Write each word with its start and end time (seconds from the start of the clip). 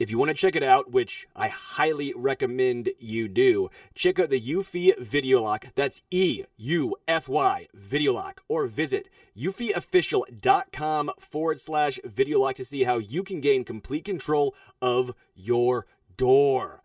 If 0.00 0.10
you 0.10 0.16
want 0.16 0.30
to 0.30 0.34
check 0.34 0.56
it 0.56 0.62
out, 0.62 0.90
which 0.90 1.28
I 1.36 1.48
highly 1.48 2.14
recommend 2.16 2.88
you 2.98 3.28
do, 3.28 3.70
check 3.94 4.18
out 4.18 4.30
the 4.30 4.40
Eufy 4.40 4.98
Video 4.98 5.42
Lock. 5.42 5.66
That's 5.74 6.00
E 6.10 6.44
U 6.56 6.96
F 7.06 7.28
Y 7.28 7.68
Video 7.74 8.14
Lock. 8.14 8.40
Or 8.48 8.66
visit 8.66 9.10
eufyofficial.com 9.38 11.10
forward 11.18 11.60
slash 11.60 12.00
video 12.02 12.40
lock 12.40 12.56
to 12.56 12.64
see 12.64 12.84
how 12.84 12.96
you 12.96 13.22
can 13.22 13.42
gain 13.42 13.62
complete 13.62 14.06
control 14.06 14.54
of 14.80 15.12
your 15.34 15.86
door. 16.16 16.82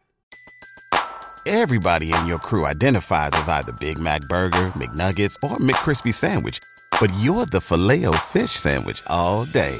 Everybody 1.45 2.11
in 2.11 2.27
your 2.27 2.39
crew 2.39 2.65
identifies 2.65 3.31
as 3.35 3.47
either 3.47 3.71
Big 3.79 3.97
Mac 3.97 4.23
Burger, 4.23 4.67
McNuggets, 4.71 5.37
or 5.41 5.55
McCrispy 5.57 6.13
Sandwich, 6.13 6.59
but 6.99 7.09
you're 7.19 7.45
the 7.45 7.61
Filet-O-Fish 7.61 8.51
Sandwich 8.51 9.01
all 9.07 9.45
day 9.45 9.79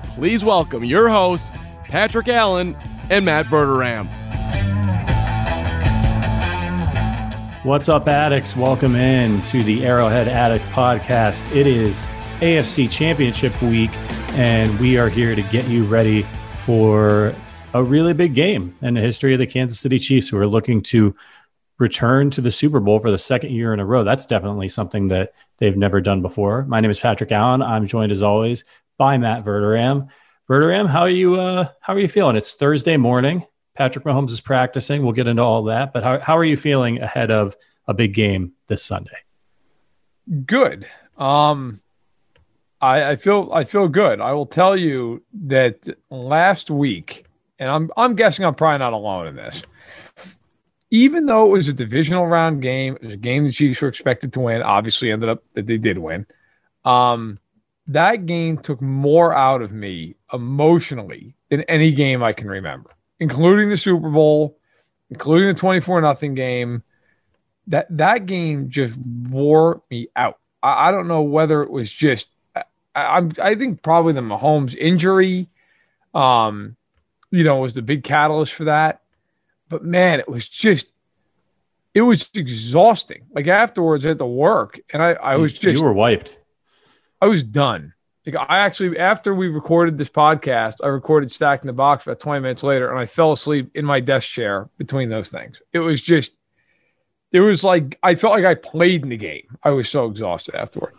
please 0.15 0.43
welcome 0.43 0.83
your 0.83 1.07
hosts, 1.07 1.51
Patrick 1.85 2.27
Allen 2.27 2.75
and 3.09 3.23
Matt 3.23 3.45
Verderame. 3.45 4.09
What's 7.63 7.87
up, 7.87 8.07
addicts? 8.07 8.55
Welcome 8.55 8.95
in 8.95 9.41
to 9.43 9.63
the 9.63 9.85
Arrowhead 9.85 10.27
Addict 10.27 10.65
podcast. 10.65 11.55
It 11.55 11.65
is 11.65 12.05
AFC 12.41 12.91
Championship 12.91 13.59
week, 13.61 13.91
and 14.33 14.77
we 14.79 14.97
are 14.97 15.09
here 15.09 15.33
to 15.33 15.41
get 15.43 15.67
you 15.67 15.85
ready 15.85 16.23
for 16.57 17.33
a 17.73 17.81
really 17.81 18.13
big 18.13 18.33
game 18.33 18.75
in 18.81 18.95
the 18.95 19.01
history 19.01 19.33
of 19.33 19.39
the 19.39 19.47
Kansas 19.47 19.79
City 19.79 19.97
Chiefs, 19.97 20.27
who 20.27 20.37
are 20.37 20.47
looking 20.47 20.81
to 20.83 21.15
return 21.77 22.29
to 22.31 22.41
the 22.41 22.51
Super 22.51 22.79
Bowl 22.79 22.99
for 22.99 23.11
the 23.11 23.17
second 23.17 23.51
year 23.51 23.73
in 23.73 23.79
a 23.79 23.85
row. 23.85 24.03
That's 24.03 24.25
definitely 24.25 24.67
something 24.67 25.07
that 25.07 25.33
they've 25.57 25.77
never 25.77 26.01
done 26.01 26.21
before. 26.21 26.63
My 26.65 26.81
name 26.81 26.91
is 26.91 26.99
Patrick 26.99 27.31
Allen. 27.31 27.61
I'm 27.61 27.87
joined 27.87 28.11
as 28.11 28.21
always 28.21 28.65
by 29.01 29.17
Matt 29.17 29.43
Verderame. 29.43 30.09
Verderame, 30.47 30.87
how 30.87 30.99
are 30.99 31.09
you? 31.09 31.33
Uh, 31.33 31.69
how 31.79 31.95
are 31.95 31.99
you 31.99 32.07
feeling? 32.07 32.35
It's 32.35 32.53
Thursday 32.53 32.97
morning. 32.97 33.43
Patrick 33.73 34.05
Mahomes 34.05 34.29
is 34.29 34.41
practicing. 34.41 35.01
We'll 35.01 35.13
get 35.13 35.25
into 35.25 35.41
all 35.41 35.63
that, 35.63 35.91
but 35.91 36.03
how 36.03 36.19
how 36.19 36.37
are 36.37 36.43
you 36.43 36.55
feeling 36.55 37.01
ahead 37.01 37.31
of 37.31 37.57
a 37.87 37.95
big 37.95 38.13
game 38.13 38.51
this 38.67 38.83
Sunday? 38.83 39.17
Good. 40.45 40.85
Um, 41.17 41.81
I, 42.79 43.09
I 43.09 43.15
feel 43.15 43.49
I 43.51 43.63
feel 43.63 43.87
good. 43.87 44.21
I 44.21 44.33
will 44.33 44.45
tell 44.45 44.77
you 44.77 45.23
that 45.45 45.79
last 46.11 46.69
week, 46.69 47.25
and 47.57 47.71
I'm 47.71 47.89
I'm 47.97 48.15
guessing 48.15 48.45
I'm 48.45 48.53
probably 48.53 48.77
not 48.77 48.93
alone 48.93 49.25
in 49.25 49.35
this. 49.35 49.63
Even 50.91 51.25
though 51.25 51.47
it 51.47 51.49
was 51.49 51.67
a 51.67 51.73
divisional 51.73 52.27
round 52.27 52.61
game, 52.61 52.97
it 52.97 53.01
was 53.01 53.13
a 53.13 53.17
game 53.17 53.45
the 53.45 53.51
Chiefs 53.51 53.81
were 53.81 53.87
expected 53.87 54.31
to 54.33 54.41
win. 54.41 54.61
Obviously, 54.61 55.11
ended 55.11 55.29
up 55.29 55.43
that 55.55 55.65
they 55.65 55.79
did 55.79 55.97
win. 55.97 56.27
Um, 56.85 57.39
that 57.93 58.25
game 58.25 58.57
took 58.57 58.81
more 58.81 59.33
out 59.33 59.61
of 59.61 59.71
me 59.71 60.15
emotionally 60.33 61.35
than 61.49 61.61
any 61.63 61.91
game 61.91 62.23
I 62.23 62.33
can 62.33 62.47
remember, 62.47 62.91
including 63.19 63.69
the 63.69 63.77
Super 63.77 64.09
Bowl, 64.09 64.57
including 65.09 65.47
the 65.47 65.53
24 65.53 66.01
nothing 66.01 66.33
game. 66.33 66.83
That 67.67 67.87
that 67.97 68.25
game 68.25 68.69
just 68.69 68.97
wore 68.97 69.83
me 69.89 70.09
out. 70.15 70.39
I, 70.63 70.89
I 70.89 70.91
don't 70.91 71.07
know 71.07 71.21
whether 71.21 71.61
it 71.61 71.69
was 71.69 71.91
just 71.91 72.29
I, 72.55 72.63
I, 72.95 73.29
I 73.41 73.55
think 73.55 73.83
probably 73.83 74.13
the 74.13 74.21
Mahomes 74.21 74.75
injury, 74.75 75.47
um, 76.13 76.75
you 77.29 77.43
know, 77.43 77.57
was 77.57 77.73
the 77.73 77.81
big 77.81 78.03
catalyst 78.03 78.53
for 78.53 78.65
that. 78.65 79.01
But 79.69 79.83
man, 79.83 80.19
it 80.19 80.27
was 80.27 80.49
just 80.49 80.91
it 81.93 82.01
was 82.01 82.29
exhausting. 82.33 83.25
Like 83.33 83.47
afterwards, 83.47 84.05
I 84.05 84.09
had 84.09 84.19
to 84.19 84.25
work, 84.25 84.79
and 84.91 85.01
I 85.01 85.11
I 85.11 85.35
was 85.35 85.53
just 85.53 85.79
you 85.79 85.85
were 85.85 85.93
wiped. 85.93 86.39
I 87.21 87.27
was 87.27 87.43
done. 87.43 87.93
Like 88.25 88.35
I 88.35 88.59
actually, 88.59 88.99
after 88.99 89.33
we 89.33 89.47
recorded 89.47 89.97
this 89.97 90.09
podcast, 90.09 90.75
I 90.83 90.87
recorded 90.87 91.31
Stack 91.31 91.61
in 91.61 91.67
the 91.67 91.73
Box 91.73 92.05
about 92.05 92.19
20 92.19 92.41
minutes 92.41 92.63
later, 92.63 92.89
and 92.89 92.99
I 92.99 93.05
fell 93.05 93.31
asleep 93.31 93.71
in 93.75 93.85
my 93.85 93.99
desk 93.99 94.29
chair 94.29 94.69
between 94.77 95.09
those 95.09 95.29
things. 95.29 95.61
It 95.73 95.79
was 95.79 96.01
just, 96.01 96.35
it 97.31 97.39
was 97.39 97.63
like 97.63 97.97
I 98.03 98.15
felt 98.15 98.33
like 98.33 98.45
I 98.45 98.55
played 98.55 99.03
in 99.03 99.09
the 99.09 99.17
game. 99.17 99.57
I 99.63 99.71
was 99.71 99.89
so 99.89 100.05
exhausted 100.05 100.55
afterward. 100.55 100.93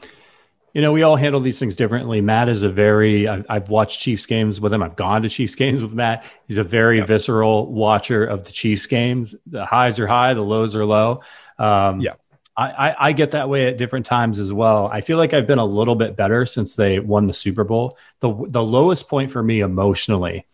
You 0.75 0.81
know, 0.81 0.91
we 0.91 1.03
all 1.03 1.17
handle 1.17 1.41
these 1.41 1.59
things 1.59 1.75
differently. 1.75 2.23
Matt 2.23 2.49
is 2.49 2.63
a 2.63 2.71
very, 2.71 3.29
I've 3.29 3.69
watched 3.69 4.01
Chiefs 4.01 4.25
games 4.25 4.59
with 4.59 4.73
him. 4.73 4.83
I've 4.83 4.97
gone 4.97 5.23
to 5.23 5.29
Chiefs 5.29 5.55
games 5.55 5.83
with 5.83 5.93
Matt. 5.93 6.25
He's 6.49 6.57
a 6.57 6.65
very 6.65 6.99
yeah. 6.99 7.05
visceral 7.05 7.71
watcher 7.71 8.25
of 8.25 8.47
the 8.47 8.53
Chiefs 8.53 8.87
games. 8.87 9.35
The 9.47 9.67
highs 9.67 9.99
are 9.99 10.07
high, 10.07 10.33
the 10.33 10.41
lows 10.41 10.75
are 10.75 10.87
low. 10.87 11.21
Um, 11.59 12.01
yeah. 12.01 12.15
I, 12.57 12.95
I, 12.99 13.13
get 13.13 13.31
that 13.31 13.49
way 13.49 13.67
at 13.67 13.79
different 13.79 14.05
times 14.05 14.39
as 14.39 14.53
well. 14.53 14.87
I 14.93 15.01
feel 15.01 15.17
like 15.17 15.33
I've 15.33 15.47
been 15.47 15.59
a 15.59 15.65
little 15.65 15.95
bit 15.95 16.17
better 16.17 16.45
since 16.45 16.77
they 16.77 16.99
won 16.99 17.27
the 17.27 17.33
Super 17.33 17.65
Bowl. 17.65 17.97
The 18.21 18.47
the 18.49 18.63
lowest 18.63 19.09
point 19.09 19.31
for 19.31 19.43
me 19.43 19.61
emotionally 19.61 20.47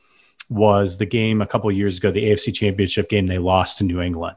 was 0.49 0.99
the 0.99 1.07
game 1.07 1.43
a 1.43 1.47
couple 1.47 1.71
years 1.73 1.99
ago, 1.99 2.11
the 2.11 2.25
AFC 2.25 2.55
Championship 2.55 3.09
game 3.09 3.27
they 3.27 3.39
lost 3.39 3.79
to 3.79 3.85
New 3.85 4.01
England, 4.01 4.37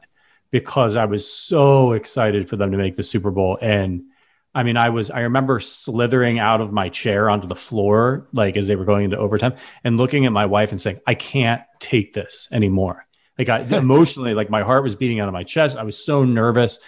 because 0.50 0.96
I 0.96 1.04
was 1.04 1.30
so 1.30 1.92
excited 1.92 2.48
for 2.48 2.56
them 2.56 2.72
to 2.72 2.78
make 2.78 2.96
the 2.96 3.04
Super 3.04 3.30
Bowl. 3.30 3.58
And 3.62 4.06
I 4.54 4.64
mean, 4.64 4.76
I 4.76 4.88
was 4.88 5.10
I 5.10 5.20
remember 5.20 5.60
slithering 5.60 6.40
out 6.40 6.60
of 6.60 6.72
my 6.72 6.88
chair 6.88 7.30
onto 7.30 7.46
the 7.46 7.54
floor 7.54 8.26
like 8.32 8.56
as 8.56 8.66
they 8.66 8.76
were 8.76 8.84
going 8.84 9.04
into 9.04 9.18
overtime 9.18 9.54
and 9.84 9.98
looking 9.98 10.26
at 10.26 10.32
my 10.32 10.46
wife 10.46 10.72
and 10.72 10.80
saying, 10.80 10.98
"I 11.06 11.14
can't 11.14 11.62
take 11.78 12.12
this 12.12 12.48
anymore." 12.50 13.06
Like 13.38 13.48
I 13.48 13.60
emotionally, 13.60 14.34
like 14.34 14.50
my 14.50 14.62
heart 14.62 14.82
was 14.82 14.96
beating 14.96 15.20
out 15.20 15.28
of 15.28 15.32
my 15.32 15.44
chest. 15.44 15.76
I 15.76 15.84
was 15.84 16.04
so 16.04 16.24
nervous 16.24 16.80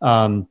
um, 0.00 0.48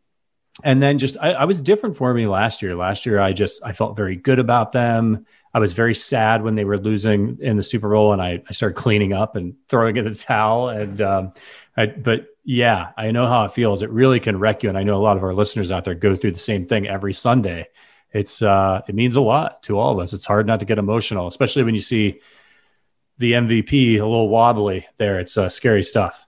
and 0.63 0.81
then 0.81 0.97
just 0.97 1.17
I, 1.21 1.31
I, 1.31 1.45
was 1.45 1.61
different 1.61 1.95
for 1.95 2.13
me 2.13 2.27
last 2.27 2.61
year. 2.61 2.75
Last 2.75 3.05
year, 3.05 3.19
I 3.19 3.33
just 3.33 3.63
I 3.63 3.71
felt 3.71 3.95
very 3.95 4.15
good 4.15 4.39
about 4.39 4.71
them. 4.71 5.25
I 5.53 5.59
was 5.59 5.73
very 5.73 5.95
sad 5.95 6.43
when 6.43 6.55
they 6.55 6.65
were 6.65 6.77
losing 6.77 7.37
in 7.39 7.57
the 7.57 7.63
Super 7.63 7.89
Bowl, 7.89 8.13
and 8.13 8.21
I, 8.21 8.43
I 8.47 8.51
started 8.51 8.75
cleaning 8.75 9.13
up 9.13 9.35
and 9.35 9.55
throwing 9.69 9.97
in 9.97 10.05
the 10.05 10.13
towel. 10.13 10.69
And 10.69 11.01
um, 11.01 11.31
I, 11.77 11.87
but 11.87 12.27
yeah, 12.43 12.91
I 12.97 13.11
know 13.11 13.27
how 13.27 13.45
it 13.45 13.53
feels. 13.53 13.81
It 13.81 13.89
really 13.89 14.19
can 14.19 14.37
wreck 14.37 14.63
you, 14.63 14.69
and 14.69 14.77
I 14.77 14.83
know 14.83 14.97
a 14.97 15.03
lot 15.03 15.17
of 15.17 15.23
our 15.23 15.33
listeners 15.33 15.71
out 15.71 15.85
there 15.85 15.95
go 15.95 16.15
through 16.15 16.31
the 16.31 16.39
same 16.39 16.65
thing 16.65 16.87
every 16.87 17.13
Sunday. 17.13 17.67
It's 18.11 18.41
uh, 18.41 18.81
it 18.87 18.95
means 18.95 19.15
a 19.15 19.21
lot 19.21 19.63
to 19.63 19.77
all 19.77 19.93
of 19.93 19.99
us. 19.99 20.13
It's 20.13 20.25
hard 20.25 20.47
not 20.47 20.59
to 20.59 20.65
get 20.65 20.77
emotional, 20.77 21.27
especially 21.27 21.63
when 21.63 21.75
you 21.75 21.81
see 21.81 22.21
the 23.17 23.33
MVP 23.33 23.95
a 23.99 24.05
little 24.05 24.29
wobbly 24.29 24.87
there. 24.97 25.19
It's 25.19 25.37
uh, 25.37 25.49
scary 25.49 25.83
stuff. 25.83 26.25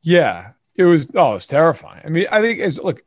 Yeah, 0.00 0.52
it 0.78 0.84
was 0.84 1.06
oh, 1.14 1.34
it's 1.34 1.46
terrifying. 1.46 2.02
I 2.04 2.08
mean, 2.08 2.26
I 2.30 2.40
think 2.40 2.60
it's 2.60 2.78
look. 2.78 3.02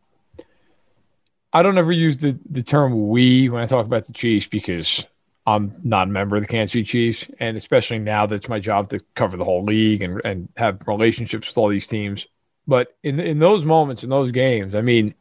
I 1.54 1.64
don't 1.64 1.78
ever 1.78 1.92
use 1.92 2.18
the, 2.18 2.38
the 2.50 2.64
term 2.64 3.10
we 3.10 3.50
when 3.50 3.62
I 3.62 3.66
talk 3.66 3.86
about 3.86 4.06
the 4.06 4.14
Chiefs 4.14 4.48
because 4.48 5.04
I'm 5.48 5.76
not 5.84 6.08
a 6.08 6.12
member 6.12 6.36
of 6.36 6.44
the 6.44 6.48
Kansas 6.48 6.74
City 6.74 6.84
Chiefs, 6.84 7.26
and 7.40 7.58
especially 7.58 8.00
now 8.00 8.26
that 8.26 8.36
it's 8.36 8.50
my 8.50 8.60
job 8.60 8.90
to 8.92 9.00
cover 9.16 9.38
the 9.38 9.46
whole 9.46 9.64
league 9.64 10.02
and 10.02 10.22
and 10.24 10.50
have 10.58 10.82
relationships 10.86 11.48
with 11.48 11.58
all 11.58 11.70
these 11.70 11.88
teams. 11.88 12.28
But 12.68 12.96
in 13.04 13.20
in 13.20 13.40
those 13.40 13.66
moments, 13.66 14.04
in 14.04 14.10
those 14.10 14.32
games, 14.32 14.76
I 14.76 14.82
mean, 14.82 15.16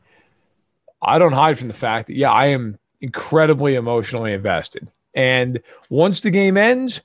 I 1.01 1.19
don't 1.19 1.33
hide 1.33 1.59
from 1.59 1.69
the 1.69 1.75
fact 1.75 2.09
that 2.09 2.17
yeah, 2.17 2.33
I 2.33 2.47
am 2.47 2.79
incredibly 3.01 3.77
emotionally 3.77 4.33
invested. 4.33 4.91
And 5.15 5.61
once 5.89 6.21
the 6.21 6.31
game 6.31 6.57
ends, 6.57 7.01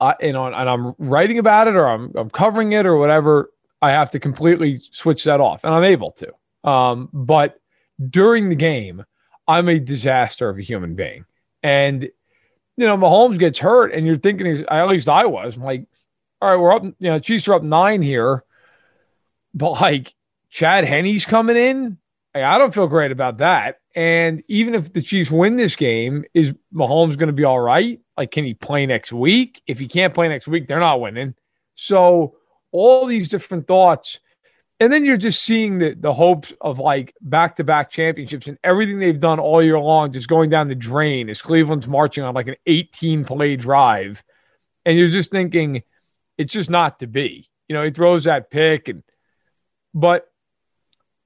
I, 0.00 0.14
you 0.20 0.32
know, 0.32 0.46
and 0.46 0.54
I'm 0.54 0.94
writing 0.98 1.38
about 1.38 1.68
it 1.68 1.76
or 1.76 1.86
I'm, 1.86 2.12
I'm 2.16 2.30
covering 2.30 2.72
it 2.72 2.86
or 2.86 2.96
whatever, 2.96 3.50
I 3.82 3.90
have 3.90 4.10
to 4.10 4.20
completely 4.20 4.82
switch 4.90 5.24
that 5.24 5.40
off, 5.40 5.64
and 5.64 5.74
I'm 5.74 5.84
able 5.84 6.12
to. 6.12 6.68
Um, 6.68 7.08
but 7.12 7.60
during 8.08 8.48
the 8.48 8.54
game, 8.54 9.04
I'm 9.48 9.68
a 9.68 9.78
disaster 9.78 10.48
of 10.48 10.58
a 10.58 10.62
human 10.62 10.94
being, 10.94 11.24
and 11.62 12.02
you 12.76 12.86
know, 12.86 12.96
Mahomes 12.96 13.38
gets 13.38 13.58
hurt, 13.58 13.92
and 13.92 14.06
you're 14.06 14.16
thinking, 14.16 14.64
at 14.68 14.88
least 14.88 15.08
I 15.08 15.26
was, 15.26 15.56
I'm 15.56 15.62
like, 15.62 15.86
all 16.40 16.50
right, 16.50 16.56
we're 16.56 16.72
up, 16.72 16.82
you 16.82 17.10
know, 17.10 17.18
Chiefs 17.18 17.46
are 17.48 17.54
up 17.54 17.62
nine 17.62 18.00
here, 18.00 18.44
but 19.52 19.72
like 19.72 20.14
Chad 20.48 20.84
Henne's 20.84 21.26
coming 21.26 21.56
in, 21.56 21.98
I 22.34 22.58
don't 22.58 22.72
feel 22.72 22.86
great 22.86 23.12
about 23.12 23.38
that. 23.38 23.80
And 23.94 24.42
even 24.48 24.74
if 24.74 24.92
the 24.92 25.02
Chiefs 25.02 25.30
win 25.30 25.56
this 25.56 25.76
game, 25.76 26.24
is 26.32 26.54
Mahomes 26.72 27.18
going 27.18 27.26
to 27.26 27.32
be 27.32 27.44
all 27.44 27.60
right? 27.60 28.00
Like, 28.16 28.30
can 28.30 28.44
he 28.44 28.54
play 28.54 28.86
next 28.86 29.12
week? 29.12 29.62
If 29.66 29.78
he 29.78 29.88
can't 29.88 30.14
play 30.14 30.28
next 30.28 30.46
week, 30.46 30.68
they're 30.68 30.78
not 30.78 31.00
winning. 31.00 31.34
So, 31.74 32.36
all 32.72 33.06
these 33.06 33.28
different 33.28 33.66
thoughts. 33.66 34.18
And 34.78 34.92
then 34.92 35.04
you're 35.04 35.18
just 35.18 35.42
seeing 35.42 35.78
the, 35.78 35.94
the 35.94 36.12
hopes 36.12 36.52
of 36.60 36.78
like 36.78 37.14
back 37.20 37.56
to 37.56 37.64
back 37.64 37.90
championships 37.90 38.46
and 38.46 38.58
everything 38.64 38.98
they've 38.98 39.20
done 39.20 39.38
all 39.38 39.62
year 39.62 39.78
long 39.78 40.12
just 40.12 40.28
going 40.28 40.48
down 40.48 40.68
the 40.68 40.74
drain 40.74 41.28
as 41.28 41.42
Cleveland's 41.42 41.86
marching 41.86 42.24
on 42.24 42.34
like 42.34 42.48
an 42.48 42.56
18 42.66 43.24
play 43.24 43.56
drive. 43.56 44.22
And 44.86 44.96
you're 44.96 45.08
just 45.08 45.30
thinking, 45.30 45.82
it's 46.38 46.52
just 46.52 46.70
not 46.70 47.00
to 47.00 47.06
be. 47.06 47.50
You 47.68 47.74
know, 47.74 47.84
he 47.84 47.90
throws 47.90 48.24
that 48.24 48.50
pick. 48.50 48.88
And, 48.88 49.02
but 49.92 50.26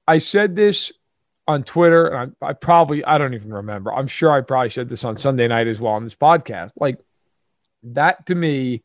I 0.05 0.17
said 0.17 0.55
this 0.55 0.91
on 1.47 1.63
Twitter, 1.63 2.07
and 2.07 2.35
I, 2.41 2.47
I, 2.47 2.53
probably, 2.53 3.05
I 3.05 3.17
don't 3.17 3.33
even 3.33 3.53
remember. 3.53 3.93
I'm 3.93 4.07
sure 4.07 4.31
I 4.31 4.41
probably 4.41 4.69
said 4.69 4.89
this 4.89 5.03
on 5.03 5.17
Sunday 5.17 5.47
night 5.47 5.67
as 5.67 5.79
well 5.79 5.93
on 5.93 6.03
this 6.03 6.15
podcast. 6.15 6.71
Like 6.75 6.97
that 7.83 8.25
to 8.27 8.35
me, 8.35 8.83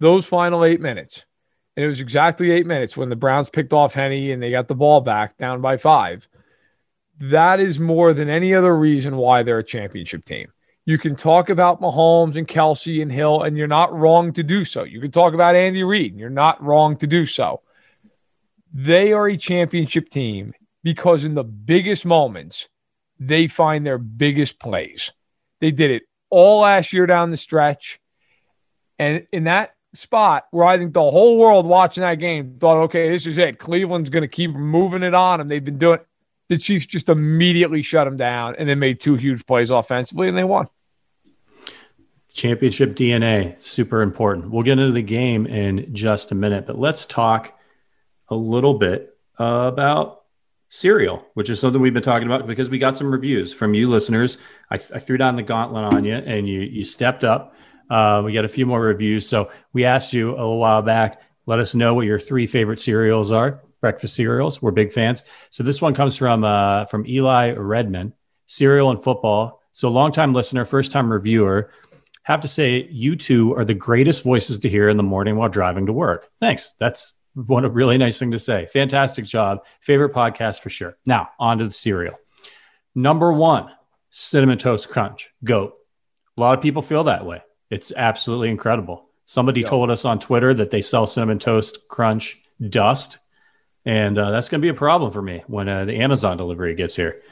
those 0.00 0.26
final 0.26 0.64
eight 0.64 0.80
minutes, 0.80 1.24
and 1.76 1.84
it 1.84 1.88
was 1.88 2.00
exactly 2.00 2.50
eight 2.50 2.66
minutes 2.66 2.96
when 2.96 3.08
the 3.08 3.16
Browns 3.16 3.48
picked 3.48 3.72
off 3.72 3.94
Henne 3.94 4.30
and 4.30 4.42
they 4.42 4.50
got 4.50 4.68
the 4.68 4.74
ball 4.74 5.00
back 5.00 5.36
down 5.38 5.60
by 5.60 5.76
five. 5.76 6.26
That 7.20 7.60
is 7.60 7.78
more 7.78 8.12
than 8.12 8.28
any 8.28 8.54
other 8.54 8.76
reason 8.76 9.16
why 9.16 9.42
they're 9.42 9.58
a 9.58 9.64
championship 9.64 10.24
team. 10.24 10.52
You 10.86 10.98
can 10.98 11.16
talk 11.16 11.48
about 11.48 11.80
Mahomes 11.80 12.36
and 12.36 12.46
Kelce 12.46 13.00
and 13.00 13.10
Hill, 13.10 13.42
and 13.42 13.56
you're 13.56 13.66
not 13.66 13.96
wrong 13.96 14.32
to 14.34 14.42
do 14.42 14.64
so. 14.64 14.84
You 14.84 15.00
can 15.00 15.10
talk 15.10 15.32
about 15.32 15.56
Andy 15.56 15.82
Reid, 15.82 16.12
and 16.12 16.20
you're 16.20 16.28
not 16.28 16.62
wrong 16.62 16.96
to 16.98 17.06
do 17.06 17.24
so. 17.24 17.62
They 18.72 19.12
are 19.12 19.28
a 19.28 19.36
championship 19.36 20.10
team 20.10 20.52
because 20.82 21.24
in 21.24 21.34
the 21.34 21.44
biggest 21.44 22.04
moments, 22.04 22.68
they 23.18 23.46
find 23.46 23.86
their 23.86 23.98
biggest 23.98 24.60
plays. 24.60 25.10
They 25.60 25.70
did 25.70 25.90
it 25.90 26.02
all 26.28 26.60
last 26.60 26.92
year 26.92 27.06
down 27.06 27.30
the 27.30 27.36
stretch. 27.36 28.00
And 28.98 29.26
in 29.32 29.44
that 29.44 29.73
spot 29.94 30.46
where 30.50 30.64
I 30.64 30.76
think 30.78 30.92
the 30.92 31.00
whole 31.00 31.38
world 31.38 31.66
watching 31.66 32.02
that 32.02 32.16
game 32.16 32.56
thought, 32.58 32.78
okay, 32.84 33.10
this 33.10 33.26
is 33.26 33.38
it. 33.38 33.58
Cleveland's 33.58 34.10
going 34.10 34.22
to 34.22 34.28
keep 34.28 34.52
moving 34.52 35.02
it 35.02 35.14
on, 35.14 35.40
and 35.40 35.50
they've 35.50 35.64
been 35.64 35.78
doing 35.78 36.00
it. 36.00 36.06
The 36.48 36.58
Chiefs 36.58 36.86
just 36.86 37.08
immediately 37.08 37.82
shut 37.82 38.06
them 38.06 38.18
down 38.18 38.56
and 38.58 38.68
then 38.68 38.78
made 38.78 39.00
two 39.00 39.14
huge 39.14 39.46
plays 39.46 39.70
offensively, 39.70 40.28
and 40.28 40.36
they 40.36 40.44
won. 40.44 40.68
Championship 42.34 42.94
DNA, 42.94 43.60
super 43.62 44.02
important. 44.02 44.50
We'll 44.50 44.62
get 44.62 44.78
into 44.78 44.92
the 44.92 45.02
game 45.02 45.46
in 45.46 45.94
just 45.94 46.32
a 46.32 46.34
minute, 46.34 46.66
but 46.66 46.78
let's 46.78 47.06
talk 47.06 47.58
a 48.28 48.34
little 48.34 48.74
bit 48.74 49.16
about 49.38 50.24
cereal, 50.68 51.24
which 51.34 51.48
is 51.48 51.60
something 51.60 51.80
we've 51.80 51.94
been 51.94 52.02
talking 52.02 52.26
about 52.26 52.46
because 52.46 52.68
we 52.68 52.78
got 52.78 52.96
some 52.96 53.10
reviews 53.10 53.54
from 53.54 53.74
you 53.74 53.88
listeners. 53.88 54.38
I, 54.70 54.74
I 54.74 54.98
threw 54.98 55.16
down 55.16 55.36
the 55.36 55.42
gauntlet 55.42 55.94
on 55.94 56.04
you, 56.04 56.14
and 56.14 56.48
you 56.48 56.60
you 56.60 56.84
stepped 56.84 57.24
up. 57.24 57.54
Uh, 57.90 58.22
we 58.24 58.32
got 58.32 58.44
a 58.44 58.48
few 58.48 58.66
more 58.66 58.80
reviews, 58.80 59.28
so 59.28 59.50
we 59.72 59.84
asked 59.84 60.12
you 60.12 60.30
a 60.30 60.36
little 60.36 60.58
while 60.58 60.82
back. 60.82 61.20
Let 61.46 61.58
us 61.58 61.74
know 61.74 61.94
what 61.94 62.06
your 62.06 62.18
three 62.18 62.46
favorite 62.46 62.80
cereals 62.80 63.30
are. 63.30 63.62
Breakfast 63.80 64.16
cereals. 64.16 64.62
We're 64.62 64.70
big 64.70 64.92
fans. 64.92 65.22
So 65.50 65.62
this 65.62 65.82
one 65.82 65.94
comes 65.94 66.16
from 66.16 66.42
uh, 66.44 66.86
from 66.86 67.06
Eli 67.06 67.52
Redman. 67.52 68.14
Cereal 68.46 68.90
and 68.90 69.02
football. 69.02 69.60
So 69.72 69.90
longtime 69.90 70.32
listener, 70.32 70.64
first 70.64 70.92
time 70.92 71.12
reviewer. 71.12 71.70
Have 72.22 72.40
to 72.40 72.48
say, 72.48 72.88
you 72.90 73.16
two 73.16 73.54
are 73.54 73.64
the 73.66 73.74
greatest 73.74 74.24
voices 74.24 74.60
to 74.60 74.68
hear 74.68 74.88
in 74.88 74.96
the 74.96 75.02
morning 75.02 75.36
while 75.36 75.50
driving 75.50 75.86
to 75.86 75.92
work. 75.92 76.30
Thanks. 76.40 76.74
That's 76.78 77.12
one 77.34 77.70
really 77.70 77.98
nice 77.98 78.18
thing 78.18 78.30
to 78.30 78.38
say. 78.38 78.66
Fantastic 78.66 79.26
job. 79.26 79.66
Favorite 79.80 80.14
podcast 80.14 80.60
for 80.60 80.70
sure. 80.70 80.96
Now, 81.04 81.30
on 81.38 81.58
to 81.58 81.64
the 81.66 81.72
cereal. 81.72 82.14
Number 82.94 83.32
one, 83.32 83.70
Cinnamon 84.10 84.58
Toast 84.58 84.88
Crunch, 84.88 85.30
GOAT. 85.42 85.74
A 86.36 86.40
lot 86.40 86.56
of 86.56 86.62
people 86.62 86.80
feel 86.80 87.04
that 87.04 87.26
way. 87.26 87.42
It's 87.70 87.92
absolutely 87.94 88.50
incredible. 88.50 89.08
Somebody 89.26 89.60
yep. 89.60 89.70
told 89.70 89.90
us 89.90 90.04
on 90.04 90.18
Twitter 90.18 90.52
that 90.54 90.70
they 90.70 90.82
sell 90.82 91.06
Cinnamon 91.06 91.38
Toast 91.38 91.88
Crunch 91.88 92.40
dust. 92.68 93.18
And 93.84 94.18
uh, 94.18 94.30
that's 94.30 94.48
going 94.48 94.60
to 94.60 94.64
be 94.64 94.70
a 94.70 94.74
problem 94.74 95.10
for 95.10 95.22
me 95.22 95.42
when 95.46 95.68
uh, 95.68 95.84
the 95.84 95.96
Amazon 95.96 96.36
delivery 96.36 96.74
gets 96.74 96.96
here. 96.96 97.22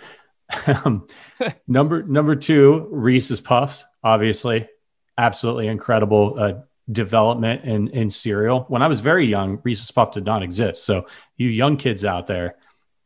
Um, 0.67 1.07
number 1.67 2.03
number 2.03 2.37
two, 2.37 2.89
Reese's 2.91 3.41
Puffs. 3.41 3.85
Obviously, 4.05 4.69
absolutely 5.17 5.67
incredible 5.69 6.35
uh, 6.39 6.53
development 6.91 7.65
in 7.65 7.89
in 7.89 8.11
cereal. 8.11 8.65
When 8.69 8.83
I 8.83 8.89
was 8.89 9.01
very 9.01 9.27
young, 9.27 9.61
Reese's 9.63 9.91
Puff 9.91 10.13
did 10.13 10.25
not 10.25 10.43
exist. 10.43 10.85
So 10.85 11.07
you 11.37 11.49
young 11.49 11.77
kids 11.77 12.05
out 12.05 12.27
there, 12.27 12.57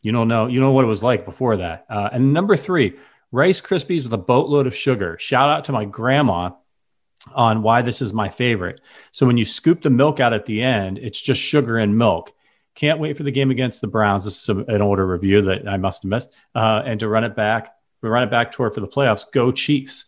you 0.03 0.13
don't 0.13 0.29
know 0.29 0.47
you 0.47 0.61
know 0.61 0.73
what 0.73 0.85
it 0.85 0.89
was 0.89 1.03
like 1.03 1.25
before 1.25 1.59
that. 1.59 1.87
Uh, 1.89 2.09
and 2.13 2.33
number 2.33 2.57
three, 2.57 2.97
Rice 3.31 3.61
Krispies 3.61 4.05
with 4.05 4.13
a 4.13 4.19
boatload 4.19 4.67
of 4.67 4.75
sugar. 4.75 5.17
Shout 5.19 5.51
out 5.51 5.65
to 5.67 5.73
my 5.73 5.85
grandma 5.85 6.51
on 7.35 7.63
why 7.63 7.83
this 7.83 8.01
is 8.01 8.13
my 8.13 8.29
favorite. 8.29 8.81
So 9.13 9.27
when 9.27 9.37
you 9.37 9.45
scoop 9.45 9.83
the 9.83 9.91
milk 9.91 10.21
out 10.21 10.33
at 10.33 10.47
the 10.47 10.63
end, 10.63 10.99
it's 10.99 11.21
just 11.21 11.41
sugar 11.41 11.79
and 11.79 11.97
milk. 11.97 12.33
Can't 12.75 12.99
wait 12.99 13.17
for 13.17 13.23
the 13.23 13.31
game 13.31 13.51
against 13.51 13.81
the 13.81 13.87
Browns. 13.87 14.25
This 14.25 14.43
is 14.43 14.49
an 14.49 14.83
older 14.83 15.07
review 15.07 15.43
that 15.43 15.69
I 15.69 15.77
must 15.77 16.03
have 16.03 16.11
missed. 16.11 16.33
Uh, 16.55 16.83
and 16.85 17.01
to 17.01 17.09
run 17.09 17.25
it 17.25 17.35
back, 17.35 17.75
we 18.03 18.09
run 18.09 18.23
it 18.23 18.31
back 18.31 18.53
toward 18.53 18.75
for 18.75 18.81
the 18.81 18.89
playoffs. 18.89 19.25
Go 19.33 19.51
Chiefs! 19.51 20.07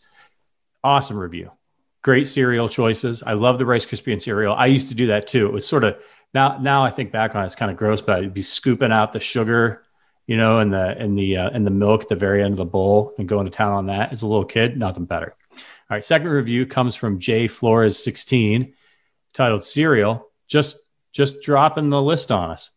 Awesome 0.85 1.19
review 1.19 1.51
great 2.03 2.29
cereal 2.29 2.69
choices. 2.69 3.23
I 3.23 3.35
love 3.35 3.59
the 3.59 3.67
Rice 3.67 3.87
Krispie 3.87 4.21
cereal. 4.21 4.55
I 4.55 4.67
used 4.67 4.89
to 4.89 4.95
do 4.95 5.09
that 5.09 5.27
too. 5.27 5.47
It 5.47 5.53
was 5.53 5.67
sort 5.67 5.85
of 5.85 5.97
now 6.35 6.59
now 6.59 6.85
I 6.85 6.91
think 6.91 7.13
back 7.13 7.35
on 7.35 7.43
it, 7.43 7.47
it's 7.47 7.55
kind 7.55 7.71
of 7.71 7.77
gross, 7.77 8.03
but 8.03 8.21
I'd 8.21 8.35
be 8.35 8.43
scooping 8.43 8.93
out 8.93 9.13
the 9.13 9.21
sugar, 9.21 9.83
you 10.27 10.37
know, 10.37 10.59
and 10.59 10.73
the 10.73 10.97
and 10.99 11.19
the 11.19 11.37
uh, 11.37 11.51
and 11.51 11.67
the 11.67 11.71
milk 11.71 12.03
at 12.03 12.09
the 12.09 12.17
very 12.17 12.43
end 12.43 12.53
of 12.53 12.59
the 12.59 12.65
bowl 12.65 13.15
and 13.19 13.29
going 13.29 13.45
to 13.45 13.51
town 13.51 13.73
on 13.73 13.87
that. 13.87 14.13
As 14.13 14.23
a 14.23 14.27
little 14.27 14.45
kid, 14.45 14.79
nothing 14.79 15.05
better. 15.05 15.35
All 15.91 15.97
right, 15.97 16.05
second 16.05 16.29
review 16.29 16.67
comes 16.67 16.97
from 16.97 17.19
Jay 17.19 17.47
Flores 17.47 18.03
16, 18.03 18.75
titled 19.33 19.65
"Cereal." 19.65 20.31
Just 20.47 20.79
just 21.13 21.43
dropping 21.43 21.91
the 21.91 22.03
list 22.03 22.31
on 22.31 22.51
us. 22.51 22.71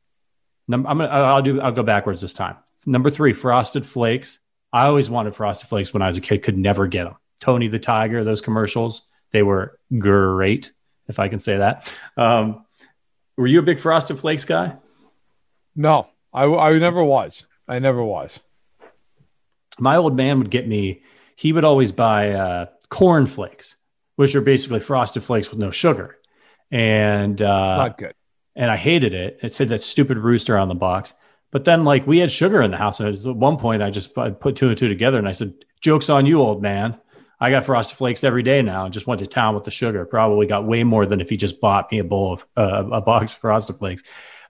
Number, 0.67 0.89
I'm 0.89 0.97
gonna 0.97 1.09
I'll 1.09 1.41
do 1.41 1.59
I'll 1.61 1.71
go 1.71 1.83
backwards 1.83 2.21
this 2.21 2.33
time. 2.33 2.57
Number 2.85 3.09
three, 3.09 3.33
Frosted 3.33 3.85
Flakes. 3.85 4.39
I 4.73 4.85
always 4.87 5.09
wanted 5.09 5.35
Frosted 5.35 5.67
Flakes 5.69 5.93
when 5.93 6.01
I 6.01 6.07
was 6.07 6.17
a 6.17 6.21
kid. 6.21 6.43
Could 6.43 6.57
never 6.57 6.87
get 6.87 7.03
them. 7.03 7.15
Tony 7.39 7.67
the 7.67 7.79
Tiger, 7.79 8.23
those 8.23 8.41
commercials 8.41 9.09
they 9.31 9.43
were 9.43 9.79
great, 9.97 10.71
if 11.07 11.19
I 11.19 11.27
can 11.29 11.39
say 11.39 11.57
that. 11.57 11.91
Um, 12.15 12.65
were 13.35 13.47
you 13.47 13.59
a 13.59 13.63
big 13.63 13.79
Frosted 13.79 14.19
Flakes 14.19 14.45
guy? 14.45 14.75
No, 15.75 16.07
I, 16.33 16.43
I 16.43 16.77
never 16.77 17.03
was. 17.03 17.45
I 17.67 17.79
never 17.79 18.03
was. 18.03 18.37
My 19.79 19.95
old 19.95 20.15
man 20.15 20.37
would 20.39 20.51
get 20.51 20.67
me, 20.67 21.01
he 21.35 21.53
would 21.53 21.63
always 21.63 21.91
buy 21.91 22.31
uh, 22.31 22.65
corn 22.91 23.25
flakes, 23.25 23.77
which 24.17 24.35
are 24.35 24.41
basically 24.41 24.79
Frosted 24.79 25.23
Flakes 25.23 25.49
with 25.49 25.57
no 25.57 25.71
sugar. 25.71 26.19
And 26.69 27.41
uh, 27.41 27.77
not 27.77 27.97
good. 27.97 28.13
And 28.55 28.69
I 28.69 28.77
hated 28.77 29.13
it. 29.13 29.39
It 29.41 29.53
said 29.55 29.69
that 29.69 29.81
stupid 29.81 30.19
rooster 30.19 30.55
on 30.55 30.67
the 30.67 30.75
box. 30.75 31.15
But 31.49 31.65
then, 31.65 31.83
like, 31.83 32.05
we 32.05 32.19
had 32.19 32.31
sugar 32.31 32.61
in 32.61 32.69
the 32.69 32.77
house. 32.77 32.99
And 32.99 33.15
at 33.15 33.35
one 33.35 33.57
point, 33.57 33.81
I 33.81 33.89
just 33.89 34.15
I 34.17 34.29
put 34.29 34.55
two 34.55 34.69
and 34.69 34.77
two 34.77 34.87
together 34.87 35.17
and 35.17 35.27
I 35.27 35.31
said, 35.31 35.53
Joke's 35.81 36.09
on 36.09 36.27
you, 36.27 36.39
old 36.39 36.61
man. 36.61 36.99
I 37.39 37.49
got 37.49 37.65
Frosted 37.65 37.97
Flakes 37.97 38.23
every 38.23 38.43
day 38.43 38.61
now 38.61 38.85
and 38.85 38.93
just 38.93 39.07
went 39.07 39.19
to 39.19 39.25
town 39.25 39.55
with 39.55 39.63
the 39.63 39.71
sugar. 39.71 40.05
Probably 40.05 40.45
got 40.45 40.67
way 40.67 40.83
more 40.83 41.07
than 41.07 41.21
if 41.21 41.29
he 41.29 41.37
just 41.37 41.59
bought 41.59 41.91
me 41.91 41.97
a 41.97 42.03
bowl 42.03 42.33
of 42.33 42.45
uh, 42.55 42.87
a 42.91 43.01
box 43.01 43.33
of 43.33 43.39
Frosted 43.39 43.77
Flakes. 43.77 44.03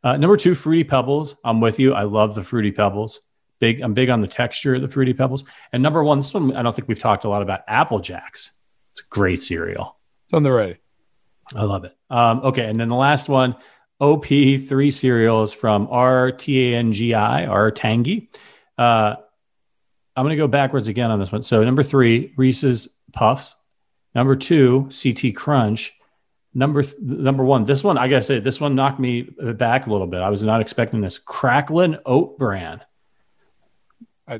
Uh, 0.03 0.17
number 0.17 0.35
two, 0.35 0.55
Fruity 0.55 0.83
Pebbles. 0.83 1.37
I'm 1.43 1.61
with 1.61 1.79
you. 1.79 1.93
I 1.93 2.03
love 2.03 2.35
the 2.35 2.43
Fruity 2.43 2.71
Pebbles. 2.71 3.21
Big. 3.61 3.79
I'm 3.79 3.93
big 3.93 4.09
on 4.09 4.21
the 4.21 4.27
texture 4.27 4.75
of 4.75 4.81
the 4.81 4.87
Fruity 4.87 5.13
Pebbles. 5.13 5.45
And 5.71 5.81
number 5.83 6.03
one, 6.03 6.17
this 6.19 6.33
one 6.33 6.55
I 6.55 6.63
don't 6.63 6.75
think 6.75 6.87
we've 6.87 6.99
talked 6.99 7.23
a 7.23 7.29
lot 7.29 7.43
about 7.43 7.61
Apple 7.67 7.99
Jacks. 7.99 8.51
It's 8.91 9.01
a 9.01 9.07
great 9.09 9.41
cereal. 9.41 9.97
It's 10.25 10.33
on 10.33 10.41
the 10.41 10.51
right. 10.51 10.77
I 11.55 11.63
love 11.63 11.85
it. 11.85 11.95
Um, 12.09 12.39
okay, 12.39 12.65
and 12.65 12.79
then 12.79 12.89
the 12.89 12.95
last 12.95 13.29
one, 13.29 13.55
OP 13.99 14.25
three 14.25 14.89
cereals 14.89 15.53
from 15.53 15.87
R 15.91 16.31
T 16.31 16.73
A 16.73 16.77
N 16.77 16.91
G 16.91 17.13
I 17.13 17.45
R 17.45 17.69
Tangy. 17.69 18.31
Uh, 18.77 19.15
I'm 20.15 20.25
going 20.25 20.35
to 20.35 20.41
go 20.41 20.47
backwards 20.47 20.87
again 20.87 21.11
on 21.11 21.19
this 21.19 21.31
one. 21.31 21.43
So 21.43 21.63
number 21.63 21.83
three, 21.83 22.33
Reese's 22.35 22.89
puffs. 23.13 23.55
Number 24.15 24.35
two, 24.35 24.89
CT 24.89 25.35
crunch. 25.35 25.93
Number 26.53 26.83
th- 26.83 26.97
number 26.99 27.45
one, 27.45 27.65
this 27.65 27.83
one 27.83 27.97
I 27.97 28.07
gotta 28.09 28.23
say, 28.23 28.39
this 28.39 28.59
one 28.59 28.75
knocked 28.75 28.99
me 28.99 29.21
back 29.21 29.87
a 29.87 29.91
little 29.91 30.07
bit. 30.07 30.19
I 30.19 30.29
was 30.29 30.43
not 30.43 30.61
expecting 30.61 30.99
this. 30.99 31.17
Cracklin 31.17 31.99
oat 32.05 32.37
bran. 32.37 32.81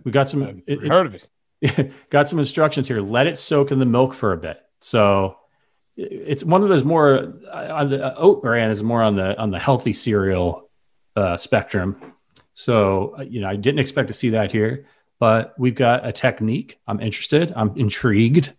We 0.03 0.11
got 0.11 0.29
some. 0.29 0.63
It, 0.67 0.87
heard 0.87 1.07
of 1.07 1.15
it. 1.15 1.91
got 2.09 2.27
some 2.27 2.39
instructions 2.39 2.87
here. 2.87 3.01
Let 3.01 3.27
it 3.27 3.37
soak 3.37 3.71
in 3.71 3.79
the 3.79 3.85
milk 3.85 4.13
for 4.13 4.33
a 4.33 4.37
bit. 4.37 4.59
So 4.79 5.37
it's 5.95 6.43
one 6.43 6.63
of 6.63 6.69
those 6.69 6.83
more 6.83 7.33
uh, 7.51 7.83
the 7.85 8.05
uh, 8.05 8.13
oat 8.17 8.41
bran 8.41 8.69
is 8.69 8.81
more 8.81 9.01
on 9.01 9.15
the 9.15 9.37
on 9.39 9.51
the 9.51 9.59
healthy 9.59 9.93
cereal 9.93 10.69
uh, 11.15 11.37
spectrum. 11.37 11.97
So 12.53 13.15
uh, 13.19 13.23
you 13.23 13.41
know, 13.41 13.49
I 13.49 13.55
didn't 13.55 13.79
expect 13.79 14.07
to 14.07 14.13
see 14.13 14.29
that 14.31 14.51
here, 14.51 14.85
but 15.19 15.53
we've 15.57 15.75
got 15.75 16.05
a 16.05 16.11
technique. 16.11 16.79
I'm 16.87 16.99
interested. 16.99 17.53
I'm 17.55 17.77
intrigued. 17.77 18.53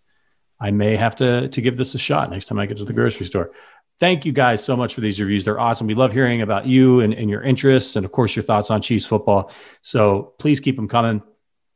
I 0.59 0.71
may 0.71 0.95
have 0.95 1.15
to 1.17 1.49
to 1.49 1.61
give 1.61 1.77
this 1.77 1.95
a 1.95 1.99
shot 1.99 2.29
next 2.29 2.45
time 2.45 2.59
I 2.59 2.65
get 2.65 2.77
to 2.77 2.85
the 2.85 2.93
grocery 2.93 3.25
store. 3.25 3.51
Thank 3.99 4.25
you 4.25 4.31
guys 4.31 4.63
so 4.63 4.75
much 4.75 4.93
for 4.93 5.01
these 5.01 5.19
reviews. 5.19 5.45
They're 5.45 5.59
awesome. 5.59 5.87
We 5.87 5.93
love 5.93 6.11
hearing 6.11 6.41
about 6.41 6.65
you 6.65 6.99
and, 6.99 7.13
and 7.13 7.29
your 7.29 7.41
interests 7.41 7.95
and 7.95 8.05
of 8.05 8.11
course 8.11 8.35
your 8.35 8.43
thoughts 8.43 8.71
on 8.71 8.81
Chiefs 8.81 9.05
football. 9.05 9.51
So 9.81 10.33
please 10.39 10.59
keep 10.59 10.75
them 10.75 10.87
coming 10.87 11.21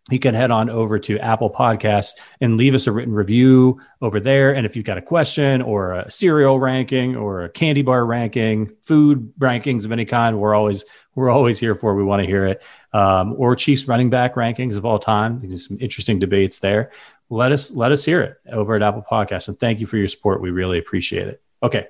you 0.10 0.20
can 0.20 0.34
head 0.34 0.52
on 0.52 0.70
over 0.70 1.00
to 1.00 1.20
Apple 1.20 1.50
Podcasts 1.50 2.14
and 2.40 2.56
leave 2.56 2.74
us 2.74 2.88
a 2.88 2.94
written 2.94 3.14
review 3.14 3.82
over 4.02 4.22
there. 4.22 4.56
And 4.56 4.66
if 4.66 4.76
you've 4.76 4.86
got 4.86 4.98
a 4.98 5.02
question 5.02 5.62
or 5.62 5.94
a 5.94 6.10
cereal 6.10 6.60
ranking 6.60 7.18
or 7.18 7.44
a 7.44 7.50
candy 7.50 7.82
bar 7.82 8.06
ranking, 8.06 8.68
food 8.84 9.34
rankings 9.38 9.84
of 9.84 9.92
any 9.92 10.06
kind, 10.06 10.40
we're 10.40 10.56
always 10.56 10.86
we're 11.16 11.30
always 11.30 11.60
here 11.60 11.76
for. 11.76 11.94
We 11.94 12.04
want 12.04 12.22
to 12.22 12.26
hear 12.26 12.46
it. 12.46 12.62
Um, 12.94 13.34
or 13.38 13.56
Chiefs 13.56 13.88
running 13.88 14.10
back 14.10 14.36
rankings 14.36 14.78
of 14.78 14.86
all 14.86 15.00
time. 15.00 15.42
There's 15.44 15.68
some 15.68 15.78
interesting 15.82 16.20
debates 16.20 16.60
there 16.60 16.92
let 17.30 17.52
us 17.52 17.72
let 17.72 17.92
us 17.92 18.06
hear 18.06 18.22
it 18.22 18.38
over 18.52 18.76
at 18.76 18.82
Apple 18.82 19.04
Podcasts. 19.10 19.48
And 19.48 19.60
thank 19.60 19.80
you 19.80 19.88
for 19.88 19.98
your 19.98 20.08
support. 20.08 20.42
We 20.42 20.52
really 20.52 20.80
appreciate 20.80 21.28
it. 21.28 21.42
Okay. 21.62 21.88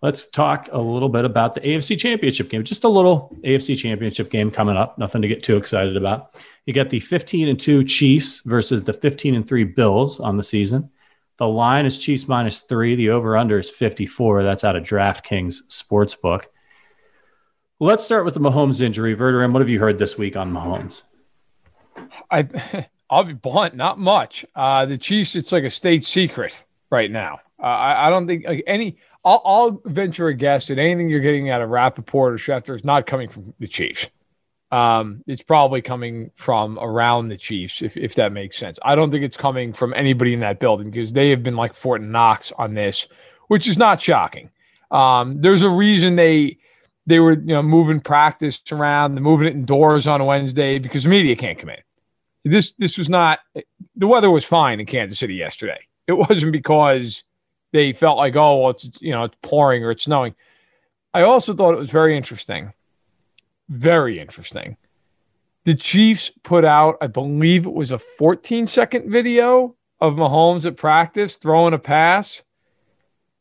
Let's 0.00 0.30
talk 0.30 0.68
a 0.70 0.80
little 0.80 1.08
bit 1.08 1.24
about 1.24 1.54
the 1.54 1.60
AFC 1.60 1.98
Championship 1.98 2.48
game. 2.48 2.62
Just 2.62 2.84
a 2.84 2.88
little 2.88 3.36
AFC 3.44 3.76
Championship 3.76 4.30
game 4.30 4.50
coming 4.50 4.76
up. 4.76 4.96
Nothing 4.96 5.22
to 5.22 5.28
get 5.28 5.42
too 5.42 5.56
excited 5.56 5.96
about. 5.96 6.36
You 6.66 6.72
got 6.72 6.90
the 6.90 7.00
15 7.00 7.48
and 7.48 7.58
2 7.58 7.82
Chiefs 7.84 8.40
versus 8.42 8.84
the 8.84 8.92
15 8.92 9.34
and 9.34 9.48
3 9.48 9.64
Bills 9.64 10.20
on 10.20 10.36
the 10.36 10.44
season. 10.44 10.90
The 11.38 11.48
line 11.48 11.86
is 11.86 11.98
Chiefs 11.98 12.28
minus 12.28 12.60
3. 12.60 12.94
The 12.94 13.10
over 13.10 13.36
under 13.36 13.58
is 13.58 13.70
54. 13.70 14.44
That's 14.44 14.64
out 14.64 14.76
of 14.76 14.84
DraftKings 14.84 15.62
Sportsbook. 15.68 16.44
Let's 17.80 18.04
start 18.04 18.24
with 18.24 18.34
the 18.34 18.40
Mahomes 18.40 18.80
injury. 18.80 19.16
Verderame, 19.16 19.52
what 19.52 19.62
have 19.62 19.70
you 19.70 19.80
heard 19.80 19.98
this 19.98 20.18
week 20.18 20.36
on 20.36 20.52
Mahomes? 20.52 21.02
I 22.30 22.86
I'll 23.10 23.24
be 23.24 23.32
blunt, 23.32 23.74
not 23.74 23.98
much. 23.98 24.44
Uh, 24.54 24.84
the 24.84 24.98
Chiefs, 24.98 25.34
it's 25.34 25.52
like 25.52 25.64
a 25.64 25.70
state 25.70 26.04
secret 26.04 26.62
right 26.90 27.10
now. 27.10 27.40
Uh, 27.60 27.66
I, 27.66 28.06
I, 28.06 28.10
don't 28.10 28.26
think 28.26 28.46
like, 28.46 28.62
any. 28.66 28.98
I'll, 29.28 29.42
I'll, 29.44 29.82
venture 29.84 30.28
a 30.28 30.34
guess 30.34 30.68
that 30.68 30.78
anything 30.78 31.08
you're 31.08 31.20
getting 31.20 31.50
out 31.50 31.60
of 31.60 31.70
Rapoport 31.70 32.34
or 32.34 32.36
Schefter 32.36 32.74
is 32.74 32.84
not 32.84 33.06
coming 33.06 33.28
from 33.28 33.52
the 33.58 33.66
Chiefs. 33.66 34.06
Um, 34.70 35.22
it's 35.26 35.42
probably 35.42 35.82
coming 35.82 36.30
from 36.36 36.78
around 36.78 37.28
the 37.28 37.36
Chiefs, 37.36 37.82
if, 37.82 37.96
if 37.96 38.14
that 38.14 38.32
makes 38.32 38.56
sense. 38.56 38.78
I 38.82 38.94
don't 38.94 39.10
think 39.10 39.24
it's 39.24 39.36
coming 39.36 39.72
from 39.72 39.94
anybody 39.94 40.34
in 40.34 40.40
that 40.40 40.60
building 40.60 40.90
because 40.90 41.12
they 41.12 41.30
have 41.30 41.42
been 41.42 41.56
like 41.56 41.74
Fort 41.74 42.02
Knox 42.02 42.52
on 42.58 42.74
this, 42.74 43.06
which 43.48 43.66
is 43.66 43.78
not 43.78 44.00
shocking. 44.00 44.50
Um, 44.90 45.40
there's 45.40 45.62
a 45.62 45.68
reason 45.68 46.16
they 46.16 46.58
they 47.06 47.20
were 47.20 47.32
you 47.32 47.54
know 47.54 47.62
moving 47.62 48.00
practice 48.00 48.60
around, 48.70 49.14
moving 49.20 49.48
it 49.48 49.54
indoors 49.54 50.06
on 50.06 50.24
Wednesday 50.24 50.78
because 50.78 51.04
the 51.04 51.08
media 51.08 51.36
can't 51.36 51.58
come 51.58 51.70
in 51.70 51.78
this 52.44 52.72
this 52.78 52.98
was 52.98 53.08
not 53.08 53.40
the 53.96 54.06
weather 54.06 54.30
was 54.30 54.44
fine 54.44 54.80
in 54.80 54.86
Kansas 54.86 55.18
City 55.18 55.34
yesterday. 55.34 55.78
It 56.06 56.12
wasn't 56.28 56.52
because 56.52 57.24
they 57.72 57.92
felt 57.92 58.16
like 58.16 58.36
oh 58.36 58.62
well 58.62 58.70
it's 58.70 58.88
you 59.00 59.12
know 59.12 59.24
it's 59.24 59.36
pouring 59.42 59.84
or 59.84 59.90
it's 59.90 60.04
snowing. 60.04 60.34
I 61.14 61.22
also 61.22 61.54
thought 61.54 61.74
it 61.74 61.78
was 61.78 61.90
very 61.90 62.16
interesting, 62.16 62.72
very 63.68 64.20
interesting. 64.20 64.76
The 65.64 65.74
Chiefs 65.74 66.30
put 66.44 66.64
out, 66.64 66.96
I 67.00 67.08
believe 67.08 67.66
it 67.66 67.72
was 67.72 67.90
a 67.90 67.98
14 67.98 68.66
second 68.66 69.10
video 69.10 69.76
of 70.00 70.14
Mahomes 70.14 70.64
at 70.64 70.76
practice 70.76 71.36
throwing 71.36 71.74
a 71.74 71.78
pass, 71.78 72.42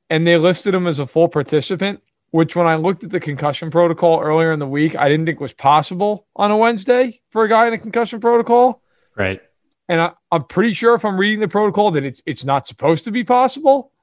and 0.10 0.25
they 0.25 0.38
listed 0.38 0.74
him 0.74 0.88
as 0.88 1.00
a 1.00 1.07
full 1.07 1.27
participant. 1.29 2.01
Which, 2.31 2.57
when 2.57 2.67
I 2.67 2.75
looked 2.75 3.05
at 3.05 3.10
the 3.10 3.22
concussion 3.22 3.72
protocol 3.72 4.19
earlier 4.22 4.51
in 4.51 4.60
the 4.60 4.67
week, 4.67 4.98
I 4.98 5.07
didn't 5.07 5.25
think 5.25 5.39
was 5.39 5.53
possible 5.53 6.27
on 6.36 6.51
a 6.51 6.57
Wednesday 6.57 7.22
for 7.31 7.46
a 7.46 7.50
guy 7.50 7.67
in 7.67 7.74
a 7.74 7.77
concussion 7.77 8.19
protocol. 8.19 8.81
Right. 9.15 9.41
And 9.88 10.01
I, 10.01 10.12
I'm 10.29 10.43
pretty 10.43 10.74
sure 10.74 10.93
if 10.93 11.05
I'm 11.05 11.17
reading 11.17 11.39
the 11.39 11.48
protocol 11.48 11.91
that 11.91 12.03
it's 12.03 12.22
it's 12.25 12.43
not 12.43 12.67
supposed 12.67 13.05
to 13.05 13.12
be 13.12 13.24
possible. 13.24 13.93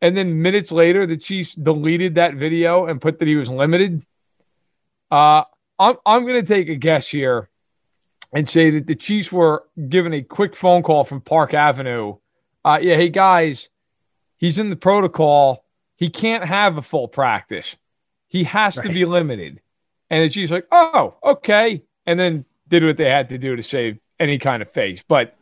And 0.00 0.16
then 0.16 0.42
minutes 0.42 0.70
later, 0.70 1.06
the 1.06 1.16
Chiefs 1.16 1.54
deleted 1.54 2.14
that 2.14 2.34
video 2.34 2.86
and 2.86 3.00
put 3.00 3.18
that 3.18 3.28
he 3.28 3.36
was 3.36 3.48
limited. 3.48 4.04
Uh, 5.10 5.44
I'm 5.78 5.96
I'm 6.04 6.26
going 6.26 6.44
to 6.44 6.54
take 6.54 6.68
a 6.68 6.76
guess 6.76 7.08
here 7.08 7.48
and 8.32 8.48
say 8.48 8.70
that 8.70 8.86
the 8.86 8.94
Chiefs 8.94 9.32
were 9.32 9.64
given 9.88 10.12
a 10.12 10.22
quick 10.22 10.54
phone 10.54 10.82
call 10.82 11.04
from 11.04 11.20
Park 11.20 11.54
Avenue. 11.54 12.16
Uh, 12.64 12.78
yeah, 12.80 12.96
hey 12.96 13.08
guys, 13.08 13.68
he's 14.36 14.58
in 14.58 14.70
the 14.70 14.76
protocol. 14.76 15.64
He 15.96 16.10
can't 16.10 16.44
have 16.44 16.76
a 16.76 16.82
full 16.82 17.08
practice. 17.08 17.74
He 18.28 18.44
has 18.44 18.76
right. 18.76 18.86
to 18.86 18.92
be 18.92 19.04
limited. 19.04 19.60
And 20.10 20.24
the 20.24 20.32
Chiefs 20.32 20.52
like, 20.52 20.66
oh, 20.70 21.16
okay, 21.24 21.82
and 22.06 22.20
then 22.20 22.44
did 22.68 22.84
what 22.84 22.96
they 22.96 23.10
had 23.10 23.30
to 23.30 23.38
do 23.38 23.56
to 23.56 23.62
save 23.62 23.98
any 24.20 24.38
kind 24.38 24.62
of 24.62 24.70
face. 24.70 25.02
But 25.06 25.36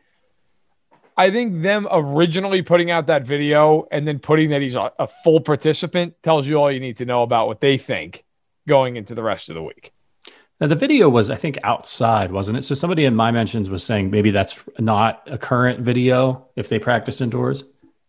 I 1.16 1.30
think 1.30 1.62
them 1.62 1.88
originally 1.90 2.62
putting 2.62 2.90
out 2.90 3.06
that 3.06 3.25
video 3.25 3.87
and 3.90 4.06
then 4.06 4.18
putting 4.18 4.50
that 4.50 4.61
he's 4.61 4.75
a, 4.75 4.92
a, 4.99 5.08
full 5.08 5.40
participant 5.40 6.14
tells 6.23 6.46
you 6.46 6.56
all 6.56 6.70
you 6.70 6.80
need 6.80 6.99
to 6.99 7.06
know 7.06 7.23
about 7.23 7.46
what 7.46 7.61
they 7.61 7.78
think 7.78 8.25
going 8.68 8.96
into 8.96 9.14
the 9.14 9.23
rest 9.23 9.49
of 9.49 9.54
the 9.54 9.62
week. 9.62 9.92
Now, 10.61 10.66
the 10.66 10.75
video 10.75 11.08
was, 11.08 11.30
I 11.30 11.37
think, 11.37 11.58
outside, 11.62 12.32
wasn't 12.32 12.58
it? 12.58 12.62
So 12.62 12.75
somebody 12.75 13.04
in 13.04 13.14
my 13.14 13.30
mentions 13.30 13.70
was 13.70 13.85
saying 13.85 14.11
maybe 14.11 14.30
that's 14.30 14.62
not 14.78 15.23
a 15.26 15.38
current 15.38 15.80
video 15.80 16.49
if 16.56 16.68
they 16.68 16.78
practice 16.78 17.20
indoors. 17.20 17.64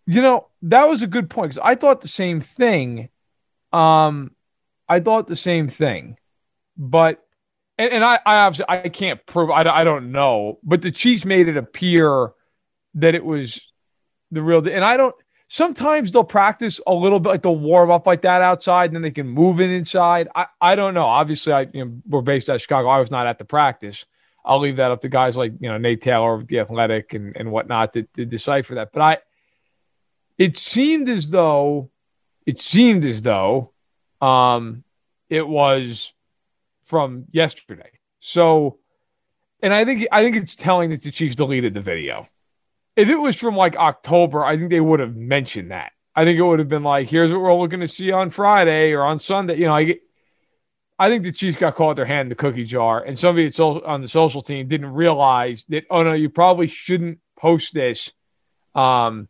You 0.05 0.21
know, 0.21 0.47
that 0.63 0.87
was 0.87 1.01
a 1.01 1.07
good 1.07 1.29
point 1.29 1.51
because 1.51 1.63
I 1.63 1.75
thought 1.75 2.01
the 2.01 2.07
same 2.07 2.39
thing. 2.39 3.09
Um, 3.73 4.31
I 4.87 5.01
thought 5.01 5.27
the 5.27 5.35
same 5.35 5.67
thing, 5.67 6.17
but 6.77 7.21
and, 7.77 7.91
and 7.91 8.03
I, 8.03 8.19
I 8.25 8.37
obviously 8.37 8.65
I 8.69 8.87
can't 8.87 9.25
prove 9.25 9.49
I, 9.51 9.63
I 9.63 9.83
don't 9.83 10.13
know, 10.13 10.59
but 10.63 10.81
the 10.81 10.91
Chiefs 10.91 11.25
made 11.25 11.49
it 11.49 11.57
appear 11.57 12.31
that 12.97 13.15
it 13.15 13.23
was 13.23 13.59
the 14.31 14.41
real 14.41 14.67
and 14.67 14.83
I 14.83 14.97
don't 14.97 15.15
sometimes 15.47 16.11
they'll 16.11 16.23
practice 16.23 16.79
a 16.85 16.93
little 16.93 17.19
bit 17.19 17.29
like 17.29 17.43
they'll 17.43 17.55
warm 17.55 17.89
up 17.89 18.05
like 18.05 18.21
that 18.23 18.41
outside 18.41 18.89
and 18.89 18.95
then 18.95 19.01
they 19.01 19.11
can 19.11 19.27
move 19.27 19.61
it 19.61 19.69
inside. 19.69 20.27
I, 20.35 20.47
I 20.59 20.75
don't 20.75 20.93
know. 20.93 21.05
Obviously 21.05 21.53
I 21.53 21.61
you 21.73 21.85
know, 21.85 22.01
we're 22.07 22.21
based 22.21 22.49
of 22.49 22.61
Chicago. 22.61 22.89
I 22.89 22.99
was 22.99 23.11
not 23.11 23.27
at 23.27 23.37
the 23.37 23.45
practice. 23.45 24.05
I'll 24.43 24.59
leave 24.59 24.77
that 24.77 24.91
up 24.91 25.01
to 25.01 25.09
guys 25.09 25.35
like 25.37 25.53
you 25.59 25.69
know 25.69 25.77
Nate 25.77 26.01
Taylor 26.01 26.37
with 26.37 26.47
the 26.47 26.59
athletic 26.59 27.13
and, 27.13 27.35
and 27.35 27.51
whatnot 27.51 27.93
to, 27.93 28.03
to 28.15 28.25
decipher 28.25 28.75
that. 28.75 28.91
But 28.93 29.01
I 29.01 29.17
it 30.37 30.57
seemed 30.57 31.09
as 31.09 31.29
though 31.29 31.89
it 32.45 32.61
seemed 32.61 33.05
as 33.05 33.21
though 33.21 33.71
um 34.21 34.83
it 35.29 35.47
was 35.47 36.13
from 36.85 37.25
yesterday. 37.31 37.91
So, 38.19 38.79
and 39.61 39.73
I 39.73 39.85
think 39.85 40.07
I 40.11 40.23
think 40.23 40.35
it's 40.35 40.55
telling 40.55 40.89
that 40.89 41.01
the 41.01 41.11
Chiefs 41.11 41.35
deleted 41.35 41.73
the 41.73 41.81
video. 41.81 42.27
If 42.97 43.09
it 43.09 43.15
was 43.15 43.35
from 43.35 43.55
like 43.55 43.75
October, 43.75 44.43
I 44.43 44.57
think 44.57 44.71
they 44.71 44.79
would 44.81 44.99
have 44.99 45.15
mentioned 45.15 45.69
that. 45.69 45.91
I 46.15 46.25
think 46.25 46.39
it 46.39 46.41
would 46.41 46.57
have 46.57 46.67
been 46.67 46.83
like, 46.83 47.07
"Here's 47.07 47.31
what 47.31 47.41
we're 47.41 47.53
looking 47.53 47.81
to 47.81 47.87
see 47.87 48.11
on 48.11 48.31
Friday 48.31 48.91
or 48.91 49.03
on 49.03 49.19
Sunday." 49.19 49.59
You 49.59 49.67
know, 49.67 49.75
I 49.75 49.83
get, 49.83 50.01
I 50.97 51.07
think 51.07 51.23
the 51.23 51.31
Chiefs 51.31 51.59
got 51.59 51.75
caught 51.75 51.95
their 51.95 52.05
hand 52.05 52.21
in 52.25 52.29
the 52.29 52.35
cookie 52.35 52.65
jar, 52.65 53.03
and 53.03 53.17
somebody 53.17 53.53
on 53.59 54.01
the 54.01 54.07
social 54.07 54.41
team 54.41 54.67
didn't 54.67 54.93
realize 54.93 55.63
that. 55.69 55.85
Oh 55.91 56.01
no, 56.01 56.13
you 56.13 56.31
probably 56.31 56.65
shouldn't 56.65 57.19
post 57.37 57.71
this. 57.75 58.13
Um, 58.73 59.27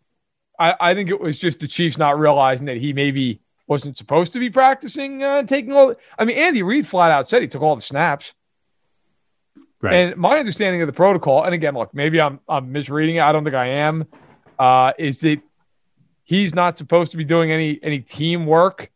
I, 0.58 0.76
I 0.80 0.94
think 0.94 1.10
it 1.10 1.20
was 1.20 1.38
just 1.38 1.60
the 1.60 1.68
Chiefs 1.68 1.98
not 1.98 2.18
realizing 2.18 2.68
that 2.68 2.78
he 2.78 2.94
maybe 2.94 3.42
wasn't 3.68 3.98
supposed 3.98 4.32
to 4.32 4.40
be 4.40 4.50
practicing 4.50 5.22
uh, 5.24 5.44
taking 5.44 5.74
all. 5.74 5.94
I 6.18 6.24
mean, 6.24 6.38
Andy 6.38 6.64
Reid 6.64 6.88
flat 6.88 7.12
out 7.12 7.28
said 7.28 7.42
he 7.42 7.50
took 7.50 7.62
all 7.62 7.76
the 7.76 7.82
snaps. 7.82 8.34
Right. 9.88 9.96
And 9.96 10.18
my 10.18 10.38
understanding 10.38 10.82
of 10.82 10.88
the 10.88 10.94
protocol, 10.94 11.44
and 11.44 11.54
again, 11.54 11.74
look, 11.74 11.94
maybe 11.94 12.22
I'm 12.22 12.40
I'm 12.48 12.72
misreading 12.72 13.18
it. 13.18 13.22
I 13.22 13.32
don't 13.32 13.44
think 13.44 13.56
I 13.56 13.68
am. 13.68 14.06
Uh, 14.60 14.94
is 14.98 15.20
that 15.22 15.42
he's 16.24 16.54
not 16.54 16.78
supposed 16.78 17.12
to 17.12 17.18
be 17.18 17.24
doing 17.24 17.52
any 17.52 17.80
any 17.82 18.00
team 18.00 18.46
work 18.46 18.90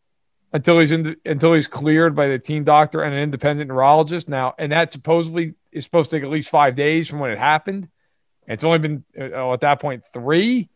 until 0.52 0.78
he's 0.78 0.92
in 0.92 1.16
until 1.24 1.54
he's 1.54 1.66
cleared 1.66 2.14
by 2.14 2.28
the 2.28 2.38
team 2.38 2.64
doctor 2.64 3.02
and 3.02 3.14
an 3.14 3.20
independent 3.20 3.68
neurologist. 3.68 4.28
Now, 4.28 4.54
and 4.58 4.72
that 4.72 4.92
supposedly 4.92 5.54
is 5.72 5.84
supposed 5.84 6.10
to 6.10 6.16
take 6.16 6.24
at 6.24 6.30
least 6.30 6.50
five 6.50 6.74
days 6.74 7.08
from 7.08 7.18
when 7.18 7.30
it 7.30 7.38
happened. 7.38 7.88
And 8.46 8.54
it's 8.54 8.64
only 8.64 8.78
been 8.78 9.04
uh, 9.18 9.52
at 9.52 9.60
that 9.60 9.80
point 9.80 10.04
three. 10.12 10.68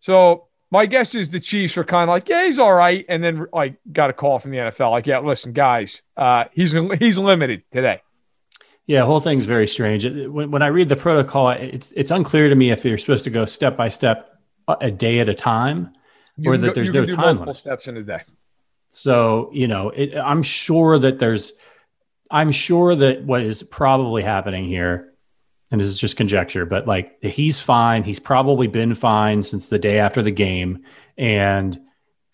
So 0.00 0.48
my 0.70 0.86
guess 0.86 1.14
is 1.14 1.30
the 1.30 1.40
Chiefs 1.40 1.76
were 1.76 1.84
kind 1.84 2.08
of 2.10 2.12
like, 2.12 2.28
yeah, 2.28 2.44
he's 2.44 2.58
all 2.58 2.74
right, 2.74 3.04
and 3.08 3.24
then 3.24 3.46
like 3.52 3.76
got 3.92 4.10
a 4.10 4.12
call 4.12 4.38
from 4.38 4.50
the 4.50 4.58
NFL, 4.58 4.90
like, 4.90 5.06
yeah, 5.06 5.18
listen, 5.20 5.52
guys, 5.52 6.02
uh, 6.16 6.44
he's 6.52 6.74
he's 6.98 7.18
limited 7.18 7.62
today. 7.72 8.02
Yeah, 8.88 9.04
whole 9.04 9.20
thing's 9.20 9.44
very 9.44 9.68
strange. 9.68 10.04
When, 10.04 10.50
when 10.50 10.62
I 10.62 10.68
read 10.68 10.88
the 10.88 10.96
protocol, 10.96 11.50
it's 11.50 11.92
it's 11.92 12.10
unclear 12.10 12.48
to 12.48 12.54
me 12.54 12.70
if 12.72 12.84
you're 12.84 12.98
supposed 12.98 13.24
to 13.24 13.30
go 13.30 13.44
step 13.44 13.76
by 13.76 13.88
step 13.88 14.30
uh, 14.66 14.76
a 14.80 14.90
day 14.90 15.20
at 15.20 15.28
a 15.28 15.34
time, 15.34 15.92
You 16.38 16.50
or 16.50 16.56
that 16.56 16.68
go- 16.68 16.72
there's 16.72 16.88
you 16.88 16.94
no 16.94 17.04
time 17.04 17.16
multiple 17.16 17.40
limit. 17.44 17.56
steps 17.58 17.86
in 17.86 17.96
a 17.98 18.02
day. 18.02 18.22
So, 18.90 19.50
you 19.52 19.68
know, 19.68 19.90
it, 19.90 20.16
I'm 20.16 20.42
sure 20.42 20.98
that 20.98 21.18
there's, 21.18 21.52
I'm 22.30 22.50
sure 22.50 22.96
that 22.96 23.22
what 23.22 23.42
is 23.42 23.62
probably 23.62 24.22
happening 24.22 24.64
here, 24.64 25.12
and 25.70 25.78
this 25.78 25.86
is 25.88 25.98
just 25.98 26.16
conjecture, 26.16 26.64
but 26.64 26.86
like 26.86 27.22
he's 27.22 27.60
fine. 27.60 28.02
He's 28.04 28.18
probably 28.18 28.66
been 28.68 28.94
fine 28.94 29.42
since 29.42 29.68
the 29.68 29.78
day 29.78 29.98
after 29.98 30.22
the 30.22 30.30
game. 30.30 30.84
And 31.18 31.78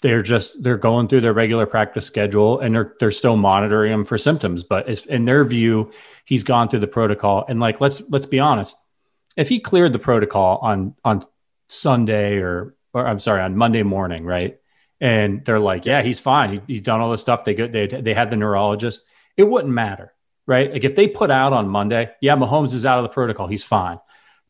they're 0.03 0.23
just, 0.23 0.63
they're 0.63 0.77
going 0.79 1.09
through 1.09 1.23
their 1.23 1.33
regular 1.33 1.67
practice 1.67 2.07
schedule 2.07 2.61
and 2.61 2.75
they're, 2.75 2.95
they're 3.01 3.11
still 3.11 3.37
monitoring 3.37 3.93
him 3.93 4.05
for 4.05 4.19
symptoms. 4.19 4.63
But 4.63 4.87
as, 4.89 5.05
in 5.07 5.25
their 5.25 5.45
view, 5.45 5.91
he's 6.25 6.45
gone 6.45 6.69
through 6.69 6.81
the 6.81 6.87
protocol. 6.87 7.45
And 7.49 7.61
like, 7.61 7.81
let's, 7.81 8.03
let's 8.11 8.27
be 8.27 8.41
honest. 8.41 8.77
If 9.37 9.49
he 9.49 9.61
cleared 9.61 9.93
the 9.93 9.99
protocol 9.99 10.59
on, 10.63 10.95
on 11.05 11.23
Sunday 11.69 12.39
or, 12.39 12.77
or 12.93 13.07
I'm 13.07 13.21
sorry, 13.21 13.43
on 13.43 13.57
Monday 13.57 13.83
morning, 13.83 14.25
right? 14.25 14.59
and 15.01 15.45
they're 15.45 15.61
like, 15.61 15.85
"Yeah, 15.85 16.03
he's 16.03 16.19
fine. 16.19 16.55
He, 16.55 16.61
he's 16.67 16.81
done 16.81 17.01
all 17.01 17.11
this 17.11 17.21
stuff." 17.21 17.45
They 17.45 17.55
go, 17.55 17.67
they 17.67 17.87
they 17.87 18.15
had 18.15 18.31
the 18.31 18.37
neurologist. 18.37 19.03
It 19.37 19.45
wouldn't 19.45 19.73
matter, 19.73 20.15
right? 20.47 20.73
Like 20.73 20.85
if 20.85 20.97
they 20.97 21.09
put 21.09 21.31
out 21.31 21.53
on 21.53 21.69
Monday, 21.69 22.11
"Yeah, 22.21 22.37
Mahomes 22.37 22.73
is 22.75 22.87
out 22.87 22.99
of 22.99 23.05
the 23.05 23.11
protocol. 23.11 23.47
He's 23.47 23.65
fine." 23.65 24.01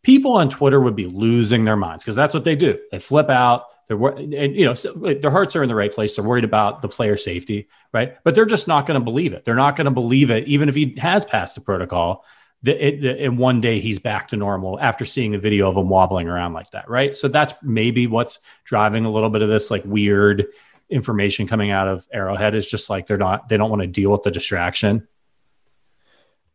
People 0.02 0.32
on 0.32 0.50
Twitter 0.50 0.80
would 0.80 0.94
be 0.94 1.06
losing 1.06 1.64
their 1.64 1.76
minds 1.76 2.04
because 2.04 2.14
that's 2.14 2.34
what 2.34 2.44
they 2.44 2.56
do. 2.56 2.78
They 2.92 2.98
flip 2.98 3.30
out. 3.30 3.64
They're 3.86 3.96
wor- 3.96 4.16
and 4.16 4.32
you 4.32 4.64
know 4.64 4.74
so 4.74 4.92
their 4.92 5.30
hearts 5.30 5.56
are 5.56 5.62
in 5.62 5.68
the 5.68 5.74
right 5.74 5.92
place. 5.92 6.16
They're 6.16 6.24
worried 6.24 6.44
about 6.44 6.82
the 6.82 6.88
player 6.88 7.16
safety, 7.16 7.68
right? 7.92 8.16
But 8.24 8.34
they're 8.34 8.46
just 8.46 8.68
not 8.68 8.86
going 8.86 8.98
to 8.98 9.04
believe 9.04 9.32
it. 9.32 9.44
They're 9.44 9.54
not 9.54 9.76
going 9.76 9.86
to 9.86 9.90
believe 9.90 10.30
it, 10.30 10.48
even 10.48 10.68
if 10.68 10.74
he 10.74 10.94
has 10.98 11.24
passed 11.24 11.54
the 11.54 11.60
protocol. 11.60 12.24
That 12.62 12.82
in 12.82 13.36
one 13.36 13.60
day 13.60 13.78
he's 13.78 13.98
back 13.98 14.28
to 14.28 14.36
normal 14.36 14.80
after 14.80 15.04
seeing 15.04 15.34
a 15.34 15.38
video 15.38 15.68
of 15.68 15.76
him 15.76 15.90
wobbling 15.90 16.28
around 16.28 16.54
like 16.54 16.70
that, 16.70 16.88
right? 16.88 17.14
So 17.14 17.28
that's 17.28 17.52
maybe 17.62 18.06
what's 18.06 18.38
driving 18.64 19.04
a 19.04 19.10
little 19.10 19.28
bit 19.28 19.42
of 19.42 19.50
this 19.50 19.70
like 19.70 19.84
weird 19.84 20.46
information 20.88 21.46
coming 21.46 21.70
out 21.70 21.88
of 21.88 22.06
Arrowhead 22.10 22.54
is 22.54 22.66
just 22.66 22.88
like 22.88 23.06
they're 23.06 23.18
not 23.18 23.48
they 23.48 23.58
don't 23.58 23.68
want 23.68 23.82
to 23.82 23.88
deal 23.88 24.10
with 24.10 24.22
the 24.22 24.30
distraction. 24.30 25.06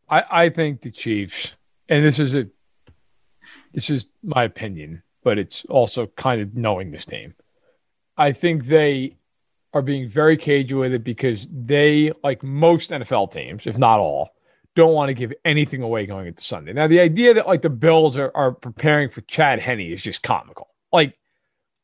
I, 0.09 0.23
I 0.29 0.49
think 0.49 0.81
the 0.81 0.91
Chiefs, 0.91 1.51
and 1.87 2.03
this 2.03 2.19
is 2.19 2.33
a 2.33 2.47
this 3.73 3.89
is 3.89 4.07
my 4.23 4.43
opinion, 4.43 5.03
but 5.23 5.37
it's 5.37 5.65
also 5.65 6.07
kind 6.07 6.41
of 6.41 6.55
knowing 6.55 6.91
this 6.91 7.05
team. 7.05 7.33
I 8.17 8.31
think 8.31 8.65
they 8.65 9.17
are 9.73 9.81
being 9.81 10.09
very 10.09 10.37
cagey 10.37 10.73
with 10.73 10.93
it 10.93 11.03
because 11.03 11.47
they, 11.51 12.11
like 12.23 12.43
most 12.43 12.89
NFL 12.89 13.31
teams, 13.31 13.67
if 13.67 13.77
not 13.77 13.99
all, 13.99 14.31
don't 14.75 14.93
want 14.93 15.09
to 15.09 15.13
give 15.13 15.33
anything 15.45 15.81
away 15.81 16.05
going 16.05 16.27
into 16.27 16.43
Sunday. 16.43 16.73
Now, 16.73 16.87
the 16.87 16.99
idea 16.99 17.33
that 17.33 17.47
like 17.47 17.61
the 17.61 17.69
Bills 17.69 18.17
are, 18.17 18.31
are 18.35 18.51
preparing 18.51 19.09
for 19.09 19.21
Chad 19.21 19.59
Henne 19.59 19.81
is 19.81 20.01
just 20.01 20.23
comical. 20.23 20.69
Like 20.91 21.17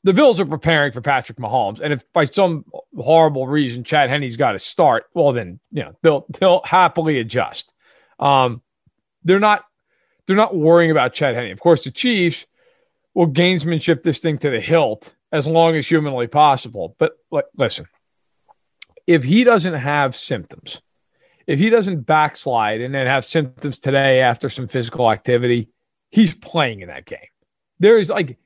the 0.04 0.14
Bills 0.14 0.40
are 0.40 0.46
preparing 0.46 0.92
for 0.92 1.02
Patrick 1.02 1.38
Mahomes, 1.38 1.80
and 1.82 1.92
if 1.92 2.12
by 2.14 2.26
some 2.26 2.66
horrible 2.98 3.48
reason 3.48 3.84
Chad 3.84 4.10
Henne's 4.10 4.38
got 4.38 4.54
to 4.54 4.60
start, 4.60 5.06
well 5.14 5.34
then 5.34 5.60
you 5.72 5.84
know 5.84 5.96
they'll 6.02 6.26
they'll 6.40 6.62
happily 6.64 7.20
adjust. 7.20 7.72
Um, 8.20 8.62
they're 9.24 9.40
not 9.40 9.66
they're 10.26 10.36
not 10.36 10.56
worrying 10.56 10.92
about 10.92 11.14
Chad 11.14 11.36
Henne. 11.36 11.52
Of 11.52 11.60
course, 11.60 11.84
the 11.84 11.92
Chiefs 11.92 12.46
will 13.16 13.28
gamesmanship 13.28 14.04
this 14.04 14.20
thing 14.20 14.38
to 14.38 14.52
the 14.52 14.60
hilt 14.60 15.12
as 15.32 15.48
long 15.48 15.76
as 15.76 15.88
humanly 15.88 16.28
possible. 16.28 16.96
But 17.00 17.14
like, 17.32 17.46
listen, 17.58 17.88
if 19.08 19.24
he 19.24 19.44
doesn't 19.44 19.74
have 19.74 20.16
symptoms, 20.16 20.82
if 21.48 21.58
he 21.58 21.70
doesn't 21.70 22.02
backslide 22.02 22.82
and 22.82 22.94
then 22.94 23.08
have 23.08 23.26
symptoms 23.26 23.80
today 23.80 24.22
after 24.22 24.50
some 24.50 24.68
physical 24.68 25.12
activity, 25.12 25.70
he's 26.12 26.36
playing 26.36 26.82
in 26.82 26.90
that 26.90 27.06
game. 27.06 27.20
There 27.80 27.98
is 27.98 28.10
like 28.10 28.38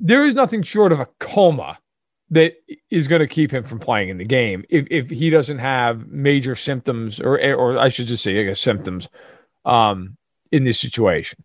there 0.00 0.26
is 0.26 0.34
nothing 0.34 0.62
short 0.62 0.92
of 0.92 1.00
a 1.00 1.08
coma 1.20 1.78
that 2.30 2.54
is 2.90 3.08
going 3.08 3.20
to 3.20 3.26
keep 3.26 3.52
him 3.52 3.64
from 3.64 3.78
playing 3.78 4.08
in 4.08 4.18
the 4.18 4.24
game 4.24 4.64
if, 4.70 4.86
if 4.90 5.10
he 5.10 5.30
doesn't 5.30 5.58
have 5.58 6.06
major 6.08 6.54
symptoms 6.54 7.20
or 7.20 7.38
or 7.54 7.78
I 7.78 7.88
should 7.88 8.06
just 8.06 8.22
say 8.22 8.40
I 8.40 8.44
guess 8.44 8.60
symptoms 8.60 9.08
um, 9.64 10.16
in 10.50 10.64
this 10.64 10.78
situation. 10.78 11.44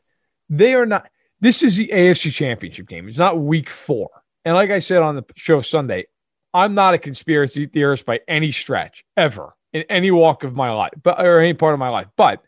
They 0.50 0.74
are 0.74 0.86
not. 0.86 1.10
This 1.40 1.62
is 1.62 1.76
the 1.76 1.90
AFC 1.94 2.32
Championship 2.34 2.88
game. 2.88 3.08
It's 3.08 3.20
not 3.20 3.40
Week 3.40 3.70
Four. 3.70 4.10
And 4.44 4.56
like 4.56 4.72
I 4.72 4.80
said 4.80 5.02
on 5.02 5.16
the 5.16 5.26
show 5.36 5.62
Sunday, 5.62 6.08
I'm 6.54 6.74
not 6.74 6.94
a 6.94 6.98
conspiracy 6.98 7.68
theorist 7.68 8.06
by 8.06 8.22
any 8.28 8.52
stretch 8.52 9.06
ever 9.16 9.54
in 9.74 9.84
any 9.84 10.10
walk 10.10 10.44
of 10.44 10.56
my 10.56 10.72
life, 10.72 10.94
but 11.04 11.20
or 11.20 11.40
any 11.40 11.54
part 11.54 11.74
of 11.74 11.80
my 11.80 11.90
life. 11.90 12.08
But 12.16 12.42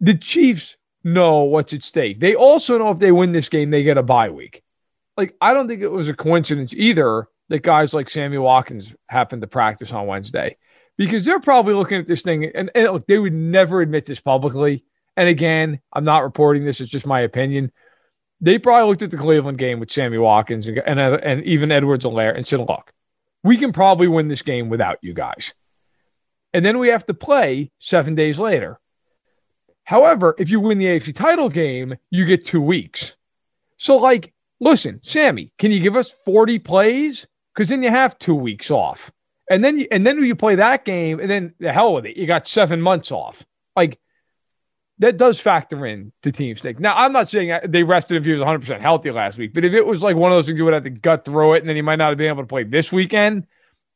the 0.00 0.14
Chiefs 0.14 0.76
know 1.04 1.40
what's 1.40 1.72
at 1.72 1.82
stake. 1.82 2.20
They 2.20 2.34
also 2.34 2.78
know 2.78 2.90
if 2.90 2.98
they 2.98 3.12
win 3.12 3.32
this 3.32 3.48
game, 3.48 3.70
they 3.70 3.82
get 3.82 3.98
a 3.98 4.02
bye 4.02 4.30
week. 4.30 4.62
Like 5.16 5.34
I 5.40 5.52
don't 5.52 5.68
think 5.68 5.82
it 5.82 5.88
was 5.88 6.08
a 6.08 6.14
coincidence 6.14 6.72
either 6.74 7.28
that 7.50 7.62
guys 7.62 7.92
like 7.92 8.08
Sammy 8.08 8.38
Watkins 8.38 8.94
happened 9.08 9.42
to 9.42 9.48
practice 9.48 9.92
on 9.92 10.06
Wednesday 10.06 10.56
because 10.96 11.24
they're 11.24 11.40
probably 11.40 11.74
looking 11.74 11.98
at 11.98 12.06
this 12.06 12.22
thing 12.22 12.44
and, 12.54 12.70
and 12.74 12.92
look, 12.92 13.06
they 13.06 13.18
would 13.18 13.34
never 13.34 13.82
admit 13.82 14.06
this 14.06 14.20
publicly. 14.20 14.84
And 15.16 15.28
again, 15.28 15.80
I'm 15.92 16.04
not 16.04 16.22
reporting 16.22 16.64
this; 16.64 16.80
it's 16.80 16.90
just 16.90 17.06
my 17.06 17.20
opinion. 17.20 17.72
They 18.40 18.58
probably 18.58 18.88
looked 18.88 19.02
at 19.02 19.10
the 19.10 19.16
Cleveland 19.16 19.58
game 19.58 19.80
with 19.80 19.90
Sammy 19.90 20.18
Watkins 20.18 20.66
and 20.66 20.78
and, 20.78 20.98
uh, 20.98 21.18
and 21.22 21.44
even 21.44 21.70
Edwards-Helaire 21.70 22.36
and 22.36 22.46
said, 22.46 22.60
"Look, 22.60 22.92
we 23.42 23.56
can 23.56 23.72
probably 23.72 24.08
win 24.08 24.28
this 24.28 24.42
game 24.42 24.68
without 24.68 24.98
you 25.02 25.12
guys." 25.12 25.52
And 26.52 26.64
then 26.64 26.78
we 26.78 26.88
have 26.88 27.06
to 27.06 27.14
play 27.14 27.70
seven 27.78 28.14
days 28.14 28.38
later. 28.38 28.80
However, 29.84 30.34
if 30.38 30.50
you 30.50 30.60
win 30.60 30.78
the 30.78 30.86
AFC 30.86 31.14
title 31.14 31.48
game, 31.48 31.96
you 32.10 32.24
get 32.24 32.46
two 32.46 32.60
weeks. 32.60 33.16
So, 33.76 33.96
like, 33.96 34.32
listen, 34.60 35.00
Sammy, 35.02 35.52
can 35.58 35.70
you 35.72 35.80
give 35.80 35.96
us 35.96 36.14
40 36.24 36.58
plays? 36.60 37.26
Because 37.54 37.68
then 37.68 37.82
you 37.82 37.90
have 37.90 38.18
two 38.18 38.34
weeks 38.34 38.70
off. 38.70 39.10
And 39.50 39.64
then 39.64 39.80
you 39.80 39.88
and 39.90 40.06
then 40.06 40.22
you 40.22 40.36
play 40.36 40.54
that 40.54 40.84
game, 40.84 41.18
and 41.18 41.28
then 41.28 41.54
the 41.58 41.72
hell 41.72 41.94
with 41.94 42.06
it. 42.06 42.16
You 42.16 42.24
got 42.28 42.46
seven 42.46 42.80
months 42.80 43.10
off. 43.10 43.44
Like 43.74 43.98
that 45.00 45.16
does 45.16 45.40
factor 45.40 45.86
in 45.86 46.12
to 46.22 46.30
team 46.30 46.56
stake. 46.56 46.78
Now, 46.78 46.94
I'm 46.94 47.12
not 47.12 47.28
saying 47.28 47.58
they 47.66 47.82
rested 47.82 48.16
if 48.16 48.24
he 48.24 48.32
was 48.32 48.40
100 48.40 48.60
percent 48.60 48.82
healthy 48.82 49.10
last 49.10 49.38
week, 49.38 49.52
but 49.52 49.64
if 49.64 49.72
it 49.72 49.84
was 49.84 50.02
like 50.02 50.14
one 50.14 50.30
of 50.30 50.36
those 50.36 50.46
things 50.46 50.58
you 50.58 50.64
would 50.64 50.74
have 50.74 50.84
to 50.84 50.90
gut 50.90 51.24
through 51.24 51.54
it, 51.54 51.60
and 51.60 51.68
then 51.68 51.76
he 51.76 51.82
might 51.82 51.96
not 51.96 52.10
have 52.10 52.18
been 52.18 52.28
able 52.28 52.42
to 52.42 52.46
play 52.46 52.64
this 52.64 52.92
weekend. 52.92 53.46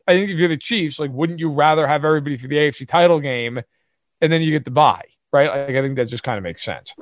I 0.06 0.12
think 0.12 0.30
if 0.30 0.38
you're 0.38 0.48
the 0.48 0.56
Chiefs, 0.56 0.98
like, 0.98 1.10
wouldn't 1.12 1.38
you 1.38 1.50
rather 1.50 1.86
have 1.86 2.04
everybody 2.04 2.36
for 2.36 2.48
the 2.48 2.56
AFC 2.56 2.88
title 2.88 3.20
game, 3.20 3.60
and 4.20 4.32
then 4.32 4.42
you 4.42 4.50
get 4.50 4.64
the 4.64 4.70
bye, 4.70 5.04
right? 5.32 5.48
Like, 5.48 5.76
I 5.76 5.82
think 5.82 5.96
that 5.96 6.08
just 6.08 6.24
kind 6.24 6.36
of 6.36 6.42
makes 6.42 6.62
sense. 6.62 6.92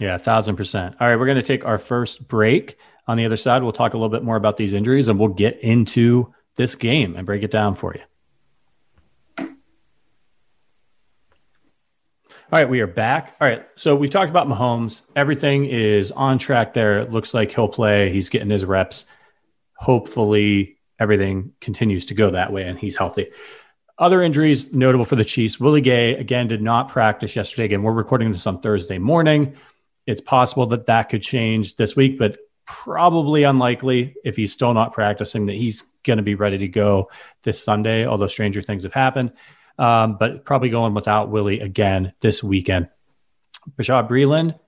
Yeah, 0.00 0.14
a 0.14 0.18
thousand 0.18 0.56
percent. 0.56 0.96
All 1.00 1.08
right, 1.08 1.16
we're 1.16 1.26
going 1.26 1.36
to 1.36 1.42
take 1.42 1.64
our 1.64 1.78
first 1.78 2.28
break. 2.28 2.78
On 3.08 3.16
the 3.16 3.24
other 3.24 3.36
side, 3.36 3.62
we'll 3.62 3.72
talk 3.72 3.94
a 3.94 3.96
little 3.96 4.10
bit 4.10 4.22
more 4.22 4.36
about 4.36 4.56
these 4.56 4.74
injuries 4.74 5.08
and 5.08 5.18
we'll 5.18 5.30
get 5.30 5.58
into 5.60 6.32
this 6.56 6.74
game 6.74 7.16
and 7.16 7.24
break 7.24 7.42
it 7.42 7.50
down 7.50 7.74
for 7.74 7.94
you. 7.94 8.02
All 12.50 12.58
right, 12.58 12.66
we 12.66 12.80
are 12.80 12.86
back. 12.86 13.36
All 13.42 13.46
right, 13.46 13.68
so 13.74 13.94
we've 13.94 14.08
talked 14.08 14.30
about 14.30 14.48
Mahomes. 14.48 15.02
Everything 15.14 15.66
is 15.66 16.10
on 16.10 16.38
track 16.38 16.72
there. 16.72 17.00
It 17.00 17.12
looks 17.12 17.34
like 17.34 17.52
he'll 17.52 17.68
play. 17.68 18.10
He's 18.10 18.30
getting 18.30 18.48
his 18.48 18.64
reps. 18.64 19.04
Hopefully, 19.74 20.78
everything 20.98 21.52
continues 21.60 22.06
to 22.06 22.14
go 22.14 22.30
that 22.30 22.50
way 22.50 22.62
and 22.62 22.78
he's 22.78 22.96
healthy. 22.96 23.32
Other 23.98 24.22
injuries 24.22 24.72
notable 24.72 25.04
for 25.04 25.14
the 25.14 25.26
Chiefs. 25.26 25.60
Willie 25.60 25.82
Gay, 25.82 26.14
again, 26.14 26.48
did 26.48 26.62
not 26.62 26.88
practice 26.88 27.36
yesterday. 27.36 27.66
Again, 27.66 27.82
we're 27.82 27.92
recording 27.92 28.32
this 28.32 28.46
on 28.46 28.62
Thursday 28.62 28.96
morning. 28.96 29.54
It's 30.06 30.22
possible 30.22 30.64
that 30.68 30.86
that 30.86 31.10
could 31.10 31.22
change 31.22 31.76
this 31.76 31.96
week, 31.96 32.18
but 32.18 32.38
probably 32.64 33.42
unlikely 33.42 34.14
if 34.24 34.36
he's 34.36 34.54
still 34.54 34.72
not 34.72 34.94
practicing 34.94 35.44
that 35.46 35.56
he's 35.56 35.82
going 36.02 36.16
to 36.16 36.22
be 36.22 36.34
ready 36.34 36.56
to 36.56 36.68
go 36.68 37.10
this 37.42 37.62
Sunday, 37.62 38.06
although 38.06 38.26
stranger 38.26 38.62
things 38.62 38.84
have 38.84 38.94
happened. 38.94 39.32
Um, 39.78 40.16
but 40.18 40.44
probably 40.44 40.70
going 40.70 40.94
without 40.94 41.30
Willie 41.30 41.60
again 41.60 42.12
this 42.20 42.42
weekend. 42.42 42.88
Bashaud 43.76 44.08
Breeland, 44.08 44.58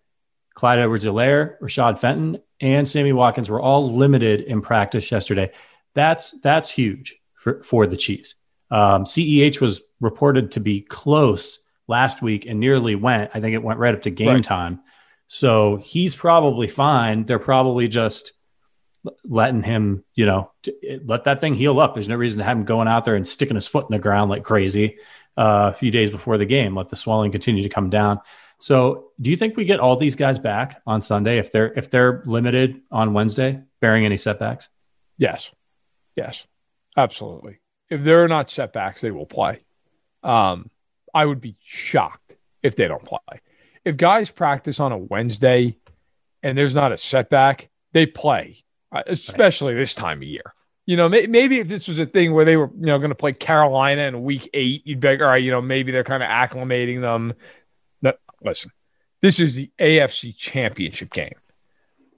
Clyde 0.54 0.78
Edwards-Helaire, 0.78 1.58
Rashad 1.60 1.98
Fenton, 1.98 2.40
and 2.60 2.88
Sammy 2.88 3.12
Watkins 3.12 3.50
were 3.50 3.60
all 3.60 3.92
limited 3.96 4.42
in 4.42 4.60
practice 4.60 5.10
yesterday. 5.10 5.50
That's 5.94 6.38
that's 6.42 6.70
huge 6.70 7.16
for, 7.34 7.62
for 7.62 7.86
the 7.86 7.96
Chiefs. 7.96 8.34
Um, 8.70 9.04
CEH 9.04 9.60
was 9.60 9.82
reported 10.00 10.52
to 10.52 10.60
be 10.60 10.82
close 10.82 11.58
last 11.88 12.22
week 12.22 12.46
and 12.46 12.60
nearly 12.60 12.94
went. 12.94 13.30
I 13.34 13.40
think 13.40 13.54
it 13.54 13.62
went 13.62 13.80
right 13.80 13.94
up 13.94 14.02
to 14.02 14.10
game 14.10 14.28
Right. 14.28 14.44
time. 14.44 14.80
So 15.26 15.76
he's 15.76 16.14
probably 16.14 16.68
fine. 16.68 17.24
They're 17.24 17.38
probably 17.40 17.88
just 17.88 18.32
letting 19.24 19.62
him, 19.62 20.04
you 20.14 20.26
know, 20.26 20.50
t- 20.62 21.00
let 21.04 21.24
that 21.24 21.40
thing 21.40 21.54
heal 21.54 21.80
up. 21.80 21.94
There's 21.94 22.08
no 22.08 22.16
reason 22.16 22.38
to 22.38 22.44
have 22.44 22.56
him 22.56 22.64
going 22.64 22.88
out 22.88 23.04
there 23.04 23.14
and 23.16 23.26
sticking 23.26 23.54
his 23.54 23.66
foot 23.66 23.86
in 23.88 23.92
the 23.92 23.98
ground 23.98 24.30
like 24.30 24.42
crazy 24.42 24.98
uh, 25.36 25.70
a 25.72 25.76
few 25.76 25.90
days 25.90 26.10
before 26.10 26.38
the 26.38 26.46
game. 26.46 26.76
Let 26.76 26.88
the 26.88 26.96
swelling 26.96 27.32
continue 27.32 27.62
to 27.62 27.68
come 27.68 27.90
down. 27.90 28.20
So, 28.58 29.12
do 29.20 29.30
you 29.30 29.36
think 29.36 29.56
we 29.56 29.64
get 29.64 29.80
all 29.80 29.96
these 29.96 30.16
guys 30.16 30.38
back 30.38 30.82
on 30.86 31.00
Sunday 31.00 31.38
if 31.38 31.50
they're 31.50 31.72
if 31.72 31.90
they're 31.90 32.22
limited 32.26 32.82
on 32.90 33.14
Wednesday, 33.14 33.62
bearing 33.80 34.04
any 34.04 34.18
setbacks? 34.18 34.68
Yes. 35.16 35.50
Yes. 36.14 36.44
Absolutely. 36.96 37.60
If 37.88 38.04
there 38.04 38.22
are 38.22 38.28
not 38.28 38.50
setbacks, 38.50 39.00
they 39.00 39.10
will 39.10 39.26
play. 39.26 39.60
Um, 40.22 40.70
I 41.14 41.24
would 41.24 41.40
be 41.40 41.56
shocked 41.64 42.34
if 42.62 42.76
they 42.76 42.86
don't 42.86 43.04
play. 43.04 43.40
If 43.84 43.96
guys 43.96 44.30
practice 44.30 44.78
on 44.78 44.92
a 44.92 44.98
Wednesday 44.98 45.76
and 46.42 46.56
there's 46.56 46.74
not 46.74 46.92
a 46.92 46.96
setback, 46.96 47.70
they 47.92 48.06
play, 48.06 48.62
especially 49.06 49.74
right. 49.74 49.80
this 49.80 49.94
time 49.94 50.18
of 50.18 50.24
year. 50.24 50.54
You 50.86 50.96
know, 50.96 51.08
may, 51.08 51.26
maybe 51.26 51.58
if 51.60 51.68
this 51.68 51.86
was 51.86 51.98
a 51.98 52.06
thing 52.06 52.32
where 52.32 52.44
they 52.44 52.56
were, 52.56 52.70
you 52.74 52.86
know, 52.86 52.98
going 52.98 53.10
to 53.10 53.14
play 53.14 53.32
Carolina 53.32 54.02
in 54.02 54.24
week 54.24 54.50
eight, 54.54 54.82
you'd 54.84 55.00
be 55.00 55.08
like, 55.08 55.20
all 55.20 55.26
right, 55.26 55.42
you 55.42 55.50
know, 55.50 55.62
maybe 55.62 55.92
they're 55.92 56.04
kind 56.04 56.22
of 56.22 56.28
acclimating 56.28 57.00
them. 57.00 57.34
No, 58.02 58.12
listen, 58.42 58.72
this 59.22 59.38
is 59.38 59.54
the 59.54 59.70
AFC 59.78 60.36
championship 60.36 61.12
game. 61.12 61.36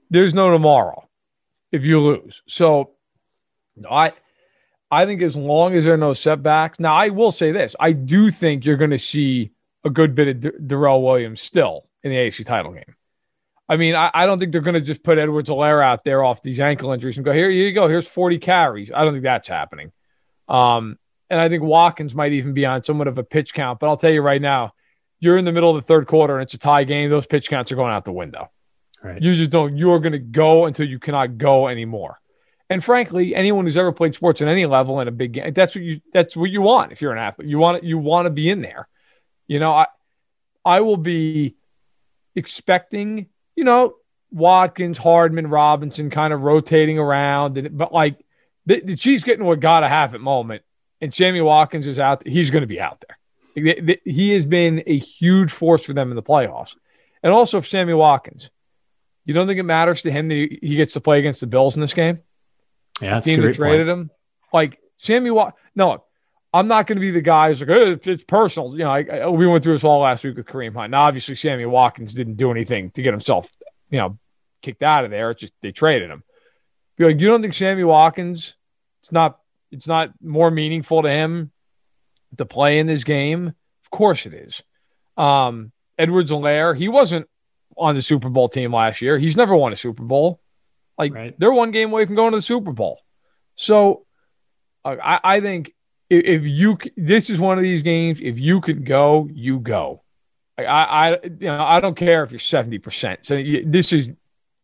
There's 0.09 0.33
no 0.33 0.51
tomorrow 0.51 1.07
if 1.71 1.83
you 1.83 1.99
lose. 1.99 2.41
So 2.47 2.91
I 3.89 4.13
I 4.89 5.05
think 5.05 5.21
as 5.21 5.35
long 5.35 5.75
as 5.75 5.83
there 5.83 5.95
are 5.95 5.97
no 5.97 6.13
setbacks. 6.13 6.79
Now 6.79 6.95
I 6.95 7.09
will 7.09 7.31
say 7.31 7.51
this. 7.51 7.75
I 7.79 7.91
do 7.91 8.31
think 8.31 8.63
you're 8.63 8.77
going 8.77 8.91
to 8.91 8.99
see 8.99 9.51
a 9.83 9.89
good 9.89 10.15
bit 10.15 10.27
of 10.27 10.39
D- 10.39 10.65
Darrel 10.65 11.03
Williams 11.03 11.41
still 11.41 11.89
in 12.03 12.11
the 12.11 12.17
AFC 12.17 12.45
title 12.45 12.71
game. 12.71 12.95
I 13.69 13.77
mean, 13.77 13.95
I, 13.95 14.11
I 14.13 14.25
don't 14.25 14.39
think 14.39 14.51
they're 14.51 14.61
going 14.61 14.73
to 14.73 14.81
just 14.81 15.03
put 15.03 15.17
Edwards-Helaire 15.17 15.83
out 15.83 16.03
there 16.03 16.23
off 16.23 16.41
these 16.41 16.59
ankle 16.59 16.91
injuries 16.91 17.17
and 17.17 17.25
go, 17.25 17.31
here, 17.31 17.49
here 17.49 17.67
you 17.67 17.73
go. 17.73 17.87
Here's 17.87 18.07
40 18.07 18.39
carries. 18.39 18.91
I 18.93 19.03
don't 19.03 19.13
think 19.13 19.23
that's 19.23 19.47
happening. 19.47 19.91
Um, 20.49 20.99
and 21.29 21.39
I 21.39 21.49
think 21.49 21.63
Watkins 21.63 22.13
might 22.13 22.33
even 22.33 22.53
be 22.53 22.65
on 22.65 22.83
somewhat 22.83 23.07
of 23.07 23.17
a 23.17 23.23
pitch 23.23 23.53
count. 23.53 23.79
But 23.79 23.87
I'll 23.87 23.97
tell 23.97 24.11
you 24.11 24.21
right 24.21 24.41
now, 24.41 24.73
you're 25.19 25.37
in 25.37 25.45
the 25.45 25.53
middle 25.53 25.75
of 25.75 25.81
the 25.81 25.87
third 25.87 26.07
quarter 26.07 26.35
and 26.35 26.43
it's 26.43 26.53
a 26.53 26.57
tie 26.57 26.83
game. 26.83 27.09
Those 27.09 27.25
pitch 27.25 27.49
counts 27.49 27.71
are 27.71 27.75
going 27.75 27.93
out 27.93 28.03
the 28.03 28.11
window. 28.11 28.51
Right. 29.01 29.21
You 29.21 29.35
just 29.35 29.51
don't, 29.51 29.77
you're 29.77 29.99
going 29.99 30.13
to 30.13 30.19
go 30.19 30.65
until 30.65 30.87
you 30.87 30.99
cannot 30.99 31.37
go 31.37 31.67
anymore. 31.69 32.19
And 32.69 32.83
frankly, 32.83 33.33
anyone 33.33 33.65
who's 33.65 33.77
ever 33.77 33.91
played 33.91 34.15
sports 34.15 34.41
at 34.41 34.47
any 34.47 34.65
level 34.65 34.99
in 34.99 35.07
a 35.07 35.11
big 35.11 35.33
game, 35.33 35.53
that's 35.53 35.75
what 35.75 35.83
you, 35.83 36.01
that's 36.13 36.35
what 36.35 36.49
you 36.49 36.61
want. 36.61 36.91
If 36.91 37.01
you're 37.01 37.11
an 37.11 37.17
athlete, 37.17 37.47
you 37.47 37.57
want, 37.57 37.83
you 37.83 37.97
want 37.97 38.25
to 38.25 38.29
be 38.29 38.49
in 38.49 38.61
there. 38.61 38.87
You 39.47 39.59
know, 39.59 39.71
I, 39.73 39.87
I 40.65 40.81
will 40.81 40.97
be 40.97 41.55
expecting 42.35 43.27
you 43.55 43.63
know, 43.63 43.95
Watkins, 44.31 44.97
Hardman, 44.97 45.47
Robinson 45.47 46.09
kind 46.09 46.33
of 46.33 46.41
rotating 46.41 46.97
around. 46.97 47.69
But 47.77 47.93
like 47.93 48.17
the, 48.65 48.81
the 48.81 48.95
Chiefs 48.95 49.23
getting 49.23 49.45
what 49.45 49.59
gotta 49.59 49.87
have 49.87 50.15
at 50.15 50.21
moment, 50.21 50.63
and 51.01 51.13
Sammy 51.13 51.41
Watkins 51.41 51.85
is 51.87 51.99
out. 51.99 52.25
He's 52.25 52.49
going 52.49 52.61
to 52.61 52.67
be 52.67 52.79
out 52.79 53.03
there. 53.05 53.17
He 54.05 54.31
has 54.31 54.45
been 54.45 54.83
a 54.87 54.97
huge 54.97 55.51
force 55.51 55.83
for 55.83 55.93
them 55.93 56.09
in 56.09 56.15
the 56.15 56.23
playoffs. 56.23 56.75
And 57.21 57.31
also, 57.31 57.59
if 57.59 57.67
Sammy 57.67 57.93
Watkins, 57.93 58.49
you 59.25 59.33
don't 59.33 59.47
think 59.47 59.59
it 59.59 59.63
matters 59.63 60.01
to 60.01 60.11
him 60.11 60.27
that 60.29 60.57
he 60.61 60.75
gets 60.75 60.93
to 60.93 61.01
play 61.01 61.19
against 61.19 61.39
the 61.39 61.47
Bills 61.47 61.75
in 61.75 61.81
this 61.81 61.93
game? 61.93 62.19
Yeah, 63.01 63.19
the 63.19 63.29
team 63.29 63.41
that 63.41 63.53
traded 63.53 63.87
point. 63.87 63.99
him. 63.99 64.11
Like 64.51 64.79
Sammy 64.97 65.29
Watkins. 65.29 65.61
No, 65.75 66.02
I'm 66.53 66.67
not 66.67 66.85
going 66.85 66.97
to 66.97 67.01
be 67.01 67.11
the 67.11 67.21
guy 67.21 67.49
who's 67.49 67.61
like, 67.61 67.69
oh, 67.69 67.97
it's 68.03 68.23
personal. 68.23 68.73
You 68.73 68.83
know, 68.83 68.91
I, 68.91 69.03
I, 69.03 69.27
we 69.27 69.47
went 69.47 69.63
through 69.63 69.73
this 69.73 69.83
all 69.83 70.01
last 70.01 70.23
week 70.23 70.37
with 70.37 70.45
Kareem 70.45 70.75
Hunt. 70.75 70.91
Now, 70.91 71.03
obviously, 71.03 71.35
Sammy 71.35 71.65
Watkins 71.65 72.13
didn't 72.13 72.35
do 72.35 72.51
anything 72.51 72.91
to 72.91 73.01
get 73.01 73.11
himself, 73.11 73.49
you 73.89 73.97
know, 73.97 74.19
kicked 74.61 74.83
out 74.83 75.03
of 75.03 75.11
there. 75.11 75.31
It's 75.31 75.41
just 75.41 75.53
they 75.61 75.71
traded 75.71 76.11
him. 76.11 76.23
Be 76.95 77.05
like, 77.05 77.19
you 77.19 77.27
don't 77.27 77.41
think 77.41 77.55
Sammy 77.55 77.83
Watkins? 77.83 78.53
It's 79.01 79.11
not. 79.11 79.39
It's 79.71 79.87
not 79.87 80.11
more 80.21 80.51
meaningful 80.51 81.01
to 81.01 81.09
him 81.09 81.51
to 82.37 82.45
play 82.45 82.77
in 82.77 82.85
this 82.85 83.03
game. 83.03 83.47
Of 83.47 83.89
course, 83.89 84.27
it 84.27 84.33
is. 84.35 84.61
Um, 85.17 85.71
Edwards-Helaire, 85.97 86.77
he 86.77 86.89
wasn't 86.89 87.27
on 87.75 87.95
the 87.95 88.03
Super 88.03 88.29
Bowl 88.29 88.47
team 88.47 88.71
last 88.71 89.01
year. 89.01 89.17
He's 89.17 89.35
never 89.35 89.55
won 89.55 89.73
a 89.73 89.75
Super 89.75 90.03
Bowl. 90.03 90.39
Like 90.95 91.15
right. 91.15 91.35
they're 91.39 91.51
one 91.51 91.71
game 91.71 91.89
away 91.91 92.05
from 92.05 92.13
going 92.13 92.33
to 92.33 92.37
the 92.37 92.43
Super 92.43 92.71
Bowl. 92.71 92.99
So 93.55 94.05
uh, 94.85 94.95
I, 95.03 95.19
I 95.23 95.41
think 95.41 95.73
if 96.13 96.43
you 96.43 96.77
this 96.95 97.29
is 97.29 97.39
one 97.39 97.57
of 97.57 97.63
these 97.63 97.81
games 97.81 98.19
if 98.21 98.37
you 98.39 98.61
can 98.61 98.83
go 98.83 99.27
you 99.31 99.59
go. 99.59 100.01
I 100.57 100.63
i 100.65 101.09
you 101.23 101.47
know 101.47 101.63
i 101.63 101.79
don't 101.79 101.95
care 101.95 102.23
if 102.23 102.31
you're 102.31 102.39
70% 102.39 103.17
so 103.21 103.33
you, 103.35 103.63
this 103.65 103.91
is 103.91 104.09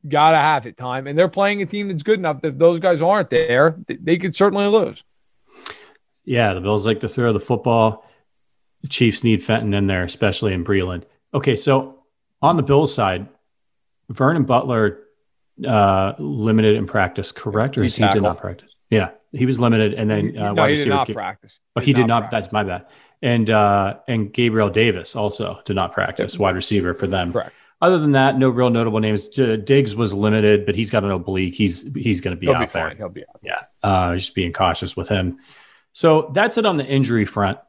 gotta 0.07 0.38
have 0.38 0.65
it 0.65 0.77
time. 0.77 1.07
And 1.07 1.17
they're 1.17 1.27
playing 1.27 1.62
a 1.62 1.65
team 1.65 1.89
that's 1.89 2.03
good 2.03 2.19
enough 2.19 2.41
that 2.41 2.49
if 2.49 2.57
those 2.57 2.79
guys 2.79 3.01
aren't 3.01 3.29
there 3.29 3.75
they, 3.88 3.95
they 3.95 4.17
could 4.17 4.35
certainly 4.35 4.67
lose. 4.67 5.03
Yeah 6.25 6.53
the 6.53 6.62
bills 6.62 6.85
like 6.85 6.99
to 7.01 7.09
throw 7.09 7.33
the 7.33 7.39
football. 7.39 8.05
The 8.81 8.88
chiefs 8.88 9.23
need 9.23 9.43
fenton 9.43 9.73
in 9.73 9.88
there 9.88 10.03
especially 10.03 10.53
in 10.53 10.63
breeland 10.63 11.03
okay 11.33 11.55
so 11.55 12.03
on 12.41 12.55
the 12.55 12.63
bills 12.63 12.93
side 12.93 13.27
vernon 14.09 14.43
butler 14.43 15.01
uh 15.67 16.13
limited 16.19 16.75
in 16.75 16.85
practice 16.85 17.31
correct? 17.31 17.77
Or 17.77 17.83
he, 17.83 17.89
he 17.89 18.07
did 18.07 18.21
not 18.21 18.38
practice 18.38 18.68
yeah 18.89 19.12
he 19.32 19.45
was 19.45 19.60
limited, 19.60 19.93
and 19.93 20.10
then 20.10 20.38
uh, 20.38 20.54
no, 20.54 20.65
he 20.65 20.75
did 20.75 20.88
not 20.88 21.08
practice. 21.08 21.58
Oh, 21.75 21.82
he, 21.82 21.93
did, 21.93 22.08
not. 22.08 22.30
Practice. 22.30 22.47
That's 22.47 22.52
my 22.52 22.63
bad. 22.63 22.88
And 23.21 23.49
uh, 23.49 23.97
and 24.08 24.34
Gabriel 24.34 24.69
Davis 24.69 25.15
also 25.15 25.60
did 25.65 25.75
not 25.75 25.91
practice, 25.91 26.38
wide 26.39 26.56
receiver 26.56 26.93
for 26.93 27.08
them. 27.08 27.32
Correct. 27.32 27.54
Other 27.82 27.97
than 27.97 28.13
that, 28.13 28.38
no 28.38 28.49
real 28.49 28.69
notable 28.69 28.99
names. 28.99 29.30
Diggs 29.30 29.95
was 29.95 30.13
limited, 30.13 30.65
but 30.65 30.75
he's 30.75 30.89
got 30.89 31.04
an 31.04 31.12
oblique. 31.12 31.56
He's 31.56 31.88
he's 31.95 32.21
going 32.21 32.36
to 32.36 32.39
be 32.39 32.47
He'll 32.47 32.56
out 32.56 32.69
be 32.69 32.73
there. 32.73 32.95
He'll 32.95 33.10
be 33.10 33.21
out. 33.21 33.39
Yeah, 33.41 33.63
uh, 33.84 34.15
just 34.15 34.36
being 34.36 34.52
cautious 34.52 34.97
with 34.97 35.10
him. 35.10 35.38
So 35.93 36.32
that's 36.34 36.58
it 36.58 36.65
on 36.65 36.78
the 36.78 36.86
injury 36.86 37.25
front. 37.25 37.60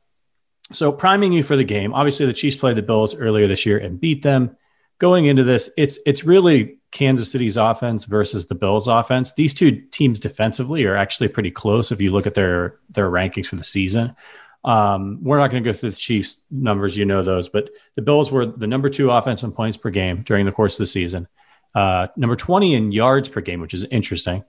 So 0.72 0.92
priming 0.92 1.32
you 1.32 1.42
for 1.42 1.56
the 1.56 1.64
game. 1.64 1.92
Obviously, 1.92 2.26
the 2.26 2.32
Chiefs 2.32 2.56
played 2.56 2.76
the 2.76 2.82
Bills 2.82 3.14
earlier 3.14 3.46
this 3.46 3.66
year 3.66 3.78
and 3.78 4.00
beat 4.00 4.22
them. 4.22 4.56
Going 4.98 5.26
into 5.26 5.44
this, 5.44 5.70
it's 5.76 5.98
it's 6.06 6.24
really 6.24 6.78
Kansas 6.90 7.30
City's 7.30 7.56
offense 7.56 8.04
versus 8.04 8.46
the 8.46 8.54
Bills 8.54 8.88
offense. 8.88 9.32
These 9.34 9.54
two 9.54 9.80
teams 9.90 10.18
defensively 10.18 10.84
are 10.84 10.96
actually 10.96 11.28
pretty 11.28 11.50
close 11.50 11.92
if 11.92 12.00
you 12.00 12.12
look 12.12 12.26
at 12.26 12.34
their 12.34 12.78
their 12.90 13.10
rankings 13.10 13.46
for 13.46 13.56
the 13.56 13.64
season. 13.64 14.14
Um, 14.62 15.18
we're 15.22 15.38
not 15.38 15.50
going 15.50 15.62
to 15.62 15.72
go 15.72 15.76
through 15.76 15.90
the 15.90 15.96
Chiefs 15.96 16.42
numbers, 16.50 16.96
you 16.96 17.06
know 17.06 17.22
those, 17.22 17.48
but 17.48 17.70
the 17.94 18.02
Bills 18.02 18.30
were 18.30 18.44
the 18.44 18.66
number 18.66 18.90
two 18.90 19.10
offense 19.10 19.42
in 19.42 19.52
points 19.52 19.78
per 19.78 19.88
game 19.88 20.22
during 20.22 20.44
the 20.44 20.52
course 20.52 20.74
of 20.74 20.82
the 20.82 20.86
season. 20.86 21.28
Uh, 21.74 22.08
number 22.16 22.36
20 22.36 22.74
in 22.74 22.92
yards 22.92 23.28
per 23.28 23.40
game, 23.40 23.60
which 23.60 23.72
is 23.72 23.84
interesting 23.84 24.44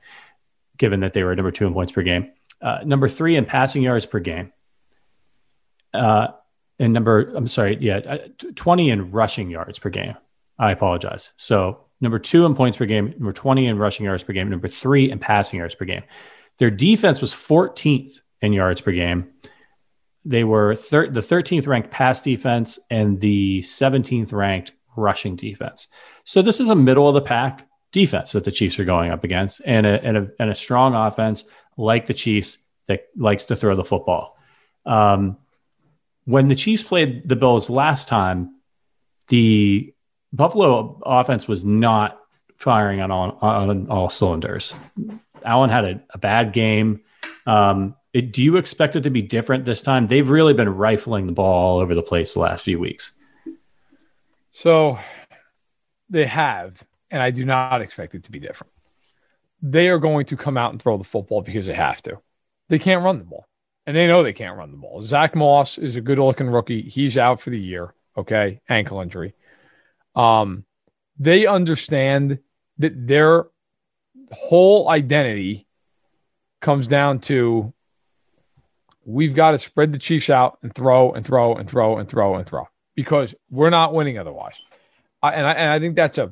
given 0.81 1.01
that 1.01 1.13
they 1.13 1.23
were 1.23 1.35
number 1.35 1.51
two 1.51 1.67
in 1.67 1.73
points 1.73 1.91
per 1.91 2.01
game. 2.01 2.31
Uh, 2.59 2.79
number 2.83 3.07
three 3.07 3.35
in 3.35 3.45
passing 3.45 3.83
yards 3.83 4.05
per 4.07 4.19
game. 4.19 4.51
Uh, 5.93 6.29
and 6.79 6.91
number, 6.91 7.31
I'm 7.35 7.47
sorry, 7.47 7.77
yeah, 7.79 7.97
uh, 7.97 8.17
20 8.55 8.89
in 8.89 9.11
rushing 9.11 9.51
yards 9.51 9.77
per 9.77 9.91
game. 9.91 10.15
I 10.57 10.71
apologize. 10.71 11.33
So 11.37 11.85
number 12.01 12.19
two 12.19 12.45
in 12.45 12.55
points 12.55 12.77
per 12.77 12.85
game, 12.85 13.11
number 13.11 13.31
20 13.31 13.67
in 13.67 13.77
rushing 13.77 14.05
yards 14.05 14.23
per 14.23 14.33
game, 14.33 14.49
number 14.49 14.67
three 14.67 15.09
in 15.09 15.19
passing 15.19 15.59
yards 15.59 15.75
per 15.75 15.85
game. 15.85 16.03
Their 16.57 16.71
defense 16.71 17.21
was 17.21 17.33
14th 17.33 18.19
in 18.41 18.53
yards 18.53 18.81
per 18.81 18.91
game. 18.91 19.29
They 20.25 20.43
were 20.43 20.75
thir- 20.75 21.09
the 21.09 21.21
13th 21.21 21.67
ranked 21.67 21.91
pass 21.91 22.21
defense 22.21 22.77
and 22.89 23.19
the 23.19 23.59
17th 23.61 24.33
ranked 24.33 24.73
rushing 24.95 25.35
defense. 25.35 25.87
So 26.23 26.41
this 26.41 26.59
is 26.59 26.69
a 26.69 26.75
middle 26.75 27.07
of 27.07 27.13
the 27.13 27.21
pack 27.21 27.67
defense 27.91 28.33
that 28.33 28.43
the 28.43 28.51
Chiefs 28.51 28.79
are 28.79 28.85
going 28.85 29.11
up 29.11 29.23
against, 29.23 29.61
and 29.65 29.85
a, 29.85 30.03
and 30.03 30.17
a, 30.17 30.27
and 30.39 30.49
a 30.49 30.55
strong 30.55 30.95
offense 30.95 31.45
like 31.77 32.07
the 32.07 32.13
Chiefs 32.13 32.59
that 32.87 33.07
likes 33.15 33.45
to 33.45 33.55
throw 33.55 33.75
the 33.75 33.83
football. 33.83 34.37
Um, 34.85 35.37
when 36.25 36.47
the 36.47 36.55
Chiefs 36.55 36.83
played 36.83 37.27
the 37.27 37.35
Bills 37.35 37.69
last 37.69 38.07
time, 38.07 38.55
the 39.27 39.93
Buffalo 40.33 40.99
offense 41.03 41.47
was 41.47 41.65
not 41.65 42.19
firing 42.55 43.01
on 43.01 43.11
all, 43.11 43.37
on 43.41 43.89
all 43.89 44.09
cylinders. 44.09 44.73
Allen 45.43 45.69
had 45.69 45.85
a, 45.85 46.01
a 46.11 46.17
bad 46.17 46.53
game. 46.53 47.01
Um, 47.45 47.95
it, 48.13 48.33
do 48.33 48.43
you 48.43 48.57
expect 48.57 48.95
it 48.95 49.03
to 49.03 49.09
be 49.09 49.21
different 49.21 49.65
this 49.65 49.81
time? 49.81 50.07
They've 50.07 50.29
really 50.29 50.53
been 50.53 50.69
rifling 50.69 51.25
the 51.27 51.33
ball 51.33 51.53
all 51.53 51.79
over 51.79 51.95
the 51.95 52.03
place 52.03 52.33
the 52.33 52.39
last 52.39 52.63
few 52.63 52.79
weeks. 52.79 53.11
So 54.51 54.99
they 56.09 56.25
have, 56.25 56.81
and 57.09 57.21
I 57.21 57.31
do 57.31 57.45
not 57.45 57.81
expect 57.81 58.15
it 58.15 58.25
to 58.25 58.31
be 58.31 58.39
different. 58.39 58.71
They 59.61 59.89
are 59.89 59.99
going 59.99 60.25
to 60.27 60.37
come 60.37 60.57
out 60.57 60.71
and 60.71 60.81
throw 60.81 60.97
the 60.97 61.03
football 61.03 61.41
because 61.41 61.65
they 61.65 61.73
have 61.73 62.01
to. 62.03 62.19
They 62.67 62.79
can't 62.79 63.03
run 63.03 63.19
the 63.19 63.25
ball, 63.25 63.47
and 63.85 63.95
they 63.95 64.07
know 64.07 64.23
they 64.23 64.33
can't 64.33 64.57
run 64.57 64.71
the 64.71 64.77
ball. 64.77 65.01
Zach 65.03 65.35
Moss 65.35 65.77
is 65.77 65.95
a 65.95 66.01
good 66.01 66.19
looking 66.19 66.49
rookie. 66.49 66.81
He's 66.81 67.17
out 67.17 67.41
for 67.41 67.49
the 67.49 67.59
year. 67.59 67.93
Okay, 68.17 68.61
ankle 68.67 68.99
injury. 68.99 69.33
Um, 70.15 70.65
they 71.19 71.45
understand 71.45 72.39
that 72.79 73.07
their 73.07 73.45
whole 74.31 74.89
identity 74.89 75.67
comes 76.61 76.87
down 76.87 77.19
to 77.19 77.73
we've 79.05 79.35
got 79.35 79.51
to 79.51 79.59
spread 79.59 79.93
the 79.93 79.99
Chiefs 79.99 80.29
out 80.29 80.59
and 80.61 80.73
throw 80.73 81.11
and 81.13 81.25
throw 81.25 81.55
and 81.55 81.69
throw 81.69 81.97
and 81.97 82.07
throw 82.07 82.35
and 82.35 82.47
throw 82.47 82.67
because 82.95 83.35
we're 83.49 83.69
not 83.69 83.93
winning 83.93 84.17
otherwise. 84.17 84.55
I, 85.23 85.31
and, 85.33 85.45
I, 85.45 85.51
and 85.53 85.69
I 85.71 85.79
think 85.79 85.95
that's 85.95 86.17
a 86.17 86.31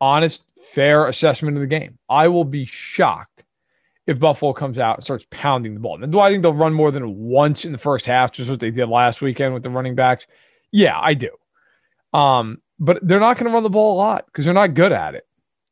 honest, 0.00 0.42
fair 0.72 1.06
assessment 1.06 1.56
of 1.56 1.60
the 1.60 1.66
game. 1.66 1.98
I 2.08 2.28
will 2.28 2.44
be 2.44 2.66
shocked 2.66 3.42
if 4.06 4.18
Buffalo 4.18 4.52
comes 4.52 4.78
out 4.78 4.96
and 4.96 5.04
starts 5.04 5.26
pounding 5.30 5.74
the 5.74 5.80
ball. 5.80 6.02
And 6.02 6.10
do 6.10 6.20
I 6.20 6.30
think 6.30 6.42
they'll 6.42 6.54
run 6.54 6.72
more 6.72 6.90
than 6.90 7.16
once 7.18 7.64
in 7.64 7.72
the 7.72 7.78
first 7.78 8.06
half, 8.06 8.32
just 8.32 8.48
what 8.48 8.60
they 8.60 8.70
did 8.70 8.88
last 8.88 9.20
weekend 9.20 9.54
with 9.54 9.62
the 9.62 9.70
running 9.70 9.94
backs? 9.94 10.26
Yeah, 10.70 10.98
I 10.98 11.14
do. 11.14 11.30
Um, 12.12 12.58
but 12.78 12.98
they're 13.02 13.20
not 13.20 13.36
going 13.36 13.46
to 13.46 13.54
run 13.54 13.62
the 13.62 13.70
ball 13.70 13.94
a 13.94 13.98
lot 13.98 14.26
because 14.26 14.44
they're 14.44 14.54
not 14.54 14.74
good 14.74 14.92
at 14.92 15.14
it. 15.14 15.26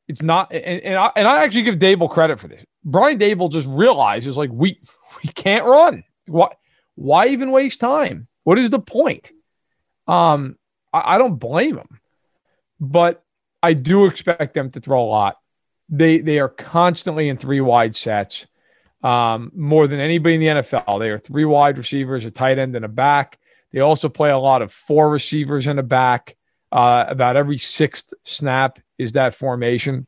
It's 0.08 0.22
not, 0.22 0.52
and, 0.52 0.82
and 0.82 0.96
I, 0.96 1.12
and 1.16 1.26
I 1.26 1.42
actually 1.42 1.62
give 1.62 1.76
Daboll 1.76 2.10
credit 2.10 2.38
for 2.38 2.48
this. 2.48 2.64
Brian 2.84 3.18
Daboll 3.18 3.50
just 3.50 3.66
realizes 3.68 4.36
like 4.36 4.50
we 4.52 4.80
we 5.24 5.30
can't 5.32 5.64
run. 5.64 6.04
Why 6.26 6.48
why 6.94 7.28
even 7.28 7.50
waste 7.50 7.80
time? 7.80 8.28
What 8.44 8.58
is 8.58 8.70
the 8.70 8.78
point? 8.78 9.30
Um, 10.06 10.56
I, 10.92 11.14
I 11.14 11.18
don't 11.18 11.36
blame 11.36 11.76
him, 11.76 12.00
but 12.80 13.22
I 13.62 13.72
do 13.72 14.06
expect 14.06 14.54
them 14.54 14.70
to 14.70 14.80
throw 14.80 15.02
a 15.02 15.06
lot. 15.06 15.38
They 15.88 16.18
they 16.18 16.38
are 16.38 16.48
constantly 16.48 17.28
in 17.28 17.36
three 17.36 17.60
wide 17.60 17.96
sets, 17.96 18.46
um, 19.02 19.50
more 19.54 19.86
than 19.88 20.00
anybody 20.00 20.36
in 20.36 20.40
the 20.40 20.62
NFL. 20.62 21.00
They 21.00 21.10
are 21.10 21.18
three 21.18 21.44
wide 21.44 21.78
receivers, 21.78 22.24
a 22.24 22.30
tight 22.30 22.58
end, 22.58 22.76
and 22.76 22.84
a 22.84 22.88
back. 22.88 23.38
They 23.72 23.80
also 23.80 24.08
play 24.08 24.30
a 24.30 24.38
lot 24.38 24.62
of 24.62 24.72
four 24.72 25.10
receivers 25.10 25.66
in 25.66 25.76
the 25.76 25.82
back. 25.82 26.36
Uh, 26.72 27.04
about 27.08 27.36
every 27.36 27.58
sixth 27.58 28.12
snap 28.24 28.80
is 28.98 29.12
that 29.12 29.34
formation. 29.34 30.06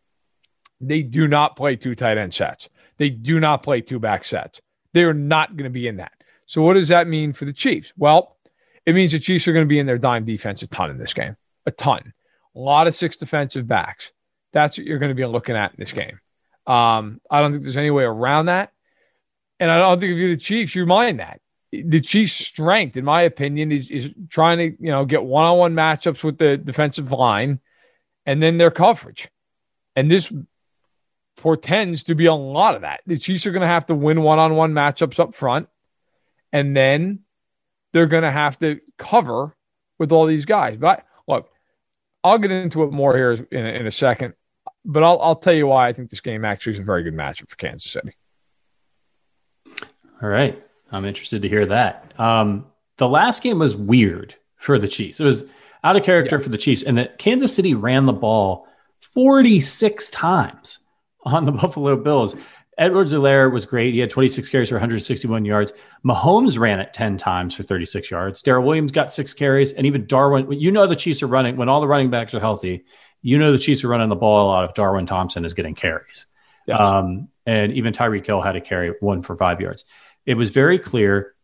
They 0.81 1.03
do 1.03 1.29
not 1.29 1.57
play 1.57 1.77
two 1.77 1.95
tight 1.95 2.19
end 2.19 2.35
sets. 2.35 2.69
They 2.99 3.11
do 3.11 3.41
not 3.41 3.63
play 3.63 3.81
two 3.81 3.99
back 3.99 4.25
sets. 4.25 4.61
They 4.93 5.05
are 5.05 5.15
not 5.15 5.57
going 5.57 5.65
to 5.65 5.71
be 5.71 5.87
in 5.87 5.97
that. 5.97 6.13
So, 6.47 6.63
what 6.63 6.75
does 6.75 6.89
that 6.89 7.07
mean 7.07 7.33
for 7.33 7.45
the 7.45 7.53
Chiefs? 7.53 7.93
Well, 7.97 8.37
it 8.87 8.95
means 8.95 9.13
the 9.13 9.19
Chiefs 9.19 9.47
are 9.47 9.53
going 9.53 9.65
to 9.65 9.69
be 9.69 9.79
in 9.79 9.87
their 9.87 9.99
dime 9.99 10.25
defense 10.25 10.63
a 10.63 10.67
ton 10.67 10.91
in 10.91 10.99
this 10.99 11.15
game, 11.15 11.37
a 11.67 11.71
ton. 11.71 12.13
A 12.57 12.59
lot 12.59 12.87
of 12.87 12.95
six 12.95 13.17
defensive 13.17 13.69
backs. 13.69 14.13
That's 14.53 14.79
what 14.79 14.87
you're 14.87 14.99
going 14.99 15.11
to 15.11 15.15
be 15.15 15.27
looking 15.27 15.57
at 15.57 15.73
in 15.73 15.77
this 15.79 15.93
game. 15.93 16.19
Um, 16.67 17.21
I 17.31 17.41
don't 17.41 17.53
think 17.53 17.65
there's 17.65 17.77
any 17.77 17.91
way 17.91 18.05
around 18.05 18.47
that. 18.47 18.73
And 19.61 19.71
I 19.71 19.79
don't 19.79 20.01
think 20.01 20.13
if 20.13 20.19
you're 20.19 20.35
the 20.35 20.41
Chiefs, 20.41 20.75
you 20.75 20.87
mind 20.87 21.21
that. 21.21 21.41
The 21.71 22.01
Chiefs' 22.01 22.33
strength, 22.33 22.97
in 22.97 23.05
my 23.05 23.23
opinion, 23.23 23.73
is, 23.73 23.91
is 23.91 24.11
trying 24.31 24.59
to 24.59 24.65
you 24.83 24.91
know 24.91 25.05
get 25.05 25.23
one-on-one 25.23 25.75
matchups 25.75 26.25
with 26.25 26.39
the 26.39 26.57
defensive 26.57 27.13
line, 27.13 27.61
and 28.25 28.43
then 28.43 28.59
their 28.59 28.71
coverage. 28.71 29.29
And 29.95 30.11
this 30.11 30.33
portends 31.37 32.05
to 32.05 32.15
be 32.15 32.27
a 32.27 32.35
lot 32.35 32.75
of 32.75 32.83
that. 32.83 33.01
The 33.07 33.19
Chiefs 33.19 33.47
are 33.47 33.53
going 33.53 33.63
to 33.63 33.67
have 33.67 33.87
to 33.87 33.95
win 33.95 34.23
one-on-one 34.23 34.73
matchups 34.73 35.21
up 35.21 35.35
front, 35.35 35.69
and 36.53 36.77
then 36.77 37.21
they're 37.93 38.07
going 38.07 38.23
to 38.23 38.31
have 38.31 38.59
to 38.61 38.81
cover 38.99 39.55
with 39.99 40.13
all 40.13 40.27
these 40.27 40.45
guys. 40.45 40.77
But 40.77 41.05
look, 41.27 41.51
I'll 42.25 42.39
get 42.39 42.51
into 42.51 42.83
it 42.85 42.93
more 42.93 43.15
here 43.15 43.33
in 43.33 43.67
a, 43.67 43.69
in 43.69 43.87
a 43.87 43.91
second. 43.91 44.35
But 44.85 45.03
I'll, 45.03 45.21
I'll 45.21 45.37
tell 45.37 45.53
you 45.53 45.67
why 45.67 45.89
I 45.89 45.93
think 45.93 46.09
this 46.09 46.21
game 46.21 46.45
actually 46.45 46.75
is 46.75 46.79
a 46.79 46.83
very 46.85 47.03
good 47.03 47.15
matchup 47.15 47.51
for 47.51 47.57
Kansas 47.57 47.91
City. 47.91 48.15
All 50.23 50.29
right. 50.29 50.63
I'm 50.91 51.05
interested 51.05 51.43
to 51.43 51.49
hear 51.49 51.67
that. 51.67 52.13
Um, 52.19 52.67
the 52.97 53.09
last 53.09 53.43
game 53.43 53.59
was 53.59 53.77
weird 53.77 54.35
for 54.57 54.79
the 54.79 54.89
Chiefs. 54.89 55.21
It 55.21 55.25
was 55.25 55.45
out 55.85 55.97
of 55.97 56.03
character 56.03 56.37
yeah. 56.37 56.43
for 56.43 56.49
the 56.49 56.59
Chiefs, 56.59 56.83
and 56.83 56.99
that 56.99 57.19
Kansas 57.19 57.55
City 57.55 57.75
ran 57.75 58.07
the 58.07 58.13
ball 58.13 58.67
46 59.01 60.11
times 60.11 60.81
on 61.25 61.45
the 61.45 61.53
Buffalo 61.61 61.97
Bills. 61.97 62.35
Edwards-Helaire 62.79 63.53
was 63.53 63.67
great. 63.67 63.93
He 63.93 63.99
had 63.99 64.09
26 64.09 64.49
carries 64.49 64.69
for 64.69 64.77
161 64.77 65.45
yards. 65.45 65.73
Mahomes 66.07 66.59
ran 66.59 66.79
it 66.79 66.93
10 66.93 67.19
times 67.19 67.55
for 67.55 67.65
36 67.65 68.09
yards. 68.09 68.41
Darrel 68.41 68.65
Williams 68.65 68.93
got 68.93 69.13
six 69.13 69.35
carries. 69.35 69.73
And 69.73 69.85
even 69.85 70.07
Darwin, 70.07 70.53
you 70.53 70.71
know, 70.71 70.87
the 70.87 70.95
Chiefs 70.95 71.21
are 71.25 71.27
running 71.27 71.57
when 71.57 71.69
all 71.69 71.81
the 71.81 71.89
running 71.89 72.09
backs 72.09 72.35
are 72.35 72.41
healthy. 72.41 72.85
You 73.21 73.37
know, 73.37 73.51
the 73.51 73.59
Chiefs 73.59 73.83
are 73.83 73.89
running 73.89 74.09
the 74.09 74.17
ball 74.17 74.45
a 74.45 74.47
lot 74.47 74.65
if 74.65 74.75
Darwin 74.75 75.07
Thompson 75.07 75.45
is 75.45 75.55
getting 75.55 75.75
carries. 75.75 76.27
Yeah. 76.67 76.77
Um, 76.77 77.29
and 77.47 77.73
even 77.73 77.93
Tyreek 77.93 78.25
Hill 78.25 78.43
had 78.43 78.55
a 78.55 78.61
carry, 78.61 78.95
one 79.01 79.23
for 79.23 79.35
five 79.35 79.61
yards. 79.61 79.85
It 80.29 80.37
was 80.37 80.51
very 80.51 80.79
clear. 80.79 81.35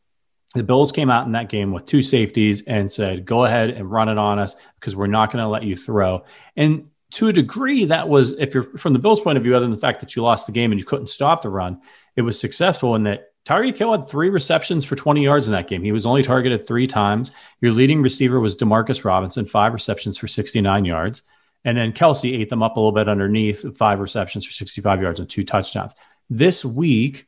The 0.54 0.62
Bills 0.62 0.92
came 0.92 1.08
out 1.08 1.24
in 1.24 1.32
that 1.32 1.48
game 1.48 1.72
with 1.72 1.86
two 1.86 2.02
safeties 2.02 2.60
and 2.66 2.92
said, 2.92 3.24
go 3.24 3.46
ahead 3.46 3.70
and 3.70 3.90
run 3.90 4.10
it 4.10 4.18
on 4.18 4.38
us 4.38 4.56
because 4.78 4.94
we're 4.94 5.06
not 5.06 5.32
going 5.32 5.42
to 5.42 5.48
let 5.48 5.62
you 5.62 5.74
throw. 5.74 6.26
And 6.54 6.90
to 7.12 7.28
a 7.28 7.32
degree, 7.32 7.86
that 7.86 8.10
was, 8.10 8.32
if 8.32 8.52
you're 8.52 8.62
from 8.62 8.92
the 8.92 8.98
Bills' 8.98 9.20
point 9.20 9.38
of 9.38 9.42
view, 9.42 9.56
other 9.56 9.64
than 9.64 9.70
the 9.70 9.78
fact 9.78 10.00
that 10.00 10.14
you 10.14 10.22
lost 10.22 10.44
the 10.44 10.52
game 10.52 10.70
and 10.70 10.78
you 10.78 10.84
couldn't 10.84 11.08
stop 11.08 11.40
the 11.40 11.48
run, 11.48 11.80
it 12.14 12.20
was 12.20 12.38
successful 12.38 12.94
in 12.94 13.04
that 13.04 13.32
Tyreek 13.46 13.78
Hill 13.78 13.92
had 13.92 14.06
three 14.06 14.28
receptions 14.28 14.84
for 14.84 14.96
20 14.96 15.24
yards 15.24 15.46
in 15.46 15.54
that 15.54 15.66
game. 15.66 15.82
He 15.82 15.92
was 15.92 16.04
only 16.04 16.22
targeted 16.22 16.66
three 16.66 16.86
times. 16.86 17.30
Your 17.62 17.72
leading 17.72 18.02
receiver 18.02 18.38
was 18.38 18.54
Demarcus 18.54 19.02
Robinson, 19.02 19.46
five 19.46 19.72
receptions 19.72 20.18
for 20.18 20.28
69 20.28 20.84
yards. 20.84 21.22
And 21.64 21.78
then 21.78 21.94
Kelce 21.94 22.38
ate 22.38 22.50
them 22.50 22.62
up 22.62 22.76
a 22.76 22.80
little 22.80 22.92
bit 22.92 23.08
underneath, 23.08 23.64
five 23.78 23.98
receptions 23.98 24.44
for 24.44 24.52
65 24.52 25.00
yards 25.00 25.20
and 25.20 25.28
two 25.28 25.42
touchdowns. 25.42 25.94
This 26.28 26.66
week, 26.66 27.26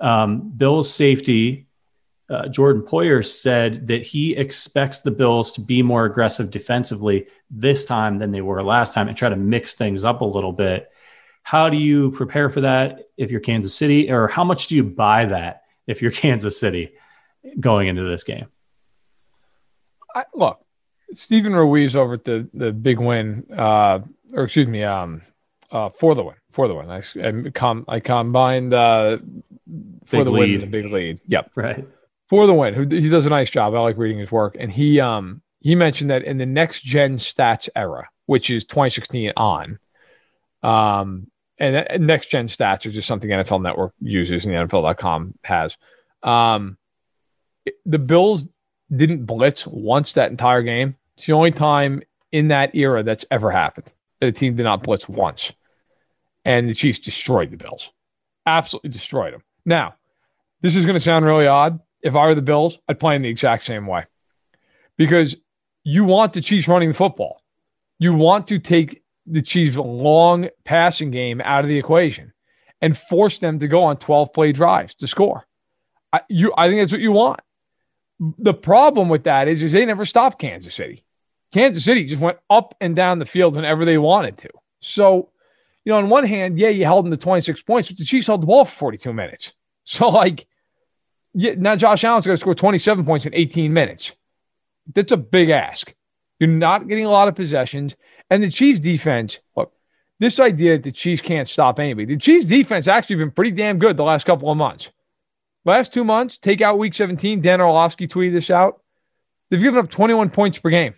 um, 0.00 0.50
Bill's 0.50 0.92
safety 0.92 1.66
uh, 2.28 2.48
Jordan 2.48 2.82
Poyer 2.82 3.24
said 3.24 3.86
that 3.86 4.04
he 4.04 4.34
expects 4.34 5.00
the 5.00 5.10
Bills 5.10 5.52
to 5.52 5.60
be 5.60 5.82
more 5.82 6.04
aggressive 6.04 6.50
defensively 6.50 7.26
this 7.50 7.84
time 7.84 8.18
than 8.18 8.32
they 8.32 8.40
were 8.40 8.62
last 8.62 8.94
time 8.94 9.06
and 9.08 9.16
try 9.16 9.28
to 9.28 9.36
mix 9.36 9.74
things 9.74 10.04
up 10.04 10.22
a 10.22 10.24
little 10.24 10.52
bit. 10.52 10.90
How 11.44 11.68
do 11.68 11.76
you 11.76 12.10
prepare 12.10 12.50
for 12.50 12.62
that 12.62 13.04
if 13.16 13.30
you're 13.30 13.40
Kansas 13.40 13.74
City, 13.74 14.10
or 14.10 14.26
how 14.26 14.42
much 14.42 14.66
do 14.66 14.74
you 14.74 14.82
buy 14.82 15.26
that 15.26 15.62
if 15.86 16.02
you're 16.02 16.10
Kansas 16.10 16.58
City 16.58 16.92
going 17.60 17.86
into 17.86 18.02
this 18.02 18.24
game? 18.24 18.46
I, 20.12 20.24
look, 20.34 20.60
Steven 21.12 21.54
Ruiz 21.54 21.94
over 21.94 22.14
at 22.14 22.24
the 22.24 22.48
the 22.52 22.72
big 22.72 22.98
win, 22.98 23.46
uh, 23.56 24.00
or 24.32 24.44
excuse 24.44 24.66
me, 24.66 24.82
um, 24.82 25.22
uh, 25.70 25.90
for 25.90 26.16
the 26.16 26.24
win, 26.24 26.34
for 26.56 26.66
the 26.66 26.74
win. 26.74 26.90
I 26.90 27.02
I, 27.22 27.50
com- 27.50 27.84
I 27.86 28.00
combined 28.00 28.74
uh, 28.74 29.18
for 30.06 30.16
big 30.16 30.24
the 30.24 30.30
lead. 30.32 30.50
win, 30.50 30.60
the 30.60 30.66
big 30.66 30.92
lead. 30.92 31.20
Yep, 31.28 31.52
right 31.54 31.86
for 32.28 32.46
the 32.46 32.54
win. 32.54 32.74
Who 32.74 32.82
he 32.82 33.08
does 33.08 33.26
a 33.26 33.30
nice 33.30 33.50
job. 33.50 33.74
I 33.74 33.80
like 33.80 33.96
reading 33.96 34.18
his 34.18 34.32
work, 34.32 34.56
and 34.58 34.70
he 34.70 35.00
um 35.00 35.42
he 35.60 35.74
mentioned 35.74 36.10
that 36.10 36.24
in 36.24 36.38
the 36.38 36.46
next 36.46 36.82
gen 36.82 37.18
stats 37.18 37.68
era, 37.76 38.08
which 38.26 38.50
is 38.50 38.64
2016 38.64 39.32
on, 39.36 39.78
um, 40.62 41.30
and 41.58 42.06
next 42.06 42.26
gen 42.30 42.48
stats 42.48 42.86
are 42.86 42.90
just 42.90 43.08
something 43.08 43.30
NFL 43.30 43.62
Network 43.62 43.94
uses 44.00 44.44
and 44.44 44.54
the 44.54 44.58
NFL.com 44.58 45.34
has. 45.42 45.76
Um, 46.22 46.76
the 47.84 47.98
Bills 47.98 48.46
didn't 48.94 49.24
blitz 49.24 49.66
once 49.66 50.12
that 50.14 50.30
entire 50.30 50.62
game. 50.62 50.96
It's 51.16 51.26
the 51.26 51.32
only 51.32 51.50
time 51.50 52.02
in 52.32 52.48
that 52.48 52.74
era 52.74 53.02
that's 53.02 53.24
ever 53.30 53.50
happened 53.50 53.90
that 54.20 54.26
a 54.26 54.32
team 54.32 54.56
did 54.56 54.62
not 54.62 54.82
blitz 54.82 55.08
once, 55.08 55.52
and 56.46 56.68
the 56.68 56.74
Chiefs 56.74 57.00
destroyed 57.00 57.50
the 57.50 57.58
Bills, 57.58 57.90
absolutely 58.46 58.90
destroyed 58.90 59.34
them. 59.34 59.42
Now, 59.66 59.96
this 60.62 60.74
is 60.74 60.86
going 60.86 60.96
to 60.96 61.04
sound 61.04 61.26
really 61.26 61.46
odd 61.46 61.80
if 62.06 62.14
I 62.14 62.26
were 62.26 62.36
the 62.36 62.42
Bills, 62.42 62.78
I'd 62.88 63.00
play 63.00 63.16
in 63.16 63.22
the 63.22 63.28
exact 63.28 63.64
same 63.64 63.86
way 63.86 64.04
because 64.96 65.36
you 65.82 66.04
want 66.04 66.32
the 66.32 66.40
Chiefs 66.40 66.68
running 66.68 66.90
the 66.90 66.94
football. 66.94 67.42
You 67.98 68.14
want 68.14 68.46
to 68.48 68.60
take 68.60 69.02
the 69.26 69.42
Chiefs' 69.42 69.76
long 69.76 70.48
passing 70.64 71.10
game 71.10 71.40
out 71.40 71.64
of 71.64 71.68
the 71.68 71.78
equation 71.78 72.32
and 72.80 72.96
force 72.96 73.38
them 73.38 73.58
to 73.58 73.66
go 73.66 73.82
on 73.82 73.96
12 73.96 74.32
play 74.32 74.52
drives 74.52 74.94
to 74.96 75.08
score. 75.08 75.46
I, 76.12 76.20
you, 76.28 76.52
I 76.56 76.68
think 76.68 76.80
that's 76.80 76.92
what 76.92 77.00
you 77.00 77.10
want. 77.10 77.40
The 78.38 78.54
problem 78.54 79.08
with 79.08 79.24
that 79.24 79.48
is, 79.48 79.62
is 79.62 79.72
they 79.72 79.84
never 79.84 80.04
stopped 80.04 80.38
Kansas 80.38 80.74
City. 80.74 81.04
Kansas 81.52 81.84
City 81.84 82.04
just 82.04 82.20
went 82.20 82.38
up 82.48 82.76
and 82.80 82.94
down 82.94 83.18
the 83.18 83.26
field 83.26 83.56
whenever 83.56 83.84
they 83.84 83.98
wanted 83.98 84.38
to. 84.38 84.50
So, 84.80 85.30
you 85.86 85.92
know, 85.92 85.98
on 85.98 86.08
one 86.08 86.26
hand, 86.26 86.58
yeah, 86.58 86.68
you 86.68 86.84
held 86.84 87.04
them 87.04 87.12
to 87.12 87.16
26 87.16 87.62
points, 87.62 87.88
but 87.88 87.96
the 87.96 88.04
Chiefs 88.04 88.26
held 88.26 88.42
the 88.42 88.46
ball 88.46 88.64
for 88.66 88.76
42 88.76 89.14
minutes. 89.14 89.52
So, 89.88 90.08
like, 90.08 90.48
yeah, 91.32 91.52
now 91.56 91.76
Josh 91.76 92.02
Allen's 92.02 92.26
going 92.26 92.36
to 92.36 92.40
score 92.40 92.56
27 92.56 93.04
points 93.04 93.24
in 93.24 93.32
18 93.32 93.72
minutes. 93.72 94.10
That's 94.92 95.12
a 95.12 95.16
big 95.16 95.50
ask. 95.50 95.94
You're 96.40 96.50
not 96.50 96.88
getting 96.88 97.04
a 97.04 97.10
lot 97.10 97.28
of 97.28 97.36
possessions. 97.36 97.94
And 98.28 98.42
the 98.42 98.50
Chiefs 98.50 98.80
defense, 98.80 99.38
look, 99.56 99.72
this 100.18 100.40
idea 100.40 100.72
that 100.72 100.82
the 100.82 100.90
Chiefs 100.90 101.22
can't 101.22 101.46
stop 101.46 101.78
anybody. 101.78 102.06
The 102.06 102.16
Chiefs 102.16 102.46
defense 102.46 102.88
actually 102.88 103.14
been 103.14 103.30
pretty 103.30 103.52
damn 103.52 103.78
good 103.78 103.96
the 103.96 104.02
last 104.02 104.26
couple 104.26 104.50
of 104.50 104.56
months. 104.56 104.90
Last 105.64 105.92
two 105.92 106.02
months, 106.02 106.36
take 106.36 106.60
out 106.60 106.80
week 106.80 106.94
17, 106.94 107.40
Dan 107.40 107.60
Orlovsky 107.60 108.08
tweeted 108.08 108.32
this 108.32 108.50
out. 108.50 108.82
They've 109.50 109.62
given 109.62 109.78
up 109.78 109.88
21 109.88 110.30
points 110.30 110.58
per 110.58 110.70
game. 110.70 110.96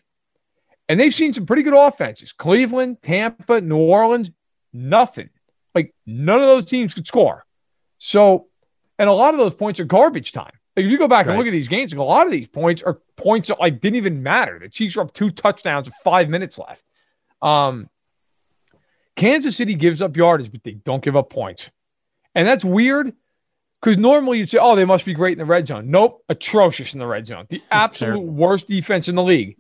And 0.89 0.99
they've 0.99 1.13
seen 1.13 1.35
some 1.35 1.45
pretty 1.45 1.63
good 1.63 1.75
offenses. 1.77 2.33
Cleveland, 2.33 3.03
Tampa, 3.03 3.61
New 3.61 3.77
Orleans, 3.77 4.31
nothing. 4.73 5.31
Like 5.75 5.95
none 6.07 6.41
of 6.41 6.47
those 6.47 6.67
teams 6.67 6.95
could 6.95 7.07
score. 7.07 7.45
So 7.99 8.47
and 8.99 9.09
a 9.09 9.13
lot 9.13 9.35
of 9.35 9.39
those 9.39 9.55
points 9.55 9.81
are 9.81 9.85
garbage 9.85 10.33
time. 10.33 10.53
Like 10.77 10.87
if 10.87 10.93
you 10.93 10.99
go 10.99 11.09
back 11.09 11.27
right. 11.27 11.33
and 11.33 11.39
look 11.39 11.47
at 11.47 11.53
these 11.53 11.69
games, 11.69 11.93
like 11.93 12.01
a 12.01 12.03
lot 12.03 12.27
of 12.27 12.33
these 12.33 12.47
points 12.49 12.83
are 12.83 13.01
points 13.17 13.49
that 13.49 13.61
like 13.61 13.81
didn't 13.81 13.97
even 13.97 14.23
matter. 14.23 14.59
The 14.59 14.69
Chiefs 14.69 14.97
are 14.97 15.03
up 15.03 15.13
two 15.13 15.31
touchdowns 15.31 15.87
with 15.87 15.95
five 16.05 16.29
minutes 16.29 16.59
left. 16.59 16.85
Um, 17.43 17.89
Kansas 19.17 19.57
City 19.57 19.75
gives 19.75 20.01
up 20.01 20.17
yardage, 20.17 20.53
but 20.53 20.63
they 20.63 20.73
don't 20.73 21.03
give 21.03 21.17
up 21.17 21.31
points. 21.31 21.69
And 22.35 22.47
that's 22.47 22.65
weird 22.65 23.13
because 23.81 23.99
normally 23.99 24.39
you'd 24.39 24.51
say, 24.51 24.59
oh, 24.59 24.77
they 24.77 24.85
must 24.85 25.05
be 25.05 25.15
great 25.15 25.33
in 25.33 25.39
the 25.39 25.45
red 25.45 25.67
zone. 25.67 25.91
Nope, 25.91 26.25
atrocious 26.29 26.93
in 26.93 27.01
the 27.01 27.07
red 27.07 27.27
zone. 27.27 27.47
The 27.49 27.63
absolute 27.71 28.21
worst 28.21 28.69
defense 28.69 29.09
in 29.09 29.17
the 29.17 29.23
league. 29.23 29.57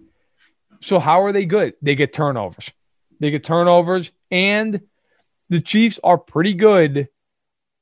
So 0.81 1.01
how 1.01 1.23
are 1.23 1.33
they 1.33 1.45
good? 1.45 1.75
They 1.83 1.97
get 1.97 2.13
turnovers. 2.13 2.71
They 3.19 3.33
get 3.33 3.43
turnovers, 3.43 4.13
and 4.31 4.83
the 5.49 5.61
Chiefs 5.61 5.99
are 6.03 6.19
pretty 6.19 6.55
good 6.55 7.09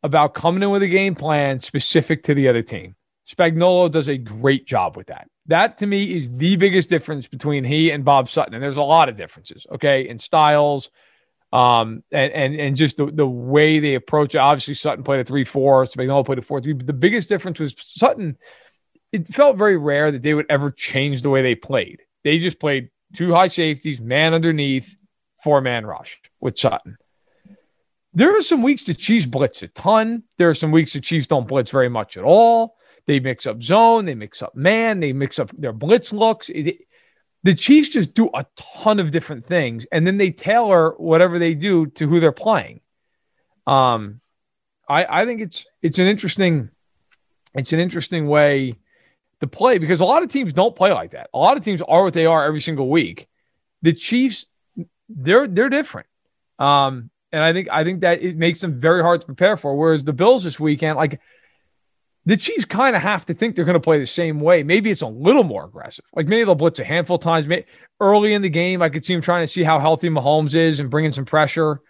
about 0.02 0.35
coming 0.35 0.62
in 0.62 0.70
with 0.70 0.83
a 0.83 0.88
game 0.88 1.14
plan 1.14 1.61
specific 1.61 2.24
to 2.24 2.35
the 2.35 2.48
other 2.48 2.62
team. 2.62 2.94
Spagnuolo 3.29 3.90
does 3.90 4.09
a 4.09 4.16
great 4.16 4.66
job 4.66 4.96
with 4.96 5.09
that. 5.09 5.29
That 5.46 5.79
to 5.79 5.87
me 5.87 6.16
is 6.16 6.29
the 6.33 6.57
biggest 6.57 6.88
difference 6.88 7.26
between 7.26 7.64
he 7.64 7.90
and 7.90 8.05
Bob 8.05 8.29
Sutton. 8.29 8.55
And 8.55 8.62
there's 8.62 8.76
a 8.76 8.83
lot 8.83 9.09
of 9.09 9.16
differences, 9.16 9.66
okay, 9.72 10.09
in 10.09 10.18
styles, 10.18 10.90
um, 11.52 12.02
and 12.12 12.33
and 12.33 12.55
and 12.55 12.76
just 12.76 12.96
the, 12.96 13.07
the 13.07 13.26
way 13.26 13.79
they 13.81 13.94
approach 13.94 14.35
it. 14.35 14.38
Obviously, 14.38 14.74
Sutton 14.74 15.05
played 15.05 15.20
a 15.20 15.24
3 15.24 15.44
4, 15.44 15.87
Spagnuolo 15.87 16.26
played 16.26 16.38
a 16.38 16.42
4 16.42 16.61
3. 16.61 16.72
But 16.74 16.87
the 16.87 16.92
biggest 16.92 17.29
difference 17.29 17.59
was 17.59 17.74
Sutton, 17.79 18.37
it 19.12 19.29
felt 19.29 19.57
very 19.57 19.76
rare 19.76 20.12
that 20.12 20.22
they 20.22 20.35
would 20.35 20.46
ever 20.48 20.70
change 20.70 21.22
the 21.22 21.31
way 21.31 21.42
they 21.42 21.55
played. 21.55 22.02
They 22.22 22.38
just 22.38 22.61
played 22.61 22.90
two 23.14 23.33
high 23.33 23.48
safeties, 23.48 24.00
man 24.00 24.35
underneath, 24.35 24.96
four 25.42 25.61
man 25.61 25.87
rush 25.87 26.18
with 26.40 26.59
Sutton. 26.59 26.96
There 28.16 28.37
are 28.37 28.40
some 28.40 28.62
weeks 28.62 28.85
the 28.85 28.94
Chiefs 28.94 29.26
blitz 29.26 29.62
a 29.62 29.68
ton. 29.68 30.22
There 30.38 30.48
are 30.48 30.55
some 30.55 30.70
weeks 30.72 30.94
the 30.94 31.02
Chiefs 31.02 31.26
don't 31.26 31.46
blitz 31.46 31.70
very 31.70 31.90
much 31.90 32.16
at 32.16 32.24
all. 32.24 32.79
They 33.07 33.20
mix 33.20 33.46
up 33.46 33.62
zone, 33.62 34.07
they 34.07 34.14
mix 34.14 34.40
up 34.40 34.57
man, 34.57 35.00
they 35.00 35.12
mix 35.12 35.38
up 35.38 35.50
their 35.57 35.74
blitz 35.74 36.14
looks. 36.14 36.48
It, 36.48 36.79
the 37.42 37.55
Chiefs 37.55 37.90
just 37.90 38.14
do 38.14 38.31
a 38.33 38.46
ton 38.57 39.00
of 39.00 39.11
different 39.11 39.46
things, 39.46 39.85
and 39.92 40.07
then 40.07 40.16
they 40.16 40.31
tailor 40.31 40.92
whatever 40.96 41.38
they 41.38 41.52
do 41.52 41.88
to 41.88 42.09
who 42.09 42.18
they're 42.18 42.33
playing. 42.33 42.81
Um, 43.66 44.22
I 44.88 45.22
I 45.22 45.26
think 45.26 45.42
it's 45.42 45.66
it's 45.83 45.98
an 45.98 46.07
interesting 46.07 46.70
it's 47.55 47.74
an 47.74 47.81
interesting 47.81 48.29
way 48.29 48.76
to 49.40 49.46
play 49.46 49.76
because 49.76 50.00
a 50.00 50.07
lot 50.07 50.22
of 50.22 50.33
teams 50.33 50.55
don't 50.55 50.74
play 50.74 50.90
like 50.90 51.11
that. 51.11 51.29
A 51.35 51.38
lot 51.38 51.59
of 51.59 51.64
teams 51.64 51.83
are 51.83 52.02
what 52.02 52.14
they 52.14 52.24
are 52.24 52.46
every 52.46 52.62
single 52.62 52.88
week. 52.88 53.29
The 53.83 53.92
Chiefs, 53.92 54.46
they're 55.11 55.46
they're 55.46 55.68
different. 55.68 56.07
Um, 56.59 57.11
and 57.37 57.44
I 57.44 57.53
think 57.53 57.68
I 57.70 57.85
think 57.85 58.01
that 58.01 58.22
it 58.22 58.35
makes 58.38 58.62
them 58.62 58.81
very 58.81 59.03
hard 59.03 59.20
to 59.20 59.27
prepare 59.27 59.59
for. 59.59 59.77
Whereas 59.77 60.03
the 60.03 60.14
Bills 60.14 60.42
this 60.42 60.59
weekend, 60.59 60.96
like 60.96 61.20
the 62.25 62.38
Chiefs 62.38 62.64
kind 62.64 62.96
of 62.96 63.03
have 63.03 63.27
to 63.27 63.35
think 63.35 63.55
they're 63.55 63.66
going 63.66 63.75
to 63.75 63.81
play 63.81 63.99
the 63.99 64.07
same 64.07 64.40
way. 64.40 64.62
Maybe 64.62 64.90
it's 64.90 65.03
a 65.03 65.07
little 65.07 65.44
more 65.44 65.66
aggressive. 65.66 66.07
Like 66.14 66.29
maybe 66.29 66.44
they'll 66.44 66.55
blitz 66.55 66.79
a 66.79 66.85
handful 66.85 67.16
of 67.16 67.22
times. 67.22 67.46
Maybe 67.46 67.66
early 68.01 68.33
in 68.33 68.40
the 68.40 68.49
game, 68.49 68.81
I 68.81 68.88
could 68.88 69.05
see 69.05 69.12
them 69.12 69.20
trying 69.20 69.46
to 69.46 69.53
see 69.53 69.62
how 69.62 69.79
healthy 69.79 70.09
Mahomes 70.09 70.55
is 70.55 70.81
and 70.81 70.88
bringing 70.88 71.12
some 71.12 71.27
pressure. 71.27 71.83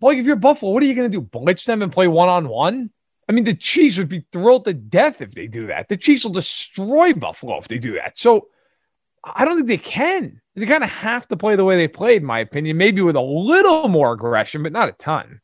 But 0.00 0.08
like 0.08 0.18
if 0.18 0.26
you're 0.26 0.36
Buffalo, 0.36 0.72
what 0.72 0.82
are 0.82 0.86
you 0.86 0.94
going 0.94 1.10
to 1.10 1.18
do? 1.18 1.22
Blitz 1.22 1.64
them 1.64 1.80
and 1.80 1.90
play 1.90 2.08
one 2.08 2.28
on 2.28 2.46
one? 2.46 2.90
I 3.26 3.32
mean, 3.32 3.44
the 3.44 3.54
Chiefs 3.54 3.96
would 3.96 4.10
be 4.10 4.26
thrilled 4.34 4.66
to 4.66 4.74
death 4.74 5.22
if 5.22 5.32
they 5.32 5.46
do 5.46 5.68
that. 5.68 5.88
The 5.88 5.96
Chiefs 5.96 6.24
will 6.24 6.32
destroy 6.32 7.14
Buffalo 7.14 7.56
if 7.56 7.68
they 7.68 7.78
do 7.78 7.94
that. 7.94 8.18
So 8.18 8.48
I 9.24 9.46
don't 9.46 9.56
think 9.56 9.68
they 9.68 9.78
can. 9.78 10.41
They 10.54 10.66
kind 10.66 10.84
of 10.84 10.90
have 10.90 11.26
to 11.28 11.36
play 11.36 11.56
the 11.56 11.64
way 11.64 11.76
they 11.76 11.88
played, 11.88 12.22
in 12.22 12.26
my 12.26 12.40
opinion, 12.40 12.76
maybe 12.76 13.00
with 13.00 13.16
a 13.16 13.20
little 13.20 13.88
more 13.88 14.12
aggression, 14.12 14.62
but 14.62 14.72
not 14.72 14.88
a 14.88 14.92
ton. 14.92 15.40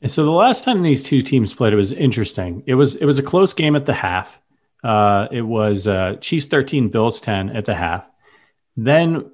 And 0.00 0.10
so 0.10 0.24
the 0.24 0.30
last 0.30 0.64
time 0.64 0.82
these 0.82 1.02
two 1.02 1.22
teams 1.22 1.54
played, 1.54 1.72
it 1.72 1.76
was 1.76 1.92
interesting. 1.92 2.62
It 2.66 2.74
was 2.74 2.96
it 2.96 3.04
was 3.04 3.18
a 3.18 3.22
close 3.22 3.54
game 3.54 3.76
at 3.76 3.86
the 3.86 3.94
half. 3.94 4.40
Uh, 4.82 5.28
it 5.30 5.42
was 5.42 5.86
uh, 5.86 6.16
Chiefs 6.20 6.46
13, 6.46 6.88
Bills 6.88 7.20
10 7.20 7.50
at 7.50 7.64
the 7.64 7.74
half. 7.74 8.08
Then 8.76 9.30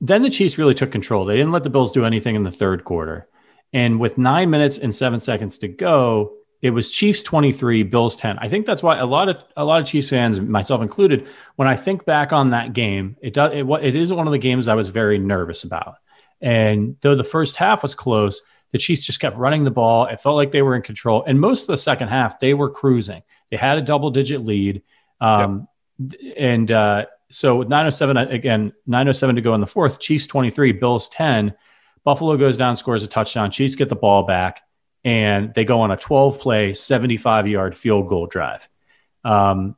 then 0.00 0.22
the 0.22 0.30
Chiefs 0.30 0.58
really 0.58 0.74
took 0.74 0.92
control. 0.92 1.24
They 1.24 1.36
didn't 1.36 1.52
let 1.52 1.64
the 1.64 1.70
Bills 1.70 1.92
do 1.92 2.04
anything 2.04 2.34
in 2.34 2.42
the 2.42 2.50
third 2.50 2.84
quarter. 2.84 3.28
And 3.72 3.98
with 3.98 4.18
nine 4.18 4.50
minutes 4.50 4.78
and 4.78 4.94
seven 4.94 5.20
seconds 5.20 5.58
to 5.58 5.68
go, 5.68 6.35
it 6.62 6.70
was 6.70 6.90
Chiefs 6.90 7.22
23, 7.22 7.82
Bills 7.84 8.16
10. 8.16 8.38
I 8.38 8.48
think 8.48 8.66
that's 8.66 8.82
why 8.82 8.98
a 8.98 9.06
lot 9.06 9.28
of 9.28 9.42
a 9.56 9.64
lot 9.64 9.80
of 9.80 9.86
Chiefs 9.86 10.08
fans, 10.08 10.40
myself 10.40 10.82
included, 10.82 11.28
when 11.56 11.68
I 11.68 11.76
think 11.76 12.04
back 12.04 12.32
on 12.32 12.50
that 12.50 12.72
game, 12.72 13.16
it 13.20 13.34
does 13.34 13.52
it, 13.52 13.66
it 13.82 13.96
is 13.96 14.12
one 14.12 14.26
of 14.26 14.32
the 14.32 14.38
games 14.38 14.68
I 14.68 14.74
was 14.74 14.88
very 14.88 15.18
nervous 15.18 15.64
about. 15.64 15.96
And 16.40 16.96
though 17.00 17.14
the 17.14 17.24
first 17.24 17.56
half 17.56 17.82
was 17.82 17.94
close, 17.94 18.42
the 18.72 18.78
Chiefs 18.78 19.06
just 19.06 19.20
kept 19.20 19.36
running 19.36 19.64
the 19.64 19.70
ball. 19.70 20.06
It 20.06 20.20
felt 20.20 20.36
like 20.36 20.50
they 20.50 20.62
were 20.62 20.74
in 20.74 20.82
control. 20.82 21.24
And 21.26 21.40
most 21.40 21.62
of 21.62 21.68
the 21.68 21.78
second 21.78 22.08
half, 22.08 22.38
they 22.38 22.54
were 22.54 22.70
cruising. 22.70 23.22
They 23.50 23.56
had 23.56 23.78
a 23.78 23.82
double 23.82 24.10
digit 24.10 24.42
lead. 24.42 24.82
Um, 25.20 25.68
yep. 25.98 26.20
And 26.36 26.70
uh, 26.70 27.06
so 27.30 27.56
with 27.56 27.68
907, 27.68 28.16
again, 28.16 28.72
907 28.86 29.36
to 29.36 29.42
go 29.42 29.54
in 29.54 29.60
the 29.60 29.66
fourth, 29.66 29.98
Chiefs 29.98 30.26
23, 30.26 30.72
Bills 30.72 31.08
10. 31.08 31.54
Buffalo 32.04 32.36
goes 32.36 32.56
down, 32.56 32.76
scores 32.76 33.02
a 33.02 33.08
touchdown. 33.08 33.50
Chiefs 33.50 33.74
get 33.74 33.88
the 33.88 33.96
ball 33.96 34.24
back, 34.24 34.62
and 35.06 35.54
they 35.54 35.64
go 35.64 35.82
on 35.82 35.92
a 35.92 35.96
12 35.96 36.40
play, 36.40 36.74
75 36.74 37.46
yard 37.46 37.76
field 37.76 38.08
goal 38.08 38.26
drive. 38.26 38.68
Um, 39.24 39.76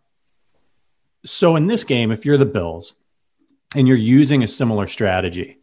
so 1.27 1.55
in 1.55 1.67
this 1.67 1.85
game, 1.85 2.11
if 2.11 2.25
you're 2.25 2.39
the 2.39 2.47
Bills 2.47 2.95
and 3.77 3.87
you're 3.87 3.99
using 3.99 4.43
a 4.43 4.49
similar 4.49 4.87
strategy, 4.87 5.59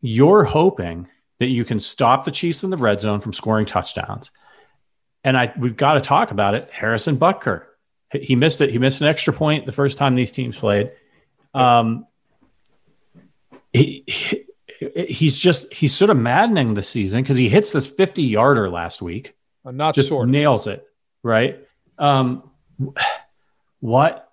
you're 0.00 0.44
hoping 0.44 1.08
that 1.40 1.48
you 1.48 1.64
can 1.64 1.80
stop 1.80 2.24
the 2.24 2.30
Chiefs 2.30 2.62
in 2.62 2.70
the 2.70 2.76
red 2.76 3.00
zone 3.00 3.20
from 3.20 3.32
scoring 3.32 3.66
touchdowns. 3.66 4.30
And 5.24 5.36
I 5.36 5.52
we've 5.58 5.76
got 5.76 5.94
to 5.94 6.00
talk 6.00 6.30
about 6.30 6.54
it. 6.54 6.68
Harrison 6.70 7.16
Butker, 7.16 7.64
he 8.12 8.36
missed 8.36 8.60
it. 8.60 8.70
He 8.70 8.78
missed 8.78 9.00
an 9.00 9.08
extra 9.08 9.32
point 9.32 9.66
the 9.66 9.72
first 9.72 9.98
time 9.98 10.14
these 10.14 10.30
teams 10.30 10.56
played. 10.56 10.92
Um, 11.54 12.06
he, 13.72 14.04
he 14.06 14.44
he's 15.08 15.36
just 15.36 15.72
he's 15.72 15.94
sort 15.94 16.10
of 16.10 16.16
maddening 16.16 16.74
this 16.74 16.88
season 16.88 17.22
because 17.22 17.36
he 17.36 17.48
hits 17.48 17.70
this 17.70 17.86
50 17.86 18.22
yarder 18.22 18.70
last 18.70 19.02
week. 19.02 19.36
I'm 19.64 19.76
not 19.76 19.94
just 19.94 20.08
sure. 20.08 20.26
nails 20.26 20.66
it 20.66 20.86
right. 21.22 21.66
Um, 21.98 22.50
what? 23.80 24.28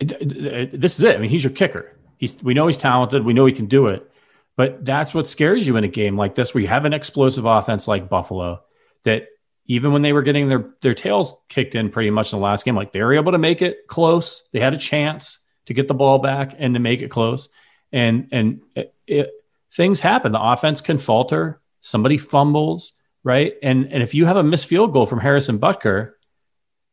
This 0.00 0.98
is 0.98 1.04
it. 1.04 1.16
I 1.16 1.18
mean, 1.18 1.30
he's 1.30 1.44
your 1.44 1.52
kicker. 1.52 1.96
He's 2.16 2.40
we 2.42 2.54
know 2.54 2.66
he's 2.66 2.76
talented. 2.76 3.24
We 3.24 3.34
know 3.34 3.46
he 3.46 3.52
can 3.52 3.66
do 3.66 3.88
it. 3.88 4.10
But 4.56 4.84
that's 4.84 5.14
what 5.14 5.26
scares 5.26 5.66
you 5.66 5.76
in 5.76 5.84
a 5.84 5.88
game 5.88 6.16
like 6.16 6.34
this, 6.34 6.52
where 6.52 6.60
you 6.60 6.68
have 6.68 6.84
an 6.84 6.92
explosive 6.92 7.46
offense 7.46 7.88
like 7.88 8.08
Buffalo 8.08 8.62
that 9.04 9.28
even 9.66 9.92
when 9.92 10.02
they 10.02 10.12
were 10.12 10.22
getting 10.22 10.48
their 10.48 10.70
their 10.82 10.94
tails 10.94 11.34
kicked 11.48 11.74
in 11.74 11.90
pretty 11.90 12.10
much 12.10 12.32
in 12.32 12.38
the 12.38 12.44
last 12.44 12.64
game, 12.64 12.74
like 12.74 12.92
they 12.92 13.00
were 13.00 13.14
able 13.14 13.32
to 13.32 13.38
make 13.38 13.62
it 13.62 13.86
close. 13.88 14.42
They 14.52 14.60
had 14.60 14.74
a 14.74 14.78
chance 14.78 15.38
to 15.66 15.74
get 15.74 15.88
the 15.88 15.94
ball 15.94 16.18
back 16.18 16.54
and 16.58 16.74
to 16.74 16.80
make 16.80 17.02
it 17.02 17.08
close. 17.08 17.48
And 17.92 18.28
and 18.32 18.60
it, 18.74 18.94
it, 19.06 19.30
things 19.72 20.00
happen. 20.00 20.32
The 20.32 20.42
offense 20.42 20.80
can 20.80 20.98
falter. 20.98 21.60
Somebody 21.80 22.18
fumbles, 22.18 22.94
right? 23.24 23.54
And 23.62 23.92
and 23.92 24.02
if 24.02 24.14
you 24.14 24.26
have 24.26 24.36
a 24.36 24.42
missed 24.42 24.66
field 24.66 24.92
goal 24.92 25.06
from 25.06 25.20
Harrison 25.20 25.58
Butker, 25.58 26.12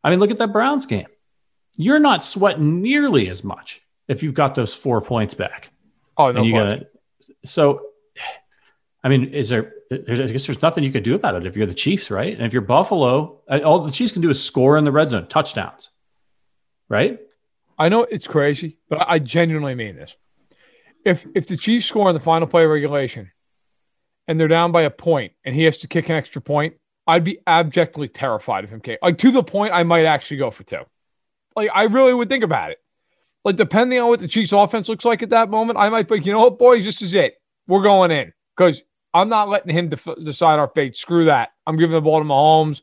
I 0.04 0.10
mean, 0.10 0.20
look 0.20 0.32
at 0.32 0.38
that 0.38 0.54
Browns 0.54 0.86
game. 0.86 1.08
You're 1.78 2.00
not 2.00 2.24
sweating 2.24 2.82
nearly 2.82 3.30
as 3.30 3.44
much 3.44 3.82
if 4.08 4.24
you've 4.24 4.34
got 4.34 4.56
those 4.56 4.74
four 4.74 5.02
points 5.02 5.34
back. 5.34 5.70
Oh 6.18 6.32
no, 6.32 6.44
you 6.44 6.54
got 6.54 6.80
so, 7.46 7.88
I 9.04 9.10
mean, 9.10 9.34
is 9.34 9.50
there? 9.50 9.74
I 9.92 10.14
guess 10.14 10.46
there's 10.46 10.62
nothing 10.62 10.84
you 10.84 10.92
could 10.92 11.04
do 11.04 11.16
about 11.16 11.36
it 11.36 11.46
if 11.46 11.56
you're 11.56 11.66
the 11.66 11.74
Chiefs, 11.74 12.12
right? 12.12 12.34
And 12.34 12.46
if 12.46 12.52
you're 12.52 12.62
Buffalo, 12.62 13.42
uh, 13.50 13.60
all 13.64 13.80
the 13.80 13.92
Chiefs 13.92 14.12
can 14.12 14.22
do 14.22 14.30
is 14.30 14.44
score 14.44 14.78
in 14.78 14.84
the 14.84 14.92
red 14.92 15.10
zone, 15.10 15.28
touchdowns, 15.28 15.92
right? 16.90 17.20
I 17.80 17.90
know 17.90 18.04
it's 18.04 18.28
crazy, 18.28 18.80
but 18.90 19.06
I 19.08 19.20
genuinely 19.20 19.76
mean 19.76 19.96
this. 19.96 20.16
If 21.06 21.26
if 21.36 21.48
the 21.48 21.58
Chiefs 21.58 21.86
score 21.86 22.10
in 22.10 22.16
the 22.16 22.22
final 22.22 22.48
play 22.48 22.64
of 22.64 22.70
regulation, 22.70 23.32
and 24.28 24.40
they're 24.40 24.48
down 24.48 24.72
by 24.72 24.84
a 24.84 24.90
point, 24.90 25.34
and 25.46 25.56
he 25.56 25.64
has 25.64 25.78
to 25.80 25.88
kick 25.88 26.10
an 26.10 26.16
extra 26.16 26.42
point, 26.42 26.76
I'd 27.08 27.24
be 27.24 27.40
abjectly 27.48 28.10
terrified 28.10 28.66
of 28.66 28.70
him. 28.70 28.82
Like 29.02 29.18
to 29.20 29.32
the 29.32 29.44
point, 29.44 29.74
I 29.74 29.84
might 29.84 30.06
actually 30.06 30.38
go 30.38 30.52
for 30.52 30.64
two. 30.64 30.82
Like 31.56 31.70
I 31.74 31.84
really 31.84 32.14
would 32.14 32.30
think 32.30 32.44
about 32.44 32.72
it. 32.72 32.80
Like 33.46 33.56
depending 33.56 34.00
on 34.00 34.10
what 34.10 34.20
the 34.20 34.28
Chiefs 34.28 34.52
offense 34.52 34.90
looks 34.90 35.06
like 35.06 35.24
at 35.24 35.30
that 35.30 35.50
moment, 35.50 35.80
I 35.80 35.90
might 35.90 36.10
be, 36.10 36.22
you 36.22 36.34
know 36.34 36.40
what, 36.40 36.60
boys, 36.60 36.84
this 36.84 37.02
is 37.02 37.14
it. 37.14 37.36
We're 37.68 37.82
going 37.82 38.12
in 38.12 38.34
because 38.56 38.84
I'm 39.14 39.30
not 39.30 39.50
letting 39.50 39.76
him 39.76 39.90
def- 39.90 40.24
decide 40.24 40.60
our 40.60 40.68
fate. 40.68 40.96
Screw 40.96 41.26
that. 41.26 41.50
I'm 41.66 41.78
giving 41.78 41.94
the 41.94 42.02
ball 42.02 42.20
to 42.20 42.26
Mahomes. 42.26 42.82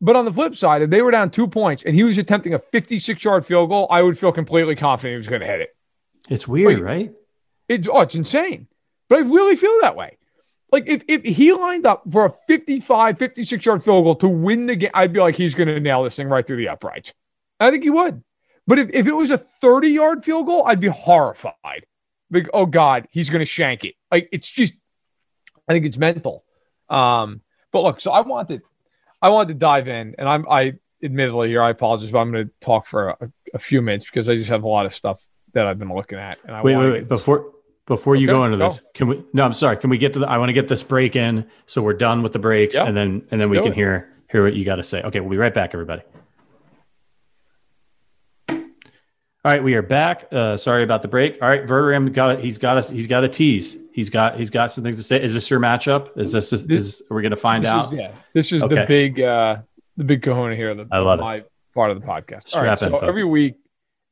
But 0.00 0.14
on 0.16 0.24
the 0.24 0.32
flip 0.32 0.54
side, 0.54 0.82
if 0.82 0.90
they 0.90 1.02
were 1.02 1.10
down 1.10 1.30
two 1.30 1.48
points 1.48 1.82
and 1.84 1.94
he 1.94 2.04
was 2.04 2.18
attempting 2.18 2.54
a 2.54 2.58
56 2.58 3.24
yard 3.24 3.44
field 3.44 3.70
goal, 3.70 3.88
I 3.90 4.02
would 4.02 4.18
feel 4.18 4.32
completely 4.32 4.76
confident 4.76 5.14
he 5.14 5.18
was 5.18 5.28
going 5.28 5.40
to 5.40 5.46
hit 5.46 5.60
it. 5.60 5.75
It's 6.28 6.46
weird, 6.48 6.74
like, 6.74 6.84
right? 6.84 7.12
It's, 7.68 7.88
oh, 7.90 8.00
it's 8.00 8.14
insane. 8.14 8.68
But 9.08 9.18
I 9.18 9.22
really 9.22 9.56
feel 9.56 9.78
that 9.82 9.96
way. 9.96 10.18
Like 10.72 10.84
if, 10.88 11.02
if 11.06 11.22
he 11.22 11.52
lined 11.52 11.86
up 11.86 12.02
for 12.10 12.26
a 12.26 12.34
55, 12.48 13.18
56 13.18 13.64
yard 13.64 13.84
field 13.84 14.04
goal 14.04 14.16
to 14.16 14.28
win 14.28 14.66
the 14.66 14.76
game, 14.76 14.90
I'd 14.94 15.12
be 15.12 15.20
like, 15.20 15.36
he's 15.36 15.54
going 15.54 15.68
to 15.68 15.78
nail 15.78 16.02
this 16.02 16.16
thing 16.16 16.28
right 16.28 16.46
through 16.46 16.56
the 16.56 16.68
uprights. 16.68 17.12
I 17.60 17.70
think 17.70 17.84
he 17.84 17.90
would. 17.90 18.22
But 18.66 18.80
if, 18.80 18.90
if 18.92 19.06
it 19.06 19.12
was 19.12 19.30
a 19.30 19.38
30 19.38 19.88
yard 19.88 20.24
field 20.24 20.46
goal, 20.46 20.66
I'd 20.66 20.80
be 20.80 20.88
horrified. 20.88 21.86
Like, 22.30 22.48
oh 22.52 22.66
God, 22.66 23.06
he's 23.10 23.30
going 23.30 23.40
to 23.40 23.46
shank 23.46 23.84
it. 23.84 23.94
Like, 24.10 24.28
it's 24.32 24.50
just, 24.50 24.74
I 25.68 25.72
think 25.72 25.86
it's 25.86 25.96
mental. 25.96 26.44
Um, 26.88 27.42
but 27.72 27.82
look, 27.82 28.00
so 28.00 28.10
I 28.10 28.20
wanted, 28.20 28.62
I 29.22 29.28
wanted 29.28 29.54
to 29.54 29.58
dive 29.58 29.86
in, 29.86 30.16
and 30.18 30.28
I'm, 30.28 30.46
I 30.50 30.74
admittedly 31.02 31.48
here, 31.48 31.62
I 31.62 31.70
apologize, 31.70 32.10
but 32.10 32.18
I'm 32.18 32.32
going 32.32 32.46
to 32.46 32.52
talk 32.60 32.86
for 32.86 33.10
a, 33.10 33.32
a, 33.54 33.58
few 33.58 33.82
minutes 33.82 34.04
because 34.04 34.28
I 34.28 34.34
just 34.34 34.50
have 34.50 34.64
a 34.64 34.68
lot 34.68 34.86
of 34.86 34.94
stuff 34.94 35.20
that 35.52 35.66
I've 35.66 35.78
been 35.78 35.92
looking 35.92 36.18
at. 36.18 36.38
And 36.44 36.54
I 36.54 36.62
wait, 36.62 36.76
wait, 36.76 36.90
wait, 36.90 37.08
before 37.08 37.52
before 37.86 38.16
you 38.16 38.26
go 38.26 38.44
into 38.44 38.58
go. 38.58 38.68
this, 38.68 38.82
can 38.94 39.08
we? 39.08 39.24
No, 39.32 39.44
I'm 39.44 39.54
sorry. 39.54 39.76
Can 39.76 39.90
we 39.90 39.98
get 39.98 40.12
to 40.14 40.20
the? 40.20 40.28
I 40.28 40.38
want 40.38 40.48
to 40.48 40.54
get 40.54 40.68
this 40.68 40.82
break 40.82 41.16
in, 41.16 41.48
so 41.66 41.82
we're 41.82 41.94
done 41.94 42.22
with 42.22 42.32
the 42.32 42.38
breaks, 42.38 42.74
yep. 42.74 42.86
and 42.88 42.96
then 42.96 43.26
and 43.30 43.40
then 43.40 43.48
we 43.48 43.58
can 43.58 43.72
it. 43.72 43.74
hear 43.74 44.12
hear 44.30 44.44
what 44.44 44.54
you 44.54 44.64
got 44.64 44.76
to 44.76 44.82
say. 44.82 45.02
Okay, 45.02 45.20
we'll 45.20 45.30
be 45.30 45.36
right 45.36 45.54
back, 45.54 45.72
everybody. 45.72 46.02
All 49.46 49.52
right, 49.52 49.62
we 49.62 49.74
are 49.74 49.82
back. 49.82 50.26
Uh, 50.32 50.56
sorry 50.56 50.82
about 50.82 51.02
the 51.02 51.08
break. 51.08 51.40
All 51.40 51.48
right, 51.48 51.64
Verderame 51.64 52.12
got 52.12 52.32
it. 52.32 52.40
He's 52.44 52.58
got 52.58 52.78
us. 52.78 52.90
He's 52.90 53.06
got 53.06 53.22
a 53.22 53.28
tease. 53.28 53.76
He's 53.92 54.10
got 54.10 54.36
he's 54.36 54.50
got 54.50 54.72
some 54.72 54.82
things 54.82 54.96
to 54.96 55.04
say. 55.04 55.22
Is 55.22 55.34
this 55.34 55.48
your 55.48 55.60
matchup? 55.60 56.18
Is 56.18 56.32
this 56.32 56.52
is, 56.52 56.66
this, 56.66 57.00
are 57.08 57.14
we 57.14 57.22
going 57.22 57.30
to 57.30 57.36
find 57.36 57.64
out? 57.64 57.92
Is, 57.92 57.98
yeah, 58.00 58.12
this 58.34 58.50
is 58.50 58.64
okay. 58.64 58.74
the 58.74 58.86
big 58.86 59.20
uh 59.20 59.58
the 59.96 60.02
big 60.02 60.22
Kahuna 60.22 60.56
here. 60.56 60.74
The, 60.74 60.88
I 60.90 60.98
love 60.98 61.20
my 61.20 61.36
it. 61.36 61.52
part 61.72 61.92
of 61.92 62.00
the 62.00 62.04
podcast. 62.04 62.48
Strap 62.48 62.56
All 62.56 62.62
right, 62.62 62.72
in, 62.72 62.78
so 62.78 62.90
folks. 62.90 63.04
every 63.04 63.22
week, 63.22 63.54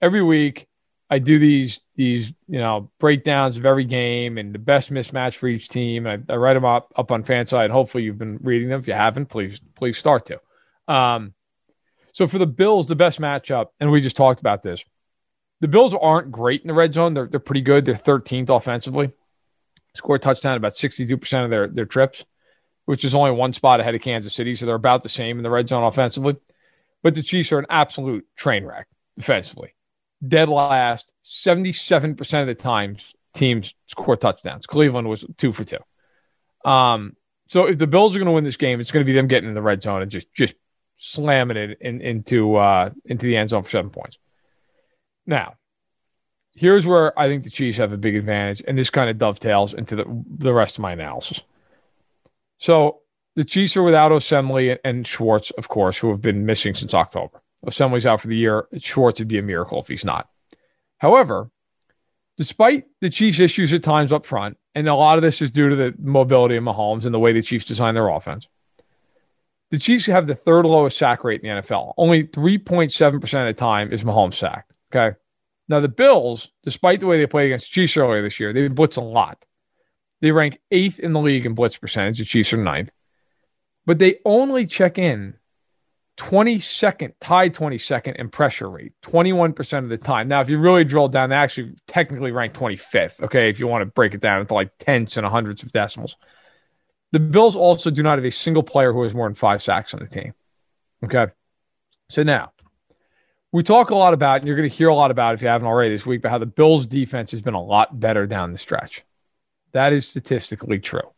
every 0.01 0.23
week, 0.23 0.69
I 1.11 1.19
do 1.19 1.39
these 1.39 1.81
these 1.97 2.33
you 2.49 2.59
know 2.59 2.91
breakdowns 2.99 3.57
of 3.57 3.67
every 3.67 3.85
game 3.85 4.39
and 4.39 4.55
the 4.55 4.59
best 4.59 4.91
mismatch 4.91 5.37
for 5.37 5.49
each 5.49 5.69
team. 5.69 6.07
I, 6.07 6.19
I 6.29 6.37
write 6.37 6.55
them 6.55 6.65
up 6.65 6.93
up 6.97 7.13
on 7.13 7.25
FanSided. 7.25 7.71
Hopefully, 7.71 8.05
you've 8.05 8.19
been 8.19 8.39
reading 8.43 8.69
them. 8.69 8.81
If 8.81 8.89
you 8.89 8.95
haven't, 8.95 9.27
please 9.27 9.61
please 9.75 9.99
start 9.99 10.27
to. 10.27 10.41
Um, 10.93 11.35
so 12.13 12.29
for 12.29 12.39
the 12.39 12.47
Bills, 12.47 12.87
the 12.87 12.95
best 12.95 13.21
matchup, 13.21 13.69
and 13.81 13.91
we 13.91 14.01
just 14.01 14.17
talked 14.17 14.41
about 14.41 14.63
this 14.63 14.85
the 15.61 15.69
Bills 15.69 15.95
aren't 15.95 16.31
great 16.31 16.61
in 16.61 16.69
the 16.69 16.75
red 16.75 16.93
zone. 16.95 17.15
They're, 17.15 17.27
they're 17.27 17.41
pretty 17.41 17.63
good. 17.63 17.85
They're 17.85 17.95
13th 17.95 18.55
offensively. 18.55 19.11
score 19.97 20.19
touchdown 20.19 20.57
about 20.57 20.75
62% 20.75 21.45
of 21.45 21.51
their, 21.51 21.69
their 21.69 21.87
trips, 21.87 22.25
which 22.85 23.05
is 23.05 23.15
only 23.15 23.31
one 23.31 23.53
spot 23.53 23.81
ahead 23.81 23.95
of 23.95 24.03
Kansas 24.03 24.35
City. 24.35 24.55
So 24.55 24.67
they're 24.67 24.75
about 24.75 25.03
the 25.03 25.09
same 25.09 25.39
in 25.39 25.43
the 25.43 25.51
red 25.51 25.69
zone 25.69 25.85
offensively. 25.85 26.37
But 27.03 27.15
the 27.15 27.23
Chiefs 27.23 27.53
are 27.53 27.59
an 27.59 27.67
absolute 27.71 28.27
train 28.37 28.65
wreck 28.65 28.89
defensively. 29.17 29.74
Dead 30.27 30.49
last, 30.49 31.13
77% 31.25 32.41
of 32.41 32.47
the 32.47 32.55
times 32.55 33.15
teams 33.35 33.75
score 33.87 34.17
touchdowns. 34.17 34.67
Cleveland 34.67 35.09
was 35.09 35.25
two 35.37 35.53
for 35.53 35.65
two. 35.65 35.79
Um, 36.65 37.17
so 37.49 37.67
if 37.67 37.79
the 37.79 37.87
Bills 37.87 38.15
are 38.15 38.19
going 38.19 38.27
to 38.27 38.33
win 38.33 38.45
this 38.45 38.57
game, 38.57 38.81
it's 38.81 38.91
going 38.91 39.05
to 39.05 39.11
be 39.11 39.17
them 39.17 39.29
getting 39.29 39.49
in 39.49 39.55
the 39.55 39.63
red 39.63 39.83
zone 39.83 40.03
and 40.03 40.11
just 40.11 40.33
just 40.33 40.55
slamming 40.97 41.57
it 41.57 41.79
in, 41.81 42.01
into 42.01 42.57
uh, 42.57 42.91
into 43.05 43.27
the 43.27 43.37
end 43.37 43.51
zone 43.51 43.63
for 43.63 43.71
seven 43.71 43.91
points. 43.91 44.19
Now, 45.27 45.55
here's 46.55 46.87
where 46.87 47.19
I 47.19 47.29
think 47.29 47.45
the 47.45 47.51
Chiefs 47.51 47.79
have 47.79 47.93
a 47.93 47.99
big 47.99 48.17
advantage, 48.17 48.63
and 48.67 48.79
this 48.79 48.91
kind 48.91 49.11
of 49.11 49.19
dovetails 49.19 49.75
into 49.75 49.97
the, 49.97 50.25
the 50.39 50.55
rest 50.55 50.77
of 50.77 50.83
my 50.83 50.93
analysis. 50.93 51.41
So 52.59 53.01
the 53.37 53.45
Chiefs 53.45 53.77
are 53.77 53.83
without 53.83 54.13
Osemele 54.13 54.79
and 54.85 55.07
Schwartz, 55.07 55.51
of 55.53 55.69
course, 55.69 55.99
who 55.99 56.11
have 56.11 56.23
been 56.23 56.47
missing 56.47 56.75
since 56.75 56.95
October. 56.95 57.43
Osemele's 57.67 58.07
out 58.07 58.21
for 58.21 58.29
the 58.29 58.37
year. 58.37 58.67
Schwartz 58.79 59.21
would 59.21 59.29
be 59.29 59.39
a 59.39 59.43
miracle 59.43 59.81
if 59.81 59.89
he's 59.89 60.05
not. 60.05 60.29
However, 60.99 61.51
despite 62.37 62.85
the 63.01 63.11
Chiefs' 63.11 63.41
issues 63.41 63.73
at 63.73 63.83
times 63.83 64.13
up 64.13 64.27
front, 64.27 64.57
and 64.75 64.89
a 64.89 64.95
lot 64.95 65.19
of 65.19 65.23
this 65.23 65.41
is 65.41 65.51
due 65.51 65.69
to 65.69 65.77
the 65.77 65.95
mobility 65.99 66.57
of 66.57 66.65
Mahomes 66.65 67.05
and 67.05 67.15
the 67.15 67.19
way 67.19 67.33
the 67.33 67.43
Chiefs 67.43 67.65
design 67.65 67.95
their 67.95 68.09
offense, 68.09 68.49
the 69.71 69.79
Chiefs 69.79 70.07
have 70.07 70.27
the 70.27 70.35
third 70.35 70.67
lowest 70.67 70.99
sack 70.99 71.25
rate 71.25 71.43
in 71.43 71.57
the 71.57 71.63
NFL. 71.63 71.95
Only 71.97 72.25
3.7% 72.25 73.15
of 73.15 73.23
the 73.23 73.53
time 73.53 73.93
is 73.93 74.03
Mahomes 74.03 74.35
sacked. 74.35 74.73
Okay. 74.95 75.17
Now, 75.69 75.81
the 75.81 75.89
Bills, 75.89 76.51
despite 76.63 77.01
the 77.01 77.07
way 77.07 77.19
they 77.19 77.27
played 77.27 77.47
against 77.47 77.71
the 77.71 77.75
Chiefs 77.75 77.97
earlier 77.97 78.23
this 78.23 78.39
year, 78.39 78.53
they 78.53 78.69
blitz 78.69 78.97
a 78.97 79.01
lot. 79.01 79.45
They 80.21 80.31
rank 80.31 80.59
eighth 80.71 80.99
in 81.01 81.13
the 81.13 81.21
league 81.21 81.47
in 81.47 81.55
blitz 81.55 81.77
percentage. 81.77 82.19
The 82.19 82.25
Chiefs 82.25 82.53
are 82.53 82.59
ninth. 82.59 82.91
But 83.87 83.99
they 83.99 84.19
only 84.25 84.67
check 84.67 84.99
in 84.99 85.35
22nd, 86.17 87.13
tied 87.21 87.55
22nd 87.55 88.17
in 88.17 88.29
pressure 88.29 88.71
rate, 88.71 88.93
21% 89.03 89.79
of 89.79 89.89
the 89.89 89.97
time. 89.97 90.29
Now, 90.29 90.41
if 90.41 90.49
you 90.49 90.59
really 90.59 90.85
drill 90.85 91.09
down, 91.09 91.31
they 91.31 91.37
actually 91.37 91.75
technically 91.89 92.31
rank 92.31 92.55
25th. 92.55 93.21
Okay. 93.23 93.49
If 93.49 93.59
you 93.59 93.67
want 93.67 93.83
to 93.83 93.87
break 93.87 94.15
it 94.15 94.21
down 94.21 94.41
into 94.41 94.55
like 94.55 94.71
tenths 94.79 95.17
and 95.17 95.27
hundreds 95.27 95.63
of 95.63 95.73
decimals. 95.73 96.17
The 97.13 97.21
Bills 97.21 97.57
also 97.57 97.91
do 97.91 98.03
not 98.03 98.19
have 98.19 98.25
a 98.25 98.31
single 98.31 98.63
player 98.63 98.93
who 98.93 99.03
has 99.03 99.15
more 99.15 99.29
than 99.29 99.35
five 99.35 99.63
sacks 99.63 99.95
on 99.95 100.01
the 100.01 100.07
team. 100.07 100.35
Okay. 101.05 101.27
So 102.11 102.23
now 102.23 102.53
we 103.55 103.63
talk 103.63 103.91
a 103.91 103.95
lot 103.95 104.15
about, 104.15 104.39
and 104.39 104.49
you're 104.49 104.57
going 104.57 104.69
to 104.69 104.75
hear 104.75 104.89
a 104.89 104.95
lot 104.95 105.13
about 105.13 105.35
if 105.35 105.43
you 105.43 105.47
haven't 105.47 105.69
already 105.69 105.95
this 105.95 106.05
week, 106.05 106.21
about 106.21 106.31
how 106.31 106.39
the 106.39 106.47
Bills 106.47 106.87
defense 106.87 107.31
has 107.31 107.41
been 107.41 107.55
a 107.55 107.63
lot 107.63 107.99
better 107.99 108.27
down 108.27 108.51
the 108.51 108.59
stretch. 108.59 109.05
That 109.73 109.93
is 109.93 110.09
statistically 110.09 110.81
true. 110.81 111.13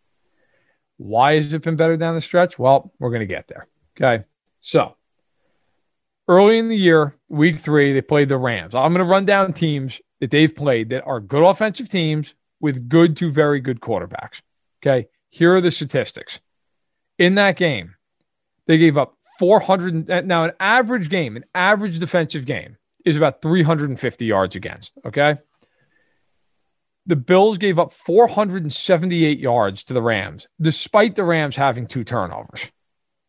Why 0.98 1.36
has 1.36 1.52
it 1.52 1.62
been 1.62 1.76
better 1.76 1.96
down 1.96 2.14
the 2.14 2.20
stretch? 2.20 2.58
Well, 2.58 2.92
we're 2.98 3.10
going 3.10 3.20
to 3.20 3.26
get 3.26 3.48
there. 3.48 3.66
Okay. 3.96 4.24
So 4.66 4.96
early 6.26 6.58
in 6.58 6.68
the 6.68 6.76
year, 6.76 7.14
week 7.28 7.60
three, 7.60 7.92
they 7.92 8.02
played 8.02 8.28
the 8.28 8.36
Rams. 8.36 8.74
I'm 8.74 8.92
going 8.92 9.06
to 9.06 9.08
run 9.08 9.24
down 9.24 9.52
teams 9.52 10.00
that 10.20 10.32
they've 10.32 10.52
played 10.52 10.88
that 10.88 11.04
are 11.04 11.20
good 11.20 11.44
offensive 11.44 11.88
teams 11.88 12.34
with 12.60 12.88
good 12.88 13.16
to 13.18 13.30
very 13.30 13.60
good 13.60 13.80
quarterbacks. 13.80 14.40
Okay. 14.82 15.06
Here 15.30 15.54
are 15.54 15.60
the 15.60 15.70
statistics. 15.70 16.40
In 17.16 17.36
that 17.36 17.56
game, 17.56 17.94
they 18.66 18.76
gave 18.76 18.98
up 18.98 19.14
400. 19.38 20.26
Now, 20.26 20.44
an 20.44 20.52
average 20.58 21.10
game, 21.10 21.36
an 21.36 21.44
average 21.54 22.00
defensive 22.00 22.44
game 22.44 22.76
is 23.04 23.16
about 23.16 23.42
350 23.42 24.24
yards 24.24 24.56
against. 24.56 24.98
Okay. 25.06 25.36
The 27.06 27.14
Bills 27.14 27.58
gave 27.58 27.78
up 27.78 27.92
478 27.92 29.38
yards 29.38 29.84
to 29.84 29.94
the 29.94 30.02
Rams, 30.02 30.48
despite 30.60 31.14
the 31.14 31.22
Rams 31.22 31.54
having 31.54 31.86
two 31.86 32.02
turnovers 32.02 32.62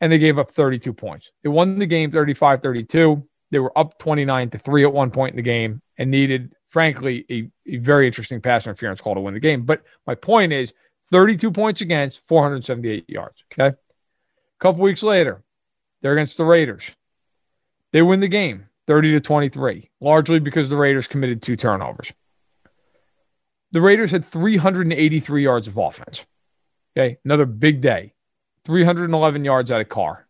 and 0.01 0.11
they 0.11 0.19
gave 0.19 0.37
up 0.37 0.51
32 0.51 0.93
points. 0.93 1.31
They 1.43 1.49
won 1.49 1.79
the 1.79 1.85
game 1.85 2.11
35 2.11 2.61
32. 2.61 3.27
They 3.51 3.59
were 3.59 3.77
up 3.77 3.97
29 3.97 4.49
to 4.51 4.57
3 4.57 4.83
at 4.83 4.93
one 4.93 5.11
point 5.11 5.33
in 5.33 5.37
the 5.37 5.41
game 5.41 5.81
and 5.97 6.11
needed, 6.11 6.53
frankly, 6.67 7.25
a, 7.29 7.49
a 7.65 7.77
very 7.77 8.07
interesting 8.07 8.41
pass 8.41 8.65
interference 8.65 9.01
call 9.01 9.15
to 9.15 9.21
win 9.21 9.33
the 9.33 9.39
game. 9.39 9.63
But 9.63 9.83
my 10.05 10.15
point 10.15 10.51
is 10.51 10.73
32 11.11 11.51
points 11.51 11.81
against, 11.81 12.27
478 12.27 13.09
yards. 13.09 13.43
Okay. 13.53 13.67
A 13.67 14.59
couple 14.59 14.81
weeks 14.81 15.03
later, 15.03 15.43
they're 16.01 16.13
against 16.13 16.37
the 16.37 16.43
Raiders. 16.43 16.83
They 17.93 18.01
win 18.01 18.19
the 18.19 18.27
game 18.27 18.65
30 18.87 19.13
to 19.13 19.21
23, 19.21 19.89
largely 20.01 20.39
because 20.39 20.69
the 20.69 20.77
Raiders 20.77 21.07
committed 21.07 21.41
two 21.41 21.55
turnovers. 21.55 22.11
The 23.71 23.81
Raiders 23.81 24.11
had 24.11 24.25
383 24.25 25.43
yards 25.43 25.67
of 25.67 25.77
offense. 25.77 26.25
Okay. 26.97 27.17
Another 27.23 27.45
big 27.45 27.81
day. 27.81 28.13
311 28.67 29.45
yards 29.45 29.71
out 29.71 29.79
of 29.79 29.87
Carr. 29.87 30.27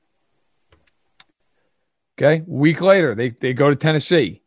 Okay. 2.18 2.44
Week 2.48 2.80
later, 2.82 3.16
they, 3.16 3.32
they 3.32 3.54
go 3.54 3.70
to 3.70 3.76
Tennessee. 3.76 4.44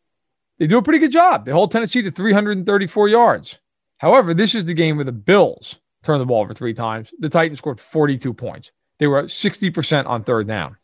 They 0.59 0.68
do 0.68 0.78
a 0.78 0.82
pretty 0.82 1.01
good 1.01 1.11
job. 1.11 1.45
They 1.45 1.51
hold 1.51 1.72
Tennessee 1.72 2.03
to 2.03 2.11
334 2.11 3.09
yards. 3.09 3.59
However, 3.99 4.32
this 4.32 4.55
is 4.55 4.64
the 4.64 4.74
game 4.74 4.97
where 4.97 5.05
the 5.05 5.12
Bills 5.12 5.76
turned 6.05 6.20
the 6.20 6.26
ball 6.26 6.43
over 6.43 6.55
three 6.55 6.72
times. 6.72 7.11
The 7.18 7.28
Titans 7.28 7.59
scored 7.59 7.80
42 7.80 8.32
points. 8.32 8.70
They 9.01 9.09
were 9.09 9.24
60% 9.24 10.07
on 10.07 10.22
third 10.22 10.47
down. 10.47 10.76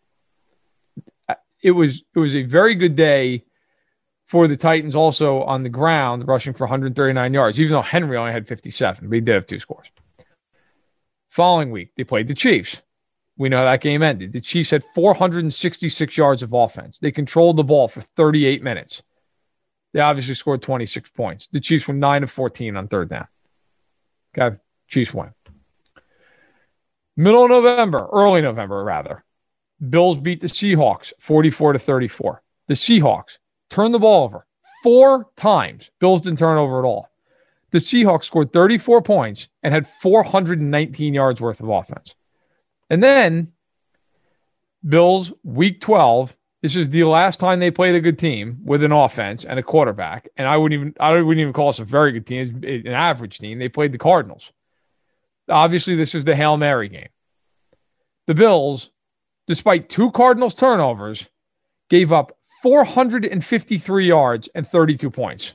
It 1.63 1.71
was 1.71 2.03
it 2.15 2.19
was 2.19 2.35
a 2.35 2.43
very 2.43 2.75
good 2.75 2.97
day 2.97 3.45
for 4.27 4.49
the 4.49 4.57
Titans 4.57 4.95
also 4.95 5.43
on 5.43 5.63
the 5.63 5.69
ground, 5.69 6.27
rushing 6.27 6.55
for 6.55 6.65
139 6.65 7.35
yards, 7.35 7.61
even 7.61 7.73
though 7.73 7.83
Henry 7.83 8.17
only 8.17 8.33
had 8.33 8.49
57. 8.49 9.09
But 9.09 9.15
he 9.15 9.21
did 9.21 9.35
have 9.35 9.47
two 9.47 9.59
scores. 9.59 9.87
Following 11.31 11.71
week, 11.71 11.93
they 11.97 12.05
played 12.05 12.29
the 12.29 12.35
Chiefs. 12.35 12.81
We 13.39 13.49
know 13.49 13.59
how 13.59 13.65
that 13.65 13.83
game 13.83 14.03
ended. 14.03 14.33
The 14.33 14.41
Chiefs 14.41 14.71
had 14.71 14.83
466 14.95 16.17
yards 16.17 16.43
of 16.43 16.53
offense. 16.53 16.99
They 17.01 17.13
controlled 17.13 17.57
the 17.57 17.65
ball 17.65 17.89
for 17.89 18.01
38 18.01 18.63
minutes. 18.63 19.03
They 19.93 20.01
obviously 20.01 20.35
scored 20.35 20.63
26 20.63 21.11
points. 21.11 21.49
The 21.53 21.61
Chiefs 21.61 21.87
were 21.87 21.95
9 21.95 22.23
of 22.23 22.31
14 22.31 22.77
on 22.77 22.89
third 22.89 23.11
down. 23.11 23.29
Okay. 24.37 24.57
Chiefs 24.89 25.13
win. 25.13 25.31
Middle 27.17 27.45
of 27.45 27.51
November, 27.51 28.09
early 28.13 28.43
November, 28.43 28.85
rather. 28.85 29.25
Bills 29.91 30.19
beat 30.19 30.41
the 30.41 30.47
Seahawks 30.47 31.13
44 31.19 31.75
to 31.75 31.79
34. 31.79 32.43
The 32.69 32.75
Seahawks 32.75 33.39
turned 33.71 33.95
the 33.95 33.99
ball 33.99 34.25
over 34.25 34.47
four 34.83 35.29
times. 35.37 35.91
Bills 35.99 36.23
didn't 36.23 36.39
turn 36.39 36.59
over 36.59 36.79
at 36.79 36.87
all. 36.87 37.09
The 37.71 37.79
Seahawks 37.79 38.25
scored 38.25 38.53
34 38.53 39.03
points 39.03 39.49
and 39.63 39.75
had 39.75 39.89
419 39.89 41.15
yards 41.15 41.41
worth 41.41 41.61
of 41.61 41.69
offense. 41.69 42.15
And 42.91 43.03
then 43.03 43.53
Bills 44.87 45.33
week 45.43 45.81
12. 45.81 46.35
This 46.63 46.77
is 46.77 46.91
the 46.91 47.05
last 47.05 47.39
time 47.39 47.61
they 47.61 47.71
played 47.71 47.95
a 47.95 48.01
good 48.01 48.19
team 48.19 48.59
with 48.65 48.83
an 48.83 48.93
offense 48.93 49.45
and 49.45 49.59
a 49.59 49.63
quarterback. 49.63 50.29
And 50.37 50.49
I 50.49 50.57
wouldn't 50.57 50.81
even 50.81 50.95
I 50.99 51.13
wouldn't 51.13 51.41
even 51.41 51.53
call 51.53 51.71
this 51.71 51.81
a 51.81 51.85
very 51.85 52.13
good 52.13 52.27
team. 52.27 52.61
It's 52.63 52.87
an 52.87 52.93
average 52.93 53.39
team. 53.39 53.59
They 53.59 53.69
played 53.69 53.93
the 53.93 53.99
Cardinals. 53.99 54.53
Obviously, 55.49 55.95
this 55.95 56.15
is 56.15 56.25
the 56.25 56.35
Hail 56.35 56.57
Mary 56.57 56.89
game. 56.89 57.09
The 58.27 58.35
Bills, 58.35 58.91
despite 59.47 59.89
two 59.89 60.11
Cardinals 60.11 60.55
turnovers, 60.55 61.29
gave 61.89 62.13
up 62.13 62.37
453 62.63 64.07
yards 64.07 64.49
and 64.55 64.67
32 64.67 65.11
points. 65.11 65.53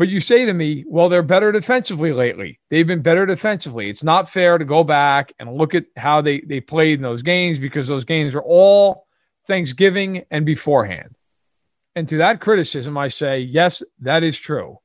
But 0.00 0.08
you 0.08 0.18
say 0.18 0.46
to 0.46 0.54
me, 0.54 0.82
well, 0.88 1.10
they're 1.10 1.22
better 1.22 1.52
defensively 1.52 2.14
lately. 2.14 2.58
They've 2.70 2.86
been 2.86 3.02
better 3.02 3.26
defensively. 3.26 3.90
It's 3.90 4.02
not 4.02 4.30
fair 4.30 4.56
to 4.56 4.64
go 4.64 4.82
back 4.82 5.34
and 5.38 5.52
look 5.52 5.74
at 5.74 5.84
how 5.94 6.22
they, 6.22 6.40
they 6.40 6.58
played 6.58 6.94
in 6.94 7.02
those 7.02 7.20
games 7.20 7.58
because 7.58 7.86
those 7.86 8.06
games 8.06 8.34
are 8.34 8.40
all 8.40 9.06
Thanksgiving 9.46 10.24
and 10.30 10.46
beforehand. 10.46 11.16
And 11.94 12.08
to 12.08 12.16
that 12.16 12.40
criticism, 12.40 12.96
I 12.96 13.08
say, 13.08 13.40
yes, 13.40 13.82
that 13.98 14.22
is 14.22 14.38
true. 14.38 14.78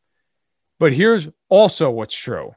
But 0.80 0.92
here's 0.92 1.30
also 1.48 1.92
what's 1.92 2.14
true. 2.14 2.54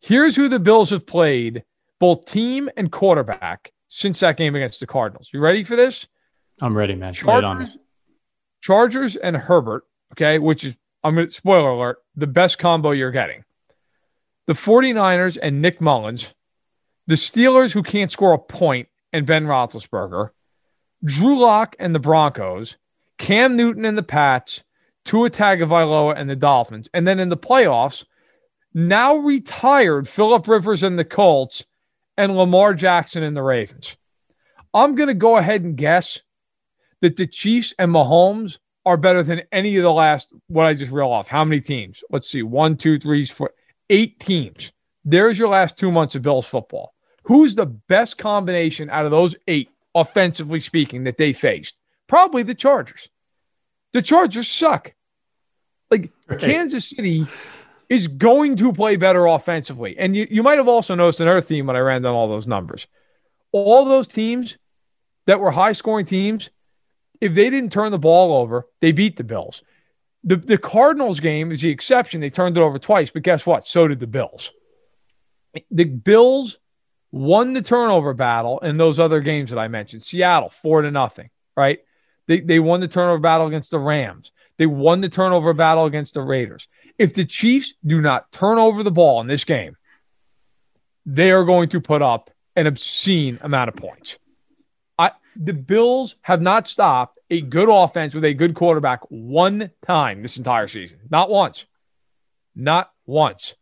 Here's 0.00 0.34
who 0.34 0.48
the 0.48 0.58
Bills 0.58 0.90
have 0.90 1.06
played, 1.06 1.62
both 2.00 2.26
team 2.26 2.68
and 2.76 2.90
quarterback, 2.90 3.70
since 3.86 4.18
that 4.18 4.36
game 4.36 4.56
against 4.56 4.80
the 4.80 4.86
Cardinals. 4.88 5.28
You 5.32 5.38
ready 5.38 5.62
for 5.62 5.76
this? 5.76 6.08
I'm 6.60 6.76
ready, 6.76 6.96
man. 6.96 7.14
Chargers, 7.14 7.78
Chargers 8.62 9.14
and 9.14 9.36
Herbert, 9.36 9.84
okay, 10.14 10.40
which 10.40 10.64
is 10.64 10.74
I'm 11.02 11.14
going 11.14 11.28
to 11.28 11.32
spoiler 11.32 11.70
alert, 11.70 11.98
the 12.16 12.26
best 12.26 12.58
combo 12.58 12.90
you're 12.90 13.10
getting. 13.10 13.44
The 14.46 14.52
49ers 14.52 15.38
and 15.40 15.62
Nick 15.62 15.80
Mullens, 15.80 16.32
the 17.06 17.14
Steelers 17.14 17.72
who 17.72 17.82
can't 17.82 18.10
score 18.10 18.34
a 18.34 18.38
point 18.38 18.88
and 19.12 19.26
Ben 19.26 19.46
Roethlisberger, 19.46 20.30
Drew 21.04 21.38
Lock 21.38 21.76
and 21.78 21.94
the 21.94 21.98
Broncos, 21.98 22.76
Cam 23.18 23.56
Newton 23.56 23.84
and 23.84 23.96
the 23.96 24.02
Pats, 24.02 24.62
Tua 25.04 25.30
Tagovailoa 25.30 26.14
and 26.16 26.28
the 26.28 26.36
Dolphins, 26.36 26.88
and 26.92 27.06
then 27.06 27.18
in 27.18 27.30
the 27.30 27.36
playoffs, 27.36 28.04
now 28.74 29.16
retired 29.16 30.08
Philip 30.08 30.46
Rivers 30.46 30.82
and 30.82 30.98
the 30.98 31.04
Colts, 31.04 31.64
and 32.16 32.36
Lamar 32.36 32.74
Jackson 32.74 33.22
and 33.22 33.36
the 33.36 33.42
Ravens. 33.42 33.96
I'm 34.74 34.94
going 34.94 35.08
to 35.08 35.14
go 35.14 35.38
ahead 35.38 35.62
and 35.62 35.76
guess 35.76 36.20
that 37.00 37.16
the 37.16 37.26
Chiefs 37.26 37.72
and 37.78 37.90
Mahomes 37.90 38.58
are 38.86 38.96
better 38.96 39.22
than 39.22 39.42
any 39.52 39.76
of 39.76 39.82
the 39.82 39.92
last, 39.92 40.32
what 40.48 40.66
I 40.66 40.74
just 40.74 40.92
reeled 40.92 41.12
off. 41.12 41.28
How 41.28 41.44
many 41.44 41.60
teams? 41.60 42.02
Let's 42.10 42.28
see. 42.28 42.42
One, 42.42 42.76
two, 42.76 42.98
three, 42.98 43.26
four, 43.26 43.52
eight 43.90 44.18
teams 44.20 44.72
There's 45.04 45.38
your 45.38 45.48
last 45.48 45.76
two 45.76 45.90
months 45.90 46.14
of 46.14 46.22
Bills 46.22 46.46
football. 46.46 46.94
Who's 47.24 47.54
the 47.54 47.66
best 47.66 48.18
combination 48.18 48.90
out 48.90 49.04
of 49.04 49.10
those 49.10 49.36
eight, 49.48 49.70
offensively 49.94 50.60
speaking, 50.60 51.04
that 51.04 51.18
they 51.18 51.32
faced? 51.32 51.76
Probably 52.06 52.42
the 52.42 52.54
Chargers. 52.54 53.08
The 53.92 54.02
Chargers 54.02 54.48
suck. 54.48 54.92
Like 55.90 56.10
right. 56.26 56.40
Kansas 56.40 56.88
City 56.88 57.26
is 57.88 58.06
going 58.08 58.56
to 58.56 58.72
play 58.72 58.96
better 58.96 59.26
offensively. 59.26 59.98
And 59.98 60.14
you, 60.14 60.26
you 60.30 60.42
might 60.42 60.58
have 60.58 60.68
also 60.68 60.94
noticed 60.94 61.20
another 61.20 61.40
theme 61.40 61.66
when 61.66 61.76
I 61.76 61.80
ran 61.80 62.02
down 62.02 62.14
all 62.14 62.28
those 62.28 62.46
numbers. 62.46 62.86
All 63.52 63.84
those 63.84 64.06
teams 64.06 64.56
that 65.26 65.40
were 65.40 65.50
high 65.50 65.72
scoring 65.72 66.06
teams, 66.06 66.50
if 67.20 67.34
they 67.34 67.50
didn't 67.50 67.72
turn 67.72 67.92
the 67.92 67.98
ball 67.98 68.40
over, 68.40 68.66
they 68.80 68.92
beat 68.92 69.16
the 69.16 69.24
Bills. 69.24 69.62
The, 70.24 70.36
the 70.36 70.58
Cardinals 70.58 71.20
game 71.20 71.50
is 71.52 71.62
the 71.62 71.70
exception. 71.70 72.20
They 72.20 72.30
turned 72.30 72.56
it 72.56 72.60
over 72.60 72.78
twice, 72.78 73.10
but 73.10 73.22
guess 73.22 73.46
what? 73.46 73.66
So 73.66 73.88
did 73.88 74.00
the 74.00 74.06
Bills. 74.06 74.52
The 75.70 75.84
Bills 75.84 76.58
won 77.12 77.52
the 77.52 77.62
turnover 77.62 78.14
battle 78.14 78.58
in 78.60 78.76
those 78.76 78.98
other 78.98 79.20
games 79.20 79.50
that 79.50 79.58
I 79.58 79.68
mentioned. 79.68 80.04
Seattle, 80.04 80.50
four 80.50 80.82
to 80.82 80.90
nothing, 80.90 81.30
right? 81.56 81.80
They, 82.26 82.40
they 82.40 82.60
won 82.60 82.80
the 82.80 82.88
turnover 82.88 83.18
battle 83.18 83.46
against 83.46 83.70
the 83.70 83.78
Rams. 83.78 84.30
They 84.58 84.66
won 84.66 85.00
the 85.00 85.08
turnover 85.08 85.52
battle 85.52 85.86
against 85.86 86.14
the 86.14 86.20
Raiders. 86.20 86.68
If 86.98 87.14
the 87.14 87.24
Chiefs 87.24 87.74
do 87.84 88.00
not 88.00 88.30
turn 88.30 88.58
over 88.58 88.82
the 88.82 88.90
ball 88.90 89.20
in 89.20 89.26
this 89.26 89.44
game, 89.44 89.76
they 91.06 91.32
are 91.32 91.44
going 91.44 91.70
to 91.70 91.80
put 91.80 92.02
up 92.02 92.30
an 92.56 92.66
obscene 92.66 93.38
amount 93.42 93.70
of 93.70 93.76
points. 93.76 94.18
The 95.36 95.52
Bills 95.52 96.16
have 96.22 96.42
not 96.42 96.68
stopped 96.68 97.18
a 97.30 97.40
good 97.40 97.68
offense 97.70 98.14
with 98.14 98.24
a 98.24 98.34
good 98.34 98.54
quarterback 98.54 99.00
one 99.08 99.70
time 99.86 100.22
this 100.22 100.36
entire 100.36 100.68
season. 100.68 100.98
Not 101.10 101.30
once. 101.30 101.66
Not 102.54 102.90
once. 103.06 103.54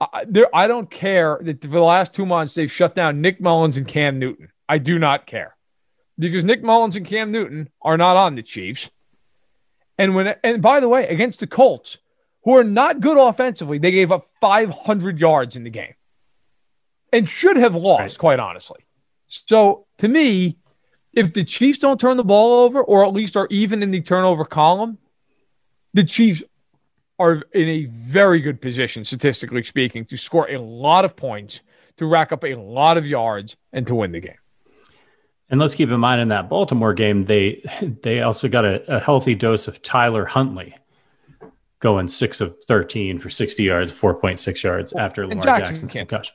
I, 0.00 0.24
there, 0.28 0.54
I 0.54 0.68
don't 0.68 0.90
care 0.90 1.40
that 1.42 1.62
for 1.62 1.68
the 1.68 1.80
last 1.80 2.14
two 2.14 2.26
months 2.26 2.54
they've 2.54 2.70
shut 2.70 2.94
down 2.94 3.20
Nick 3.20 3.40
Mullens 3.40 3.76
and 3.76 3.88
Cam 3.88 4.18
Newton. 4.18 4.50
I 4.68 4.78
do 4.78 4.98
not 4.98 5.26
care 5.26 5.56
because 6.18 6.44
Nick 6.44 6.62
Mullens 6.62 6.96
and 6.96 7.06
Cam 7.06 7.32
Newton 7.32 7.70
are 7.82 7.96
not 7.96 8.16
on 8.16 8.34
the 8.34 8.42
Chiefs. 8.42 8.90
And 9.98 10.14
when 10.14 10.34
and 10.44 10.60
by 10.60 10.80
the 10.80 10.88
way, 10.88 11.08
against 11.08 11.40
the 11.40 11.46
Colts, 11.46 11.98
who 12.44 12.56
are 12.56 12.64
not 12.64 13.00
good 13.00 13.18
offensively, 13.18 13.78
they 13.78 13.90
gave 13.90 14.12
up 14.12 14.28
500 14.40 15.18
yards 15.18 15.56
in 15.56 15.64
the 15.64 15.70
game 15.70 15.94
and 17.12 17.28
should 17.28 17.56
have 17.56 17.74
lost, 17.74 18.00
right. 18.00 18.18
quite 18.18 18.40
honestly. 18.40 18.84
So 19.26 19.86
to 19.98 20.08
me, 20.08 20.58
if 21.16 21.32
the 21.32 21.42
Chiefs 21.42 21.78
don't 21.78 21.98
turn 21.98 22.18
the 22.18 22.24
ball 22.24 22.60
over, 22.60 22.80
or 22.80 23.04
at 23.04 23.12
least 23.12 23.36
are 23.36 23.48
even 23.50 23.82
in 23.82 23.90
the 23.90 24.02
turnover 24.02 24.44
column, 24.44 24.98
the 25.94 26.04
Chiefs 26.04 26.42
are 27.18 27.42
in 27.54 27.68
a 27.68 27.84
very 27.86 28.40
good 28.40 28.60
position, 28.60 29.04
statistically 29.04 29.64
speaking, 29.64 30.04
to 30.04 30.16
score 30.18 30.48
a 30.50 30.58
lot 30.58 31.06
of 31.06 31.16
points, 31.16 31.62
to 31.96 32.04
rack 32.04 32.30
up 32.30 32.44
a 32.44 32.54
lot 32.54 32.98
of 32.98 33.06
yards, 33.06 33.56
and 33.72 33.86
to 33.86 33.94
win 33.94 34.12
the 34.12 34.20
game. 34.20 34.36
And 35.48 35.58
let's 35.58 35.74
keep 35.74 35.90
in 35.90 35.98
mind 35.98 36.20
in 36.20 36.28
that 36.28 36.50
Baltimore 36.50 36.92
game, 36.92 37.24
they 37.24 37.64
they 38.02 38.20
also 38.20 38.48
got 38.48 38.64
a, 38.64 38.96
a 38.96 39.00
healthy 39.00 39.34
dose 39.34 39.66
of 39.66 39.82
Tyler 39.82 40.26
Huntley 40.26 40.76
going 41.80 42.08
six 42.08 42.40
of 42.40 42.62
13 42.64 43.18
for 43.18 43.30
60 43.30 43.62
yards, 43.62 43.92
4.6 43.92 44.62
yards 44.62 44.92
oh, 44.94 44.98
after 44.98 45.26
Lamar 45.26 45.44
Jackson 45.44 45.64
Jackson's 45.64 45.92
concussion. 45.92 46.34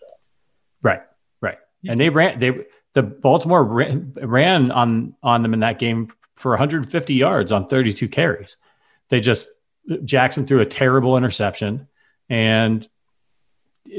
Right, 0.81 1.01
right. 1.41 1.57
And 1.87 1.99
they 1.99 2.09
ran, 2.09 2.39
they, 2.39 2.65
the 2.93 3.03
Baltimore 3.03 3.63
ran, 3.63 4.13
ran 4.21 4.71
on, 4.71 5.15
on 5.23 5.41
them 5.41 5.53
in 5.53 5.61
that 5.61 5.79
game 5.79 6.09
for 6.35 6.51
150 6.51 7.13
yards 7.13 7.51
on 7.51 7.67
32 7.67 8.07
carries. 8.09 8.57
They 9.09 9.19
just, 9.19 9.49
Jackson 10.03 10.45
threw 10.45 10.59
a 10.59 10.65
terrible 10.65 11.17
interception 11.17 11.87
and 12.29 12.87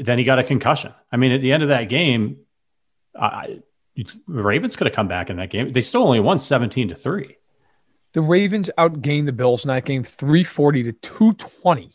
then 0.01 0.17
he 0.17 0.23
got 0.23 0.39
a 0.39 0.43
concussion. 0.43 0.93
I 1.11 1.17
mean, 1.17 1.31
at 1.31 1.41
the 1.41 1.51
end 1.51 1.63
of 1.63 1.69
that 1.69 1.89
game, 1.89 2.37
I, 3.19 3.59
the 3.95 4.05
Ravens 4.27 4.75
could 4.75 4.87
have 4.87 4.95
come 4.95 5.07
back 5.07 5.29
in 5.29 5.37
that 5.37 5.49
game. 5.49 5.71
They 5.71 5.81
still 5.81 6.03
only 6.03 6.19
won 6.19 6.39
17 6.39 6.89
to 6.89 6.95
3. 6.95 7.37
The 8.13 8.21
Ravens 8.21 8.69
outgained 8.77 9.25
the 9.25 9.31
Bills 9.31 9.65
in 9.65 9.69
that 9.69 9.85
game 9.85 10.03
340 10.03 10.83
to 10.83 10.91
220. 10.93 11.91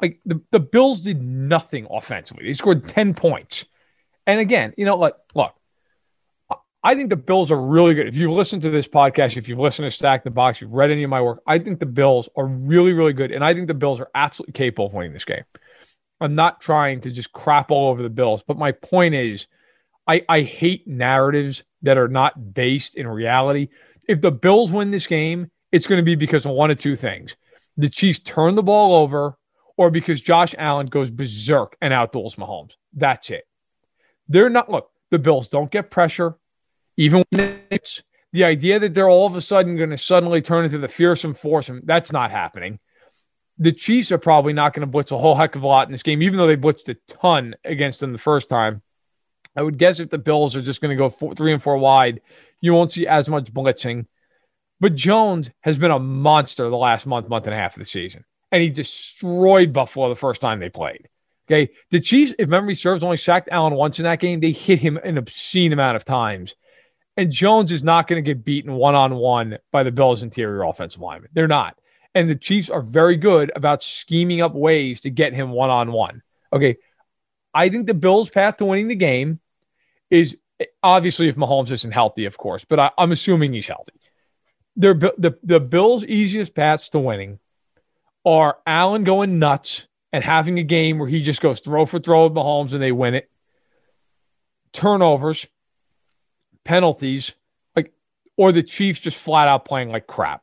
Like 0.00 0.20
the, 0.26 0.40
the 0.50 0.60
Bills 0.60 1.00
did 1.00 1.22
nothing 1.22 1.86
offensively. 1.90 2.44
They 2.44 2.54
scored 2.54 2.88
10 2.88 3.14
points. 3.14 3.64
And 4.26 4.40
again, 4.40 4.74
you 4.76 4.84
know, 4.84 4.96
like, 4.96 5.14
look, 5.34 5.54
I 6.84 6.94
think 6.94 7.08
the 7.08 7.16
Bills 7.16 7.50
are 7.50 7.60
really 7.60 7.94
good. 7.94 8.06
If 8.06 8.14
you 8.14 8.30
listen 8.30 8.60
to 8.60 8.68
this 8.68 8.86
podcast, 8.86 9.38
if 9.38 9.48
you've 9.48 9.58
listened 9.58 9.86
to 9.86 9.90
Stack 9.90 10.22
the 10.22 10.30
Box, 10.30 10.60
you've 10.60 10.70
read 10.70 10.90
any 10.90 11.02
of 11.02 11.08
my 11.08 11.22
work, 11.22 11.42
I 11.46 11.58
think 11.58 11.80
the 11.80 11.86
Bills 11.86 12.28
are 12.36 12.44
really, 12.44 12.92
really 12.92 13.14
good. 13.14 13.32
And 13.32 13.42
I 13.42 13.54
think 13.54 13.68
the 13.68 13.74
Bills 13.74 14.00
are 14.00 14.10
absolutely 14.14 14.52
capable 14.52 14.86
of 14.86 14.92
winning 14.92 15.14
this 15.14 15.24
game. 15.24 15.44
I'm 16.20 16.34
not 16.34 16.60
trying 16.60 17.00
to 17.00 17.10
just 17.10 17.32
crap 17.32 17.70
all 17.70 17.90
over 17.90 18.02
the 18.02 18.10
Bills, 18.10 18.44
but 18.46 18.58
my 18.58 18.72
point 18.72 19.14
is 19.14 19.46
I, 20.06 20.26
I 20.28 20.42
hate 20.42 20.86
narratives 20.86 21.64
that 21.82 21.96
are 21.96 22.08
not 22.08 22.52
based 22.52 22.96
in 22.96 23.08
reality. 23.08 23.68
If 24.06 24.20
the 24.20 24.30
Bills 24.30 24.70
win 24.70 24.90
this 24.90 25.06
game, 25.06 25.50
it's 25.72 25.86
going 25.86 25.98
to 25.98 26.04
be 26.04 26.16
because 26.16 26.44
of 26.44 26.52
one 26.52 26.70
of 26.70 26.78
two 26.78 26.96
things. 26.96 27.34
The 27.78 27.88
Chiefs 27.88 28.18
turn 28.18 28.56
the 28.56 28.62
ball 28.62 28.94
over, 28.94 29.38
or 29.78 29.90
because 29.90 30.20
Josh 30.20 30.54
Allen 30.58 30.86
goes 30.86 31.10
berserk 31.10 31.76
and 31.80 31.94
outduels 31.94 32.36
Mahomes. 32.36 32.72
That's 32.92 33.30
it. 33.30 33.44
They're 34.28 34.50
not, 34.50 34.70
look, 34.70 34.90
the 35.10 35.18
Bills 35.18 35.48
don't 35.48 35.70
get 35.70 35.90
pressure. 35.90 36.36
Even 36.96 37.24
the 37.30 38.44
idea 38.44 38.78
that 38.78 38.94
they're 38.94 39.08
all 39.08 39.26
of 39.26 39.36
a 39.36 39.40
sudden 39.40 39.76
going 39.76 39.90
to 39.90 39.98
suddenly 39.98 40.42
turn 40.42 40.64
into 40.64 40.78
the 40.78 40.88
fearsome 40.88 41.34
foursome, 41.34 41.82
that's 41.84 42.12
not 42.12 42.30
happening. 42.30 42.78
The 43.58 43.72
Chiefs 43.72 44.10
are 44.10 44.18
probably 44.18 44.52
not 44.52 44.74
going 44.74 44.80
to 44.80 44.86
blitz 44.86 45.12
a 45.12 45.18
whole 45.18 45.36
heck 45.36 45.54
of 45.54 45.62
a 45.62 45.66
lot 45.66 45.86
in 45.86 45.92
this 45.92 46.02
game, 46.02 46.22
even 46.22 46.38
though 46.38 46.46
they 46.46 46.56
blitzed 46.56 46.88
a 46.88 46.94
ton 47.06 47.54
against 47.64 48.00
them 48.00 48.12
the 48.12 48.18
first 48.18 48.48
time. 48.48 48.82
I 49.56 49.62
would 49.62 49.78
guess 49.78 50.00
if 50.00 50.10
the 50.10 50.18
Bills 50.18 50.56
are 50.56 50.62
just 50.62 50.80
going 50.80 50.90
to 50.90 50.96
go 50.96 51.10
four, 51.10 51.34
three 51.34 51.52
and 51.52 51.62
four 51.62 51.78
wide, 51.78 52.20
you 52.60 52.74
won't 52.74 52.90
see 52.90 53.06
as 53.06 53.28
much 53.28 53.52
blitzing. 53.52 54.06
But 54.80 54.96
Jones 54.96 55.50
has 55.60 55.78
been 55.78 55.92
a 55.92 55.98
monster 55.98 56.68
the 56.68 56.76
last 56.76 57.06
month, 57.06 57.28
month 57.28 57.46
and 57.46 57.54
a 57.54 57.58
half 57.58 57.76
of 57.76 57.78
the 57.78 57.88
season. 57.88 58.24
And 58.50 58.62
he 58.62 58.70
destroyed 58.70 59.72
Buffalo 59.72 60.08
the 60.08 60.16
first 60.16 60.40
time 60.40 60.58
they 60.58 60.70
played. 60.70 61.08
Okay. 61.46 61.72
The 61.90 62.00
Chiefs, 62.00 62.34
if 62.38 62.48
memory 62.48 62.74
serves, 62.74 63.04
only 63.04 63.16
sacked 63.16 63.48
Allen 63.52 63.74
once 63.74 63.98
in 63.98 64.04
that 64.04 64.20
game. 64.20 64.40
They 64.40 64.52
hit 64.52 64.80
him 64.80 64.96
an 64.96 65.18
obscene 65.18 65.72
amount 65.72 65.96
of 65.96 66.04
times. 66.04 66.54
And 67.16 67.30
Jones 67.30 67.70
is 67.70 67.82
not 67.82 68.08
going 68.08 68.22
to 68.22 68.28
get 68.28 68.44
beaten 68.44 68.72
one 68.72 68.94
on 68.94 69.14
one 69.14 69.58
by 69.70 69.82
the 69.82 69.92
Bills' 69.92 70.22
interior 70.22 70.64
offensive 70.64 71.00
lineman. 71.00 71.30
They're 71.32 71.46
not. 71.46 71.78
And 72.14 72.28
the 72.28 72.34
Chiefs 72.34 72.70
are 72.70 72.82
very 72.82 73.16
good 73.16 73.52
about 73.54 73.82
scheming 73.82 74.40
up 74.40 74.54
ways 74.54 75.02
to 75.02 75.10
get 75.10 75.32
him 75.32 75.50
one 75.50 75.70
on 75.70 75.92
one. 75.92 76.22
Okay. 76.52 76.76
I 77.52 77.68
think 77.68 77.86
the 77.86 77.94
Bills' 77.94 78.30
path 78.30 78.56
to 78.58 78.64
winning 78.64 78.88
the 78.88 78.94
game 78.94 79.40
is 80.10 80.36
obviously 80.82 81.28
if 81.28 81.36
Mahomes 81.36 81.70
isn't 81.70 81.92
healthy, 81.92 82.24
of 82.24 82.36
course, 82.36 82.64
but 82.64 82.80
I, 82.80 82.90
am 82.98 83.12
assuming 83.12 83.52
he's 83.52 83.66
healthy. 83.66 83.92
The, 84.76 85.36
the 85.42 85.60
Bills' 85.60 86.04
easiest 86.04 86.54
paths 86.54 86.88
to 86.90 86.98
winning 86.98 87.38
are 88.24 88.58
Allen 88.66 89.04
going 89.04 89.38
nuts 89.38 89.86
and 90.12 90.22
having 90.22 90.58
a 90.58 90.64
game 90.64 90.98
where 90.98 91.08
he 91.08 91.22
just 91.22 91.40
goes 91.40 91.60
throw 91.60 91.86
for 91.86 91.98
throw 91.98 92.24
with 92.24 92.34
Mahomes 92.34 92.72
and 92.72 92.82
they 92.82 92.92
win 92.92 93.14
it. 93.14 93.30
Turnovers, 94.72 95.46
penalties, 96.64 97.32
like, 97.76 97.92
or 98.36 98.52
the 98.52 98.62
Chiefs 98.62 99.00
just 99.00 99.16
flat 99.16 99.48
out 99.48 99.64
playing 99.64 99.90
like 99.90 100.06
crap. 100.06 100.42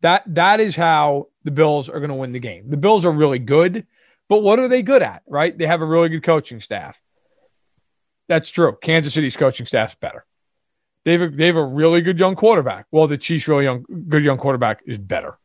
That 0.00 0.22
that 0.34 0.60
is 0.60 0.76
how 0.76 1.28
the 1.44 1.50
Bills 1.50 1.88
are 1.88 1.98
going 1.98 2.10
to 2.10 2.14
win 2.14 2.32
the 2.32 2.38
game. 2.38 2.70
The 2.70 2.76
Bills 2.76 3.04
are 3.04 3.12
really 3.12 3.38
good, 3.38 3.86
but 4.28 4.42
what 4.42 4.58
are 4.58 4.68
they 4.68 4.82
good 4.82 5.02
at? 5.02 5.22
Right? 5.26 5.56
They 5.56 5.66
have 5.66 5.82
a 5.82 5.86
really 5.86 6.08
good 6.08 6.22
coaching 6.22 6.60
staff. 6.60 7.00
That's 8.28 8.50
true. 8.50 8.76
Kansas 8.80 9.14
City's 9.14 9.36
coaching 9.36 9.66
staff's 9.66 9.94
better. 9.94 10.24
They 11.04 11.12
have 11.12 11.22
a, 11.22 11.28
they 11.30 11.46
have 11.46 11.56
a 11.56 11.64
really 11.64 12.02
good 12.02 12.18
young 12.18 12.36
quarterback. 12.36 12.86
Well, 12.90 13.06
the 13.06 13.16
Chiefs' 13.16 13.48
really 13.48 13.64
young, 13.64 13.84
good 14.08 14.22
young 14.22 14.36
quarterback 14.36 14.80
is 14.86 14.98
better. 14.98 15.38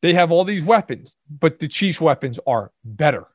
They 0.00 0.14
have 0.14 0.32
all 0.32 0.44
these 0.44 0.64
weapons, 0.64 1.14
but 1.30 1.60
the 1.60 1.68
Chiefs' 1.68 2.00
weapons 2.00 2.40
are 2.46 2.72
better. 2.84 3.28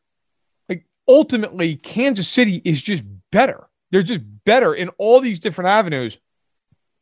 Like 0.68 0.86
ultimately, 1.08 1.78
Kansas 1.78 2.28
City 2.28 2.62
is 2.66 2.82
just 2.82 3.04
better. 3.32 3.70
They're 3.92 4.04
just 4.04 4.22
better 4.46 4.74
in 4.74 4.90
all 4.98 5.22
these 5.22 5.40
different 5.40 5.70
avenues, 5.70 6.18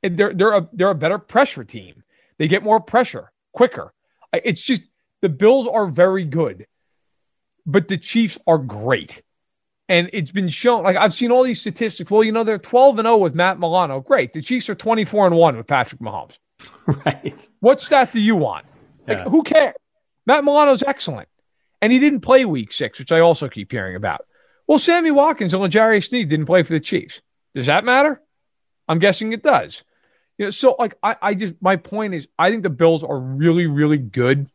and 0.04 0.18
they're 0.18 0.34
they're 0.34 0.54
a 0.54 0.70
they're 0.74 0.90
a 0.90 0.96
better 0.96 1.18
pressure 1.18 1.64
team. 1.64 2.04
They 2.38 2.48
get 2.48 2.64
more 2.64 2.80
pressure 2.80 3.32
quicker. 3.54 3.94
It's 4.34 4.62
just 4.62 4.84
the 5.22 5.30
Bills 5.30 5.68
are 5.68 5.88
very 5.88 6.26
good, 6.26 6.68
but 7.66 7.88
the 7.88 7.98
Chiefs 7.98 8.38
are 8.46 8.58
great. 8.58 9.24
And 9.88 10.10
it's 10.14 10.32
been 10.32 10.50
shown, 10.50 10.84
like 10.84 10.98
I've 10.98 11.14
seen 11.14 11.32
all 11.32 11.44
these 11.44 11.62
statistics. 11.62 12.10
Well, 12.10 12.24
you 12.24 12.32
know, 12.32 12.44
they're 12.44 12.58
12 12.58 13.00
and 13.00 13.06
0 13.06 13.18
with 13.18 13.36
Matt 13.36 13.60
Milano. 13.60 14.02
Great. 14.02 14.34
The 14.34 14.42
Chiefs 14.42 14.68
are 14.70 14.76
24 14.76 15.28
and 15.28 15.36
1 15.36 15.58
with 15.58 15.68
Patrick 15.68 16.02
Mahomes. 16.02 16.38
Right. 16.88 17.48
What 17.60 17.82
stat 17.82 18.14
do 18.14 18.20
you 18.20 18.36
want? 18.36 18.66
Like, 19.08 19.18
yeah. 19.18 19.24
who 19.26 19.44
cares? 19.44 19.76
Matt 20.26 20.44
Milano's 20.44 20.84
excellent. 20.84 21.28
And 21.82 21.92
he 21.92 22.00
didn't 22.00 22.22
play 22.22 22.46
week 22.46 22.72
six, 22.72 22.98
which 23.00 23.12
I 23.12 23.20
also 23.20 23.50
keep 23.50 23.72
hearing 23.72 23.96
about. 23.96 24.26
Well, 24.68 24.80
Sammy 24.80 25.11
Watkins 25.11 25.53
and 25.53 25.61
L'Jarius 25.61 26.09
Sneed 26.09 26.30
didn't 26.30 26.47
play 26.47 26.63
for 26.63 26.74
the 26.74 26.80
Chiefs. 26.80 27.22
Does 27.53 27.68
that 27.68 27.86
matter? 27.86 28.22
I'm 28.88 28.99
guessing 28.99 29.34
it 29.34 29.43
does. 29.43 29.84
You 30.38 30.45
know, 30.45 30.51
so 30.51 30.76
like 30.78 30.95
I, 31.01 31.16
I 31.22 31.34
just 31.34 31.55
my 31.61 31.78
point 31.78 32.13
is 32.13 32.28
I 32.38 32.51
think 32.51 32.63
the 32.63 32.70
Bills 32.70 33.03
are 33.03 33.18
really, 33.18 33.68
really 33.68 33.97
good. 33.97 34.47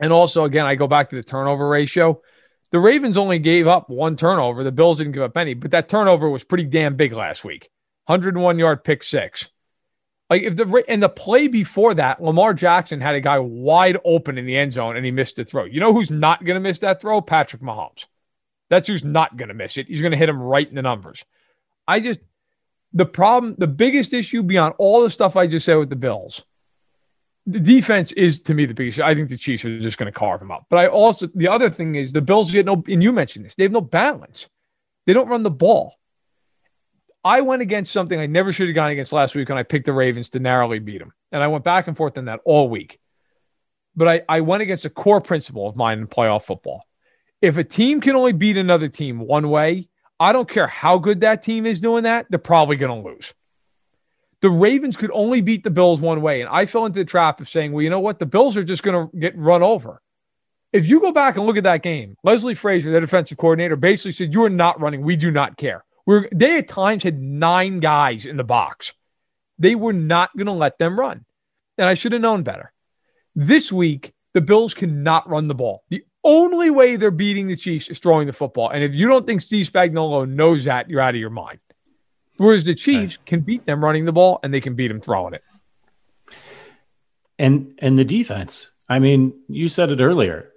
And 0.00 0.12
also, 0.12 0.44
again, 0.44 0.66
I 0.66 0.74
go 0.74 0.86
back 0.86 1.10
to 1.10 1.16
the 1.16 1.22
turnover 1.22 1.68
ratio 1.68 2.20
The 2.72 2.80
Ravens 2.80 3.16
only 3.16 3.38
gave 3.38 3.66
up 3.66 3.88
one 3.88 4.16
turnover. 4.16 4.64
The 4.64 4.72
Bills 4.72 4.98
didn't 4.98 5.12
give 5.12 5.22
up 5.22 5.36
any, 5.36 5.54
but 5.54 5.70
that 5.70 5.88
turnover 5.88 6.28
was 6.28 6.44
pretty 6.44 6.64
damn 6.64 6.96
big 6.96 7.12
last 7.12 7.44
week. 7.44 7.70
101 8.06 8.58
yard 8.58 8.84
pick 8.84 9.04
six. 9.04 9.48
Like 10.28 10.42
if 10.42 10.56
the 10.56 10.84
and 10.88 11.02
the 11.02 11.08
play 11.08 11.46
before 11.46 11.94
that, 11.94 12.22
Lamar 12.22 12.54
Jackson 12.54 13.00
had 13.00 13.14
a 13.14 13.20
guy 13.20 13.38
wide 13.38 13.98
open 14.04 14.38
in 14.38 14.46
the 14.46 14.56
end 14.56 14.72
zone 14.72 14.96
and 14.96 15.04
he 15.04 15.10
missed 15.10 15.36
the 15.36 15.44
throw. 15.44 15.64
You 15.64 15.80
know 15.80 15.92
who's 15.92 16.10
not 16.10 16.44
going 16.44 16.56
to 16.56 16.60
miss 16.60 16.80
that 16.80 17.00
throw? 17.00 17.20
Patrick 17.20 17.62
Mahomes. 17.62 18.06
That's 18.72 18.88
who's 18.88 19.04
not 19.04 19.36
going 19.36 19.48
to 19.48 19.54
miss 19.54 19.76
it. 19.76 19.86
He's 19.86 20.00
going 20.00 20.12
to 20.12 20.16
hit 20.16 20.30
him 20.30 20.40
right 20.40 20.66
in 20.66 20.74
the 20.74 20.80
numbers. 20.80 21.22
I 21.86 22.00
just 22.00 22.20
the 22.94 23.04
problem, 23.04 23.54
the 23.58 23.66
biggest 23.66 24.14
issue 24.14 24.42
beyond 24.42 24.76
all 24.78 25.02
the 25.02 25.10
stuff 25.10 25.36
I 25.36 25.46
just 25.46 25.66
said 25.66 25.74
with 25.74 25.90
the 25.90 25.96
Bills, 25.96 26.42
the 27.44 27.60
defense 27.60 28.12
is 28.12 28.40
to 28.44 28.54
me 28.54 28.64
the 28.64 28.72
biggest. 28.72 28.98
I 28.98 29.14
think 29.14 29.28
the 29.28 29.36
Chiefs 29.36 29.66
are 29.66 29.78
just 29.78 29.98
going 29.98 30.10
to 30.10 30.18
carve 30.18 30.40
them 30.40 30.50
up. 30.50 30.64
But 30.70 30.78
I 30.78 30.86
also 30.86 31.28
the 31.34 31.48
other 31.48 31.68
thing 31.68 31.96
is 31.96 32.12
the 32.12 32.22
Bills 32.22 32.50
get 32.50 32.64
no, 32.64 32.82
and 32.88 33.02
you 33.02 33.12
mentioned 33.12 33.44
this, 33.44 33.54
they 33.56 33.64
have 33.64 33.72
no 33.72 33.82
balance. 33.82 34.48
They 35.04 35.12
don't 35.12 35.28
run 35.28 35.42
the 35.42 35.50
ball. 35.50 35.98
I 37.22 37.42
went 37.42 37.60
against 37.60 37.92
something 37.92 38.18
I 38.18 38.24
never 38.24 38.54
should 38.54 38.68
have 38.68 38.74
gone 38.74 38.88
against 38.88 39.12
last 39.12 39.34
week 39.34 39.50
when 39.50 39.58
I 39.58 39.64
picked 39.64 39.84
the 39.84 39.92
Ravens 39.92 40.30
to 40.30 40.38
narrowly 40.38 40.78
beat 40.78 41.00
them. 41.00 41.12
And 41.30 41.42
I 41.42 41.48
went 41.48 41.62
back 41.62 41.88
and 41.88 41.96
forth 41.96 42.16
on 42.16 42.24
that 42.24 42.40
all 42.46 42.70
week. 42.70 43.00
But 43.94 44.08
I, 44.08 44.22
I 44.30 44.40
went 44.40 44.62
against 44.62 44.86
a 44.86 44.90
core 44.90 45.20
principle 45.20 45.68
of 45.68 45.76
mine 45.76 45.98
in 45.98 46.06
playoff 46.06 46.44
football. 46.44 46.86
If 47.42 47.56
a 47.56 47.64
team 47.64 48.00
can 48.00 48.14
only 48.14 48.32
beat 48.32 48.56
another 48.56 48.88
team 48.88 49.18
one 49.18 49.50
way, 49.50 49.88
I 50.18 50.32
don't 50.32 50.48
care 50.48 50.68
how 50.68 50.98
good 50.98 51.20
that 51.20 51.42
team 51.42 51.66
is 51.66 51.80
doing 51.80 52.04
that, 52.04 52.26
they're 52.30 52.38
probably 52.38 52.76
going 52.76 53.02
to 53.02 53.08
lose. 53.08 53.34
The 54.40 54.50
Ravens 54.50 54.96
could 54.96 55.10
only 55.12 55.40
beat 55.40 55.64
the 55.64 55.70
Bills 55.70 56.00
one 56.00 56.22
way. 56.22 56.40
And 56.40 56.48
I 56.48 56.66
fell 56.66 56.86
into 56.86 57.00
the 57.00 57.04
trap 57.04 57.40
of 57.40 57.48
saying, 57.48 57.72
well, 57.72 57.82
you 57.82 57.90
know 57.90 58.00
what? 58.00 58.20
The 58.20 58.26
Bills 58.26 58.56
are 58.56 58.64
just 58.64 58.84
going 58.84 59.08
to 59.08 59.16
get 59.16 59.36
run 59.36 59.62
over. 59.62 60.00
If 60.72 60.86
you 60.86 61.00
go 61.00 61.12
back 61.12 61.36
and 61.36 61.44
look 61.44 61.56
at 61.56 61.64
that 61.64 61.82
game, 61.82 62.16
Leslie 62.24 62.54
Frazier, 62.54 62.92
the 62.92 63.00
defensive 63.00 63.36
coordinator, 63.36 63.76
basically 63.76 64.12
said, 64.12 64.32
You 64.32 64.44
are 64.44 64.50
not 64.50 64.80
running. 64.80 65.02
We 65.02 65.16
do 65.16 65.30
not 65.30 65.58
care. 65.58 65.84
We're, 66.06 66.28
they 66.32 66.58
at 66.58 66.68
times 66.68 67.02
had 67.02 67.20
nine 67.20 67.80
guys 67.80 68.24
in 68.24 68.38
the 68.38 68.44
box. 68.44 68.92
They 69.58 69.74
were 69.74 69.92
not 69.92 70.34
going 70.34 70.46
to 70.46 70.52
let 70.52 70.78
them 70.78 70.98
run. 70.98 71.24
And 71.76 71.86
I 71.86 71.94
should 71.94 72.12
have 72.12 72.22
known 72.22 72.42
better. 72.42 72.72
This 73.36 73.70
week, 73.70 74.14
the 74.32 74.40
Bills 74.40 74.72
cannot 74.72 75.28
run 75.28 75.46
the 75.46 75.54
ball. 75.54 75.84
The 75.90 76.04
only 76.24 76.70
way 76.70 76.96
they're 76.96 77.10
beating 77.10 77.48
the 77.48 77.56
Chiefs 77.56 77.88
is 77.88 77.98
throwing 77.98 78.26
the 78.26 78.32
football. 78.32 78.70
And 78.70 78.82
if 78.84 78.92
you 78.92 79.08
don't 79.08 79.26
think 79.26 79.42
Steve 79.42 79.70
Spagnuolo 79.70 80.28
knows 80.28 80.64
that, 80.64 80.88
you're 80.88 81.00
out 81.00 81.14
of 81.14 81.20
your 81.20 81.30
mind. 81.30 81.58
Whereas 82.36 82.64
the 82.64 82.74
Chiefs 82.74 83.18
can 83.26 83.40
beat 83.40 83.66
them 83.66 83.84
running 83.84 84.04
the 84.04 84.12
ball 84.12 84.40
and 84.42 84.52
they 84.52 84.60
can 84.60 84.74
beat 84.74 84.88
them 84.88 85.00
throwing 85.00 85.34
it. 85.34 85.42
And 87.38 87.78
and 87.78 87.98
the 87.98 88.04
defense. 88.04 88.70
I 88.88 88.98
mean, 88.98 89.34
you 89.48 89.68
said 89.68 89.90
it 89.90 90.00
earlier. 90.00 90.52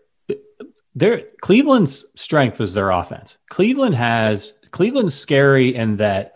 Their 0.94 1.24
Cleveland's 1.42 2.06
strength 2.16 2.62
is 2.62 2.74
their 2.74 2.90
offense. 2.90 3.38
Cleveland 3.50 3.96
has 3.96 4.54
Cleveland's 4.72 5.16
scary 5.16 5.76
in 5.76 5.98
that 5.98 6.36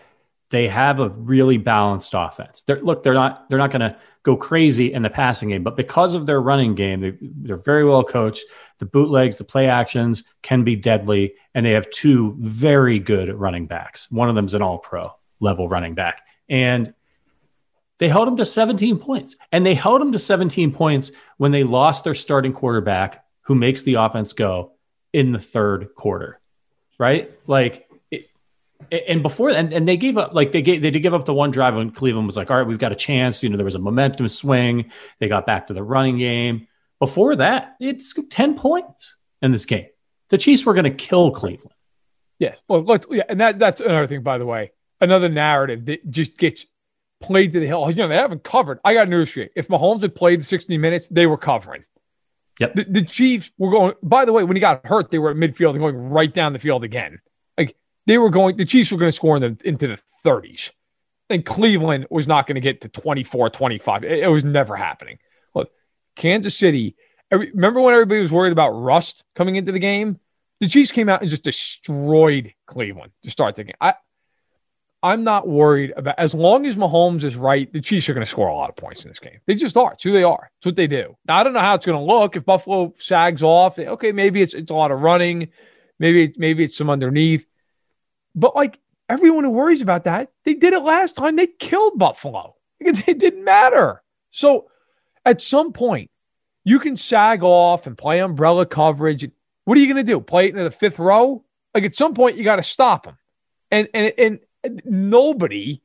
they 0.50 0.68
have 0.68 1.00
a 1.00 1.10
really 1.10 1.58
balanced 1.58 2.14
offense. 2.16 2.62
They're, 2.62 2.82
look, 2.82 3.04
they're 3.04 3.14
not 3.14 3.50
they're 3.50 3.60
not 3.60 3.72
going 3.72 3.82
to 3.82 3.98
go 4.24 4.36
crazy 4.36 4.94
in 4.94 5.02
the 5.02 5.10
passing 5.10 5.50
game, 5.50 5.64
but 5.64 5.78
because 5.78 6.14
of 6.14 6.26
their 6.26 6.42
running 6.42 6.76
game, 6.76 7.00
they, 7.02 7.18
they're 7.22 7.58
very 7.58 7.86
well 7.86 8.04
coached. 8.04 8.44
The 8.80 8.86
bootlegs, 8.86 9.38
the 9.38 9.44
play 9.44 9.68
actions 9.68 10.24
can 10.42 10.64
be 10.64 10.76
deadly, 10.76 11.36
and 11.56 11.66
they 11.66 11.72
have 11.72 11.90
two 11.90 12.36
very 12.40 13.00
good 13.00 13.34
running 13.34 13.68
backs. 13.68 14.12
One 14.12 14.30
of 14.30 14.36
them's 14.36 14.54
an 14.54 14.62
All-Pro 14.62 15.14
level 15.40 15.70
running 15.70 15.96
back, 15.96 16.24
and 16.50 16.94
they 18.00 18.08
held 18.08 18.28
them 18.28 18.38
to 18.38 18.46
17 18.46 18.98
points. 18.98 19.36
And 19.52 19.66
they 19.66 19.76
held 19.76 20.02
them 20.02 20.14
to 20.14 20.20
17 20.20 20.72
points 20.74 21.12
when 21.38 21.52
they 21.52 21.64
lost 21.64 22.04
their 22.04 22.16
starting 22.16 22.54
quarterback, 22.54 23.26
who 23.42 23.56
makes 23.56 23.84
the 23.84 23.96
offense 23.96 24.34
go 24.34 24.74
in 25.14 25.32
the 25.32 25.40
third 25.40 25.94
quarter. 25.96 26.40
Right, 26.98 27.32
like 27.48 27.89
and 28.92 29.22
before 29.22 29.50
and, 29.50 29.74
and 29.74 29.88
they 29.88 29.98
gave 29.98 30.18
up 30.18 30.34
like 30.34 30.52
they 30.52 30.62
gave 30.62 30.82
they 30.82 30.92
did 30.92 31.02
give 31.02 31.14
up 31.14 31.26
the 31.26 31.34
one 31.34 31.52
drive 31.52 31.76
when 31.76 31.92
Cleveland 31.92 32.26
was 32.26 32.38
like, 32.38 32.50
all 32.50 32.58
right, 32.58 32.68
we've 32.68 32.80
got 32.80 32.92
a 32.92 32.96
chance. 32.96 33.44
You 33.44 33.50
know, 33.50 33.58
there 33.58 33.66
was 33.66 33.76
a 33.76 33.80
momentum 33.80 34.28
swing. 34.28 34.92
They 35.20 35.28
got 35.28 35.46
back 35.46 35.68
to 35.68 35.74
the 35.74 35.84
running 35.84 36.18
game. 36.18 36.68
Before 37.00 37.36
that, 37.38 37.76
it's 37.80 38.14
10 38.30 38.56
points 38.56 39.18
in 39.42 39.52
this 39.52 39.66
game. 39.66 39.88
The 40.30 40.38
Chiefs 40.38 40.66
were 40.66 40.74
going 40.74 40.86
to 40.86 40.92
kill 40.92 41.32
Cleveland. 41.32 41.74
Yes. 42.40 42.58
Well, 42.68 42.84
look, 42.84 43.06
yeah, 43.10 43.24
and 43.28 43.40
that 43.42 43.60
that's 43.60 43.82
another 43.82 44.08
thing, 44.08 44.24
by 44.24 44.38
the 44.38 44.46
way. 44.46 44.72
Another 45.02 45.30
narrative 45.30 45.86
that 45.86 46.10
just 46.10 46.38
gets 46.38 46.66
played 47.22 47.54
to 47.54 47.60
the 47.60 47.68
hill. 47.68 47.90
You 47.90 47.98
know, 47.98 48.08
they 48.08 48.16
haven't 48.16 48.44
covered. 48.44 48.80
I 48.84 48.94
got 48.94 49.10
news 49.10 49.32
for 49.32 49.42
you. 49.42 49.50
If 49.56 49.68
Mahomes 49.68 50.02
had 50.02 50.16
played 50.16 50.46
60 50.46 50.78
minutes, 50.78 51.08
they 51.10 51.26
were 51.26 51.38
covering. 51.38 51.84
Yep. 52.60 52.76
The, 52.76 52.84
the 52.86 53.04
Chiefs 53.04 53.52
were 53.58 53.72
going, 53.72 53.94
by 54.04 54.26
the 54.26 54.34
way, 54.34 54.44
when 54.44 54.56
he 54.56 54.62
got 54.62 54.86
hurt, 54.86 55.12
they 55.12 55.20
were 55.20 55.32
at 55.32 55.38
midfield 55.38 55.72
and 55.72 55.80
going 55.80 55.96
right 55.96 56.34
down 56.34 56.54
the 56.54 56.60
field 56.60 56.84
again 56.84 57.20
they 58.10 58.18
were 58.18 58.32
going, 58.32 58.58
the 58.58 58.66
Chiefs 58.66 58.92
were 58.92 58.98
going 58.98 59.12
to 59.12 59.16
score 59.16 59.36
in 59.38 59.42
the, 59.44 59.58
into 59.64 59.86
the 59.86 60.00
30s. 60.26 60.72
And 61.30 61.46
Cleveland 61.46 62.08
was 62.10 62.26
not 62.26 62.48
going 62.48 62.56
to 62.56 62.62
get 62.62 62.82
to 62.82 62.90
24, 62.90 63.52
25. 63.52 64.04
It, 64.04 64.24
it, 64.24 64.28
was 64.28 64.44
never 64.44 64.76
happening. 64.76 65.20
Look, 65.54 65.70
Kansas 66.16 66.58
City, 66.58 66.96
every, 67.30 67.52
remember 67.52 67.82
when 67.82 67.94
everybody 67.94 68.20
was 68.20 68.32
worried 68.32 68.52
about 68.52 68.72
rust 68.72 69.24
coming 69.36 69.58
into 69.58 69.72
the 69.72 69.78
game? 69.78 70.20
The 70.60 70.68
Chiefs 70.68 70.92
came 70.92 71.08
out 71.08 71.22
and 71.22 71.30
just 71.30 71.44
destroyed 71.44 72.52
Cleveland 72.66 73.12
to 73.22 73.30
start 73.30 73.56
the 73.56 73.66
game. 73.66 73.76
I, 73.80 73.94
I'm 75.04 75.24
not 75.24 75.48
worried 75.48 75.94
about 75.96 76.16
as 76.18 76.34
long 76.34 76.66
as 76.66 76.76
Mahomes 76.76 77.24
is 77.24 77.36
right, 77.36 77.72
the 77.72 77.80
Chiefs 77.80 78.10
are 78.10 78.16
going 78.16 78.26
to 78.26 78.30
score 78.30 78.48
a 78.48 78.56
lot 78.56 78.72
of 78.72 78.76
points 78.76 79.04
in 79.04 79.10
this 79.12 79.20
game. 79.20 79.40
They 79.46 79.54
just 79.54 79.78
are. 79.78 79.94
It's 79.94 80.04
who 80.04 80.14
they 80.14 80.24
are. 80.24 80.50
It's 80.58 80.66
what 80.66 80.76
they 80.76 80.88
do. 80.88 81.16
Now 81.28 81.38
I 81.38 81.44
don't 81.44 81.54
know 81.54 81.60
how 81.60 81.76
it's 81.76 81.86
going 81.86 82.00
to 82.00 82.04
look 82.04 82.36
if 82.36 82.44
Buffalo 82.44 82.96
sags 82.98 83.44
off. 83.44 83.78
Okay, 83.78 84.12
maybe 84.12 84.42
it's 84.42 84.56
it's 84.56 84.72
a 84.72 84.74
lot 84.74 84.90
of 84.90 85.00
running, 85.00 85.50
maybe 86.00 86.34
maybe 86.38 86.64
it's 86.64 86.76
some 86.76 86.90
underneath. 86.90 87.46
But 88.36 88.56
like 88.56 88.78
everyone 89.08 89.44
who 89.44 89.50
worries 89.50 89.82
about 89.82 90.06
that, 90.06 90.32
they 90.46 90.54
did 90.54 90.74
it 90.74 90.84
last 90.84 91.16
time. 91.16 91.36
They 91.36 91.48
killed 91.48 91.98
Buffalo. 91.98 92.56
It 92.82 93.20
didn't 93.20 93.44
matter. 93.44 94.02
So 94.32 94.70
at 95.26 95.42
some 95.42 95.74
point, 95.74 96.10
you 96.64 96.80
can 96.80 96.96
sag 96.96 97.44
off 97.44 97.88
and 97.88 97.98
play 97.98 98.20
umbrella 98.20 98.66
coverage. 98.66 99.30
What 99.66 99.78
are 99.78 99.82
you 99.82 99.94
going 99.94 100.06
to 100.06 100.10
do? 100.10 100.22
Play 100.22 100.46
it 100.46 100.50
into 100.52 100.64
the 100.64 100.72
fifth 100.72 100.98
row? 100.98 101.44
Like 101.74 101.84
at 101.84 101.96
some 101.96 102.14
point, 102.14 102.38
you 102.38 102.46
got 102.46 102.56
to 102.56 102.64
stop 102.64 103.04
them. 103.04 103.18
And, 103.70 103.90
and 103.94 104.40
and 104.64 104.82
nobody 104.86 105.82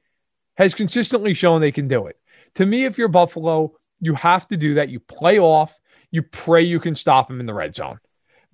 has 0.54 0.74
consistently 0.74 1.34
shown 1.34 1.60
they 1.60 1.72
can 1.72 1.88
do 1.88 2.06
it. 2.06 2.18
To 2.56 2.66
me, 2.66 2.84
if 2.84 2.98
you're 2.98 3.08
Buffalo, 3.08 3.76
you 4.00 4.14
have 4.14 4.46
to 4.48 4.56
do 4.56 4.74
that. 4.74 4.88
You 4.88 5.00
play 5.00 5.38
off. 5.38 5.74
You 6.10 6.22
pray 6.22 6.62
you 6.62 6.78
can 6.78 6.94
stop 6.94 7.28
them 7.28 7.40
in 7.40 7.46
the 7.46 7.54
red 7.54 7.74
zone. 7.74 7.98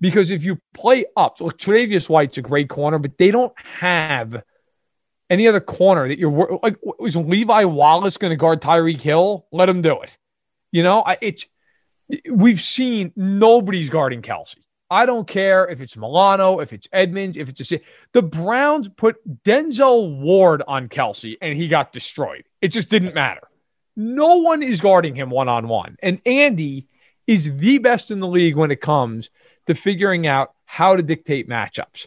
Because 0.01 0.31
if 0.31 0.43
you 0.43 0.59
play 0.73 1.05
up, 1.17 1.41
look, 1.41 1.59
Tre'Davious 1.59 2.09
White's 2.09 2.39
a 2.39 2.43
great 2.43 2.69
corner, 2.69 2.99
but 2.99 3.19
they 3.19 3.31
don't 3.31 3.53
have 3.59 4.43
any 5.29 5.47
other 5.47 5.61
corner 5.61 6.09
that 6.09 6.19
you're 6.19 6.59
like. 6.63 6.77
Was 6.99 7.17
Levi 7.17 7.65
Wallace 7.65 8.17
going 8.17 8.31
to 8.31 8.37
guard 8.37 8.63
Tyreek 8.63 9.01
Hill? 9.01 9.47
Let 9.53 9.69
him 9.69 9.83
do 9.83 10.01
it. 10.01 10.17
You 10.73 10.83
know, 10.83 11.05
it's 11.21 11.47
we've 12.31 12.61
seen 12.61 13.13
nobody's 13.15 13.91
guarding 13.91 14.23
Kelce. 14.23 14.57
I 14.93 15.07
don't 15.07 15.29
care 15.29 15.69
if 15.69 15.81
it's 15.81 15.97
Milano, 15.97 16.59
if 16.59 16.73
it's 16.73 16.89
Edmunds, 16.93 17.37
if 17.37 17.49
it's 17.49 17.73
a 17.73 17.81
the 18.13 18.23
Browns 18.23 18.89
put 18.89 19.17
Denzel 19.45 20.19
Ward 20.19 20.63
on 20.67 20.89
Kelce 20.89 21.37
and 21.41 21.57
he 21.57 21.69
got 21.69 21.93
destroyed. 21.93 22.45
It 22.61 22.69
just 22.69 22.91
didn't 22.91 23.15
matter. 23.15 23.43
No 23.97 24.39
one 24.39 24.63
is 24.63 24.81
guarding 24.81 25.15
him 25.15 25.31
one 25.31 25.49
on 25.49 25.69
one. 25.69 25.97
And 26.03 26.21
Andy 26.27 26.89
is 27.27 27.55
the 27.57 27.79
best 27.79 28.11
in 28.11 28.19
the 28.19 28.27
league 28.27 28.57
when 28.57 28.73
it 28.73 28.81
comes 28.81 29.31
to 29.67 29.75
figuring 29.75 30.27
out 30.27 30.55
how 30.65 30.97
to 30.97 31.03
dictate 31.03 31.49
matchups. 31.49 32.07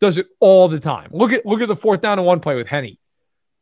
Does 0.00 0.18
it 0.18 0.26
all 0.40 0.68
the 0.68 0.80
time. 0.80 1.10
Look 1.12 1.32
at 1.32 1.46
look 1.46 1.60
at 1.60 1.68
the 1.68 1.76
fourth 1.76 2.00
down 2.00 2.18
and 2.18 2.26
one 2.26 2.40
play 2.40 2.56
with 2.56 2.66
Henne. 2.66 2.98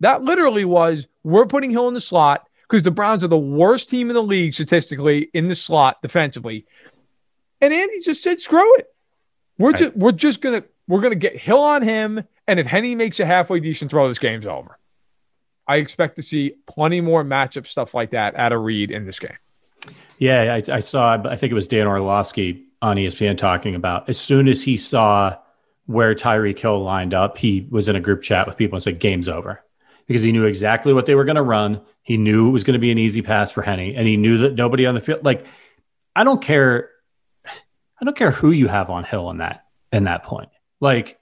That 0.01 0.23
literally 0.23 0.65
was 0.65 1.07
we're 1.23 1.47
putting 1.47 1.71
Hill 1.71 1.89
in 1.89 1.95
the 1.95 2.01
slot 2.01 2.49
because 2.69 2.83
the 2.83 2.91
Browns 2.91 3.23
are 3.23 3.29
the 3.29 3.39
worst 3.39 3.91
team 3.91 4.11
in 4.11 4.15
the 4.15 4.23
league 4.23 4.55
statistically 4.55 5.31
in 5.35 5.49
the 5.49 5.55
slot 5.55 6.03
defensively. 6.03 6.67
And 7.61 7.73
Andy 7.73 8.01
just 8.01 8.23
said, 8.23 8.41
screw 8.41 8.77
it. 8.77 8.93
We're 9.59 9.73
just 9.73 9.95
we're 9.95 10.13
just 10.13 10.41
gonna 10.41 10.65
we're 10.89 11.01
gonna 11.01 11.15
get 11.15 11.37
Hill 11.37 11.61
on 11.61 11.83
him. 11.83 12.25
And 12.49 12.59
if 12.59 12.67
Henne 12.67 12.97
makes 12.97 13.21
a 13.21 13.27
halfway 13.27 13.61
decent 13.61 13.91
throw, 13.91 14.09
this 14.09 14.19
game's 14.19 14.47
over. 14.47 14.79
I 15.69 15.77
expect 15.77 16.17
to 16.17 16.23
see 16.23 16.57
plenty 16.67 17.01
more 17.01 17.23
matchup 17.23 17.67
stuff 17.67 17.95
like 17.95 18.11
that 18.11 18.35
at 18.35 18.53
a 18.53 18.59
read 18.59 18.91
in 18.91 19.07
this 19.07 19.21
game. 19.21 19.37
Yeah, 20.19 20.55
I, 20.55 20.75
I 20.75 20.81
saw. 20.81 21.23
I 21.25 21.37
think 21.37 21.53
it 21.53 21.55
was 21.55 21.69
Dan 21.69 21.87
Orlovsky 21.87 22.65
on 22.83 22.97
ESPN 22.97 23.39
talking 23.39 23.75
about 23.75 24.09
as 24.09 24.19
soon 24.21 24.49
as 24.49 24.63
he 24.63 24.77
saw 24.77 25.37
where 25.87 26.15
Tyreek 26.15 26.59
Hill 26.59 26.83
lined 26.83 27.15
up, 27.15 27.39
he 27.39 27.67
was 27.71 27.89
in 27.89 27.97
a 27.97 28.01
group 28.01 28.23
chat 28.23 28.47
with 28.47 28.57
people 28.57 28.77
and 28.77 28.83
said, 28.83 28.99
Game's 28.99 29.29
over. 29.29 29.63
Because 30.07 30.23
he 30.23 30.33
knew 30.33 30.45
exactly 30.45 30.93
what 30.93 31.07
they 31.07 31.15
were 31.15 31.25
going 31.25 31.37
to 31.37 31.43
run. 31.43 31.81
He 32.03 32.17
knew 32.17 32.49
it 32.49 32.53
was 32.53 32.65
going 32.65 32.75
to 32.75 32.81
be 32.81 32.91
an 32.91 32.99
easy 32.99 33.23
pass 33.23 33.53
for 33.53 33.63
Henne. 33.63 33.95
and 33.97 34.07
he 34.07 34.17
knew 34.17 34.39
that 34.39 34.55
nobody 34.55 34.85
on 34.85 34.95
the 34.95 35.01
field, 35.01 35.25
like, 35.25 35.47
I 36.15 36.25
don't 36.25 36.43
care. 36.43 36.91
I 37.47 38.05
don't 38.05 38.17
care 38.17 38.33
who 38.33 38.51
you 38.51 38.67
have 38.67 38.91
on 38.91 39.05
Hill 39.05 39.31
in 39.31 39.39
that 39.39 39.65
in 39.93 40.05
that 40.05 40.25
point. 40.25 40.49
Like, 40.81 41.21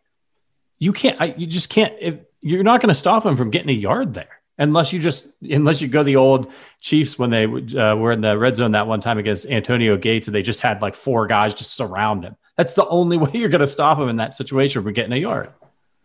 you 0.79 0.95
can't. 0.95 1.21
I, 1.21 1.27
you 1.37 1.47
just 1.47 1.69
can't. 1.69 1.93
If, 2.01 2.21
you're 2.41 2.65
not 2.65 2.81
going 2.81 2.89
to 2.89 2.95
stop 2.95 3.25
him 3.27 3.37
from 3.37 3.51
getting 3.51 3.69
a 3.69 3.75
yard 3.75 4.15
there 4.15 4.40
unless 4.61 4.93
you 4.93 5.01
just 5.01 5.27
unless 5.43 5.81
you 5.81 5.89
go 5.89 6.05
the 6.05 6.17
old 6.17 6.53
Chiefs 6.81 7.19
when 7.19 7.31
they 7.31 7.45
uh, 7.47 7.97
were 7.97 8.13
in 8.13 8.21
the 8.21 8.39
red 8.39 8.55
zone 8.55 8.73
that 8.73 8.87
one 8.87 9.01
time 9.01 9.19
against 9.19 9.47
Antonio 9.51 9.97
Gates 9.97 10.29
and 10.29 10.35
they 10.35 10.43
just 10.43 10.61
had 10.61 10.83
like 10.83 10.95
four 10.95 11.27
guys 11.27 11.55
just 11.55 11.75
surround 11.75 12.23
him. 12.23 12.37
That's 12.57 12.75
the 12.75 12.87
only 12.87 13.17
way 13.19 13.31
you're 13.33 13.49
going 13.49 13.61
to 13.61 13.67
stop 13.67 13.99
him 13.99 14.09
in 14.09 14.17
that 14.17 14.35
situation 14.35 14.85
We're 14.85 14.93
getting 14.93 15.13
a 15.13 15.17
yard. 15.17 15.53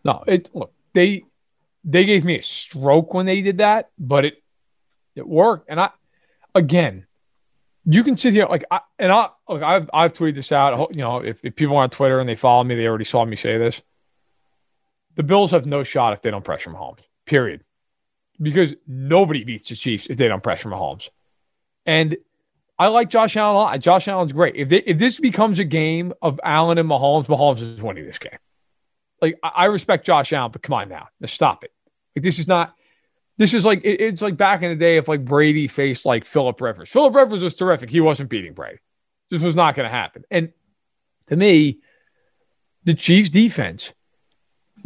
No, 0.03 0.23
it 0.25 0.49
look 0.53 0.73
they 0.93 1.25
they 1.83 2.05
gave 2.05 2.25
me 2.25 2.39
a 2.39 2.41
stroke 2.41 3.13
when 3.13 3.27
they 3.27 3.41
did 3.41 3.59
that, 3.59 3.91
but 3.99 4.25
it 4.25 4.41
it 5.15 5.27
worked. 5.27 5.69
And 5.69 5.79
I 5.79 5.89
again, 6.55 7.05
you 7.85 8.03
can 8.03 8.17
sit 8.17 8.33
here 8.33 8.47
like 8.47 8.63
I 8.71 8.79
and 8.97 9.11
I 9.11 9.29
look, 9.49 9.61
I've 9.61 9.89
I've 9.93 10.13
tweeted 10.13 10.35
this 10.35 10.51
out. 10.51 10.95
You 10.95 11.01
know, 11.01 11.17
if, 11.17 11.43
if 11.43 11.55
people 11.55 11.75
are 11.75 11.83
on 11.83 11.89
Twitter 11.89 12.19
and 12.19 12.27
they 12.27 12.35
follow 12.35 12.63
me, 12.63 12.75
they 12.75 12.87
already 12.87 13.05
saw 13.05 13.25
me 13.25 13.35
say 13.35 13.57
this. 13.57 13.81
The 15.15 15.23
Bills 15.23 15.51
have 15.51 15.65
no 15.65 15.83
shot 15.83 16.13
if 16.13 16.21
they 16.21 16.31
don't 16.31 16.43
pressure 16.43 16.69
Mahomes. 16.69 16.99
Period. 17.25 17.64
Because 18.41 18.75
nobody 18.87 19.43
beats 19.43 19.69
the 19.69 19.75
Chiefs 19.75 20.07
if 20.07 20.17
they 20.17 20.27
don't 20.27 20.43
pressure 20.43 20.69
Mahomes. 20.69 21.09
And 21.85 22.17
I 22.77 22.87
like 22.87 23.09
Josh 23.09 23.37
Allen 23.37 23.55
a 23.55 23.59
lot. 23.59 23.79
Josh 23.79 24.07
Allen's 24.07 24.33
great. 24.33 24.55
If 24.55 24.69
they, 24.69 24.81
if 24.81 24.97
this 24.97 25.19
becomes 25.19 25.59
a 25.59 25.63
game 25.63 26.13
of 26.21 26.39
Allen 26.43 26.77
and 26.77 26.89
Mahomes, 26.89 27.27
Mahomes 27.27 27.61
is 27.61 27.81
winning 27.81 28.05
this 28.05 28.19
game. 28.19 28.37
Like 29.21 29.39
I, 29.41 29.47
I 29.47 29.65
respect 29.65 30.05
Josh 30.05 30.33
Allen, 30.33 30.51
but 30.51 30.61
come 30.61 30.73
on 30.73 30.89
now, 30.89 31.07
let's 31.21 31.33
stop 31.33 31.63
it. 31.63 31.71
Like 32.15 32.23
this 32.23 32.39
is 32.39 32.47
not. 32.47 32.75
This 33.37 33.53
is 33.53 33.65
like 33.65 33.83
it, 33.83 34.01
it's 34.01 34.21
like 34.21 34.37
back 34.37 34.61
in 34.61 34.69
the 34.69 34.75
day 34.75 34.97
if 34.97 35.07
like 35.07 35.23
Brady 35.23 35.67
faced 35.67 36.05
like 36.05 36.25
Philip 36.25 36.59
Rivers. 36.59 36.89
Philip 36.89 37.15
Rivers 37.15 37.43
was 37.43 37.55
terrific. 37.55 37.89
He 37.89 38.01
wasn't 38.01 38.29
beating 38.29 38.53
Brady. 38.53 38.79
This 39.29 39.41
was 39.41 39.55
not 39.55 39.75
going 39.75 39.89
to 39.89 39.95
happen. 39.95 40.23
And 40.29 40.53
to 41.27 41.35
me, 41.35 41.79
the 42.83 42.93
Chiefs' 42.93 43.29
defense 43.29 43.91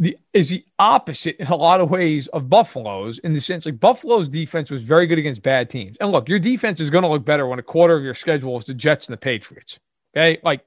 the, 0.00 0.16
is 0.32 0.48
the 0.48 0.64
opposite 0.78 1.36
in 1.36 1.46
a 1.48 1.54
lot 1.54 1.82
of 1.82 1.90
ways 1.90 2.26
of 2.28 2.48
Buffalo's 2.48 3.18
in 3.18 3.34
the 3.34 3.40
sense 3.40 3.66
like 3.66 3.78
Buffalo's 3.78 4.28
defense 4.28 4.70
was 4.70 4.82
very 4.82 5.06
good 5.06 5.18
against 5.18 5.42
bad 5.42 5.68
teams. 5.68 5.98
And 6.00 6.10
look, 6.10 6.26
your 6.26 6.38
defense 6.38 6.80
is 6.80 6.88
going 6.88 7.02
to 7.02 7.08
look 7.08 7.24
better 7.24 7.46
when 7.46 7.58
a 7.58 7.62
quarter 7.62 7.96
of 7.96 8.02
your 8.02 8.14
schedule 8.14 8.58
is 8.58 8.64
the 8.64 8.72
Jets 8.72 9.06
and 9.06 9.12
the 9.12 9.18
Patriots. 9.18 9.78
Okay, 10.16 10.40
like 10.42 10.64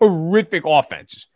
horrific 0.00 0.64
offenses. 0.66 1.28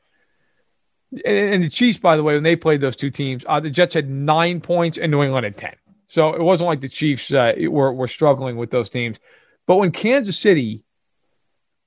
And 1.24 1.62
the 1.62 1.70
Chiefs, 1.70 1.98
by 1.98 2.16
the 2.16 2.22
way, 2.24 2.34
when 2.34 2.42
they 2.42 2.56
played 2.56 2.80
those 2.80 2.96
two 2.96 3.10
teams, 3.10 3.44
uh, 3.46 3.60
the 3.60 3.70
Jets 3.70 3.94
had 3.94 4.10
nine 4.10 4.60
points 4.60 4.98
and 4.98 5.10
New 5.10 5.22
England 5.22 5.44
had 5.44 5.56
10. 5.56 5.74
So 6.08 6.34
it 6.34 6.42
wasn't 6.42 6.66
like 6.66 6.80
the 6.80 6.88
Chiefs 6.88 7.32
uh, 7.32 7.52
were, 7.68 7.92
were 7.92 8.08
struggling 8.08 8.56
with 8.56 8.70
those 8.70 8.90
teams. 8.90 9.18
But 9.66 9.76
when 9.76 9.92
Kansas 9.92 10.38
City, 10.38 10.82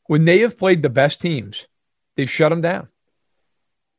when 0.07 0.23
they 0.23 0.39
have 0.39 0.57
played 0.57 0.81
the 0.81 0.89
best 0.89 1.19
teams, 1.21 1.67
they've 2.15 2.29
shut 2.29 2.49
them 2.49 2.61
down. 2.61 2.87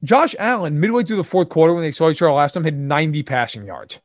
Josh 0.05 0.35
Allen, 0.39 0.79
midway 0.81 1.03
through 1.03 1.17
the 1.17 1.25
fourth 1.25 1.49
quarter 1.49 1.73
when 1.73 1.83
they 1.83 1.93
saw 1.93 2.11
each 2.11 2.21
other 2.21 2.33
last 2.33 2.53
time, 2.53 2.65
had 2.65 2.79
90 2.79 3.23
passing 3.23 3.67
yards. 3.67 3.99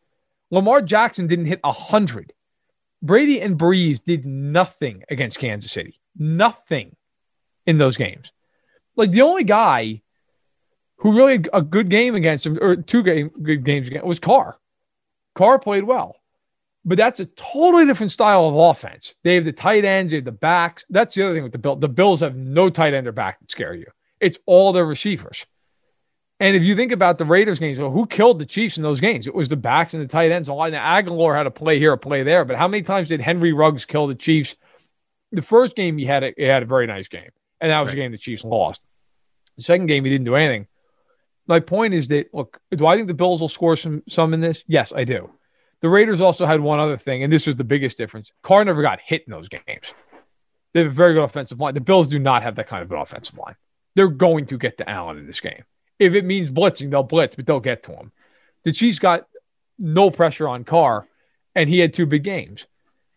Lamar 0.50 0.82
Jackson 0.82 1.28
didn't 1.28 1.46
hit 1.46 1.60
100. 1.62 2.34
Brady 3.02 3.42
and 3.42 3.58
Brees 3.58 4.02
did 4.04 4.26
nothing 4.26 5.04
against 5.10 5.40
Kansas 5.40 5.72
City. 5.72 6.00
Nothing 6.18 6.96
in 7.66 7.78
those 7.78 7.98
games. 7.98 8.32
Like 8.96 9.12
the 9.12 9.22
only 9.22 9.44
guy 9.44 10.02
who 10.98 11.16
really 11.16 11.34
had 11.34 11.50
a 11.54 11.62
good 11.62 11.90
game 11.90 12.16
against 12.16 12.46
him, 12.46 12.58
or 12.62 12.76
two 12.76 13.04
game, 13.04 13.30
good 13.42 13.64
games 13.64 13.88
against 13.88 14.06
was 14.06 14.20
Carr. 14.20 14.58
Carr 15.36 15.60
played 15.60 15.84
well, 15.84 16.16
but 16.84 16.98
that's 16.98 17.20
a 17.20 17.26
totally 17.26 17.86
different 17.86 18.12
style 18.12 18.48
of 18.48 18.56
offense. 18.56 19.14
They 19.24 19.36
have 19.36 19.46
the 19.46 19.54
tight 19.54 19.86
ends, 19.86 20.12
they 20.12 20.18
have 20.18 20.26
the 20.26 20.32
backs. 20.32 20.84
That's 20.90 21.16
the 21.16 21.24
other 21.24 21.36
thing 21.36 21.44
with 21.44 21.54
the 21.54 21.58
Bills. 21.58 21.80
The 21.80 21.88
Bills 21.88 22.20
have 22.20 22.36
no 22.36 22.70
tight 22.70 22.94
end 22.94 23.08
or 23.08 23.12
back 23.14 23.40
that 23.40 23.52
scare 23.52 23.74
you. 23.74 23.86
It's 24.20 24.40
all 24.46 24.74
their 24.74 24.86
receivers. 24.86 25.46
And 26.40 26.56
if 26.56 26.64
you 26.64 26.76
think 26.76 26.94
about 26.94 27.18
the 27.18 27.26
Raiders 27.26 27.60
games, 27.60 27.80
well, 27.80 27.92
who 27.92 28.06
killed 28.06 28.40
the 28.40 28.46
Chiefs 28.46 28.78
in 28.78 28.84
those 28.84 29.02
games? 29.02 29.28
It 29.28 29.36
was 29.36 29.50
the 29.50 29.58
backs 29.58 29.94
and 29.94 30.02
the 30.02 30.08
tight 30.08 30.32
ends. 30.32 30.48
A 30.48 30.54
lot. 30.54 30.72
Now, 30.72 31.00
Agholor 31.00 31.36
had 31.36 31.48
a 31.48 31.52
play 31.52 31.80
here, 31.80 31.92
a 31.92 31.98
play 31.98 32.24
there, 32.24 32.46
but 32.46 32.56
how 32.56 32.68
many 32.68 32.82
times 32.82 33.10
did 33.10 33.20
Henry 33.20 33.52
Ruggs 33.52 33.86
kill 33.86 34.08
the 34.08 34.16
Chiefs? 34.16 34.56
The 35.32 35.42
first 35.42 35.76
game 35.76 35.98
he 35.98 36.06
had 36.06 36.24
a, 36.24 36.34
he 36.38 36.44
had 36.44 36.64
a 36.64 36.66
very 36.66 36.88
nice 36.88 37.08
game, 37.08 37.30
and 37.60 37.72
that 37.72 37.80
was 37.82 37.90
right. 37.90 37.94
a 37.94 38.02
game 38.02 38.12
the 38.12 38.18
Chiefs 38.18 38.44
lost. 38.44 38.82
The 39.58 39.64
second 39.64 39.88
game 39.88 40.06
he 40.06 40.12
didn't 40.12 40.26
do 40.26 40.36
anything 40.36 40.68
my 41.50 41.60
point 41.60 41.96
is 41.96 42.08
that 42.10 42.32
look, 42.32 42.60
do 42.72 42.86
I 42.86 42.96
think 42.96 43.08
the 43.08 43.14
Bills 43.16 43.42
will 43.42 43.50
score 43.50 43.76
some 43.76 44.04
some 44.08 44.34
in 44.36 44.40
this? 44.40 44.64
Yes, 44.68 44.94
I 44.96 45.04
do. 45.04 45.32
The 45.82 45.90
Raiders 45.90 46.22
also 46.22 46.46
had 46.46 46.62
one 46.62 46.80
other 46.80 46.98
thing, 46.98 47.24
and 47.24 47.34
this 47.34 47.48
was 47.48 47.56
the 47.56 47.64
biggest 47.64 47.98
difference. 47.98 48.32
Carr 48.44 48.64
never 48.64 48.84
got 48.84 49.00
hit 49.04 49.24
in 49.26 49.32
those 49.32 49.50
games. 49.50 49.94
They 50.74 50.82
have 50.82 50.92
a 50.92 50.94
very 50.94 51.16
good 51.16 51.24
offensive 51.24 51.60
line. 51.60 51.74
The 51.74 51.82
Bills 51.82 52.08
do 52.08 52.20
not 52.20 52.44
have 52.44 52.56
that 52.58 52.68
kind 52.68 52.84
of 52.84 52.92
an 52.92 53.00
offensive 53.00 53.38
line. 53.38 53.56
They're 53.96 54.10
going 54.10 54.46
to 54.48 54.60
get 54.60 54.78
to 54.78 54.88
Allen 54.88 55.18
in 55.18 55.26
this 55.26 55.40
game. 55.40 55.64
If 56.00 56.14
it 56.14 56.26
means 56.26 56.50
blitzing, 56.50 56.90
they'll 56.90 57.04
blitz, 57.04 57.36
but 57.36 57.46
they'll 57.46 57.60
get 57.60 57.84
to 57.84 57.94
him. 57.94 58.12
The 58.64 58.72
Chiefs 58.72 59.00
got 59.00 59.28
no 59.78 60.10
pressure 60.10 60.48
on 60.48 60.64
Carr, 60.64 61.08
and 61.56 61.70
he 61.70 61.80
had 61.80 61.94
two 61.94 62.06
big 62.06 62.24
games. 62.24 62.66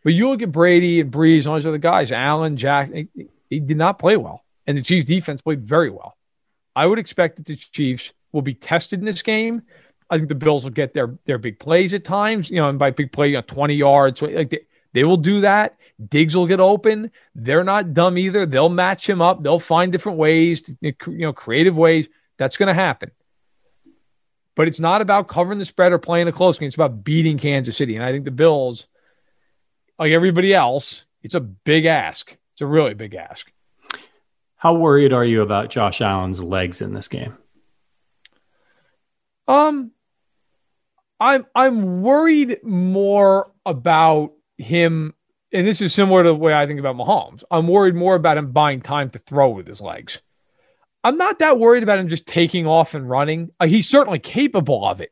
But 0.05 0.15
you 0.15 0.29
look 0.29 0.43
at 0.43 0.53
Brady 0.53 1.01
and 1.01 1.13
Brees 1.13 1.39
and 1.39 1.49
all 1.49 1.55
those 1.55 1.67
other 1.67 1.79
guys, 1.79 2.11
Allen, 2.11 2.57
Jack, 2.57 2.93
he, 2.93 3.29
he 3.49 3.61
did 3.61 3.77
not 3.77 3.99
play 3.99 4.17
well. 4.17 4.45
And 4.67 4.77
the 4.77 4.83
Chiefs 4.83 5.07
defense 5.07 5.43
played 5.43 5.63
very 5.63 5.91
well. 5.91 6.17
I 6.75 6.87
would 6.87 6.99
expect 6.99 7.37
that 7.37 7.47
the 7.47 7.57
Chiefs 7.57 8.13
will 8.33 8.43
be 8.43 8.55
tested 8.55 8.99
in 8.99 9.05
this 9.05 9.23
game. 9.23 9.63
I 10.11 10.17
think 10.17 10.29
the 10.29 10.35
Bills 10.35 10.65
will 10.65 10.71
get 10.71 10.93
their 10.93 11.17
their 11.25 11.39
big 11.39 11.59
plays 11.59 11.95
at 11.95 12.05
times, 12.05 12.51
you 12.51 12.57
know, 12.57 12.69
and 12.69 12.79
by 12.79 12.91
big 12.91 13.13
play, 13.13 13.29
you 13.29 13.35
know, 13.35 13.43
20 13.43 13.75
yards. 13.75 14.21
Like 14.21 14.51
they, 14.51 14.61
they 14.93 15.05
will 15.05 15.17
do 15.17 15.41
that. 15.41 15.77
Diggs 16.09 16.37
will 16.37 16.47
get 16.47 16.61
open. 16.61 17.11
They're 17.35 17.65
not 17.65 17.95
dumb 17.95 18.19
either. 18.19 18.45
They'll 18.45 18.69
match 18.69 19.09
him 19.09 19.23
up. 19.23 19.43
They'll 19.43 19.59
find 19.59 19.93
different 19.93 20.19
ways, 20.19 20.63
to, 20.63 20.77
you 20.83 20.95
know, 21.07 21.33
creative 21.33 21.77
ways. 21.77 22.09
That's 22.43 22.57
going 22.57 22.69
to 22.69 22.75
happen. 22.75 23.11
But 24.55 24.69
it's 24.69 24.81
not 24.81 25.01
about 25.01 25.29
covering 25.29 25.59
the 25.59 25.65
spread 25.65 25.93
or 25.93 25.99
playing 25.99 26.29
a 26.29 26.33
close 26.33 26.59
game. 26.59 26.67
It's 26.67 26.77
about 26.77 27.05
beating 27.05 27.39
Kansas 27.39 27.77
City. 27.77 27.97
And 27.97 28.05
I 28.05 28.13
think 28.13 28.25
the 28.25 28.31
Bills, 28.31 28.87
like 29.99 30.13
everybody 30.13 30.53
else, 30.53 31.05
it's 31.23 31.35
a 31.35 31.41
big 31.41 31.87
ask. 31.87 32.37
It's 32.53 32.61
a 32.61 32.67
really 32.67 32.95
big 32.95 33.15
ask. 33.15 33.51
How 34.57 34.75
worried 34.75 35.13
are 35.13 35.25
you 35.25 35.43
about 35.43 35.71
Josh 35.71 36.01
Allen's 36.01 36.43
legs 36.43 36.83
in 36.83 36.95
this 36.95 37.09
game? 37.09 37.37
Um, 39.49 39.93
I'm 41.19 41.47
I'm 41.55 42.03
worried 42.03 42.59
more 42.63 43.51
about 43.65 44.33
him, 44.59 45.15
and 45.53 45.67
this 45.67 45.81
is 45.81 45.95
similar 45.95 46.23
to 46.23 46.29
the 46.29 46.35
way 46.35 46.55
I 46.55 46.67
think 46.67 46.81
about 46.81 46.97
Mahomes. 46.97 47.43
I'm 47.51 47.69
worried 47.69 47.95
more 47.95 48.15
about 48.15 48.37
him 48.37 48.53
buying 48.53 48.81
time 48.83 49.11
to 49.11 49.19
throw 49.19 49.51
with 49.51 49.67
his 49.67 49.81
legs. 49.81 50.21
I'm 51.05 51.17
not 51.17 51.41
that 51.41 51.59
worried 51.59 51.83
about 51.83 51.99
him 51.99 52.09
just 52.09 52.27
taking 52.27 52.67
off 52.67 52.95
and 52.95 53.09
running. 53.09 53.51
Uh, 53.59 53.67
he's 53.67 53.89
certainly 53.89 54.19
capable 54.19 54.87
of 54.87 55.01
it. 55.01 55.11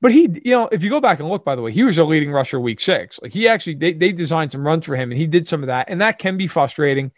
But 0.00 0.12
he, 0.12 0.22
you 0.44 0.50
know, 0.50 0.68
if 0.72 0.82
you 0.82 0.90
go 0.90 1.00
back 1.00 1.20
and 1.20 1.28
look, 1.28 1.44
by 1.44 1.54
the 1.54 1.62
way, 1.62 1.70
he 1.70 1.84
was 1.84 1.96
a 1.98 2.04
leading 2.04 2.32
rusher 2.32 2.58
week 2.58 2.80
six. 2.80 3.20
Like 3.22 3.32
he 3.32 3.46
actually, 3.46 3.76
they, 3.76 3.92
they 3.92 4.10
designed 4.10 4.50
some 4.50 4.66
runs 4.66 4.84
for 4.84 4.96
him 4.96 5.12
and 5.12 5.20
he 5.20 5.28
did 5.28 5.46
some 5.46 5.62
of 5.62 5.68
that. 5.68 5.88
And 5.88 6.00
that 6.00 6.18
can 6.18 6.36
be 6.36 6.48
frustrating. 6.48 7.12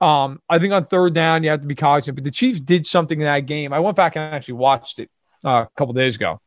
Um, 0.00 0.40
I 0.48 0.58
think 0.58 0.72
on 0.72 0.86
third 0.86 1.12
down, 1.12 1.42
you 1.42 1.50
have 1.50 1.60
to 1.60 1.66
be 1.66 1.74
cognizant, 1.74 2.14
but 2.14 2.24
the 2.24 2.30
Chiefs 2.30 2.60
did 2.60 2.86
something 2.86 3.20
in 3.20 3.26
that 3.26 3.40
game. 3.40 3.72
I 3.72 3.80
went 3.80 3.96
back 3.96 4.16
and 4.16 4.34
actually 4.34 4.54
watched 4.54 5.00
it 5.00 5.10
uh, 5.44 5.66
a 5.66 5.68
couple 5.76 5.92
days 5.92 6.16
ago. 6.16 6.40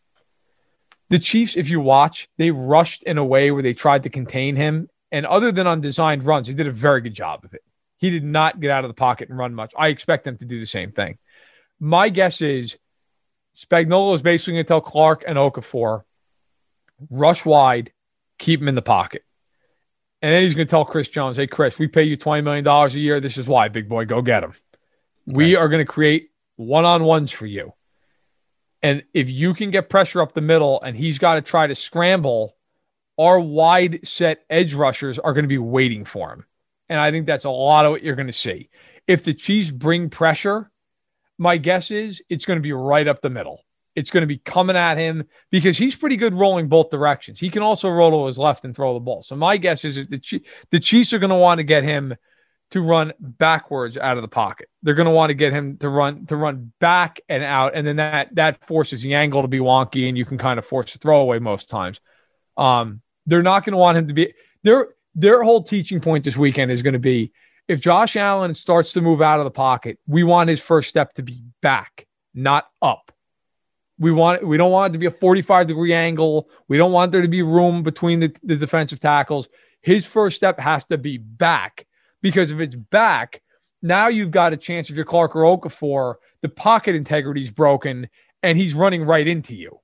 The 1.09 1.19
Chiefs, 1.19 1.55
if 1.55 1.69
you 1.69 1.79
watch, 1.79 2.27
they 2.37 2.51
rushed 2.51 3.03
in 3.03 3.17
a 3.17 3.25
way 3.25 3.51
where 3.51 3.63
they 3.63 3.73
tried 3.73 4.03
to 4.03 4.09
contain 4.09 4.55
him. 4.55 4.89
And 5.11 5.25
other 5.25 5.51
than 5.51 5.67
on 5.67 5.79
designed 5.79 6.25
runs, 6.25 6.47
he 6.47 6.53
did 6.53 6.67
a 6.67 6.71
very 6.71 7.01
good 7.01 7.13
job 7.13 7.45
of 7.45 7.53
it. 7.53 7.61
He 7.97 8.09
did 8.09 8.23
not 8.23 8.59
get 8.59 8.71
out 8.71 8.83
of 8.83 8.89
the 8.89 8.95
pocket 8.95 9.29
and 9.29 9.37
run 9.37 9.53
much. 9.53 9.73
I 9.77 9.87
expect 9.89 10.23
them 10.23 10.37
to 10.37 10.45
do 10.45 10.59
the 10.59 10.65
same 10.65 10.91
thing. 10.91 11.17
My 11.79 12.09
guess 12.09 12.41
is 12.41 12.77
Spagnuolo 13.55 14.13
is 14.15 14.21
basically 14.21 14.53
going 14.53 14.65
to 14.65 14.67
tell 14.67 14.81
Clark 14.81 15.23
and 15.27 15.37
Okafor, 15.37 16.03
rush 17.09 17.43
wide, 17.43 17.91
keep 18.37 18.61
him 18.61 18.67
in 18.67 18.75
the 18.75 18.81
pocket. 18.81 19.23
And 20.21 20.31
then 20.31 20.43
he's 20.43 20.55
going 20.55 20.67
to 20.67 20.71
tell 20.71 20.85
Chris 20.85 21.09
Jones, 21.09 21.37
hey, 21.37 21.47
Chris, 21.47 21.77
we 21.77 21.87
pay 21.87 22.03
you 22.03 22.17
$20 22.17 22.43
million 22.43 22.67
a 22.67 22.89
year. 22.89 23.19
This 23.19 23.37
is 23.37 23.47
why, 23.47 23.67
big 23.67 23.87
boy, 23.87 24.05
go 24.05 24.21
get 24.21 24.43
him. 24.43 24.51
Okay. 24.51 25.37
We 25.37 25.55
are 25.55 25.69
going 25.69 25.85
to 25.85 25.91
create 25.91 26.31
one 26.55 26.85
on 26.85 27.03
ones 27.03 27.31
for 27.31 27.45
you. 27.45 27.73
And 28.81 29.03
if 29.13 29.29
you 29.29 29.53
can 29.53 29.71
get 29.71 29.89
pressure 29.89 30.21
up 30.21 30.33
the 30.33 30.41
middle 30.41 30.81
and 30.81 30.95
he's 30.95 31.19
got 31.19 31.35
to 31.35 31.41
try 31.41 31.67
to 31.67 31.75
scramble, 31.75 32.55
our 33.17 33.39
wide 33.39 34.07
set 34.07 34.43
edge 34.49 34.73
rushers 34.73 35.19
are 35.19 35.33
going 35.33 35.43
to 35.43 35.49
be 35.49 35.57
waiting 35.57 36.05
for 36.05 36.31
him. 36.33 36.45
And 36.89 36.99
I 36.99 37.11
think 37.11 37.25
that's 37.25 37.45
a 37.45 37.49
lot 37.49 37.85
of 37.85 37.91
what 37.91 38.03
you're 38.03 38.15
going 38.15 38.27
to 38.27 38.33
see. 38.33 38.69
If 39.07 39.23
the 39.23 39.33
Chiefs 39.33 39.71
bring 39.71 40.09
pressure, 40.09 40.71
my 41.37 41.57
guess 41.57 41.91
is 41.91 42.21
it's 42.29 42.45
going 42.45 42.57
to 42.57 42.63
be 42.63 42.73
right 42.73 43.07
up 43.07 43.21
the 43.21 43.29
middle. 43.29 43.61
It's 43.95 44.11
going 44.11 44.21
to 44.21 44.27
be 44.27 44.37
coming 44.37 44.75
at 44.75 44.97
him 44.97 45.25
because 45.49 45.77
he's 45.77 45.95
pretty 45.95 46.17
good 46.17 46.33
rolling 46.33 46.67
both 46.67 46.91
directions. 46.91 47.39
He 47.39 47.49
can 47.49 47.63
also 47.63 47.89
roll 47.89 48.11
to 48.11 48.27
his 48.27 48.37
left 48.37 48.63
and 48.63 48.75
throw 48.75 48.93
the 48.93 48.99
ball. 48.99 49.23
So 49.23 49.35
my 49.35 49.57
guess 49.57 49.85
is 49.85 49.95
the, 49.95 50.41
the 50.69 50.79
Chiefs 50.79 51.13
are 51.13 51.19
going 51.19 51.31
to 51.31 51.35
want 51.35 51.57
to 51.57 51.63
get 51.63 51.83
him 51.83 52.15
to 52.71 52.81
run 52.81 53.13
backwards 53.19 53.97
out 53.97 54.17
of 54.17 54.21
the 54.21 54.27
pocket. 54.27 54.69
They're 54.83 54.93
going 54.93 55.07
to 55.07 55.11
want 55.11 55.29
to 55.29 55.33
get 55.33 55.53
him 55.53 55.77
to 55.77 55.89
run 55.89 56.25
to 56.27 56.35
run 56.35 56.73
back 56.79 57.21
and 57.29 57.43
out, 57.43 57.75
and 57.75 57.87
then 57.87 57.95
that 57.95 58.35
that 58.35 58.67
forces 58.67 59.01
the 59.01 59.15
angle 59.15 59.41
to 59.41 59.47
be 59.47 59.59
wonky, 59.59 60.09
and 60.09 60.17
you 60.17 60.25
can 60.25 60.37
kind 60.37 60.59
of 60.59 60.65
force 60.65 60.93
a 60.93 60.97
throwaway 60.97 61.39
most 61.39 61.69
times. 61.69 62.01
Um, 62.57 63.01
they're 63.25 63.43
not 63.43 63.65
going 63.65 63.73
to 63.73 63.77
want 63.77 63.97
him 63.97 64.07
to 64.09 64.13
be 64.13 64.33
their 64.63 64.89
their 65.17 65.43
whole 65.43 65.63
teaching 65.63 65.99
point 65.99 66.23
this 66.23 66.37
weekend 66.37 66.71
is 66.71 66.83
going 66.83 66.93
to 66.93 66.99
be 66.99 67.33
if 67.67 67.81
Josh 67.81 68.15
Allen 68.15 68.55
starts 68.55 68.93
to 68.93 69.01
move 69.01 69.21
out 69.21 69.39
of 69.39 69.43
the 69.43 69.51
pocket, 69.51 69.99
we 70.07 70.23
want 70.23 70.49
his 70.49 70.61
first 70.61 70.87
step 70.87 71.13
to 71.15 71.23
be 71.23 71.43
back, 71.61 72.07
not 72.33 72.67
up. 72.81 73.11
We 73.99 74.11
want 74.11 74.47
we 74.47 74.57
don't 74.57 74.71
want 74.71 74.91
it 74.91 74.93
to 74.93 74.99
be 74.99 75.07
a 75.07 75.11
45 75.11 75.67
degree 75.67 75.93
angle. 75.93 76.49
We 76.67 76.77
don't 76.77 76.91
want 76.91 77.11
there 77.11 77.23
to 77.23 77.27
be 77.27 77.41
room 77.41 77.81
between 77.81 78.19
the, 78.19 78.33
the 78.43 78.55
defensive 78.55 78.99
tackles. 78.99 79.49
His 79.81 80.05
first 80.05 80.35
step 80.35 80.59
has 80.59 80.85
to 80.85 80.97
be 80.97 81.17
back 81.17 81.87
because 82.21 82.51
if 82.51 82.59
it's 82.59 82.75
back, 82.75 83.41
now 83.81 84.07
you've 84.07 84.31
got 84.31 84.53
a 84.53 84.57
chance 84.57 84.89
if 84.89 84.95
you're 84.95 85.03
Clark 85.03 85.35
or 85.35 85.41
Okafor, 85.41 86.15
the 86.43 86.49
pocket 86.49 86.95
integrity 86.95 87.41
is 87.41 87.51
broken 87.51 88.07
and 88.43 88.57
he's 88.57 88.75
running 88.75 89.03
right 89.03 89.27
into 89.27 89.55
you. 89.55 89.79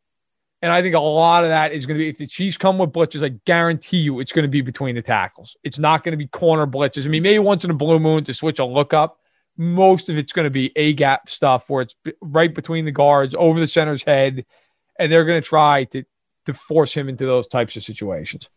And 0.63 0.71
I 0.71 0.81
think 0.81 0.95
a 0.95 0.99
lot 0.99 1.43
of 1.43 1.49
that 1.49 1.73
is 1.73 1.85
going 1.85 1.97
to 1.97 2.03
be 2.03 2.07
if 2.07 2.17
the 2.17 2.25
Chiefs 2.25 2.57
come 2.57 2.77
with 2.77 2.93
blitzes, 2.93 3.21
I 3.21 3.37
guarantee 3.45 3.97
you 3.97 4.21
it's 4.21 4.31
going 4.31 4.43
to 4.43 4.49
be 4.49 4.61
between 4.61 4.95
the 4.95 5.01
tackles. 5.01 5.57
It's 5.61 5.77
not 5.77 6.05
going 6.05 6.13
to 6.13 6.17
be 6.17 6.25
corner 6.27 6.65
blitzes. 6.65 7.05
I 7.05 7.09
mean, 7.09 7.21
maybe 7.21 7.39
once 7.39 7.65
in 7.65 7.69
a 7.69 7.73
blue 7.73 7.99
moon 7.99 8.23
to 8.23 8.33
switch 8.33 8.59
a 8.59 8.65
look 8.65 8.93
up. 8.93 9.19
Most 9.57 10.07
of 10.07 10.17
it's 10.17 10.31
going 10.31 10.45
to 10.45 10.49
be 10.49 10.71
A 10.77 10.93
gap 10.93 11.29
stuff 11.29 11.69
where 11.69 11.81
it's 11.81 11.95
right 12.21 12.55
between 12.55 12.85
the 12.85 12.91
guards, 12.91 13.35
over 13.37 13.59
the 13.59 13.67
center's 13.67 14.03
head, 14.03 14.45
and 14.97 15.11
they're 15.11 15.25
going 15.25 15.41
to 15.41 15.47
try 15.47 15.83
to 15.83 16.03
to 16.45 16.53
force 16.53 16.93
him 16.93 17.09
into 17.09 17.25
those 17.25 17.47
types 17.47 17.75
of 17.75 17.83
situations. 17.83 18.47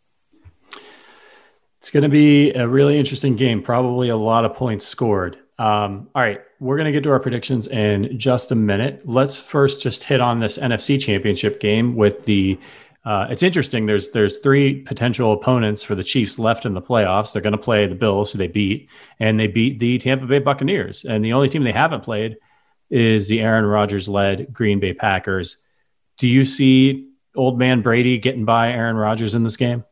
It's 1.81 1.91
going 1.91 2.05
to 2.05 2.09
be 2.09 2.53
a 2.53 2.69
really 2.69 2.99
interesting 2.99 3.35
game. 3.35 3.63
Probably 3.63 4.11
a 4.11 4.17
lot 4.17 4.45
of 4.45 4.55
points 4.55 4.87
scored. 4.87 5.39
Um, 5.59 6.09
all 6.15 6.23
right, 6.23 6.41
we're 6.59 6.77
going 6.77 6.87
to 6.87 6.93
get 6.93 7.05
to 7.05 7.11
our 7.11 7.21
predictions 7.21 7.67
in 7.67 8.19
just 8.19 8.51
a 8.51 8.55
minute. 8.55 9.03
Let's 9.05 9.39
first 9.39 9.83
just 9.83 10.05
hit 10.05 10.21
on 10.21 10.41
this 10.41 10.59
NFC 10.59 11.01
Championship 11.01 11.61
game 11.61 11.97
with 11.97 12.25
the. 12.25 12.59
Uh, 13.05 13.29
it's 13.31 13.45
interesting. 13.45 13.87
There's 13.87 14.11
there's 14.11 14.39
three 14.39 14.83
potential 14.83 15.33
opponents 15.33 15.85
for 15.85 15.95
the 15.95 16.03
Chiefs 16.03 16.39
left 16.39 16.67
in 16.67 16.75
the 16.75 16.83
playoffs. 16.83 17.33
They're 17.33 17.43
going 17.43 17.53
to 17.53 17.59
play 17.59 17.87
the 17.87 17.95
Bills, 17.95 18.33
who 18.33 18.39
they 18.39 18.49
beat, 18.49 18.89
and 19.21 19.39
they 19.39 19.47
beat 19.47 19.79
the 19.79 19.99
Tampa 19.99 20.27
Bay 20.27 20.41
Buccaneers. 20.41 21.05
And 21.05 21.25
the 21.25 21.33
only 21.33 21.49
team 21.49 21.63
they 21.63 21.73
haven't 21.73 22.03
played 22.03 22.37
is 22.91 23.29
the 23.29 23.41
Aaron 23.41 23.65
Rodgers 23.65 24.09
led 24.09 24.53
Green 24.53 24.81
Bay 24.81 24.93
Packers. 24.93 25.59
Do 26.19 26.29
you 26.29 26.45
see 26.45 27.11
old 27.37 27.59
man 27.59 27.83
Brady 27.83 28.19
getting 28.19 28.45
by 28.45 28.73
Aaron 28.73 28.97
Rodgers 28.97 29.35
in 29.35 29.45
this 29.45 29.57
game? 29.57 29.85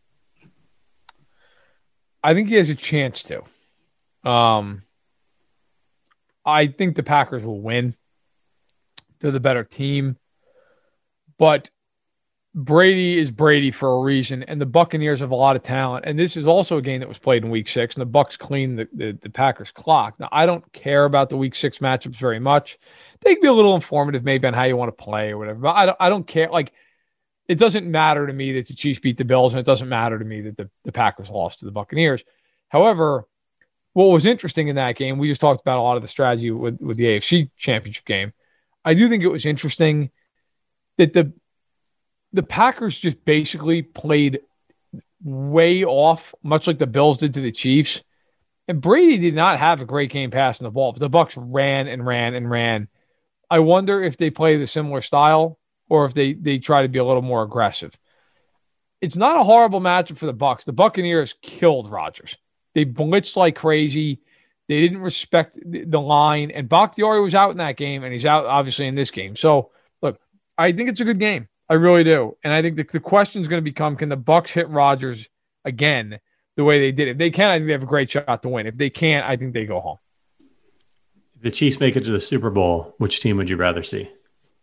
I 2.23 2.35
think 2.35 2.49
he 2.49 2.55
has 2.55 2.71
a 2.71 2.75
chance 2.75 3.23
to. 3.25 4.29
Um, 4.29 4.83
I 6.45 6.66
think 6.66 6.97
the 6.97 7.03
Packers 7.03 7.45
will 7.45 7.61
win. 7.61 7.95
They're 9.20 9.30
the 9.30 9.40
better 9.40 9.64
team. 9.64 10.16
But 11.38 11.70
Brady 12.55 13.18
is 13.18 13.32
Brady 13.32 13.72
for 13.72 13.97
a 13.97 14.01
reason, 14.01 14.45
and 14.45 14.61
the 14.61 14.66
Buccaneers 14.66 15.18
have 15.20 15.32
a 15.32 15.36
lot 15.36 15.57
of 15.57 15.64
talent. 15.64 16.05
And 16.07 16.16
this 16.16 16.36
is 16.36 16.47
also 16.47 16.76
a 16.76 16.82
game 16.82 17.01
that 17.01 17.09
was 17.09 17.18
played 17.18 17.42
in 17.42 17.51
Week 17.51 17.68
Six, 17.68 17.97
and 17.97 18.01
the 18.01 18.07
Bucks 18.07 18.36
cleaned 18.36 18.78
the, 18.78 18.88
the, 18.92 19.18
the 19.22 19.30
Packers' 19.30 19.72
clock. 19.72 20.20
Now, 20.20 20.28
I 20.30 20.47
don't 20.47 20.72
care 20.72 21.05
about 21.05 21.30
the 21.30 21.36
Week 21.36 21.57
Six 21.57 21.78
matchups 21.78 22.16
very 22.16 22.38
much. 22.38 22.78
They 23.22 23.34
can 23.34 23.42
be 23.42 23.49
a 23.49 23.53
little 23.53 23.74
informative, 23.74 24.22
maybe 24.22 24.47
on 24.47 24.55
how 24.55 24.64
you 24.64 24.76
want 24.76 24.97
to 24.97 25.05
play 25.05 25.30
or 25.30 25.38
whatever. 25.38 25.59
But 25.59 25.74
I 25.74 25.86
don't, 25.86 25.97
I 25.99 26.09
don't 26.09 26.26
care. 26.26 26.49
Like, 26.49 26.72
it 27.49 27.57
doesn't 27.57 27.90
matter 27.90 28.26
to 28.26 28.32
me 28.32 28.53
that 28.53 28.68
the 28.68 28.74
Chiefs 28.74 29.01
beat 29.01 29.16
the 29.16 29.24
Bills, 29.24 29.53
and 29.53 29.59
it 29.59 29.66
doesn't 29.66 29.88
matter 29.88 30.18
to 30.18 30.24
me 30.24 30.42
that 30.42 30.57
the, 30.57 30.70
the 30.84 30.92
Packers 30.92 31.30
lost 31.30 31.59
to 31.59 31.64
the 31.64 31.72
Buccaneers. 31.72 32.22
However, 32.68 33.26
what 33.95 34.07
was 34.07 34.26
interesting 34.26 34.68
in 34.68 34.76
that 34.76 34.97
game, 34.97 35.18
we 35.18 35.28
just 35.28 35.40
talked 35.40 35.61
about 35.61 35.78
a 35.78 35.82
lot 35.82 35.97
of 35.97 36.03
the 36.03 36.09
strategy 36.09 36.51
with, 36.51 36.80
with 36.80 36.97
the 36.97 37.05
AFC 37.05 37.51
championship 37.57 38.05
game. 38.05 38.32
I 38.84 38.92
do 38.95 39.09
think 39.09 39.22
it 39.22 39.28
was 39.28 39.47
interesting 39.47 40.11
that 40.99 41.14
the 41.14 41.32
the 42.32 42.42
Packers 42.42 42.99
just 42.99 43.24
basically 43.24 43.82
played 43.82 44.40
way 45.22 45.84
off, 45.84 46.34
much 46.42 46.66
like 46.66 46.78
the 46.78 46.86
Bills 46.86 47.18
did 47.18 47.34
to 47.34 47.40
the 47.40 47.53
Chiefs. 47.53 48.03
And 48.66 48.80
Brady 48.80 49.18
did 49.18 49.34
not 49.34 49.61
have 49.61 49.80
a 49.80 49.84
great 49.84 50.11
game 50.11 50.32
passing 50.32 50.64
the 50.64 50.70
ball, 50.70 50.92
but 50.92 50.99
the 50.99 51.09
Bucks 51.09 51.36
ran 51.36 51.86
and 51.86 52.05
ran 52.05 52.34
and 52.34 52.51
ran. 52.51 52.88
I 53.49 53.61
wonder 53.61 54.03
if 54.03 54.16
they 54.16 54.30
play 54.30 54.57
the 54.57 54.66
similar 54.66 55.01
style 55.01 55.61
or 55.88 56.07
if 56.07 56.14
they 56.14 56.32
they 56.32 56.59
try 56.59 56.82
to 56.82 56.88
be 56.88 56.99
a 56.99 57.05
little 57.05 57.22
more 57.22 57.45
aggressive. 57.45 57.97
It's 59.01 59.16
not 59.16 59.36
a 59.36 59.45
horrible 59.45 59.80
matchup 59.80 60.16
for 60.16 60.26
the 60.26 60.32
Bucks. 60.32 60.64
The 60.64 60.72
Buccaneers 60.72 61.34
killed 61.40 61.90
Rodgers. 61.90 62.36
They 62.75 62.85
blitzed 62.85 63.37
like 63.37 63.57
crazy. 63.57 64.20
They 64.68 64.81
didn't 64.81 64.99
respect 64.99 65.59
the 65.64 66.01
line, 66.01 66.51
and 66.51 66.68
Bakhtiari 66.68 67.20
was 67.20 67.35
out 67.35 67.51
in 67.51 67.59
that 67.59 67.77
game, 67.77 68.03
and 68.03 68.12
he's 68.12 68.25
out 68.25 68.47
obviously 68.47 68.87
in 68.87 68.95
this 68.95 69.11
game. 69.11 69.37
So, 69.37 69.70
look, 70.01 70.18
I 70.57 70.72
think 70.72 70.89
it's 70.89 71.01
a 71.01 71.05
good 71.05 71.18
game. 71.18 71.49
I 71.68 71.75
really 71.75 72.05
do, 72.05 72.37
and 72.43 72.53
I 72.53 72.62
think 72.62 72.77
the, 72.77 72.85
the 72.85 73.01
question 73.01 73.43
is 73.43 73.49
going 73.49 73.62
to 73.62 73.70
become: 73.70 73.97
Can 73.97 74.09
the 74.09 74.16
Bucks 74.16 74.51
hit 74.51 74.68
Rodgers 74.68 75.29
again 75.64 76.18
the 76.57 76.64
way 76.64 76.79
they 76.79 76.93
did? 76.93 77.09
If 77.09 77.18
they 77.18 77.31
can, 77.31 77.49
I 77.49 77.57
think 77.57 77.66
they 77.66 77.72
have 77.72 77.83
a 77.83 77.87
great 77.87 78.11
shot 78.11 78.43
to 78.43 78.49
win. 78.49 78.66
If 78.66 78.77
they 78.77 78.91
can't, 78.91 79.27
I 79.27 79.37
think 79.37 79.53
they 79.53 79.66
go 79.66 79.81
home. 79.81 79.99
If 81.37 81.43
the 81.43 81.51
Chiefs 81.51 81.79
make 81.81 81.97
it 81.97 82.05
to 82.05 82.11
the 82.11 82.20
Super 82.20 82.51
Bowl, 82.51 82.95
which 82.99 83.20
team 83.20 83.37
would 83.37 83.51
you 83.51 83.57
rather 83.57 83.83
see? 83.83 84.11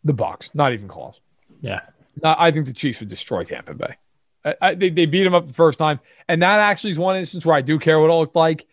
The 0.04 0.14
Bucks, 0.14 0.50
not 0.54 0.74
even 0.74 0.88
close. 0.88 1.20
Yeah, 1.62 1.82
I 2.24 2.50
think 2.50 2.66
the 2.66 2.74
Chiefs 2.74 3.00
would 3.00 3.10
destroy 3.10 3.44
Tampa 3.44 3.76
Bay. 3.76 3.96
I, 4.44 4.76
they, 4.76 4.90
they 4.90 5.06
beat 5.06 5.26
him 5.26 5.34
up 5.34 5.48
the 5.48 5.54
first 5.54 5.78
time. 5.78 6.00
And 6.28 6.42
that 6.42 6.60
actually 6.60 6.92
is 6.92 7.00
one 7.00 7.16
instance 7.18 7.46
where 7.46 7.56
I 7.56 7.62
do 7.62 7.80
care 7.80 8.00
what 8.00 8.10
it 8.10 8.14
looked 8.14 8.36
like 8.36 8.66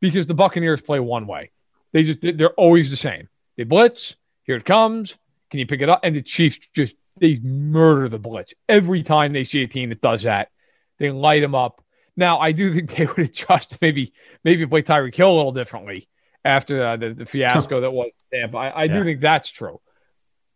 because 0.00 0.26
the 0.26 0.34
Buccaneers 0.34 0.80
play 0.80 1.00
one 1.00 1.26
way. 1.26 1.50
They 1.92 2.02
just, 2.02 2.20
they're 2.20 2.50
always 2.50 2.90
the 2.90 2.96
same. 2.96 3.28
They 3.56 3.64
blitz, 3.64 4.14
here 4.44 4.56
it 4.56 4.64
comes. 4.64 5.16
Can 5.50 5.60
you 5.60 5.66
pick 5.66 5.80
it 5.80 5.88
up? 5.88 6.00
And 6.04 6.14
the 6.14 6.22
Chiefs 6.22 6.58
just, 6.74 6.94
they 7.18 7.36
murder 7.42 8.08
the 8.08 8.18
blitz. 8.18 8.54
Every 8.68 9.02
time 9.02 9.32
they 9.32 9.44
see 9.44 9.62
a 9.62 9.66
team 9.66 9.88
that 9.88 10.00
does 10.00 10.22
that, 10.22 10.50
they 10.98 11.10
light 11.10 11.40
them 11.40 11.54
up. 11.54 11.82
Now, 12.16 12.38
I 12.38 12.52
do 12.52 12.72
think 12.74 12.94
they 12.96 13.06
would 13.06 13.18
adjust, 13.18 13.78
maybe, 13.80 14.12
maybe 14.44 14.66
play 14.66 14.82
Tyreek 14.82 15.14
Hill 15.14 15.32
a 15.32 15.36
little 15.36 15.52
differently 15.52 16.08
after 16.44 16.84
uh, 16.84 16.96
the, 16.96 17.14
the 17.14 17.26
fiasco 17.26 17.80
that 17.80 17.90
was 17.90 18.10
Tampa. 18.32 18.56
I, 18.56 18.68
I 18.68 18.84
yeah. 18.84 18.94
do 18.94 19.04
think 19.04 19.20
that's 19.20 19.50
true. 19.50 19.80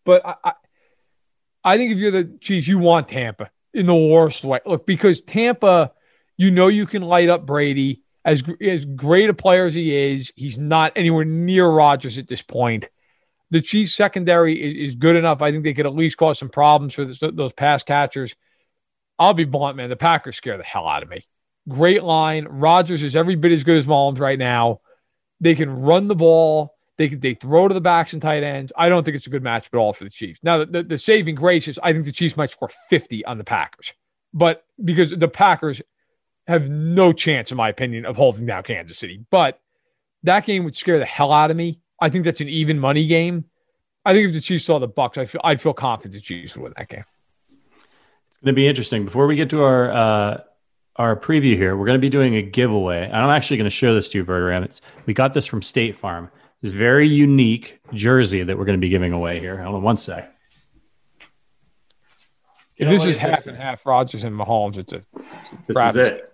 But 0.05 0.25
I, 0.25 0.35
I, 0.45 0.53
I 1.65 1.77
think 1.77 1.93
if 1.93 1.99
you're 1.99 2.11
the 2.11 2.39
Chiefs, 2.41 2.69
you 2.69 2.79
want 2.79 3.09
Tampa 3.09 3.51
in 3.75 3.87
the 3.87 3.95
worst 3.95 4.45
way. 4.45 4.61
Look, 4.67 4.87
because 4.87 5.21
Tampa, 5.21 5.93
you 6.37 6.51
know, 6.51 6.69
you 6.69 6.87
can 6.87 7.03
light 7.03 7.29
up 7.29 7.47
Brady 7.47 8.03
as 8.25 8.43
as 8.61 8.85
great 8.85 9.31
a 9.31 9.35
player 9.35 9.67
as 9.67 9.75
he 9.75 9.95
is. 10.15 10.33
He's 10.37 10.59
not 10.59 10.93
anywhere 10.97 11.25
near 11.25 11.69
Rodgers 11.69 12.19
at 12.19 12.29
this 12.29 12.43
point. 12.43 12.89
The 13.51 13.61
Chiefs 13.61 13.95
secondary 13.95 14.55
is, 14.55 14.91
is 14.91 14.97
good 14.97 15.17
enough. 15.17 15.43
I 15.43 15.51
think 15.51 15.65
they 15.65 15.75
could 15.75 15.87
at 15.87 15.95
least 15.95 16.17
cause 16.17 16.39
some 16.39 16.49
problems 16.49 16.95
for 16.95 17.05
those 17.05 17.53
pass 17.53 17.83
catchers. 17.83 18.35
I'll 19.19 19.35
be 19.35 19.45
blunt, 19.45 19.77
man. 19.77 19.91
The 19.91 19.97
Packers 19.97 20.37
scare 20.37 20.57
the 20.57 20.65
hell 20.65 20.89
out 20.89 21.03
of 21.03 21.09
me. 21.09 21.27
Great 21.69 22.03
line. 22.03 22.47
Rodgers 22.49 23.03
is 23.03 23.15
every 23.15 23.37
bit 23.37 23.53
as 23.53 23.63
good 23.63 23.77
as 23.77 23.87
Mahomes 23.87 24.19
right 24.19 24.39
now. 24.39 24.81
They 25.41 25.55
can 25.55 25.71
run 25.71 26.09
the 26.09 26.15
ball. 26.15 26.75
They 27.03 27.09
they 27.09 27.35
throw 27.35 27.67
to 27.67 27.75
the 27.75 27.81
backs 27.81 28.13
and 28.13 28.23
tight 28.23 28.45
ends. 28.45 28.73
I 28.77 28.89
don't 28.89 29.03
think 29.03 29.17
it's 29.17 29.27
a 29.27 29.31
good 29.31 29.43
match 29.43 29.69
at 29.73 29.77
all 29.77 29.93
for 29.93 30.05
the 30.05 30.11
Chiefs. 30.11 30.39
Now, 30.45 30.59
the, 30.59 30.67
the, 30.67 30.83
the 30.85 30.99
saving 30.99 31.35
grace 31.35 31.67
is 31.67 31.77
I 31.83 31.93
think 31.93 32.05
the 32.05 32.13
Chiefs 32.13 32.37
might 32.37 32.53
score 32.53 32.71
50 32.91 33.25
on 33.25 33.39
the 33.39 33.45
Packers, 33.45 33.93
but 34.33 34.65
because 34.85 35.11
the 35.11 35.27
Packers 35.27 35.83
have 36.47 36.71
no 36.71 37.13
chance, 37.13 37.51
in 37.51 37.57
my 37.57 37.69
opinion, 37.69 38.07
of 38.07 38.15
holding 38.15 38.47
down 38.47 38.63
Kansas 38.63 38.99
City. 38.99 39.25
But 39.33 39.61
that 40.23 40.47
game 40.47 40.63
would 40.63 40.77
scare 40.77 41.01
the 41.01 41.05
hell 41.05 41.33
out 41.33 41.51
of 41.51 41.57
me. 41.57 41.81
I 42.01 42.09
think 42.09 42.25
that's 42.25 42.41
an 42.41 42.49
even 42.49 42.79
money 42.79 43.09
game. 43.09 43.47
I 44.05 44.13
think 44.13 44.29
if 44.29 44.35
the 44.35 44.41
Chiefs 44.41 44.65
saw 44.65 44.79
the 44.79 44.87
Bucks, 44.87 45.19
I 45.19 45.27
feel 45.27 45.41
I'd 45.43 45.61
feel 45.61 45.75
confident 45.75 46.15
the 46.15 46.21
Chiefs 46.21 46.55
would 46.55 46.63
win 46.63 46.75
that 46.77 46.89
game. 46.89 47.05
It's 47.49 48.39
going 48.39 48.47
to 48.47 48.53
be 48.53 48.69
interesting. 48.69 49.05
Before 49.05 49.27
we 49.27 49.35
get 49.35 49.51
to 49.51 49.65
our 49.65 49.91
uh, 49.91 50.41
our 50.95 51.17
preview 51.17 51.57
here, 51.57 51.77
we're 51.77 51.87
going 51.87 51.99
to 51.99 52.01
be 52.01 52.11
doing 52.11 52.37
a 52.37 52.43
giveaway. 52.43 53.07
and 53.07 53.17
I'm 53.17 53.31
actually 53.31 53.57
going 53.57 53.71
to 53.71 53.71
show 53.71 53.93
this 53.93 54.09
to 54.11 54.19
you, 54.19 54.25
Verderame. 54.25 54.65
It's, 54.65 54.81
we 55.07 55.15
got 55.15 55.35
this 55.35 55.47
from 55.47 55.63
State 55.63 55.97
Farm 55.97 56.31
very 56.71 57.09
unique 57.09 57.81
jersey 57.93 58.43
that 58.43 58.57
we're 58.57 58.65
going 58.65 58.79
to 58.79 58.81
be 58.81 58.89
giving 58.89 59.13
away 59.13 59.41
here. 59.41 59.61
Hold 59.61 59.77
on 59.77 59.83
one 59.83 59.97
sec. 59.97 60.33
If 62.77 62.89
this 62.89 63.05
is 63.05 63.17
half 63.17 63.47
and 63.47 63.57
half 63.57 63.85
Rodgers 63.87 64.25
and 64.25 64.35
Mahomes, 64.35 64.77
it's 64.77 64.93
a 64.93 65.03
this 65.67 65.77
is 65.91 65.97
it. 65.97 66.33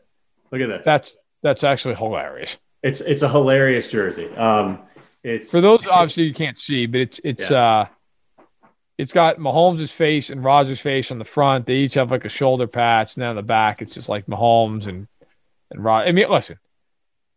Look 0.51 0.61
at 0.61 0.69
this. 0.69 0.85
That's 0.85 1.19
that's 1.43 1.65
actually 1.65 1.97
hilarious. 1.97 2.57
It's 2.83 3.01
it's 3.01 3.23
a 3.23 3.29
hilarious 3.29 3.91
jersey. 3.91 4.29
Um, 4.35 4.81
it's 5.23 5.51
for 5.51 5.61
those 5.61 5.87
obviously 5.87 6.25
you 6.25 6.35
can't 6.35 6.57
see, 6.57 6.87
but 6.87 7.01
it's 7.01 7.21
it's 7.25 7.51
yeah. 7.51 7.81
uh, 7.81 7.87
it's 8.97 9.13
got 9.13 9.39
Mahomes' 9.39 9.91
face 9.91 10.31
and 10.31 10.43
Rodgers' 10.43 10.81
face 10.81 11.11
on 11.11 11.19
the 11.19 11.25
front. 11.25 11.67
They 11.67 11.77
each 11.77 11.95
have 11.95 12.11
like 12.11 12.25
a 12.25 12.31
shoulder 12.31 12.67
patch, 12.67 13.15
and 13.15 13.23
then 13.23 13.31
on 13.31 13.37
the 13.37 13.43
back, 13.43 13.83
it's 13.83 13.95
just 13.95 14.09
like 14.09 14.27
Mahomes 14.27 14.87
and 14.87 15.07
and 15.71 15.85
Rod. 15.85 16.09
I 16.09 16.13
mean, 16.13 16.31
listen, 16.31 16.59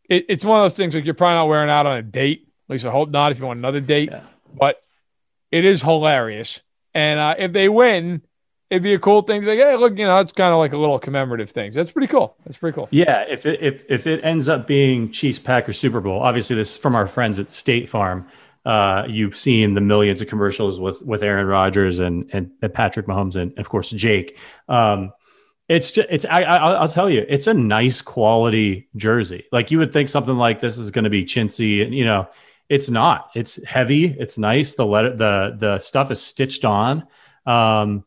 it, 0.09 0.25
it's 0.29 0.45
one 0.45 0.59
of 0.59 0.65
those 0.65 0.77
things 0.77 0.95
like 0.95 1.05
you're 1.05 1.13
probably 1.13 1.35
not 1.35 1.47
wearing 1.47 1.69
out 1.69 1.85
on 1.85 1.97
a 1.97 2.01
date 2.01 2.47
at 2.47 2.50
least 2.71 2.85
I 2.85 2.91
hope 2.91 3.09
not 3.09 3.31
if 3.31 3.39
you 3.39 3.45
want 3.45 3.59
another 3.59 3.81
date. 3.81 4.09
Yeah. 4.11 4.23
But 4.53 4.81
it 5.51 5.65
is 5.65 5.81
hilarious. 5.81 6.59
And 6.93 7.19
uh, 7.19 7.35
if 7.37 7.53
they 7.53 7.69
win, 7.69 8.21
it'd 8.69 8.83
be 8.83 8.93
a 8.93 8.99
cool 8.99 9.21
thing 9.21 9.41
to 9.41 9.45
be 9.45 9.57
like, 9.57 9.67
hey, 9.67 9.75
look, 9.75 9.97
you 9.97 10.05
know, 10.05 10.17
it's 10.17 10.31
kind 10.31 10.53
of 10.53 10.57
like 10.57 10.73
a 10.73 10.77
little 10.77 10.97
commemorative 10.97 11.51
thing. 11.51 11.73
That's 11.73 11.91
pretty 11.91 12.07
cool. 12.07 12.35
That's 12.45 12.57
pretty 12.57 12.75
cool. 12.75 12.87
Yeah, 12.91 13.25
if 13.29 13.45
it 13.45 13.61
if 13.61 13.85
if 13.89 14.07
it 14.07 14.23
ends 14.23 14.49
up 14.49 14.65
being 14.65 15.11
Chiefs 15.11 15.39
Packers 15.39 15.79
Super 15.79 16.01
Bowl, 16.01 16.21
obviously 16.21 16.55
this 16.55 16.71
is 16.71 16.77
from 16.77 16.95
our 16.95 17.05
friends 17.05 17.39
at 17.39 17.51
State 17.51 17.89
Farm. 17.89 18.27
Uh, 18.63 19.05
you've 19.09 19.35
seen 19.35 19.73
the 19.73 19.81
millions 19.81 20.21
of 20.21 20.27
commercials 20.27 20.79
with 20.79 21.01
with 21.01 21.21
Aaron 21.21 21.47
Rodgers 21.47 21.99
and 21.99 22.29
and, 22.33 22.51
and 22.61 22.73
Patrick 22.73 23.07
Mahomes 23.07 23.35
and 23.35 23.57
of 23.59 23.69
course 23.69 23.89
Jake. 23.89 24.37
Um, 24.67 25.11
it's 25.67 25.91
just 25.91 26.07
it's 26.09 26.25
I, 26.25 26.43
I 26.43 26.81
will 26.81 26.87
tell 26.89 27.09
you 27.09 27.25
it's 27.27 27.47
a 27.47 27.53
nice 27.53 28.01
quality 28.01 28.89
jersey. 28.95 29.45
Like 29.51 29.71
you 29.71 29.79
would 29.79 29.93
think 29.93 30.09
something 30.09 30.35
like 30.35 30.59
this 30.59 30.77
is 30.77 30.91
going 30.91 31.05
to 31.05 31.09
be 31.09 31.25
chintzy 31.25 31.83
and 31.83 31.93
you 31.93 32.05
know 32.05 32.27
it's 32.71 32.89
not. 32.89 33.31
It's 33.35 33.61
heavy. 33.65 34.05
It's 34.05 34.37
nice. 34.37 34.75
The 34.75 34.85
letter, 34.85 35.13
the 35.13 35.57
the 35.59 35.79
stuff 35.79 36.09
is 36.09 36.21
stitched 36.21 36.63
on. 36.63 37.05
Um, 37.45 38.05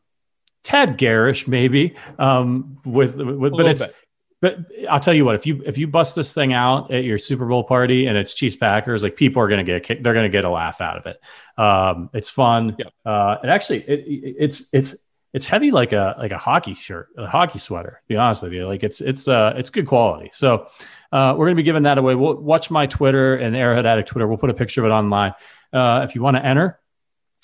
tad 0.63 0.97
garish 0.97 1.47
maybe. 1.47 1.95
Um, 2.17 2.79
with, 2.83 3.17
with 3.17 3.51
but 3.51 3.67
it's 3.67 3.85
bit. 3.85 3.95
but 4.41 4.57
I'll 4.89 4.99
tell 4.99 5.13
you 5.13 5.23
what, 5.23 5.35
if 5.35 5.45
you 5.45 5.61
if 5.67 5.77
you 5.77 5.85
bust 5.85 6.15
this 6.15 6.33
thing 6.33 6.51
out 6.51 6.91
at 6.91 7.03
your 7.03 7.19
Super 7.19 7.45
Bowl 7.45 7.63
party 7.63 8.07
and 8.07 8.17
it's 8.17 8.33
Chiefs 8.33 8.55
Packers, 8.55 9.03
like 9.03 9.15
people 9.15 9.39
are 9.43 9.47
going 9.47 9.63
to 9.63 9.71
get 9.71 9.83
kicked. 9.83 10.01
they're 10.01 10.13
to 10.13 10.29
get 10.29 10.45
a 10.45 10.49
laugh 10.49 10.81
out 10.81 10.97
of 10.97 11.05
it. 11.05 11.21
Um, 11.61 12.09
it's 12.15 12.29
fun. 12.29 12.75
Yeah. 12.79 12.87
Uh, 13.05 13.37
and 13.43 13.51
actually, 13.51 13.81
it, 13.83 14.03
it's 14.39 14.67
it's 14.73 14.95
it's 15.31 15.45
heavy 15.45 15.69
like 15.69 15.93
a 15.93 16.15
like 16.17 16.31
a 16.31 16.39
hockey 16.39 16.73
shirt, 16.73 17.09
a 17.17 17.27
hockey 17.27 17.59
sweater. 17.59 18.01
To 18.01 18.07
be 18.07 18.15
honest 18.15 18.41
with 18.41 18.53
you, 18.53 18.65
like 18.65 18.83
it's 18.83 18.99
it's 18.99 19.27
uh 19.27 19.53
it's 19.57 19.69
good 19.69 19.85
quality. 19.85 20.31
So 20.33 20.69
uh, 21.15 21.31
we're 21.31 21.45
going 21.45 21.55
to 21.55 21.61
be 21.61 21.63
giving 21.63 21.83
that 21.83 21.97
away. 21.97 22.13
We'll 22.13 22.35
watch 22.35 22.69
my 22.69 22.87
Twitter 22.87 23.37
and 23.37 23.55
Arrowhead 23.55 23.85
Addict 23.85 24.09
Twitter. 24.09 24.27
We'll 24.27 24.37
put 24.37 24.49
a 24.49 24.53
picture 24.53 24.81
of 24.81 24.91
it 24.91 24.93
online. 24.93 25.33
Uh, 25.71 26.01
if 26.03 26.13
you 26.13 26.21
want 26.21 26.35
to 26.35 26.45
enter, 26.45 26.77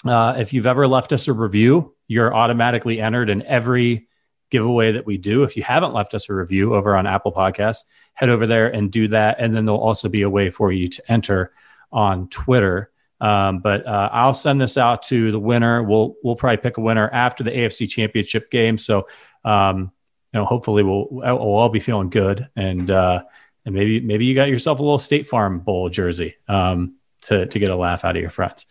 uh, 0.03 0.35
if 0.37 0.51
you've 0.51 0.65
ever 0.65 0.89
left 0.89 1.13
us 1.13 1.29
a 1.29 1.33
review, 1.33 1.95
you're 2.05 2.35
automatically 2.35 2.99
entered 2.99 3.29
in 3.29 3.43
every 3.43 4.09
giveaway 4.49 4.91
that 4.91 5.05
we 5.05 5.17
do. 5.17 5.43
If 5.43 5.55
you 5.55 5.63
haven't 5.63 5.93
left 5.93 6.13
us 6.13 6.29
a 6.29 6.33
review 6.33 6.75
over 6.75 6.97
on 6.97 7.07
Apple 7.07 7.31
Podcasts, 7.31 7.85
head 8.11 8.27
over 8.27 8.45
there 8.45 8.67
and 8.67 8.91
do 8.91 9.07
that. 9.07 9.37
And 9.39 9.55
then 9.55 9.63
there'll 9.63 9.79
also 9.79 10.09
be 10.09 10.23
a 10.23 10.29
way 10.29 10.49
for 10.49 10.73
you 10.73 10.89
to 10.89 11.09
enter 11.09 11.53
on 11.93 12.27
Twitter. 12.27 12.91
Um, 13.21 13.59
but 13.59 13.87
uh, 13.87 14.09
I'll 14.11 14.33
send 14.33 14.59
this 14.59 14.75
out 14.75 15.03
to 15.03 15.31
the 15.31 15.39
winner. 15.39 15.81
We'll 15.81 16.15
we'll 16.25 16.35
probably 16.35 16.57
pick 16.57 16.75
a 16.75 16.81
winner 16.81 17.09
after 17.09 17.45
the 17.45 17.51
AFC 17.51 17.87
Championship 17.87 18.51
game. 18.51 18.77
So 18.77 19.07
um, 19.45 19.93
you 20.33 20.39
know, 20.39 20.45
hopefully 20.45 20.83
we'll 20.83 21.07
we'll 21.09 21.37
all 21.37 21.69
be 21.69 21.79
feeling 21.79 22.09
good 22.09 22.49
and 22.57 22.91
uh, 22.91 23.23
and 23.65 23.75
maybe 23.75 23.99
maybe 23.99 24.25
you 24.25 24.35
got 24.35 24.49
yourself 24.49 24.79
a 24.79 24.83
little 24.83 24.99
State 24.99 25.27
Farm 25.27 25.59
Bowl 25.59 25.89
jersey 25.89 26.35
um, 26.47 26.95
to 27.23 27.45
to 27.45 27.59
get 27.59 27.69
a 27.69 27.75
laugh 27.75 28.05
out 28.05 28.15
of 28.15 28.21
your 28.21 28.31
friends. 28.31 28.65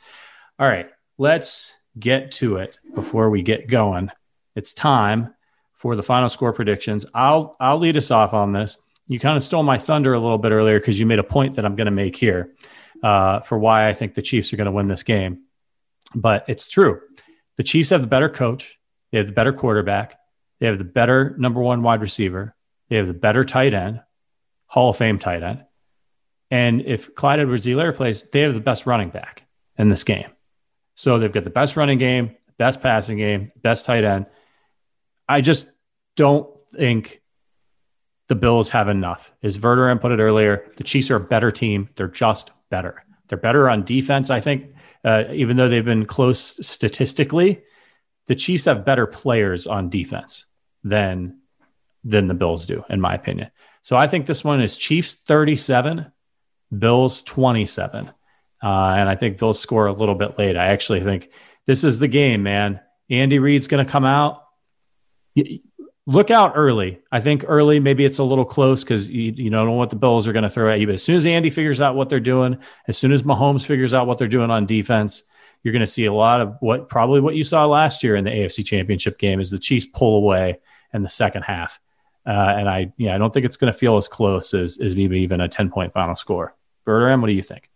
All 0.59 0.66
right, 0.66 0.91
let's 1.18 1.74
get 1.99 2.32
to 2.32 2.57
it 2.57 2.78
before 2.95 3.30
we 3.30 3.43
get 3.43 3.68
going. 3.68 4.11
It's 4.55 4.74
time 4.74 5.34
for 5.72 5.97
the 5.97 6.03
final 6.03 6.28
score 6.28 6.53
predictions. 6.53 7.07
I'll 7.14 7.57
I'll 7.61 7.78
lead 7.78 7.97
us 7.97 8.11
off 8.11 8.34
on 8.34 8.53
this. 8.53 8.76
You 9.07 9.18
kind 9.18 9.36
of 9.36 9.43
stole 9.43 9.62
my 9.62 9.78
thunder 9.78 10.14
a 10.14 10.20
little 10.20 10.38
bit 10.38 10.53
earlier 10.53 10.78
because 10.78 10.99
you 11.01 11.07
made 11.07 11.18
a 11.18 11.24
point 11.24 11.57
that 11.57 11.64
I'm 11.64 11.74
going 11.74 11.86
to 11.86 11.91
make 11.91 12.16
here 12.16 12.55
uh, 13.03 13.41
for 13.41 13.59
why 13.59 13.88
I 13.88 13.93
think 13.93 14.14
the 14.14 14.22
Chiefs 14.22 14.53
are 14.53 14.57
going 14.57 14.66
to 14.66 14.72
win 14.72 14.86
this 14.88 15.03
game. 15.03 15.45
But 16.14 16.45
it's 16.49 16.68
true. 16.68 17.01
The 17.57 17.62
Chiefs 17.62 17.91
have 17.91 18.03
the 18.03 18.07
better 18.07 18.28
coach. 18.28 18.78
They 19.11 19.18
have 19.18 19.26
the 19.26 19.32
better 19.32 19.53
quarterback. 19.53 20.18
They 20.61 20.66
have 20.66 20.78
the 20.78 20.84
better 20.84 21.34
number 21.38 21.61
one 21.61 21.82
wide 21.82 22.03
receiver. 22.03 22.55
They 22.88 22.97
have 22.97 23.07
the 23.07 23.14
better 23.14 23.45
tight 23.45 23.74
end, 23.74 24.01
Hall 24.71 24.91
of 24.91 24.97
Fame 24.97 25.18
tight 25.18 25.43
end. 25.43 25.64
And 26.49 26.83
if 26.83 27.12
Clyde 27.16 27.41
Edwards-Helaire 27.41 27.95
plays, 27.97 28.23
they 28.33 28.43
have 28.43 28.55
the 28.55 28.61
best 28.61 28.87
running 28.87 29.11
back 29.11 29.43
in 29.77 29.89
this 29.89 30.05
game. 30.05 30.31
So 30.95 31.18
they've 31.18 31.33
got 31.33 31.43
the 31.43 31.51
best 31.51 31.77
running 31.77 31.99
game, 31.99 32.37
best 32.57 32.81
passing 32.81 33.18
game, 33.18 33.51
best 33.57 33.85
tight 33.85 34.05
end. 34.05 34.27
I 35.29 35.41
just 35.41 35.68
don't 36.14 36.49
think 36.73 37.21
the 38.29 38.37
Bills 38.37 38.68
have 38.68 38.89
enough. 38.89 39.33
As 39.43 39.59
Verderame 39.59 40.01
put 40.01 40.12
it 40.12 40.21
earlier, 40.21 40.71
the 40.77 40.85
Chiefs 40.85 41.11
are 41.11 41.16
a 41.16 41.21
better 41.21 41.51
team. 41.51 41.89
They're 41.97 42.07
just 42.07 42.53
better. 42.71 43.05
They're 43.27 43.39
better 43.39 43.68
on 43.68 43.85
defense, 43.85 44.31
I 44.31 44.39
think, 44.39 44.75
uh, 45.05 45.25
even 45.33 45.57
though 45.57 45.68
they've 45.68 45.85
been 45.85 46.07
close 46.07 46.64
statistically. 46.64 47.62
The 48.27 48.37
Chiefs 48.37 48.66
have 48.66 48.85
better 48.85 49.09
players 49.09 49.66
on 49.66 49.91
defense 49.91 50.47
than 50.85 51.39
than 52.05 52.29
the 52.29 52.35
Bills 52.35 52.66
do, 52.66 52.85
in 52.89 53.01
my 53.01 53.14
opinion. 53.14 53.51
So 53.83 53.97
I 53.97 54.07
think 54.07 54.26
this 54.26 54.45
one 54.45 54.61
is 54.61 54.76
Chiefs 54.76 55.14
37, 55.14 56.12
Bills 56.76 57.22
27. 57.22 58.09
Uh, 58.09 58.12
and 58.62 59.09
I 59.09 59.16
think 59.16 59.39
Bills 59.39 59.59
score 59.59 59.87
a 59.87 59.93
little 59.93 60.14
bit 60.14 60.39
late. 60.39 60.57
I 60.57 60.66
actually 60.66 61.03
think 61.03 61.31
this 61.66 61.83
is 61.85 61.99
the 61.99 62.09
game, 62.09 62.43
man. 62.43 62.81
Andy 63.09 63.39
Reid's 63.39 63.68
going 63.68 63.85
to 63.85 63.91
come 63.91 64.05
out 64.05 64.45
look 66.11 66.31
out 66.31 66.55
early. 66.57 66.99
I 67.12 67.20
think 67.20 67.45
early, 67.47 67.78
maybe 67.78 68.05
it's 68.05 68.18
a 68.18 68.24
little 68.24 68.45
close 68.45 68.83
because 68.83 69.09
you, 69.09 69.33
you 69.33 69.51
don't 69.51 69.66
know 69.66 69.72
what 69.72 69.91
the 69.91 69.97
Bills 69.97 70.26
are 70.26 70.33
going 70.33 70.43
to 70.43 70.51
throw 70.51 70.70
at 70.70 70.81
you. 70.81 70.87
But 70.87 70.95
as 70.95 71.05
soon 71.05 71.14
as 71.14 71.24
Andy 71.24 71.51
figures 71.51 71.81
out 71.81 71.95
what 71.95 72.09
they're 72.09 72.20
doing, 72.20 72.59
as 72.89 72.99
soon 72.99 73.12
as 73.12 73.22
Mahomes 73.22 73.64
figures 73.64 73.95
out 73.95 74.09
what 74.09 74.18
they're 74.18 74.26
doing 74.26 74.51
on 74.51 74.66
defense, 74.66 75.22
you're 75.62 75.72
going 75.72 75.81
to 75.81 75.87
see 75.87 76.07
a 76.07 76.12
lot 76.12 76.41
of 76.41 76.57
what 76.61 76.89
probably 76.89 77.20
what 77.20 77.37
you 77.37 77.45
saw 77.45 77.66
last 77.66 78.03
year 78.03 78.16
in 78.16 78.24
the 78.24 78.31
AFC 78.31 78.64
Championship 78.64 79.18
game 79.18 79.41
is 79.41 79.51
the 79.51 79.59
Chiefs 79.59 79.87
pull 79.87 80.16
away 80.16 80.59
in 80.93 81.03
the 81.03 81.09
second 81.09 81.43
half. 81.43 81.81
Uh, 82.27 82.55
and 82.59 82.68
I, 82.68 82.93
yeah, 82.97 83.14
I 83.14 83.18
don't 83.18 83.33
think 83.33 83.47
it's 83.47 83.57
going 83.57 83.73
to 83.73 83.79
feel 83.79 83.97
as 83.97 84.09
close 84.09 84.53
as, 84.55 84.79
as 84.79 84.95
maybe 84.95 85.21
even 85.21 85.41
a 85.41 85.49
10 85.49 85.71
point 85.71 85.93
final 85.93 86.16
score. 86.16 86.55
Verderame, 86.87 87.21
what 87.21 87.29
do 87.29 87.33
you 87.33 87.43
think? 87.43 87.71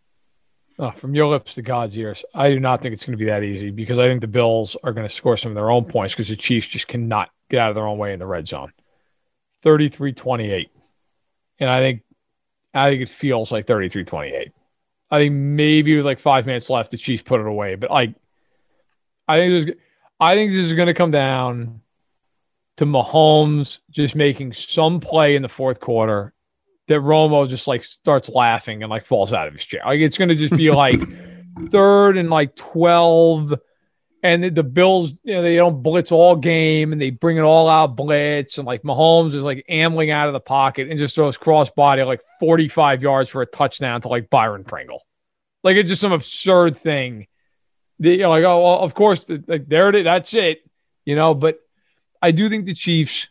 Oh, 0.78 0.90
from 0.90 1.14
your 1.14 1.28
lips 1.28 1.54
to 1.54 1.62
God's 1.62 1.96
ears. 1.96 2.24
I 2.34 2.50
do 2.50 2.58
not 2.58 2.82
think 2.82 2.94
it's 2.94 3.04
going 3.04 3.16
to 3.16 3.24
be 3.24 3.30
that 3.30 3.44
easy 3.44 3.70
because 3.70 3.98
I 3.98 4.08
think 4.08 4.20
the 4.20 4.26
Bills 4.26 4.76
are 4.82 4.92
going 4.92 5.06
to 5.06 5.14
score 5.14 5.36
some 5.36 5.52
of 5.52 5.54
their 5.54 5.70
own 5.70 5.84
points 5.84 6.14
because 6.14 6.28
the 6.28 6.36
Chiefs 6.36 6.66
just 6.66 6.88
cannot 6.88 7.30
get 7.48 7.60
out 7.60 7.68
of 7.70 7.74
their 7.76 7.86
own 7.86 7.96
way 7.96 8.12
in 8.12 8.18
the 8.18 8.26
red 8.26 8.48
zone. 8.48 8.72
33 9.62 10.12
28. 10.12 10.70
And 11.60 11.70
I 11.70 11.80
think 11.80 12.02
I 12.74 12.90
think 12.90 13.02
it 13.02 13.08
feels 13.08 13.52
like 13.52 13.66
33 13.66 14.04
28. 14.04 14.52
I 15.10 15.18
think 15.18 15.32
maybe 15.32 15.96
with 15.96 16.04
like 16.04 16.18
five 16.18 16.44
minutes 16.44 16.68
left, 16.68 16.90
the 16.90 16.96
Chiefs 16.96 17.22
put 17.22 17.40
it 17.40 17.46
away. 17.46 17.76
But 17.76 17.90
like 17.90 18.14
I 19.28 19.38
think 19.38 19.66
this 19.66 19.76
I 20.18 20.34
think 20.34 20.50
this 20.52 20.66
is 20.66 20.72
gonna 20.72 20.92
come 20.92 21.12
down 21.12 21.80
to 22.76 22.86
Mahomes 22.86 23.78
just 23.90 24.14
making 24.14 24.52
some 24.52 25.00
play 25.00 25.36
in 25.36 25.42
the 25.42 25.48
fourth 25.48 25.80
quarter 25.80 26.32
that 26.88 27.00
Romo 27.00 27.48
just 27.48 27.66
like 27.66 27.84
starts 27.84 28.28
laughing 28.28 28.82
and 28.82 28.90
like 28.90 29.06
falls 29.06 29.32
out 29.32 29.46
of 29.46 29.54
his 29.54 29.64
chair. 29.64 29.82
Like 29.84 30.00
it's 30.00 30.18
gonna 30.18 30.34
just 30.34 30.56
be 30.56 30.70
like 30.70 31.00
third 31.70 32.16
and 32.16 32.30
like 32.30 32.56
12 32.56 33.54
and 34.22 34.56
the 34.56 34.62
Bills, 34.62 35.12
you 35.22 35.34
know, 35.34 35.42
they 35.42 35.56
don't 35.56 35.82
blitz 35.82 36.10
all 36.10 36.34
game 36.34 36.92
and 36.92 37.00
they 37.00 37.10
bring 37.10 37.36
it 37.36 37.42
all 37.42 37.68
out 37.68 37.94
blitz. 37.94 38.56
And 38.56 38.66
like 38.66 38.82
Mahomes 38.82 39.34
is 39.34 39.42
like 39.42 39.66
ambling 39.68 40.10
out 40.10 40.28
of 40.28 40.32
the 40.32 40.40
pocket 40.40 40.88
and 40.88 40.98
just 40.98 41.14
throws 41.14 41.36
crossbody 41.36 42.06
like 42.06 42.22
45 42.40 43.02
yards 43.02 43.28
for 43.28 43.42
a 43.42 43.46
touchdown 43.46 44.00
to 44.00 44.08
like 44.08 44.30
Byron 44.30 44.64
Pringle. 44.64 45.06
Like 45.62 45.76
it's 45.76 45.90
just 45.90 46.00
some 46.00 46.12
absurd 46.12 46.78
thing. 46.78 47.26
The, 47.98 48.12
you 48.12 48.18
know, 48.18 48.30
like, 48.30 48.44
oh, 48.44 48.62
well, 48.62 48.78
of 48.80 48.94
course, 48.94 49.26
like 49.46 49.68
there 49.68 49.90
it 49.90 49.94
is. 49.94 50.04
That's 50.04 50.32
it, 50.32 50.68
you 51.04 51.16
know. 51.16 51.34
But 51.34 51.58
I 52.24 52.30
do 52.30 52.48
think 52.48 52.64
the 52.64 52.72
Chiefs 52.72 53.28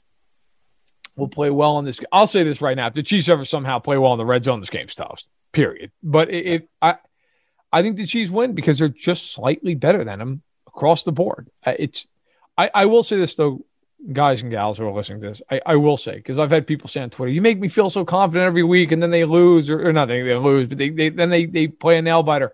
will 1.16 1.28
play 1.28 1.50
well 1.50 1.80
in 1.80 1.86
this. 1.86 2.00
I'll 2.12 2.28
say 2.28 2.44
this 2.44 2.62
right 2.62 2.78
now: 2.78 2.86
if 2.86 2.94
the 2.94 3.02
Chiefs 3.02 3.28
ever 3.28 3.44
somehow 3.44 3.80
play 3.80 3.98
well 3.98 4.14
in 4.14 4.20
the 4.20 4.26
red 4.26 4.44
zone, 4.44 4.60
this 4.60 4.70
game's 4.70 4.94
toast. 4.94 5.28
Period. 5.52 5.92
But 6.04 6.30
if 6.30 6.62
I, 6.80 6.98
I 7.72 7.82
think 7.82 7.98
the 7.98 8.06
Chiefs 8.06 8.30
win 8.30 8.54
because 8.54 8.78
they're 8.78 8.90
just 8.90 9.34
slightly 9.34 9.74
better 9.74 10.04
than 10.04 10.20
them 10.20 10.44
across 10.68 11.02
the 11.02 11.12
board. 11.12 11.50
It's 11.66 12.06
I, 12.56 12.70
I 12.72 12.86
will 12.86 13.02
say 13.02 13.18
this 13.18 13.34
though, 13.34 13.66
guys 14.12 14.44
and 14.44 14.52
gals 14.52 14.78
who 14.78 14.86
are 14.86 14.94
listening 14.94 15.22
to 15.22 15.30
this, 15.30 15.42
I, 15.50 15.60
I 15.66 15.76
will 15.78 15.98
say 15.98 16.18
because 16.18 16.38
I've 16.38 16.52
had 16.52 16.68
people 16.68 16.88
say 16.88 17.02
on 17.02 17.10
Twitter, 17.10 17.32
you 17.32 17.42
make 17.42 17.60
me 17.60 17.70
feel 17.70 17.90
so 17.90 18.06
confident 18.06 18.46
every 18.46 18.64
week, 18.64 18.92
and 18.92 19.02
then 19.02 19.10
they 19.10 19.26
lose 19.26 19.72
or, 19.72 19.88
or 19.88 19.92
nothing, 19.92 20.24
they 20.24 20.36
lose, 20.36 20.68
but 20.70 20.78
they, 20.78 20.90
they 20.90 21.10
then 21.10 21.32
they 21.32 21.48
they 21.48 21.68
play 21.68 21.98
a 21.98 22.02
nail 22.04 22.22
biter. 22.22 22.54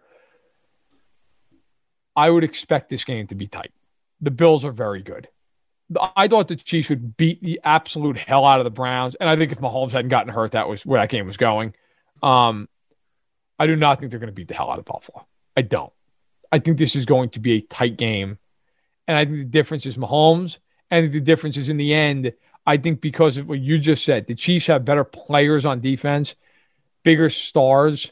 I 2.16 2.30
would 2.30 2.46
expect 2.46 2.90
this 2.90 3.04
game 3.04 3.28
to 3.28 3.36
be 3.36 3.48
tight. 3.48 3.74
The 4.22 4.32
Bills 4.32 4.64
are 4.64 4.72
very 4.72 5.04
good. 5.04 5.28
I 6.16 6.28
thought 6.28 6.48
the 6.48 6.56
Chiefs 6.56 6.90
would 6.90 7.18
beat 7.18 7.42
the 7.42 7.60
absolute 7.64 8.18
hell 8.18 8.46
out 8.46 8.60
of 8.60 8.64
the 8.64 8.70
Browns, 8.70 9.16
and 9.16 9.30
I 9.30 9.36
think 9.36 9.52
if 9.52 9.60
Mahomes 9.60 9.92
hadn't 9.92 10.10
gotten 10.10 10.32
hurt, 10.32 10.52
that 10.52 10.70
was 10.70 10.86
where 10.86 11.02
that 11.02 11.10
game 11.10 11.26
was 11.26 11.38
going. 11.38 11.74
Um, 12.22 12.70
I 13.58 13.68
do 13.68 13.76
not 13.76 14.00
think 14.00 14.12
they're 14.12 14.20
going 14.20 14.28
to 14.28 14.36
beat 14.36 14.48
the 14.48 14.54
hell 14.54 14.72
out 14.72 14.80
of 14.80 14.86
Buffalo. 14.86 15.26
I 15.58 15.64
don't. 15.64 15.92
I 16.52 16.60
think 16.60 16.78
this 16.78 16.96
is 16.96 17.06
going 17.06 17.32
to 17.32 17.40
be 17.40 17.54
a 17.54 17.62
tight 17.62 17.98
game. 17.98 18.38
And 19.08 19.18
I 19.18 19.26
think 19.26 19.38
the 19.38 19.44
difference 19.46 19.86
is 19.86 19.98
Mahomes. 19.98 20.58
And 20.92 21.12
the 21.12 21.20
difference 21.20 21.58
is 21.58 21.70
in 21.70 21.78
the 21.78 21.94
end, 21.94 22.34
I 22.66 22.78
think 22.78 23.02
because 23.02 23.38
of 23.38 23.48
what 23.48 23.60
you 23.60 23.78
just 23.78 24.06
said, 24.06 24.28
the 24.28 24.36
Chiefs 24.36 24.68
have 24.68 24.86
better 24.86 25.04
players 25.04 25.66
on 25.66 25.82
defense, 25.82 26.36
bigger 27.04 27.30
stars. 27.30 28.12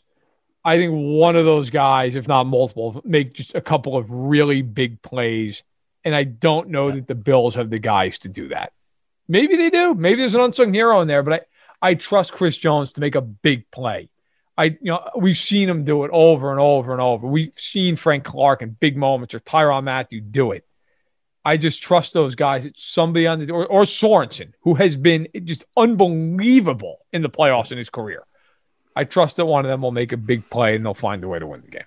I 0.63 0.77
think 0.77 0.91
one 0.93 1.35
of 1.35 1.45
those 1.45 1.69
guys, 1.69 2.15
if 2.15 2.27
not 2.27 2.45
multiple, 2.45 3.01
make 3.05 3.33
just 3.33 3.55
a 3.55 3.61
couple 3.61 3.95
of 3.95 4.05
really 4.09 4.61
big 4.61 5.01
plays. 5.01 5.63
And 6.07 6.15
I 6.15 6.23
don't 6.23 6.69
know 6.69 6.89
that 6.89 7.05
the 7.05 7.15
Bills 7.15 7.55
have 7.55 7.69
the 7.69 7.79
guys 7.79 8.19
to 8.19 8.29
do 8.29 8.47
that. 8.47 8.71
Maybe 9.27 9.57
they 9.57 9.69
do. 9.69 9.93
Maybe 9.93 10.21
there's 10.21 10.35
an 10.35 10.39
unsung 10.39 10.73
hero 10.73 11.01
in 11.01 11.09
there, 11.09 11.21
but 11.21 11.45
I, 11.81 11.89
I 11.89 11.93
trust 11.95 12.31
Chris 12.31 12.55
Jones 12.55 12.93
to 12.93 13.01
make 13.01 13.15
a 13.15 13.21
big 13.21 13.69
play. 13.71 14.07
I, 14.57 14.63
you 14.67 14.77
know, 14.83 15.05
we've 15.17 15.35
seen 15.35 15.67
him 15.67 15.83
do 15.83 16.05
it 16.05 16.11
over 16.13 16.51
and 16.51 16.61
over 16.61 16.93
and 16.93 17.01
over. 17.01 17.27
We've 17.27 17.51
seen 17.57 17.97
Frank 17.97 18.23
Clark 18.23 18.61
in 18.61 18.69
big 18.69 18.95
moments 18.95 19.33
or 19.33 19.41
Tyrann 19.41 19.83
Mathieu 19.83 20.21
do 20.21 20.53
it. 20.53 20.65
I 21.43 21.57
just 21.57 21.81
trust 21.81 22.13
those 22.13 22.35
guys. 22.35 22.63
It's 22.63 22.85
somebody 22.85 23.27
on 23.27 23.45
the 23.45 23.51
or, 23.51 23.67
or 23.67 23.83
Sorensen, 23.83 24.53
who 24.61 24.75
has 24.75 24.95
been 24.95 25.27
just 25.43 25.65
unbelievable 25.75 26.99
in 27.11 27.21
the 27.21 27.29
playoffs 27.29 27.73
in 27.73 27.77
his 27.77 27.89
career. 27.89 28.23
I 28.95 29.03
trust 29.03 29.35
that 29.35 29.45
one 29.45 29.65
of 29.65 29.69
them 29.69 29.81
will 29.81 29.91
make 29.91 30.13
a 30.13 30.17
big 30.17 30.49
play 30.49 30.77
and 30.77 30.85
they'll 30.85 30.93
find 30.93 31.21
a 31.21 31.27
way 31.27 31.39
to 31.39 31.47
win 31.47 31.63
the 31.63 31.67
game. 31.67 31.83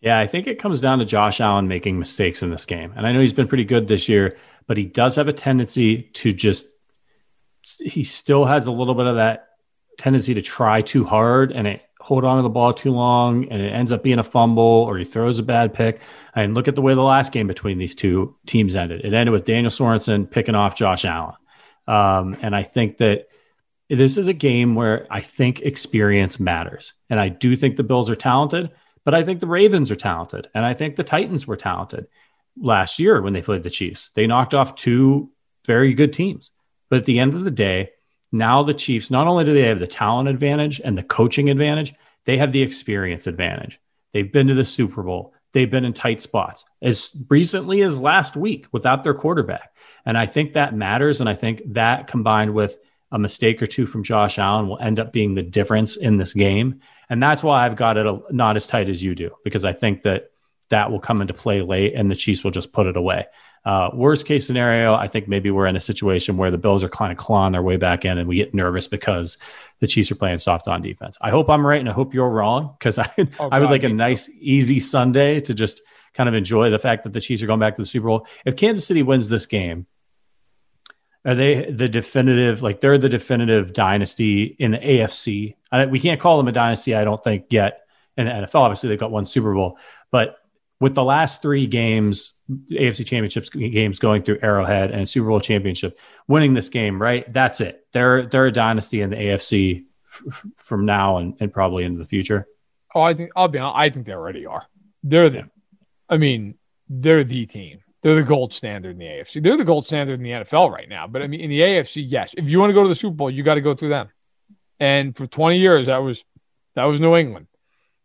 Yeah, 0.00 0.18
I 0.18 0.26
think 0.26 0.46
it 0.46 0.58
comes 0.58 0.80
down 0.80 0.98
to 1.00 1.04
Josh 1.04 1.40
Allen 1.40 1.68
making 1.68 1.98
mistakes 1.98 2.42
in 2.42 2.50
this 2.50 2.66
game. 2.66 2.92
And 2.96 3.06
I 3.06 3.12
know 3.12 3.20
he's 3.20 3.34
been 3.34 3.48
pretty 3.48 3.64
good 3.64 3.86
this 3.86 4.08
year, 4.08 4.36
but 4.66 4.76
he 4.76 4.86
does 4.86 5.16
have 5.16 5.28
a 5.28 5.32
tendency 5.32 6.02
to 6.14 6.32
just, 6.32 6.66
he 7.80 8.02
still 8.02 8.46
has 8.46 8.66
a 8.66 8.72
little 8.72 8.94
bit 8.94 9.06
of 9.06 9.16
that 9.16 9.48
tendency 9.98 10.32
to 10.34 10.42
try 10.42 10.80
too 10.80 11.04
hard 11.04 11.52
and 11.52 11.66
it 11.66 11.82
hold 12.00 12.24
on 12.24 12.38
to 12.38 12.42
the 12.42 12.48
ball 12.48 12.72
too 12.72 12.90
long 12.90 13.46
and 13.50 13.60
it 13.60 13.68
ends 13.68 13.92
up 13.92 14.02
being 14.02 14.18
a 14.18 14.24
fumble 14.24 14.64
or 14.64 14.96
he 14.96 15.04
throws 15.04 15.38
a 15.38 15.42
bad 15.42 15.74
pick. 15.74 16.00
And 16.34 16.54
look 16.54 16.66
at 16.66 16.74
the 16.74 16.82
way 16.82 16.94
the 16.94 17.02
last 17.02 17.30
game 17.30 17.46
between 17.46 17.76
these 17.76 17.94
two 17.94 18.36
teams 18.46 18.74
ended. 18.74 19.04
It 19.04 19.12
ended 19.12 19.32
with 19.32 19.44
Daniel 19.44 19.70
Sorensen 19.70 20.30
picking 20.30 20.54
off 20.54 20.76
Josh 20.76 21.04
Allen. 21.04 21.34
Um, 21.86 22.38
and 22.40 22.56
I 22.56 22.62
think 22.62 22.98
that 22.98 23.28
this 23.90 24.16
is 24.16 24.28
a 24.28 24.32
game 24.32 24.74
where 24.74 25.06
I 25.10 25.20
think 25.20 25.60
experience 25.60 26.40
matters. 26.40 26.94
And 27.10 27.20
I 27.20 27.28
do 27.28 27.54
think 27.54 27.76
the 27.76 27.82
Bills 27.82 28.08
are 28.08 28.16
talented, 28.16 28.70
but 29.04 29.14
I 29.14 29.22
think 29.22 29.40
the 29.40 29.46
Ravens 29.46 29.90
are 29.90 29.96
talented. 29.96 30.48
And 30.54 30.64
I 30.64 30.74
think 30.74 30.96
the 30.96 31.04
Titans 31.04 31.46
were 31.46 31.56
talented 31.56 32.06
last 32.60 32.98
year 32.98 33.20
when 33.22 33.32
they 33.32 33.42
played 33.42 33.62
the 33.62 33.70
Chiefs. 33.70 34.10
They 34.14 34.26
knocked 34.26 34.54
off 34.54 34.74
two 34.74 35.30
very 35.66 35.94
good 35.94 36.12
teams. 36.12 36.50
But 36.88 37.00
at 37.00 37.04
the 37.04 37.18
end 37.18 37.34
of 37.34 37.44
the 37.44 37.50
day, 37.50 37.90
now 38.32 38.62
the 38.62 38.74
Chiefs, 38.74 39.10
not 39.10 39.26
only 39.26 39.44
do 39.44 39.54
they 39.54 39.68
have 39.68 39.78
the 39.78 39.86
talent 39.86 40.28
advantage 40.28 40.80
and 40.80 40.96
the 40.96 41.02
coaching 41.02 41.50
advantage, 41.50 41.94
they 42.24 42.36
have 42.38 42.52
the 42.52 42.62
experience 42.62 43.26
advantage. 43.26 43.80
They've 44.12 44.30
been 44.30 44.48
to 44.48 44.54
the 44.54 44.64
Super 44.64 45.02
Bowl. 45.02 45.34
They've 45.52 45.70
been 45.70 45.84
in 45.84 45.92
tight 45.92 46.20
spots 46.20 46.64
as 46.80 47.16
recently 47.28 47.82
as 47.82 47.98
last 47.98 48.36
week 48.36 48.66
without 48.70 49.02
their 49.02 49.14
quarterback. 49.14 49.74
And 50.04 50.16
I 50.16 50.26
think 50.26 50.52
that 50.52 50.74
matters. 50.74 51.20
And 51.20 51.28
I 51.28 51.34
think 51.34 51.62
that 51.74 52.06
combined 52.06 52.54
with 52.54 52.78
a 53.10 53.18
mistake 53.18 53.60
or 53.60 53.66
two 53.66 53.86
from 53.86 54.04
Josh 54.04 54.38
Allen 54.38 54.68
will 54.68 54.78
end 54.78 55.00
up 55.00 55.12
being 55.12 55.34
the 55.34 55.42
difference 55.42 55.96
in 55.96 56.16
this 56.16 56.32
game. 56.32 56.80
And 57.10 57.22
that's 57.22 57.42
why 57.42 57.66
I've 57.66 57.76
got 57.76 57.96
it 57.96 58.06
a, 58.06 58.20
not 58.30 58.56
as 58.56 58.66
tight 58.66 58.88
as 58.88 59.02
you 59.02 59.14
do, 59.14 59.32
because 59.44 59.64
I 59.64 59.72
think 59.72 60.04
that 60.04 60.30
that 60.70 60.90
will 60.90 61.00
come 61.00 61.20
into 61.20 61.34
play 61.34 61.60
late 61.60 61.94
and 61.94 62.10
the 62.10 62.14
Chiefs 62.14 62.44
will 62.44 62.52
just 62.52 62.72
put 62.72 62.86
it 62.86 62.96
away. 62.96 63.26
Uh, 63.64 63.90
worst 63.92 64.26
case 64.26 64.46
scenario, 64.46 64.94
I 64.94 65.08
think 65.08 65.28
maybe 65.28 65.50
we're 65.50 65.66
in 65.66 65.76
a 65.76 65.80
situation 65.80 66.38
where 66.38 66.50
the 66.50 66.56
Bills 66.56 66.82
are 66.82 66.88
kind 66.88 67.12
of 67.12 67.18
clawing 67.18 67.52
their 67.52 67.62
way 67.62 67.76
back 67.76 68.04
in 68.06 68.16
and 68.16 68.26
we 68.26 68.36
get 68.36 68.54
nervous 68.54 68.86
because 68.86 69.36
the 69.80 69.86
Chiefs 69.86 70.10
are 70.10 70.14
playing 70.14 70.38
soft 70.38 70.68
on 70.68 70.80
defense. 70.80 71.18
I 71.20 71.30
hope 71.30 71.50
I'm 71.50 71.66
right 71.66 71.80
and 71.80 71.88
I 71.88 71.92
hope 71.92 72.14
you're 72.14 72.30
wrong 72.30 72.74
because 72.78 72.98
I, 72.98 73.10
oh, 73.38 73.48
I 73.50 73.58
would 73.58 73.70
like 73.70 73.82
a 73.82 73.88
nice, 73.90 74.30
easy 74.38 74.80
Sunday 74.80 75.40
to 75.40 75.52
just 75.52 75.82
kind 76.14 76.28
of 76.28 76.34
enjoy 76.34 76.70
the 76.70 76.78
fact 76.78 77.04
that 77.04 77.12
the 77.12 77.20
Chiefs 77.20 77.42
are 77.42 77.46
going 77.46 77.60
back 77.60 77.76
to 77.76 77.82
the 77.82 77.86
Super 77.86 78.06
Bowl. 78.06 78.26
If 78.46 78.56
Kansas 78.56 78.86
City 78.86 79.02
wins 79.02 79.28
this 79.28 79.46
game, 79.46 79.86
are 81.24 81.34
they 81.34 81.70
the 81.70 81.88
definitive? 81.88 82.62
Like 82.62 82.80
they're 82.80 82.98
the 82.98 83.08
definitive 83.08 83.72
dynasty 83.72 84.44
in 84.44 84.70
the 84.70 84.78
AFC. 84.78 85.56
I, 85.72 85.86
we 85.86 86.00
can't 86.00 86.20
call 86.20 86.36
them 86.36 86.48
a 86.48 86.52
dynasty, 86.52 86.94
I 86.94 87.04
don't 87.04 87.22
think 87.22 87.46
yet 87.50 87.80
in 88.16 88.26
the 88.26 88.32
NFL. 88.32 88.56
Obviously, 88.56 88.88
they've 88.88 88.98
got 88.98 89.10
one 89.10 89.26
Super 89.26 89.54
Bowl, 89.54 89.78
but 90.10 90.36
with 90.80 90.94
the 90.94 91.04
last 91.04 91.42
three 91.42 91.66
games, 91.66 92.40
AFC 92.70 93.06
Championships 93.06 93.50
games 93.50 93.98
going 93.98 94.22
through 94.22 94.38
Arrowhead 94.42 94.90
and 94.90 95.08
Super 95.08 95.28
Bowl 95.28 95.40
championship, 95.40 95.98
winning 96.26 96.54
this 96.54 96.70
game, 96.70 97.00
right? 97.00 97.30
That's 97.32 97.60
it. 97.60 97.86
They're 97.92 98.26
they're 98.26 98.46
a 98.46 98.52
dynasty 98.52 99.02
in 99.02 99.10
the 99.10 99.16
AFC 99.16 99.84
f- 100.06 100.46
from 100.56 100.86
now 100.86 101.18
and, 101.18 101.36
and 101.38 101.52
probably 101.52 101.84
into 101.84 101.98
the 101.98 102.06
future. 102.06 102.48
Oh, 102.94 103.02
I 103.02 103.14
think 103.14 103.30
I'll 103.36 103.48
be 103.48 103.58
honest. 103.58 103.78
I 103.78 103.90
think 103.90 104.06
they 104.06 104.12
already 104.12 104.46
are. 104.46 104.66
They're 105.04 105.30
the. 105.30 105.50
I 106.08 106.16
mean, 106.16 106.56
they're 106.88 107.24
the 107.24 107.46
team. 107.46 107.80
They're 108.02 108.16
the 108.16 108.22
gold 108.22 108.54
standard 108.54 108.92
in 108.92 108.98
the 108.98 109.04
AFC. 109.04 109.42
They're 109.42 109.58
the 109.58 109.64
gold 109.64 109.86
standard 109.86 110.14
in 110.14 110.22
the 110.22 110.30
NFL 110.30 110.70
right 110.72 110.88
now. 110.88 111.06
But 111.06 111.20
I 111.22 111.26
mean, 111.26 111.40
in 111.40 111.50
the 111.50 111.60
AFC, 111.60 112.04
yes. 112.08 112.34
If 112.36 112.46
you 112.46 112.58
want 112.58 112.70
to 112.70 112.74
go 112.74 112.82
to 112.82 112.88
the 112.88 112.94
Super 112.94 113.14
Bowl, 113.14 113.30
you 113.30 113.42
got 113.42 113.54
to 113.54 113.60
go 113.60 113.74
through 113.74 113.90
them. 113.90 114.08
And 114.80 115.14
for 115.14 115.26
20 115.26 115.58
years, 115.58 115.86
that 115.86 115.98
was 115.98 116.24
that 116.74 116.84
was 116.84 117.00
New 117.00 117.14
England. 117.14 117.46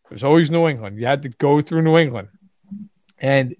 It 0.06 0.12
was 0.12 0.24
always 0.24 0.52
New 0.52 0.68
England. 0.68 1.00
You 1.00 1.06
had 1.06 1.24
to 1.24 1.30
go 1.30 1.62
through 1.62 1.82
New 1.82 1.98
England. 1.98 2.28
And 3.18 3.56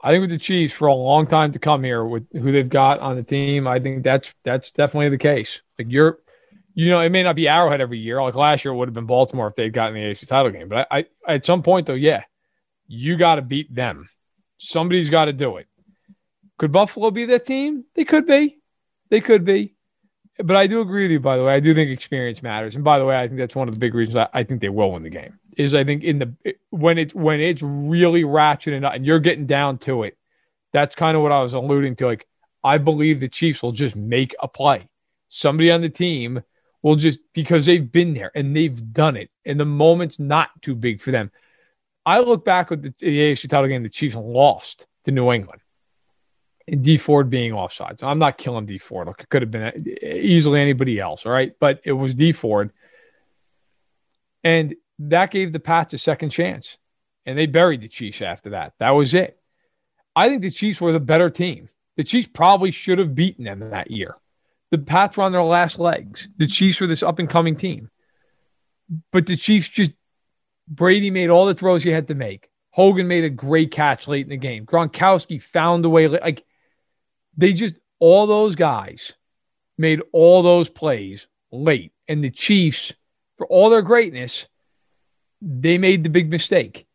I 0.00 0.12
think 0.12 0.22
with 0.22 0.30
the 0.30 0.38
Chiefs 0.38 0.72
for 0.72 0.86
a 0.86 0.94
long 0.94 1.26
time 1.26 1.52
to 1.52 1.58
come 1.58 1.82
here 1.82 2.04
with 2.04 2.26
who 2.32 2.52
they've 2.52 2.68
got 2.68 3.00
on 3.00 3.16
the 3.16 3.22
team, 3.22 3.66
I 3.66 3.80
think 3.80 4.04
that's 4.04 4.32
that's 4.44 4.70
definitely 4.70 5.08
the 5.08 5.18
case. 5.18 5.60
Like 5.78 5.90
you're, 5.90 6.20
you 6.74 6.90
know, 6.90 7.00
it 7.00 7.10
may 7.10 7.22
not 7.22 7.36
be 7.36 7.48
Arrowhead 7.48 7.80
every 7.80 7.98
year. 7.98 8.22
Like 8.22 8.34
last 8.34 8.64
year, 8.64 8.72
it 8.72 8.76
would 8.76 8.88
have 8.88 8.94
been 8.94 9.06
Baltimore 9.06 9.48
if 9.48 9.56
they'd 9.56 9.72
gotten 9.72 9.94
the 9.94 10.00
AFC 10.00 10.28
title 10.28 10.52
game. 10.52 10.68
But 10.68 10.86
I, 10.90 11.06
I 11.26 11.34
at 11.34 11.44
some 11.44 11.62
point 11.62 11.86
though, 11.86 11.94
yeah, 11.94 12.22
you 12.86 13.16
got 13.16 13.34
to 13.34 13.42
beat 13.42 13.74
them. 13.74 14.08
Somebody's 14.58 15.10
got 15.10 15.26
to 15.26 15.32
do 15.32 15.56
it. 15.56 15.66
Could 16.58 16.72
Buffalo 16.72 17.10
be 17.10 17.26
that 17.26 17.44
team? 17.44 17.84
They 17.94 18.04
could 18.04 18.26
be. 18.26 18.58
They 19.10 19.20
could 19.20 19.44
be. 19.44 19.75
But 20.38 20.56
I 20.56 20.66
do 20.66 20.80
agree 20.80 21.04
with 21.04 21.12
you, 21.12 21.20
by 21.20 21.36
the 21.36 21.44
way. 21.44 21.54
I 21.54 21.60
do 21.60 21.74
think 21.74 21.90
experience 21.90 22.42
matters. 22.42 22.74
And 22.74 22.84
by 22.84 22.98
the 22.98 23.04
way, 23.04 23.16
I 23.16 23.26
think 23.26 23.38
that's 23.38 23.56
one 23.56 23.68
of 23.68 23.74
the 23.74 23.80
big 23.80 23.94
reasons 23.94 24.16
I, 24.16 24.28
I 24.34 24.44
think 24.44 24.60
they 24.60 24.68
will 24.68 24.92
win 24.92 25.02
the 25.02 25.10
game. 25.10 25.38
Is 25.56 25.74
I 25.74 25.84
think 25.84 26.04
in 26.04 26.18
the 26.18 26.54
when 26.70 26.98
it's 26.98 27.14
when 27.14 27.40
it's 27.40 27.62
really 27.62 28.22
ratcheting 28.22 28.84
up 28.84 28.92
and 28.92 29.06
you're 29.06 29.20
getting 29.20 29.46
down 29.46 29.78
to 29.78 30.02
it, 30.02 30.18
that's 30.72 30.94
kind 30.94 31.16
of 31.16 31.22
what 31.22 31.32
I 31.32 31.42
was 31.42 31.54
alluding 31.54 31.96
to. 31.96 32.06
Like, 32.06 32.26
I 32.62 32.76
believe 32.76 33.20
the 33.20 33.28
Chiefs 33.28 33.62
will 33.62 33.72
just 33.72 33.96
make 33.96 34.34
a 34.42 34.48
play. 34.48 34.86
Somebody 35.28 35.70
on 35.70 35.80
the 35.80 35.88
team 35.88 36.42
will 36.82 36.96
just 36.96 37.20
because 37.32 37.64
they've 37.64 37.90
been 37.90 38.12
there 38.12 38.30
and 38.34 38.54
they've 38.54 38.92
done 38.92 39.16
it, 39.16 39.30
and 39.46 39.58
the 39.58 39.64
moment's 39.64 40.18
not 40.18 40.50
too 40.60 40.74
big 40.74 41.00
for 41.00 41.10
them. 41.10 41.30
I 42.04 42.20
look 42.20 42.44
back 42.44 42.70
at 42.70 42.82
the, 42.82 42.94
the 42.98 43.18
AFC 43.18 43.48
title 43.48 43.68
game, 43.68 43.82
the 43.82 43.88
Chiefs 43.88 44.14
lost 44.14 44.86
to 45.04 45.10
New 45.10 45.32
England. 45.32 45.62
And 46.68 46.82
Dee 46.82 46.96
Ford 46.96 47.30
being 47.30 47.52
offside. 47.52 48.00
So 48.00 48.08
I'm 48.08 48.18
not 48.18 48.38
killing 48.38 48.66
Dee 48.66 48.78
Ford. 48.78 49.08
It 49.08 49.28
could 49.28 49.42
have 49.42 49.50
been 49.50 49.86
easily 50.02 50.60
anybody 50.60 50.98
else, 50.98 51.24
all 51.24 51.32
right? 51.32 51.52
But 51.60 51.80
it 51.84 51.92
was 51.92 52.14
Dee 52.14 52.32
Ford. 52.32 52.72
And 54.42 54.74
that 54.98 55.30
gave 55.30 55.52
the 55.52 55.60
Pats 55.60 55.94
a 55.94 55.98
second 55.98 56.30
chance. 56.30 56.76
And 57.24 57.36
they 57.36 57.46
buried 57.46 57.80
the 57.82 57.88
Chiefs 57.88 58.22
after 58.22 58.50
that. 58.50 58.74
That 58.78 58.90
was 58.90 59.14
it. 59.14 59.38
I 60.14 60.28
think 60.28 60.42
the 60.42 60.50
Chiefs 60.50 60.80
were 60.80 60.92
the 60.92 61.00
better 61.00 61.30
team. 61.30 61.68
The 61.96 62.04
Chiefs 62.04 62.28
probably 62.32 62.70
should 62.70 62.98
have 62.98 63.14
beaten 63.14 63.44
them 63.44 63.70
that 63.70 63.90
year. 63.90 64.16
The 64.70 64.78
Pats 64.78 65.16
were 65.16 65.24
on 65.24 65.32
their 65.32 65.42
last 65.42 65.78
legs. 65.78 66.28
The 66.38 66.46
Chiefs 66.46 66.80
were 66.80 66.86
this 66.86 67.02
up 67.02 67.18
and 67.18 67.28
coming 67.28 67.56
team. 67.56 67.90
But 69.12 69.26
the 69.26 69.36
Chiefs 69.36 69.68
just 69.68 69.92
Brady 70.68 71.10
made 71.10 71.30
all 71.30 71.46
the 71.46 71.54
throws 71.54 71.82
he 71.82 71.90
had 71.90 72.08
to 72.08 72.14
make. 72.14 72.48
Hogan 72.70 73.08
made 73.08 73.24
a 73.24 73.30
great 73.30 73.70
catch 73.70 74.08
late 74.08 74.26
in 74.26 74.30
the 74.30 74.36
game. 74.36 74.66
Gronkowski 74.66 75.42
found 75.42 75.84
a 75.84 75.88
way. 75.88 76.08
Like 76.08 76.44
they 77.36 77.52
just 77.52 77.74
all 77.98 78.26
those 78.26 78.56
guys 78.56 79.12
made 79.78 80.00
all 80.12 80.42
those 80.42 80.68
plays 80.68 81.26
late, 81.50 81.92
and 82.08 82.22
the 82.22 82.30
Chiefs, 82.30 82.92
for 83.38 83.46
all 83.46 83.70
their 83.70 83.82
greatness, 83.82 84.46
they 85.42 85.78
made 85.78 86.02
the 86.02 86.10
big 86.10 86.30
mistake. 86.30 86.86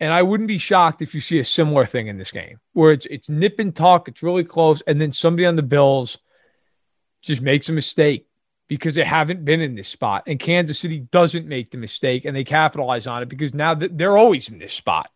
And 0.00 0.12
I 0.12 0.22
wouldn't 0.22 0.48
be 0.48 0.58
shocked 0.58 1.02
if 1.02 1.14
you 1.14 1.20
see 1.20 1.38
a 1.40 1.44
similar 1.44 1.84
thing 1.84 2.06
in 2.06 2.16
this 2.16 2.30
game 2.30 2.58
where 2.72 2.92
it's 2.92 3.06
it's 3.06 3.28
nip 3.28 3.58
and 3.58 3.74
tuck, 3.74 4.08
it's 4.08 4.22
really 4.22 4.44
close, 4.44 4.82
and 4.86 5.00
then 5.00 5.12
somebody 5.12 5.46
on 5.46 5.56
the 5.56 5.62
Bills 5.62 6.18
just 7.22 7.42
makes 7.42 7.68
a 7.68 7.72
mistake 7.72 8.26
because 8.66 8.94
they 8.94 9.04
haven't 9.04 9.44
been 9.44 9.60
in 9.60 9.74
this 9.74 9.88
spot. 9.88 10.22
And 10.26 10.38
Kansas 10.38 10.78
City 10.78 11.00
doesn't 11.00 11.46
make 11.46 11.70
the 11.70 11.76
mistake 11.76 12.24
and 12.24 12.34
they 12.36 12.44
capitalize 12.44 13.06
on 13.06 13.22
it 13.22 13.28
because 13.28 13.52
now 13.52 13.74
they're 13.74 14.16
always 14.16 14.48
in 14.48 14.58
this 14.58 14.72
spot, 14.72 15.10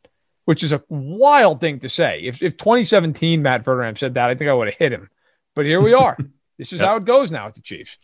which 0.45 0.63
is 0.63 0.73
a 0.73 0.83
wild 0.89 1.61
thing 1.61 1.81
to 1.81 1.89
say. 1.89 2.21
If, 2.23 2.43
if 2.43 2.57
2017 2.57 3.43
Matt 3.43 3.65
Verderame 3.65 3.99
said 3.99 4.15
that, 4.15 4.31
I 4.31 4.35
think 4.35 4.51
I 4.51 4.55
would 4.55 4.69
have 4.69 4.77
hit 4.77 4.93
him. 4.93 5.11
But 5.55 5.67
here 5.67 5.81
we 5.81 5.95
are. 5.95 6.17
this 6.59 6.73
is 6.73 6.81
yep. 6.81 6.89
how 6.89 6.97
it 6.97 7.05
goes 7.05 7.31
now 7.31 7.47
with 7.47 7.55
the 7.55 7.63
Chiefs. 7.63 7.97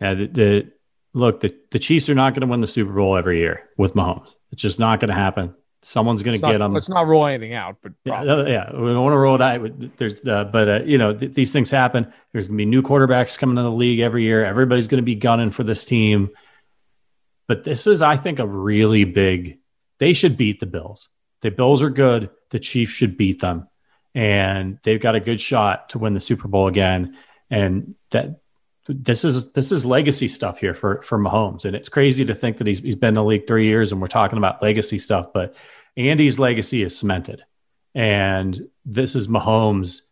Yeah, 0.00 0.14
the, 0.14 0.26
the 0.26 0.72
look, 1.12 1.40
the, 1.40 1.54
the 1.70 1.78
Chiefs 1.78 2.08
are 2.08 2.14
not 2.14 2.34
going 2.34 2.42
to 2.42 2.46
win 2.46 2.60
the 2.60 2.66
Super 2.66 2.92
Bowl 2.92 3.16
every 3.16 3.38
year 3.38 3.68
with 3.76 3.94
Mahomes. 3.94 4.34
It's 4.50 4.62
just 4.62 4.78
not 4.78 5.00
going 5.00 5.08
to 5.08 5.14
happen. 5.14 5.54
Someone's 5.84 6.22
going 6.22 6.38
to 6.38 6.46
get 6.46 6.58
them. 6.58 6.72
Let's 6.72 6.88
not 6.88 7.08
rule 7.08 7.26
anything 7.26 7.54
out, 7.54 7.78
but 7.82 7.92
yeah, 8.04 8.22
yeah, 8.22 8.70
we 8.70 8.92
don't 8.92 9.02
want 9.02 9.14
to 9.14 9.18
rule 9.18 9.34
it 9.34 9.40
out. 9.42 9.96
There's, 9.96 10.24
uh, 10.24 10.44
but 10.44 10.68
uh, 10.68 10.80
you 10.84 10.96
know, 10.96 11.12
th- 11.12 11.34
these 11.34 11.52
things 11.52 11.72
happen. 11.72 12.12
There's 12.30 12.44
going 12.44 12.56
to 12.56 12.64
be 12.64 12.66
new 12.66 12.82
quarterbacks 12.82 13.36
coming 13.36 13.56
to 13.56 13.62
the 13.62 13.70
league 13.70 13.98
every 13.98 14.22
year. 14.22 14.44
Everybody's 14.44 14.86
going 14.86 15.02
to 15.02 15.04
be 15.04 15.16
gunning 15.16 15.50
for 15.50 15.64
this 15.64 15.84
team. 15.84 16.30
But 17.48 17.64
this 17.64 17.88
is, 17.88 18.00
I 18.00 18.16
think, 18.16 18.38
a 18.38 18.46
really 18.46 19.02
big. 19.02 19.58
They 19.98 20.12
should 20.12 20.36
beat 20.36 20.60
the 20.60 20.66
Bills. 20.66 21.08
The 21.42 21.50
Bills 21.50 21.82
are 21.82 21.90
good. 21.90 22.30
The 22.50 22.58
Chiefs 22.58 22.92
should 22.92 23.16
beat 23.16 23.40
them, 23.40 23.68
and 24.14 24.78
they've 24.82 25.00
got 25.00 25.14
a 25.14 25.20
good 25.20 25.40
shot 25.40 25.90
to 25.90 25.98
win 25.98 26.14
the 26.14 26.20
Super 26.20 26.48
Bowl 26.48 26.68
again. 26.68 27.16
And 27.50 27.94
that 28.10 28.40
this 28.88 29.24
is 29.24 29.52
this 29.52 29.70
is 29.70 29.84
legacy 29.84 30.28
stuff 30.28 30.58
here 30.58 30.74
for 30.74 31.02
for 31.02 31.18
Mahomes, 31.18 31.64
and 31.64 31.76
it's 31.76 31.88
crazy 31.88 32.24
to 32.24 32.34
think 32.34 32.58
that 32.58 32.66
he's 32.66 32.80
he's 32.80 32.96
been 32.96 33.10
in 33.10 33.14
the 33.14 33.24
league 33.24 33.46
three 33.46 33.66
years, 33.66 33.92
and 33.92 34.00
we're 34.00 34.08
talking 34.08 34.38
about 34.38 34.62
legacy 34.62 34.98
stuff. 34.98 35.32
But 35.32 35.54
Andy's 35.96 36.38
legacy 36.38 36.82
is 36.82 36.98
cemented, 36.98 37.44
and 37.94 38.68
this 38.84 39.14
is 39.14 39.28
Mahomes 39.28 40.02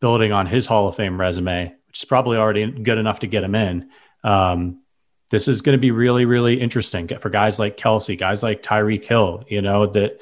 building 0.00 0.32
on 0.32 0.46
his 0.46 0.66
Hall 0.66 0.88
of 0.88 0.96
Fame 0.96 1.20
resume, 1.20 1.74
which 1.88 1.98
is 1.98 2.04
probably 2.04 2.36
already 2.36 2.70
good 2.70 2.98
enough 2.98 3.20
to 3.20 3.26
get 3.26 3.44
him 3.44 3.54
in. 3.54 3.90
Um, 4.22 4.82
this 5.30 5.48
is 5.48 5.62
going 5.62 5.76
to 5.76 5.80
be 5.80 5.90
really 5.90 6.24
really 6.24 6.60
interesting 6.60 7.08
for 7.08 7.30
guys 7.30 7.58
like 7.58 7.76
Kelce, 7.76 8.18
guys 8.18 8.42
like 8.42 8.62
Tyreek 8.62 9.04
Hill. 9.04 9.44
You 9.48 9.62
know 9.62 9.86
that 9.86 10.20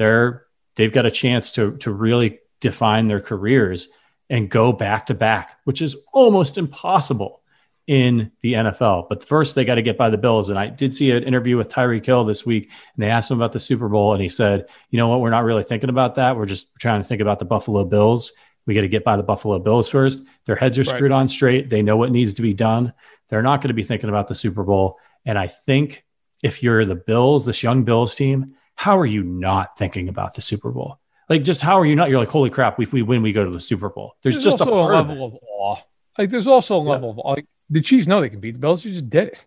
they're 0.00 0.46
they've 0.76 0.92
got 0.92 1.04
a 1.04 1.10
chance 1.10 1.52
to 1.52 1.76
to 1.76 1.92
really 1.92 2.38
define 2.60 3.06
their 3.06 3.20
careers 3.20 3.88
and 4.30 4.48
go 4.48 4.72
back 4.72 5.06
to 5.06 5.14
back, 5.14 5.58
which 5.64 5.82
is 5.82 5.94
almost 6.14 6.56
impossible 6.56 7.42
in 7.86 8.32
the 8.40 8.54
NFL. 8.54 9.08
But 9.08 9.24
first, 9.24 9.54
they 9.54 9.64
got 9.66 9.74
to 9.74 9.82
get 9.82 9.98
by 9.98 10.08
the 10.08 10.16
Bills. 10.16 10.48
And 10.48 10.58
I 10.58 10.68
did 10.68 10.94
see 10.94 11.10
an 11.10 11.24
interview 11.24 11.58
with 11.58 11.68
Tyreek 11.68 12.06
Hill 12.06 12.24
this 12.24 12.46
week, 12.46 12.70
and 12.94 13.02
they 13.02 13.10
asked 13.10 13.30
him 13.30 13.36
about 13.38 13.52
the 13.52 13.60
Super 13.60 13.90
Bowl, 13.90 14.14
and 14.14 14.22
he 14.22 14.30
said, 14.30 14.68
"You 14.88 14.96
know 14.96 15.08
what? 15.08 15.20
We're 15.20 15.30
not 15.30 15.44
really 15.44 15.64
thinking 15.64 15.90
about 15.90 16.14
that. 16.14 16.36
We're 16.36 16.46
just 16.46 16.74
trying 16.78 17.02
to 17.02 17.06
think 17.06 17.20
about 17.20 17.38
the 17.38 17.44
Buffalo 17.44 17.84
Bills. 17.84 18.32
We 18.64 18.74
got 18.74 18.82
to 18.82 18.88
get 18.88 19.04
by 19.04 19.18
the 19.18 19.22
Buffalo 19.22 19.58
Bills 19.58 19.88
first. 19.88 20.24
Their 20.46 20.56
heads 20.56 20.78
are 20.78 20.84
screwed 20.84 21.10
right. 21.10 21.18
on 21.18 21.28
straight. 21.28 21.68
They 21.68 21.82
know 21.82 21.98
what 21.98 22.10
needs 22.10 22.34
to 22.34 22.42
be 22.42 22.54
done. 22.54 22.94
They're 23.28 23.42
not 23.42 23.60
going 23.60 23.68
to 23.68 23.74
be 23.74 23.82
thinking 23.82 24.08
about 24.08 24.28
the 24.28 24.34
Super 24.34 24.64
Bowl. 24.64 24.98
And 25.26 25.38
I 25.38 25.48
think 25.48 26.04
if 26.42 26.62
you're 26.62 26.86
the 26.86 26.94
Bills, 26.94 27.44
this 27.44 27.62
young 27.62 27.84
Bills 27.84 28.14
team, 28.14 28.54
how 28.80 28.96
are 28.96 29.04
you 29.04 29.22
not 29.22 29.76
thinking 29.76 30.08
about 30.08 30.32
the 30.32 30.40
Super 30.40 30.70
Bowl? 30.70 31.00
Like, 31.28 31.44
just 31.44 31.60
how 31.60 31.78
are 31.78 31.84
you 31.84 31.94
not? 31.94 32.08
You're 32.08 32.18
like, 32.18 32.30
holy 32.30 32.48
crap! 32.48 32.80
If 32.80 32.94
we 32.94 33.02
win, 33.02 33.20
we 33.20 33.30
go 33.30 33.44
to 33.44 33.50
the 33.50 33.60
Super 33.60 33.90
Bowl. 33.90 34.14
There's, 34.22 34.36
There's 34.36 34.44
just 34.44 34.60
a, 34.62 34.64
level 34.64 35.22
of 35.22 35.34
awe. 35.46 35.76
Like, 36.16 36.30
there's 36.30 36.46
also 36.46 36.76
a 36.76 36.80
level 36.80 37.14
yeah. 37.14 37.30
of 37.30 37.36
like 37.36 37.46
the 37.68 37.82
Chiefs 37.82 38.06
know 38.06 38.22
they 38.22 38.30
can 38.30 38.40
beat 38.40 38.52
the 38.52 38.58
Bills. 38.58 38.82
You 38.82 38.92
just 38.92 39.10
did 39.10 39.28
it. 39.28 39.44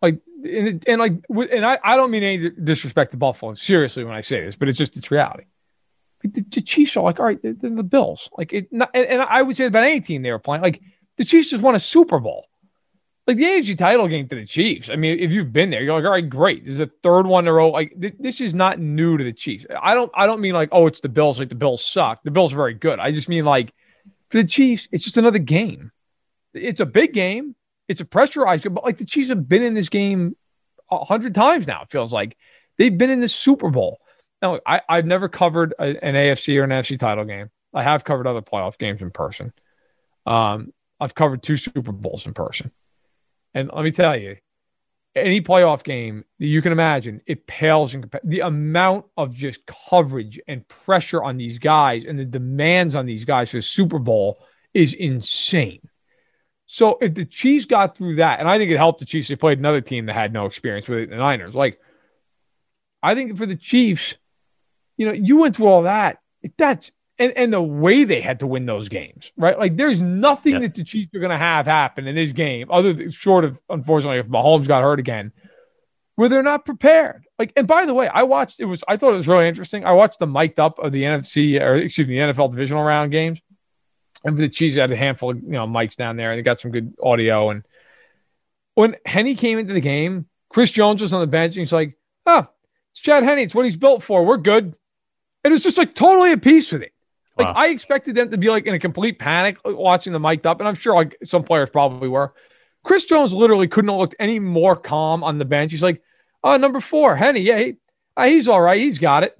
Like 0.00 0.20
and, 0.44 0.84
and 0.86 1.00
like 1.00 1.14
and 1.52 1.66
I, 1.66 1.80
I 1.82 1.96
don't 1.96 2.12
mean 2.12 2.22
any 2.22 2.50
disrespect 2.50 3.10
to 3.10 3.16
Buffalo 3.16 3.54
seriously 3.54 4.04
when 4.04 4.14
I 4.14 4.20
say 4.20 4.44
this, 4.44 4.54
but 4.54 4.68
it's 4.68 4.78
just 4.78 4.96
it's 4.96 5.10
reality. 5.10 5.46
The, 6.22 6.44
the 6.48 6.62
Chiefs 6.62 6.96
are 6.96 7.02
like 7.02 7.18
all 7.18 7.26
right, 7.26 7.42
they're, 7.42 7.54
they're 7.54 7.70
the 7.74 7.82
Bills. 7.82 8.30
Like 8.38 8.52
it, 8.52 8.72
not, 8.72 8.90
and, 8.94 9.04
and 9.04 9.20
I 9.20 9.42
would 9.42 9.56
say 9.56 9.64
about 9.64 9.82
any 9.82 10.00
team 10.00 10.22
they 10.22 10.30
were 10.30 10.38
playing. 10.38 10.62
Like 10.62 10.80
the 11.16 11.24
Chiefs 11.24 11.50
just 11.50 11.62
won 11.64 11.74
a 11.74 11.80
Super 11.80 12.20
Bowl. 12.20 12.46
Like 13.30 13.36
the 13.36 13.44
AFC 13.44 13.78
title 13.78 14.08
game 14.08 14.28
to 14.28 14.34
the 14.34 14.44
Chiefs. 14.44 14.90
I 14.90 14.96
mean, 14.96 15.20
if 15.20 15.30
you've 15.30 15.52
been 15.52 15.70
there, 15.70 15.84
you're 15.84 15.94
like, 15.94 16.04
all 16.04 16.10
right, 16.10 16.28
great. 16.28 16.64
This 16.64 16.74
is 16.74 16.80
a 16.80 16.90
third 17.00 17.28
one 17.28 17.44
in 17.44 17.48
a 17.48 17.52
row. 17.52 17.70
Like 17.70 17.94
th- 18.00 18.16
this 18.18 18.40
is 18.40 18.54
not 18.54 18.80
new 18.80 19.16
to 19.16 19.22
the 19.22 19.32
Chiefs. 19.32 19.66
I 19.80 19.94
don't 19.94 20.10
I 20.14 20.26
don't 20.26 20.40
mean 20.40 20.52
like, 20.52 20.70
oh, 20.72 20.88
it's 20.88 20.98
the 20.98 21.08
Bills. 21.08 21.38
Like 21.38 21.48
the 21.48 21.54
Bills 21.54 21.84
suck. 21.84 22.24
The 22.24 22.32
Bills 22.32 22.52
are 22.52 22.56
very 22.56 22.74
good. 22.74 22.98
I 22.98 23.12
just 23.12 23.28
mean 23.28 23.44
like 23.44 23.72
for 24.30 24.38
the 24.38 24.48
Chiefs, 24.48 24.88
it's 24.90 25.04
just 25.04 25.16
another 25.16 25.38
game. 25.38 25.92
It's 26.54 26.80
a 26.80 26.86
big 26.86 27.12
game. 27.12 27.54
It's 27.86 28.00
a 28.00 28.04
pressurized 28.04 28.64
game, 28.64 28.74
but 28.74 28.82
like 28.82 28.98
the 28.98 29.04
Chiefs 29.04 29.28
have 29.28 29.48
been 29.48 29.62
in 29.62 29.74
this 29.74 29.90
game 29.90 30.34
a 30.90 31.04
hundred 31.04 31.36
times 31.36 31.68
now. 31.68 31.82
It 31.82 31.90
feels 31.92 32.12
like 32.12 32.36
they've 32.78 32.98
been 32.98 33.10
in 33.10 33.20
the 33.20 33.28
Super 33.28 33.70
Bowl. 33.70 34.00
Now, 34.42 34.58
I, 34.66 34.80
I've 34.88 35.06
never 35.06 35.28
covered 35.28 35.72
a, 35.78 36.04
an 36.04 36.16
AFC 36.16 36.58
or 36.58 36.64
an 36.64 36.70
NFC 36.70 36.98
title 36.98 37.26
game. 37.26 37.48
I 37.72 37.84
have 37.84 38.02
covered 38.02 38.26
other 38.26 38.42
playoff 38.42 38.76
games 38.76 39.02
in 39.02 39.12
person. 39.12 39.52
Um, 40.26 40.72
I've 40.98 41.14
covered 41.14 41.44
two 41.44 41.56
Super 41.56 41.92
Bowls 41.92 42.26
in 42.26 42.34
person. 42.34 42.72
And 43.54 43.70
let 43.72 43.84
me 43.84 43.90
tell 43.90 44.16
you, 44.16 44.36
any 45.14 45.40
playoff 45.40 45.82
game 45.82 46.24
that 46.38 46.46
you 46.46 46.62
can 46.62 46.72
imagine, 46.72 47.20
it 47.26 47.46
pales 47.46 47.94
in. 47.94 48.08
The 48.22 48.40
amount 48.40 49.06
of 49.16 49.34
just 49.34 49.60
coverage 49.66 50.40
and 50.46 50.66
pressure 50.68 51.22
on 51.22 51.36
these 51.36 51.58
guys 51.58 52.04
and 52.04 52.18
the 52.18 52.24
demands 52.24 52.94
on 52.94 53.06
these 53.06 53.24
guys 53.24 53.50
for 53.50 53.56
the 53.56 53.62
Super 53.62 53.98
Bowl 53.98 54.38
is 54.72 54.94
insane. 54.94 55.80
So 56.66 56.98
if 57.00 57.14
the 57.14 57.24
Chiefs 57.24 57.64
got 57.64 57.96
through 57.96 58.16
that, 58.16 58.38
and 58.38 58.48
I 58.48 58.56
think 58.56 58.70
it 58.70 58.76
helped 58.76 59.00
the 59.00 59.04
Chiefs, 59.06 59.26
they 59.26 59.34
played 59.34 59.58
another 59.58 59.80
team 59.80 60.06
that 60.06 60.14
had 60.14 60.32
no 60.32 60.46
experience 60.46 60.88
with 60.88 61.00
it, 61.00 61.10
the 61.10 61.16
Niners. 61.16 61.56
Like, 61.56 61.80
I 63.02 63.16
think 63.16 63.36
for 63.36 63.46
the 63.46 63.56
Chiefs, 63.56 64.14
you 64.96 65.06
know, 65.06 65.12
you 65.12 65.38
went 65.38 65.56
through 65.56 65.66
all 65.66 65.82
that. 65.82 66.18
That's 66.56 66.92
and, 67.20 67.32
and 67.36 67.52
the 67.52 67.60
way 67.60 68.04
they 68.04 68.22
had 68.22 68.40
to 68.40 68.46
win 68.46 68.64
those 68.64 68.88
games, 68.88 69.30
right? 69.36 69.58
Like 69.58 69.76
there's 69.76 70.00
nothing 70.00 70.54
yep. 70.54 70.62
that 70.62 70.74
the 70.74 70.84
Chiefs 70.84 71.14
are 71.14 71.20
going 71.20 71.30
to 71.30 71.36
have 71.36 71.66
happen 71.66 72.06
in 72.08 72.16
this 72.16 72.32
game, 72.32 72.68
other 72.70 72.94
than 72.94 73.10
short 73.10 73.44
of 73.44 73.58
unfortunately 73.68 74.18
if 74.18 74.26
Mahomes 74.26 74.66
got 74.66 74.82
hurt 74.82 74.98
again, 74.98 75.30
where 76.16 76.30
they're 76.30 76.42
not 76.42 76.64
prepared. 76.64 77.24
Like, 77.38 77.52
and 77.56 77.68
by 77.68 77.84
the 77.84 77.92
way, 77.92 78.08
I 78.08 78.22
watched 78.22 78.58
it 78.58 78.64
was 78.64 78.82
I 78.88 78.96
thought 78.96 79.12
it 79.12 79.18
was 79.18 79.28
really 79.28 79.46
interesting. 79.46 79.84
I 79.84 79.92
watched 79.92 80.18
the 80.18 80.26
mic'd 80.26 80.58
up 80.58 80.78
of 80.78 80.92
the 80.92 81.02
NFC 81.02 81.60
or 81.60 81.74
excuse 81.74 82.08
me, 82.08 82.18
the 82.18 82.32
NFL 82.32 82.52
divisional 82.52 82.82
round 82.82 83.12
games, 83.12 83.38
and 84.24 84.38
the 84.38 84.48
Chiefs 84.48 84.76
had 84.76 84.90
a 84.90 84.96
handful 84.96 85.32
of 85.32 85.42
you 85.42 85.50
know 85.50 85.66
mics 85.66 85.96
down 85.96 86.16
there, 86.16 86.32
and 86.32 86.38
they 86.38 86.42
got 86.42 86.58
some 86.58 86.70
good 86.70 86.94
audio. 87.02 87.50
And 87.50 87.64
when 88.74 88.96
Henne 89.04 89.36
came 89.36 89.58
into 89.58 89.74
the 89.74 89.80
game, 89.80 90.26
Chris 90.48 90.70
Jones 90.70 91.02
was 91.02 91.12
on 91.12 91.20
the 91.20 91.26
bench, 91.26 91.54
and 91.54 91.60
he's 91.60 91.72
like, 91.72 91.98
"Oh, 92.24 92.48
it's 92.92 93.02
Chad 93.02 93.24
Henne. 93.24 93.40
It's 93.40 93.54
what 93.54 93.66
he's 93.66 93.76
built 93.76 94.02
for. 94.02 94.24
We're 94.24 94.38
good." 94.38 94.74
And 95.44 95.52
it's 95.52 95.64
just 95.64 95.78
like 95.78 95.94
totally 95.94 96.32
at 96.32 96.42
peace 96.42 96.72
with 96.72 96.82
it. 96.82 96.92
Like 97.42 97.54
wow. 97.54 97.62
I 97.62 97.68
expected 97.68 98.14
them 98.14 98.30
to 98.30 98.38
be 98.38 98.48
like 98.48 98.66
in 98.66 98.74
a 98.74 98.78
complete 98.78 99.18
panic 99.18 99.58
watching 99.64 100.12
the 100.12 100.20
mic'd 100.20 100.46
up, 100.46 100.60
and 100.60 100.68
I'm 100.68 100.74
sure 100.74 100.94
like 100.94 101.16
some 101.24 101.42
players 101.42 101.70
probably 101.70 102.08
were. 102.08 102.34
Chris 102.82 103.04
Jones 103.04 103.32
literally 103.32 103.68
couldn't 103.68 103.90
have 103.90 103.98
looked 103.98 104.14
any 104.18 104.38
more 104.38 104.76
calm 104.76 105.22
on 105.22 105.38
the 105.38 105.44
bench. 105.44 105.72
He's 105.72 105.82
like, 105.82 106.02
"Oh, 106.42 106.56
number 106.56 106.80
four, 106.80 107.16
Henne, 107.16 107.36
yeah, 107.36 107.58
he, 107.58 107.76
uh, 108.16 108.26
he's 108.26 108.48
all 108.48 108.60
right, 108.60 108.80
he's 108.80 108.98
got 108.98 109.22
it." 109.24 109.38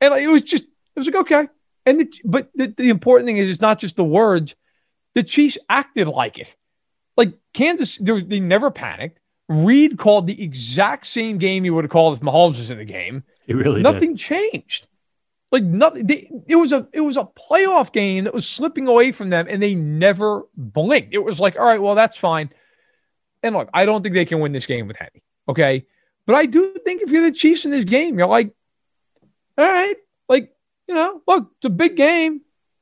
And 0.00 0.12
like, 0.12 0.22
it 0.22 0.28
was 0.28 0.42
just, 0.42 0.64
it 0.64 0.70
was 0.96 1.06
like 1.06 1.16
okay. 1.16 1.48
And 1.84 2.00
the, 2.00 2.12
but 2.24 2.50
the, 2.54 2.68
the 2.68 2.88
important 2.88 3.26
thing 3.26 3.38
is, 3.38 3.50
it's 3.50 3.60
not 3.60 3.78
just 3.78 3.96
the 3.96 4.04
words. 4.04 4.54
The 5.14 5.22
Chiefs 5.22 5.58
acted 5.68 6.08
like 6.08 6.38
it. 6.38 6.54
Like 7.16 7.34
Kansas, 7.52 7.98
there 7.98 8.14
was, 8.14 8.24
they 8.24 8.40
never 8.40 8.70
panicked. 8.70 9.18
Reid 9.48 9.98
called 9.98 10.26
the 10.26 10.42
exact 10.42 11.06
same 11.06 11.38
game 11.38 11.64
he 11.64 11.70
would 11.70 11.84
have 11.84 11.90
called 11.90 12.16
if 12.16 12.22
Mahomes 12.22 12.58
was 12.58 12.70
in 12.70 12.78
the 12.78 12.84
game. 12.84 13.24
It 13.46 13.56
really 13.56 13.82
nothing 13.82 14.14
did. 14.14 14.18
changed. 14.18 14.86
Like 15.52 15.64
nothing. 15.64 16.06
They, 16.06 16.30
it 16.48 16.56
was 16.56 16.72
a 16.72 16.88
it 16.94 17.02
was 17.02 17.18
a 17.18 17.28
playoff 17.50 17.92
game 17.92 18.24
that 18.24 18.32
was 18.32 18.48
slipping 18.48 18.88
away 18.88 19.12
from 19.12 19.28
them, 19.28 19.46
and 19.50 19.62
they 19.62 19.74
never 19.74 20.44
blinked. 20.56 21.12
It 21.12 21.18
was 21.18 21.38
like, 21.38 21.56
all 21.56 21.66
right, 21.66 21.80
well, 21.80 21.94
that's 21.94 22.16
fine. 22.16 22.50
And 23.42 23.54
look, 23.54 23.68
I 23.74 23.84
don't 23.84 24.02
think 24.02 24.14
they 24.14 24.24
can 24.24 24.40
win 24.40 24.52
this 24.52 24.64
game 24.64 24.88
with 24.88 24.96
Henne. 24.96 25.10
Okay, 25.46 25.84
but 26.26 26.36
I 26.36 26.46
do 26.46 26.74
think 26.84 27.02
if 27.02 27.10
you're 27.10 27.22
the 27.22 27.36
Chiefs 27.36 27.66
in 27.66 27.70
this 27.70 27.84
game, 27.84 28.18
you're 28.18 28.28
like, 28.28 28.54
all 29.58 29.66
right, 29.66 29.96
like 30.26 30.54
you 30.88 30.94
know, 30.94 31.20
look, 31.28 31.50
it's 31.58 31.66
a 31.66 31.70
big 31.70 31.98
game, 31.98 32.40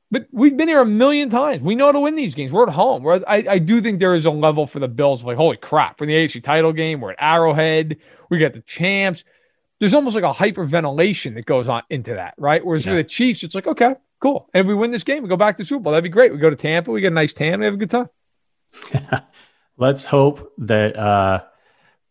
but 0.09 0.27
we've 0.31 0.55
been 0.55 0.69
here 0.69 0.81
a 0.81 0.85
million 0.85 1.29
times. 1.29 1.61
We 1.61 1.75
know 1.75 1.87
how 1.87 1.91
to 1.91 1.99
win 1.99 2.15
these 2.15 2.35
games. 2.35 2.53
We're 2.53 2.67
at 2.67 2.73
home. 2.73 3.03
We're, 3.03 3.21
I, 3.27 3.43
I 3.49 3.59
do 3.59 3.81
think 3.81 3.99
there 3.99 4.15
is 4.15 4.25
a 4.25 4.31
level 4.31 4.65
for 4.65 4.79
the 4.79 4.87
Bills. 4.87 5.25
Like, 5.25 5.35
holy 5.35 5.57
crap, 5.57 5.99
we're 5.99 6.07
in 6.07 6.09
the 6.09 6.15
AFC 6.15 6.41
title 6.41 6.71
game. 6.71 7.01
We're 7.01 7.11
at 7.11 7.17
Arrowhead. 7.19 7.97
We 8.29 8.37
got 8.37 8.53
the 8.53 8.61
champs 8.61 9.25
there's 9.81 9.95
almost 9.95 10.13
like 10.15 10.23
a 10.23 10.31
hyperventilation 10.31 11.33
that 11.33 11.47
goes 11.47 11.67
on 11.67 11.81
into 11.89 12.13
that, 12.13 12.35
right? 12.37 12.63
Whereas 12.63 12.85
yeah. 12.85 12.91
for 12.91 12.95
the 12.97 13.03
Chiefs, 13.03 13.41
it's 13.41 13.55
like, 13.55 13.65
okay, 13.65 13.95
cool. 14.19 14.47
And 14.53 14.61
if 14.61 14.67
we 14.67 14.75
win 14.75 14.91
this 14.91 15.03
game, 15.03 15.23
we 15.23 15.27
go 15.27 15.35
back 15.35 15.57
to 15.57 15.65
Super 15.65 15.81
Bowl. 15.81 15.91
That'd 15.91 16.03
be 16.03 16.09
great. 16.09 16.31
We 16.31 16.37
go 16.37 16.51
to 16.51 16.55
Tampa, 16.55 16.91
we 16.91 17.01
get 17.01 17.07
a 17.07 17.15
nice 17.15 17.33
tan, 17.33 17.59
we 17.59 17.65
have 17.65 17.73
a 17.73 17.77
good 17.77 17.89
time. 17.89 18.07
Let's 19.77 20.03
hope 20.03 20.53
that 20.59 20.95
uh, 20.95 21.45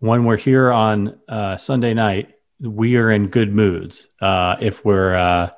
when 0.01 0.25
we're 0.25 0.37
here 0.37 0.73
on 0.73 1.21
uh, 1.29 1.59
Sunday 1.59 1.95
night, 1.95 2.35
we 2.59 2.97
are 2.97 3.09
in 3.09 3.29
good 3.29 3.55
moods. 3.55 4.09
Uh, 4.21 4.57
if 4.61 4.85
we're, 4.85 5.15
uh, 5.15 5.51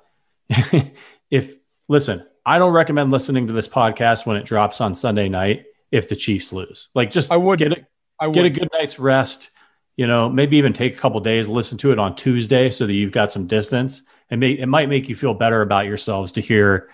if 1.30 1.54
listen, 1.88 2.28
I 2.44 2.58
don't 2.58 2.74
recommend 2.74 3.10
listening 3.10 3.46
to 3.46 3.54
this 3.54 3.68
podcast 3.68 4.26
when 4.26 4.36
it 4.36 4.44
drops 4.44 4.82
on 4.82 4.94
Sunday 4.94 5.30
night 5.30 5.64
if 5.90 6.10
the 6.10 6.16
Chiefs 6.16 6.52
lose. 6.52 6.90
Like, 6.94 7.10
just 7.10 7.32
I 7.32 7.38
would 7.38 7.58
get 7.58 7.72
a, 7.72 7.86
I 8.20 8.26
would. 8.26 8.34
get 8.34 8.44
a 8.44 8.50
good 8.50 8.68
night's 8.74 8.98
rest 8.98 9.51
you 9.96 10.06
know, 10.06 10.28
maybe 10.28 10.56
even 10.56 10.72
take 10.72 10.94
a 10.94 10.98
couple 10.98 11.20
days, 11.20 11.48
listen 11.48 11.78
to 11.78 11.92
it 11.92 11.98
on 11.98 12.16
Tuesday 12.16 12.70
so 12.70 12.86
that 12.86 12.94
you've 12.94 13.12
got 13.12 13.30
some 13.30 13.46
distance. 13.46 14.02
And 14.30 14.40
may, 14.40 14.52
it 14.52 14.66
might 14.66 14.88
make 14.88 15.08
you 15.08 15.14
feel 15.14 15.34
better 15.34 15.60
about 15.60 15.86
yourselves 15.86 16.32
to 16.32 16.40
hear 16.40 16.88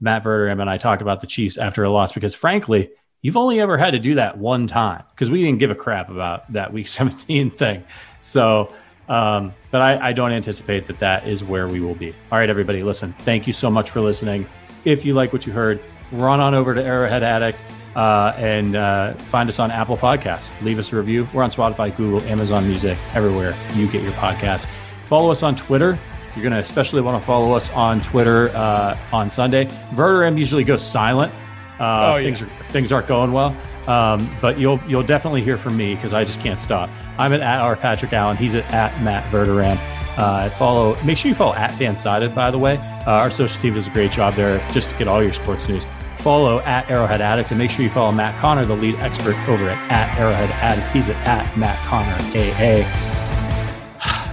Matt 0.00 0.24
Verderame 0.24 0.60
and 0.60 0.68
I 0.68 0.78
talk 0.78 1.00
about 1.00 1.20
the 1.20 1.26
Chiefs 1.26 1.58
after 1.58 1.84
a 1.84 1.90
loss 1.90 2.12
because, 2.12 2.34
frankly, 2.34 2.90
you've 3.22 3.36
only 3.36 3.60
ever 3.60 3.76
had 3.76 3.92
to 3.92 3.98
do 3.98 4.16
that 4.16 4.38
one 4.38 4.66
time 4.66 5.04
because 5.10 5.30
we 5.30 5.44
didn't 5.44 5.58
give 5.58 5.70
a 5.70 5.74
crap 5.74 6.08
about 6.08 6.50
that 6.52 6.72
Week 6.72 6.88
17 6.88 7.50
thing. 7.50 7.84
So, 8.20 8.74
um, 9.08 9.54
but 9.70 9.82
I, 9.82 10.08
I 10.08 10.12
don't 10.12 10.32
anticipate 10.32 10.86
that 10.86 10.98
that 11.00 11.26
is 11.26 11.44
where 11.44 11.68
we 11.68 11.80
will 11.80 11.94
be. 11.94 12.14
All 12.32 12.38
right, 12.38 12.48
everybody, 12.48 12.82
listen. 12.82 13.12
Thank 13.20 13.46
you 13.46 13.52
so 13.52 13.70
much 13.70 13.90
for 13.90 14.00
listening. 14.00 14.46
If 14.84 15.04
you 15.04 15.14
like 15.14 15.32
what 15.32 15.46
you 15.46 15.52
heard, 15.52 15.80
run 16.12 16.40
on 16.40 16.54
over 16.54 16.74
to 16.74 16.82
Arrowhead 16.82 17.22
Addict 17.22 17.58
uh, 17.96 18.34
and 18.36 18.76
uh, 18.76 19.14
find 19.14 19.48
us 19.48 19.58
on 19.58 19.70
Apple 19.70 19.96
Podcasts. 19.96 20.50
Leave 20.62 20.78
us 20.78 20.92
a 20.92 20.96
review. 20.96 21.28
We're 21.32 21.42
on 21.42 21.50
Spotify, 21.50 21.94
Google, 21.96 22.22
Amazon 22.28 22.66
Music, 22.66 22.96
everywhere 23.14 23.56
you 23.74 23.88
get 23.88 24.02
your 24.02 24.12
podcasts. 24.12 24.66
Follow 25.06 25.30
us 25.30 25.42
on 25.42 25.56
Twitter. 25.56 25.98
You're 26.34 26.42
going 26.42 26.52
to 26.52 26.60
especially 26.60 27.00
want 27.00 27.20
to 27.20 27.26
follow 27.26 27.52
us 27.52 27.70
on 27.70 28.00
Twitter 28.00 28.50
uh, 28.50 28.96
on 29.12 29.30
Sunday. 29.30 29.64
Verderame 29.92 30.38
usually 30.38 30.62
goes 30.62 30.84
silent. 30.84 31.32
Uh, 31.80 32.12
oh, 32.12 32.16
yeah. 32.16 32.22
things, 32.22 32.42
are, 32.42 32.64
things 32.66 32.92
aren't 32.92 33.08
going 33.08 33.32
well. 33.32 33.56
Um, 33.88 34.30
but 34.40 34.58
you'll 34.58 34.78
you'll 34.86 35.02
definitely 35.02 35.42
hear 35.42 35.56
from 35.56 35.76
me 35.76 35.94
because 35.94 36.12
I 36.12 36.24
just 36.24 36.40
can't 36.40 36.60
stop. 36.60 36.90
I'm 37.18 37.32
at, 37.32 37.40
at 37.40 37.60
our 37.60 37.74
Patrick 37.74 38.12
Allen. 38.12 38.36
He's 38.36 38.54
at, 38.54 38.72
at 38.72 39.02
Matt 39.02 39.24
Verderame. 39.32 39.78
Uh, 40.16 40.50
follow. 40.50 41.02
Make 41.02 41.18
sure 41.18 41.30
you 41.30 41.34
follow 41.34 41.54
at 41.54 41.70
FanSided. 41.72 42.34
By 42.34 42.50
the 42.50 42.58
way, 42.58 42.76
uh, 42.76 43.12
our 43.12 43.30
social 43.30 43.60
team 43.60 43.74
does 43.74 43.86
a 43.86 43.90
great 43.90 44.12
job 44.12 44.34
there 44.34 44.58
just 44.70 44.90
to 44.90 44.96
get 44.96 45.08
all 45.08 45.22
your 45.22 45.32
sports 45.32 45.68
news 45.68 45.86
follow 46.20 46.60
at 46.60 46.88
Arrowhead 46.90 47.20
Addict 47.20 47.50
and 47.50 47.58
make 47.58 47.70
sure 47.70 47.82
you 47.82 47.90
follow 47.90 48.12
Matt 48.12 48.38
Connor, 48.40 48.64
the 48.64 48.76
lead 48.76 48.94
expert 48.96 49.36
over 49.48 49.68
at, 49.68 49.90
at 49.90 50.18
Arrowhead 50.18 50.50
Addict. 50.50 50.86
He's 50.92 51.08
at, 51.08 51.16
at 51.26 51.56
Matt 51.56 51.78
Connor 51.86 52.16
AA. 52.34 52.86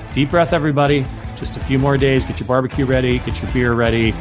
Deep 0.14 0.30
breath, 0.30 0.54
everybody. 0.54 1.06
Just 1.38 1.58
a 1.58 1.60
few 1.62 1.80
more 1.80 1.98
days. 1.98 2.26
Get 2.26 2.40
your 2.40 2.48
barbecue 2.48 2.86
ready, 2.86 3.20
get 3.20 3.42
your 3.42 3.52
beer 3.52 3.74
ready. 3.74 4.14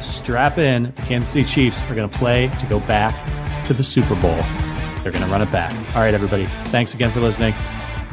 Strap 0.00 0.58
in. 0.58 0.92
The 0.96 1.02
Kansas 1.02 1.32
City 1.32 1.44
Chiefs 1.44 1.82
are 1.84 1.94
going 1.94 2.08
to 2.08 2.18
play 2.18 2.48
to 2.60 2.66
go 2.66 2.80
back 2.80 3.14
to 3.64 3.74
the 3.74 3.84
Super 3.84 4.14
Bowl. 4.16 4.40
They're 5.02 5.12
going 5.12 5.24
to 5.24 5.30
run 5.30 5.42
it 5.42 5.52
back. 5.52 5.72
All 5.94 6.02
right, 6.02 6.14
everybody. 6.14 6.46
Thanks 6.66 6.94
again 6.94 7.10
for 7.10 7.20
listening. 7.20 7.54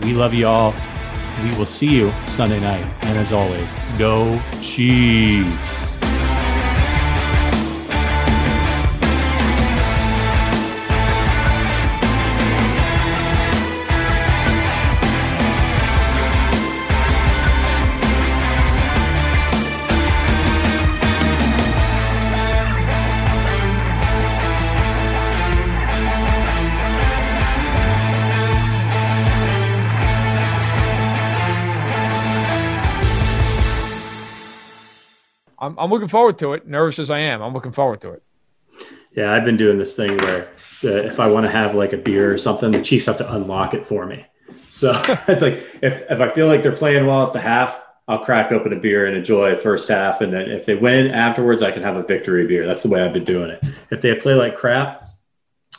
We 0.02 0.14
love 0.14 0.34
you 0.34 0.48
all. 0.48 0.74
We 1.44 1.50
will 1.58 1.66
see 1.66 1.90
you 1.90 2.12
Sunday 2.28 2.60
night. 2.60 2.86
And 3.04 3.18
as 3.18 3.34
always, 3.34 3.72
go 3.98 4.40
Chiefs. 4.62 5.98
I'm, 35.74 35.86
I'm 35.86 35.90
looking 35.90 36.08
forward 36.08 36.40
to 36.40 36.54
it. 36.54 36.68
Nervous 36.68 37.00
as 37.00 37.10
I 37.10 37.20
am, 37.20 37.42
I'm 37.42 37.54
looking 37.54 37.72
forward 37.72 38.02
to 38.02 38.12
it. 38.12 38.24
Yeah, 39.12 39.34
I've 39.34 39.46
been 39.46 39.58
doing 39.58 39.78
this 39.78 39.96
thing 39.96 40.18
where 40.18 40.48
uh, 40.84 40.88
if 40.88 41.20
I 41.20 41.28
want 41.28 41.46
to 41.46 41.52
have 41.52 41.76
like 41.76 41.94
a 41.94 41.98
beer 41.98 42.34
or 42.34 42.38
something, 42.38 42.72
the 42.72 42.82
Chiefs 42.82 43.06
have 43.06 43.18
to 43.18 43.34
unlock 43.34 43.74
it 43.74 43.86
for 43.86 44.06
me. 44.06 44.26
So 44.70 44.92
it's 45.28 45.42
like 45.42 45.56
if 45.82 46.10
if 46.10 46.20
I 46.20 46.30
feel 46.30 46.48
like 46.48 46.64
they're 46.64 46.72
playing 46.72 47.06
well 47.06 47.26
at 47.28 47.34
the 47.34 47.42
half, 47.42 47.80
I'll 48.08 48.24
crack 48.24 48.52
open 48.52 48.74
a 48.74 48.80
beer 48.80 49.06
and 49.06 49.16
enjoy 49.16 49.56
first 49.58 49.88
half, 49.88 50.22
and 50.22 50.34
then 50.34 50.50
if 50.50 50.66
they 50.66 50.76
win 50.76 51.12
afterwards, 51.12 51.64
I 51.64 51.72
can 51.72 51.84
have 51.84 51.96
a 51.96 52.04
victory 52.04 52.48
beer. 52.48 52.66
That's 52.66 52.84
the 52.84 52.90
way 52.90 53.02
I've 53.02 53.14
been 53.14 53.24
doing 53.24 53.52
it. 53.52 53.64
If 53.92 54.02
they 54.02 54.14
play 54.16 54.34
like 54.34 54.56
crap, 54.56 55.06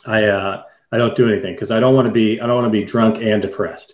I 0.05 0.25
uh, 0.25 0.63
I 0.91 0.97
don't 0.97 1.15
do 1.15 1.29
anything 1.29 1.53
because 1.53 1.71
I 1.71 1.79
don't 1.79 1.93
want 1.93 2.07
to 2.07 2.11
be 2.11 2.39
I 2.39 2.47
don't 2.47 2.55
want 2.55 2.71
to 2.73 2.79
be 2.79 2.85
drunk 2.85 3.21
and 3.21 3.41
depressed. 3.41 3.93